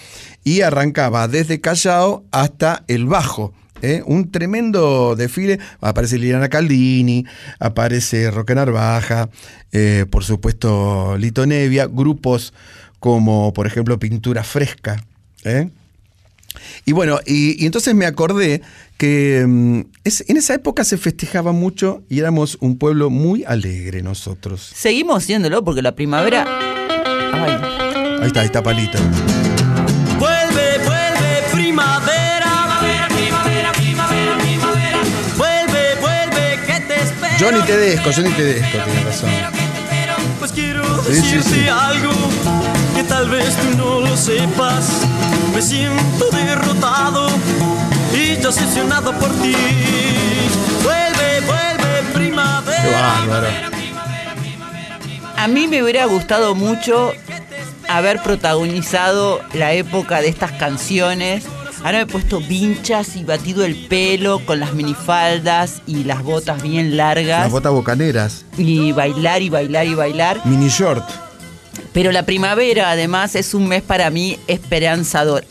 y 0.44 0.60
arrancaba 0.60 1.26
desde 1.26 1.62
Callao 1.62 2.22
hasta 2.32 2.84
el 2.86 3.06
Bajo. 3.06 3.54
¿eh? 3.80 4.02
Un 4.04 4.30
tremendo 4.30 5.16
desfile. 5.16 5.58
Aparece 5.80 6.18
Liliana 6.18 6.50
Caldini, 6.50 7.24
aparece 7.60 8.30
Roque 8.30 8.54
Narvaja, 8.54 9.30
eh, 9.72 10.04
por 10.10 10.22
supuesto 10.22 11.16
Lito 11.16 11.46
Nevia, 11.46 11.86
grupos 11.86 12.52
como 13.00 13.54
por 13.54 13.66
ejemplo 13.66 13.98
Pintura 13.98 14.44
Fresca. 14.44 15.02
¿eh? 15.44 15.70
Y 16.84 16.92
bueno, 16.92 17.20
y, 17.24 17.64
entonces 17.64 17.94
me 17.94 18.04
acordé 18.04 18.60
que 18.98 19.46
mm, 19.48 19.80
es- 20.04 20.24
en 20.28 20.36
esa 20.36 20.54
época 20.54 20.84
se 20.84 20.98
festejaba 20.98 21.52
mucho 21.52 22.02
y 22.08 22.18
éramos 22.18 22.56
un 22.60 22.78
pueblo 22.78 23.10
muy 23.10 23.44
alegre 23.44 24.02
nosotros. 24.02 24.70
Seguimos 24.74 25.24
siéndolo 25.24 25.62
porque 25.64 25.82
la 25.82 25.94
primavera. 25.94 26.44
Ay, 27.32 27.56
Ahí 28.20 28.26
está, 28.28 28.40
ahí 28.40 28.46
está 28.46 28.62
Palito. 28.62 28.98
Vuelve, 30.18 30.78
vuelve, 30.84 31.42
primavera. 31.52 32.46
Primavera, 32.80 33.08
primavera, 33.08 33.72
primavera, 33.72 34.38
primavera. 34.38 34.98
Vuelve, 35.36 36.00
vuelve, 36.00 36.58
que 36.66 36.80
te 36.86 36.94
espero. 37.02 37.34
Johnny 37.40 37.62
Tedesco, 37.66 38.10
Johnny 38.14 38.30
Tedesco, 38.30 38.78
tiene 38.84 39.04
razón. 39.04 39.30
Pues 40.38 40.52
quiero 40.52 40.82
Sí, 41.04 41.14
sí, 41.14 41.36
decirte 41.36 41.62
sí. 41.64 41.68
algo 41.68 42.10
que 42.96 43.02
tal 43.04 43.28
vez 43.30 43.56
tú 43.56 43.76
no 43.76 44.00
lo 44.00 44.16
sepas. 44.16 44.88
Me 45.54 45.62
siento 45.62 46.30
derrotado 46.30 47.28
y 48.14 48.40
yo 48.40 48.48
obsesionado 48.48 49.12
por 49.18 49.30
ti. 49.42 49.54
Vuelve, 50.82 51.40
vuelve, 51.46 52.02
primavera. 52.14 52.82
Qué 52.82 52.90
bárbaro. 52.90 53.48
A 55.36 55.48
mí 55.48 55.66
me 55.66 55.82
hubiera 55.82 56.04
gustado 56.06 56.54
mucho 56.54 57.12
haber 57.88 58.22
protagonizado 58.22 59.40
la 59.54 59.72
época 59.72 60.20
de 60.20 60.28
estas 60.28 60.52
canciones. 60.52 61.44
Ahora 61.84 61.98
me 61.98 62.04
he 62.04 62.06
puesto 62.06 62.40
vinchas 62.40 63.16
y 63.16 63.24
batido 63.24 63.64
el 63.64 63.74
pelo 63.88 64.38
con 64.44 64.60
las 64.60 64.72
minifaldas 64.74 65.82
y 65.86 66.04
las 66.04 66.22
botas 66.22 66.62
bien 66.62 66.96
largas. 66.96 67.40
Las 67.42 67.50
botas 67.50 67.72
bocaneras, 67.72 68.44
Y 68.56 68.92
bailar 68.92 69.42
y 69.42 69.48
bailar 69.48 69.86
y 69.86 69.94
bailar. 69.94 70.40
mini 70.44 70.68
short. 70.68 71.04
Pero 71.92 72.12
la 72.12 72.24
primavera 72.24 72.90
además 72.90 73.34
es 73.34 73.52
un 73.52 73.66
mes 73.66 73.82
para 73.82 74.10
mí 74.10 74.38
esperanzador. 74.46 75.44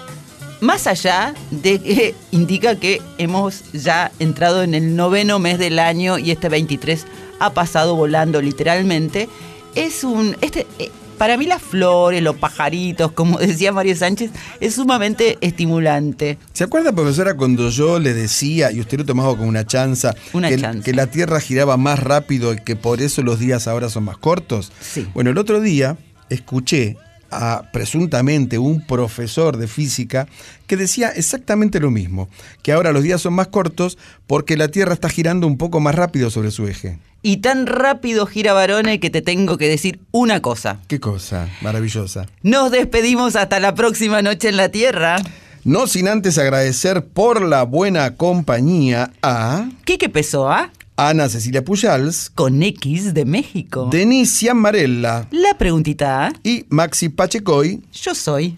Más 0.61 0.87
allá 0.87 1.33
de 1.49 1.79
que 1.79 2.15
indica 2.31 2.75
que 2.75 3.01
hemos 3.17 3.63
ya 3.73 4.11
entrado 4.19 4.63
en 4.63 4.73
el 4.73 4.95
noveno 4.95 5.39
mes 5.39 5.59
del 5.59 5.79
año 5.79 6.17
y 6.17 6.31
este 6.31 6.47
23 6.49 7.05
ha 7.39 7.53
pasado 7.53 7.95
volando 7.95 8.41
literalmente, 8.41 9.27
es 9.75 10.03
un... 10.03 10.37
Este, 10.41 10.67
eh, 10.79 10.91
para 11.17 11.37
mí 11.37 11.45
las 11.45 11.61
flores, 11.61 12.21
los 12.23 12.35
pajaritos, 12.35 13.11
como 13.11 13.37
decía 13.39 13.71
Mario 13.71 13.95
Sánchez, 13.95 14.31
es 14.59 14.75
sumamente 14.75 15.37
estimulante. 15.41 16.37
¿Se 16.53 16.63
acuerda, 16.63 16.91
profesora, 16.91 17.35
cuando 17.35 17.69
yo 17.69 17.99
le 17.99 18.13
decía, 18.13 18.71
y 18.71 18.79
usted 18.79 18.99
lo 18.99 19.05
tomaba 19.05 19.29
como 19.29 19.47
una 19.49 19.65
chanza, 19.65 20.15
Una 20.33 20.49
que, 20.49 20.57
chanza. 20.57 20.83
que 20.83 20.93
la 20.93 21.07
Tierra 21.07 21.39
giraba 21.39 21.77
más 21.77 21.99
rápido 21.99 22.53
y 22.53 22.57
que 22.57 22.75
por 22.75 23.01
eso 23.01 23.21
los 23.23 23.37
días 23.39 23.67
ahora 23.67 23.89
son 23.89 24.05
más 24.05 24.17
cortos? 24.17 24.71
Sí. 24.79 25.07
Bueno, 25.13 25.29
el 25.29 25.37
otro 25.37 25.59
día 25.59 25.97
escuché 26.29 26.97
a 27.31 27.63
presuntamente 27.71 28.57
un 28.57 28.85
profesor 28.85 29.57
de 29.57 29.67
física 29.67 30.27
que 30.67 30.77
decía 30.77 31.09
exactamente 31.09 31.79
lo 31.79 31.91
mismo, 31.91 32.29
que 32.61 32.71
ahora 32.71 32.91
los 32.91 33.03
días 33.03 33.21
son 33.21 33.33
más 33.33 33.47
cortos 33.47 33.97
porque 34.27 34.57
la 34.57 34.67
Tierra 34.67 34.93
está 34.93 35.09
girando 35.09 35.47
un 35.47 35.57
poco 35.57 35.79
más 35.79 35.95
rápido 35.95 36.29
sobre 36.29 36.51
su 36.51 36.67
eje. 36.67 36.99
Y 37.23 37.37
tan 37.37 37.67
rápido 37.67 38.25
gira 38.25 38.53
Barone 38.53 38.99
que 38.99 39.09
te 39.09 39.21
tengo 39.21 39.57
que 39.57 39.67
decir 39.67 39.99
una 40.11 40.41
cosa. 40.41 40.79
Qué 40.87 40.99
cosa 40.99 41.49
maravillosa. 41.61 42.25
Nos 42.41 42.71
despedimos 42.71 43.35
hasta 43.35 43.59
la 43.59 43.75
próxima 43.75 44.21
noche 44.21 44.49
en 44.49 44.57
la 44.57 44.69
Tierra. 44.69 45.17
No 45.63 45.85
sin 45.85 46.07
antes 46.07 46.39
agradecer 46.39 47.05
por 47.05 47.43
la 47.43 47.63
buena 47.63 48.15
compañía 48.15 49.11
a 49.21 49.69
Quique 49.85 50.09
Pessoa, 50.09 50.71
Ana 51.09 51.27
Cecilia 51.29 51.65
Pujals, 51.65 52.29
con 52.29 52.61
X 52.61 53.15
de 53.15 53.25
México. 53.25 53.89
Denisia 53.91 54.53
Marella 54.53 55.27
La 55.31 55.57
preguntita, 55.57 56.31
y 56.43 56.65
Maxi 56.69 57.09
Pachecoy. 57.09 57.81
yo 57.91 58.13
soy. 58.13 58.55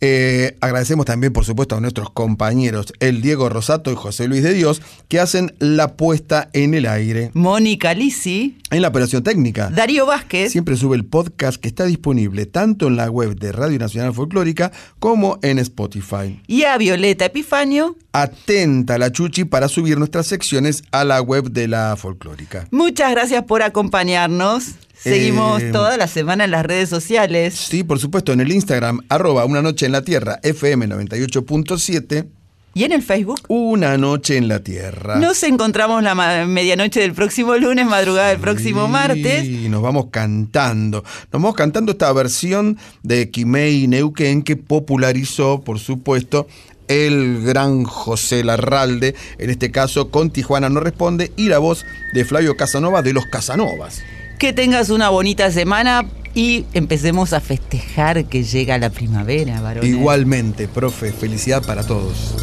Eh, 0.00 0.56
agradecemos 0.60 1.06
también, 1.06 1.32
por 1.32 1.44
supuesto, 1.44 1.76
a 1.76 1.80
nuestros 1.80 2.10
compañeros, 2.10 2.92
el 3.00 3.22
Diego 3.22 3.48
Rosato 3.48 3.90
y 3.90 3.94
José 3.94 4.28
Luis 4.28 4.42
de 4.42 4.52
Dios, 4.52 4.82
que 5.08 5.18
hacen 5.20 5.54
la 5.60 5.96
puesta 5.96 6.50
en 6.52 6.74
el 6.74 6.84
aire. 6.86 7.30
Mónica 7.32 7.94
Lisi, 7.94 8.58
En 8.70 8.82
la 8.82 8.88
operación 8.88 9.22
técnica. 9.22 9.70
Darío 9.70 10.04
Vázquez, 10.04 10.52
Siempre 10.52 10.76
sube 10.76 10.96
el 10.96 11.04
podcast 11.06 11.58
que 11.60 11.68
está 11.68 11.84
disponible 11.86 12.44
tanto 12.46 12.88
en 12.88 12.96
la 12.96 13.08
web 13.10 13.36
de 13.38 13.52
Radio 13.52 13.78
Nacional 13.78 14.12
Folclórica 14.12 14.72
como 14.98 15.38
en 15.42 15.58
Spotify. 15.58 16.40
y 16.46 16.64
a 16.64 16.76
Violeta 16.76 17.24
Epifanio. 17.26 17.96
Atenta 18.12 18.98
la 18.98 19.10
Chuchi 19.10 19.44
para 19.44 19.68
subir 19.68 19.96
nuestras 19.98 20.26
secciones 20.26 20.82
a 20.92 21.04
la 21.04 21.20
web 21.22 21.50
de 21.50 21.66
la 21.68 21.96
folclórica. 21.96 22.68
Muchas 22.70 23.10
gracias 23.10 23.44
por 23.44 23.62
acompañarnos. 23.62 24.74
Seguimos 24.98 25.62
Eh, 25.62 25.70
toda 25.72 25.96
la 25.96 26.06
semana 26.06 26.44
en 26.44 26.50
las 26.50 26.64
redes 26.64 26.88
sociales. 26.88 27.54
Sí, 27.54 27.84
por 27.84 27.98
supuesto, 27.98 28.32
en 28.32 28.40
el 28.40 28.52
Instagram, 28.52 29.00
arroba 29.08 29.44
una 29.44 29.60
noche 29.62 29.86
en 29.86 29.92
la 29.92 30.02
tierra, 30.02 30.38
FM 30.42 30.86
98.7. 30.88 32.26
¿Y 32.76 32.82
en 32.82 32.90
el 32.90 33.02
Facebook? 33.02 33.40
Una 33.46 33.96
noche 33.98 34.36
en 34.36 34.48
la 34.48 34.58
tierra. 34.58 35.16
Nos 35.16 35.40
encontramos 35.44 36.02
la 36.02 36.44
medianoche 36.46 36.98
del 37.00 37.12
próximo 37.12 37.54
lunes, 37.56 37.86
madrugada 37.86 38.30
del 38.30 38.40
próximo 38.40 38.88
martes. 38.88 39.44
Y 39.44 39.68
nos 39.68 39.80
vamos 39.80 40.06
cantando. 40.10 41.02
Nos 41.04 41.30
vamos 41.42 41.54
cantando 41.54 41.92
esta 41.92 42.12
versión 42.12 42.76
de 43.04 43.30
Kimei 43.30 43.86
Neuquén 43.86 44.42
que 44.42 44.56
popularizó, 44.56 45.60
por 45.60 45.78
supuesto, 45.78 46.48
el 46.88 47.42
gran 47.44 47.84
José 47.84 48.42
Larralde, 48.42 49.14
en 49.38 49.50
este 49.50 49.70
caso 49.70 50.10
con 50.10 50.30
Tijuana 50.30 50.68
no 50.68 50.80
responde, 50.80 51.30
y 51.36 51.48
la 51.48 51.58
voz 51.58 51.84
de 52.12 52.24
Flavio 52.24 52.56
Casanova 52.56 53.02
de 53.02 53.12
los 53.12 53.24
Casanovas. 53.26 54.02
Que 54.44 54.52
tengas 54.52 54.90
una 54.90 55.08
bonita 55.08 55.50
semana 55.50 56.04
y 56.34 56.66
empecemos 56.74 57.32
a 57.32 57.40
festejar 57.40 58.26
que 58.26 58.44
llega 58.44 58.76
la 58.76 58.90
primavera, 58.90 59.62
varones. 59.62 59.88
Igualmente, 59.88 60.68
profe, 60.68 61.14
felicidad 61.14 61.62
para 61.64 61.82
todos. 61.86 62.34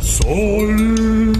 Sol 0.00 1.39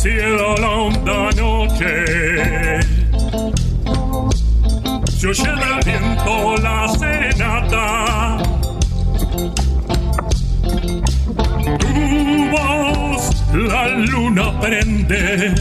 Cielo 0.00 0.54
la 0.56 0.70
honda 0.70 1.30
noche. 1.36 2.80
Se 5.04 5.26
oye 5.26 5.52
del 5.62 5.78
viento 5.84 6.56
la 6.62 6.88
serenata. 6.98 8.38
Tu 11.80 12.50
voz 12.50 13.22
la 13.52 13.88
luna 13.88 14.58
prende 14.60 15.54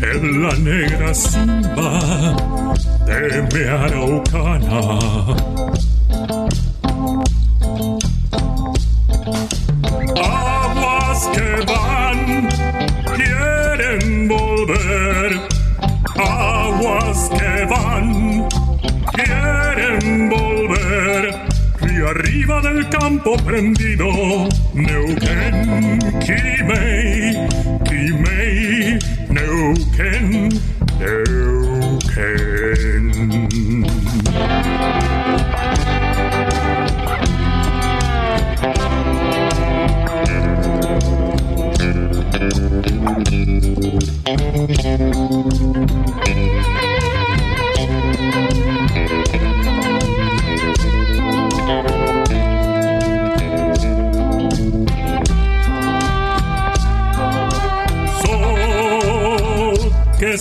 en 0.00 0.42
la 0.42 0.54
negra 0.56 1.12
cima 1.12 2.36
de 3.04 3.42
mi 3.52 3.62
araucana 3.64 4.98
Del 22.62 22.88
campo 22.88 23.36
prendido, 23.44 24.06
Neuquén, 24.74 25.98
Kimei, 26.20 27.48
Kimei, 27.84 28.98
Neuquén, 29.28 30.48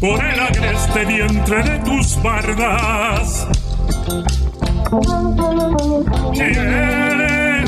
Por 0.00 0.22
el 0.22 0.40
agreste 0.40 1.04
vientre 1.06 1.62
de 1.62 1.78
tus 1.78 2.22
bardas. 2.22 3.46
Quieren 6.34 7.62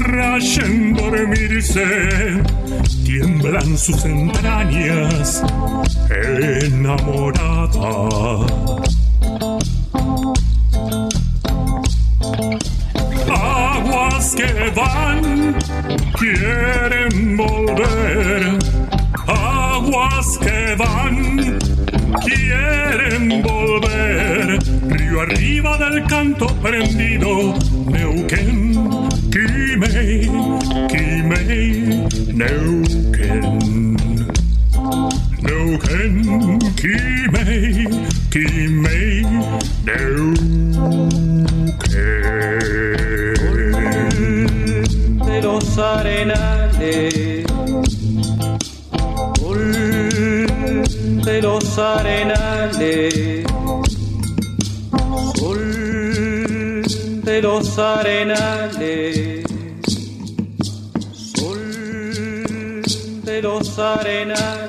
rayen 0.00 0.94
dormirse, 0.94 2.42
tiemblan 3.04 3.78
sus 3.78 4.04
entrañas 4.04 5.42
enamorada. 6.10 7.78
Aguas 13.30 14.34
que 14.34 14.72
van, 14.74 15.54
arriba 25.24 25.78
del 25.78 26.04
canto 26.04 26.46
prendido, 26.60 27.54
los 57.74 57.84
arenales, 57.84 59.44
sol 61.34 62.82
de 63.24 63.42
los 63.42 63.78
arenales. 63.80 64.63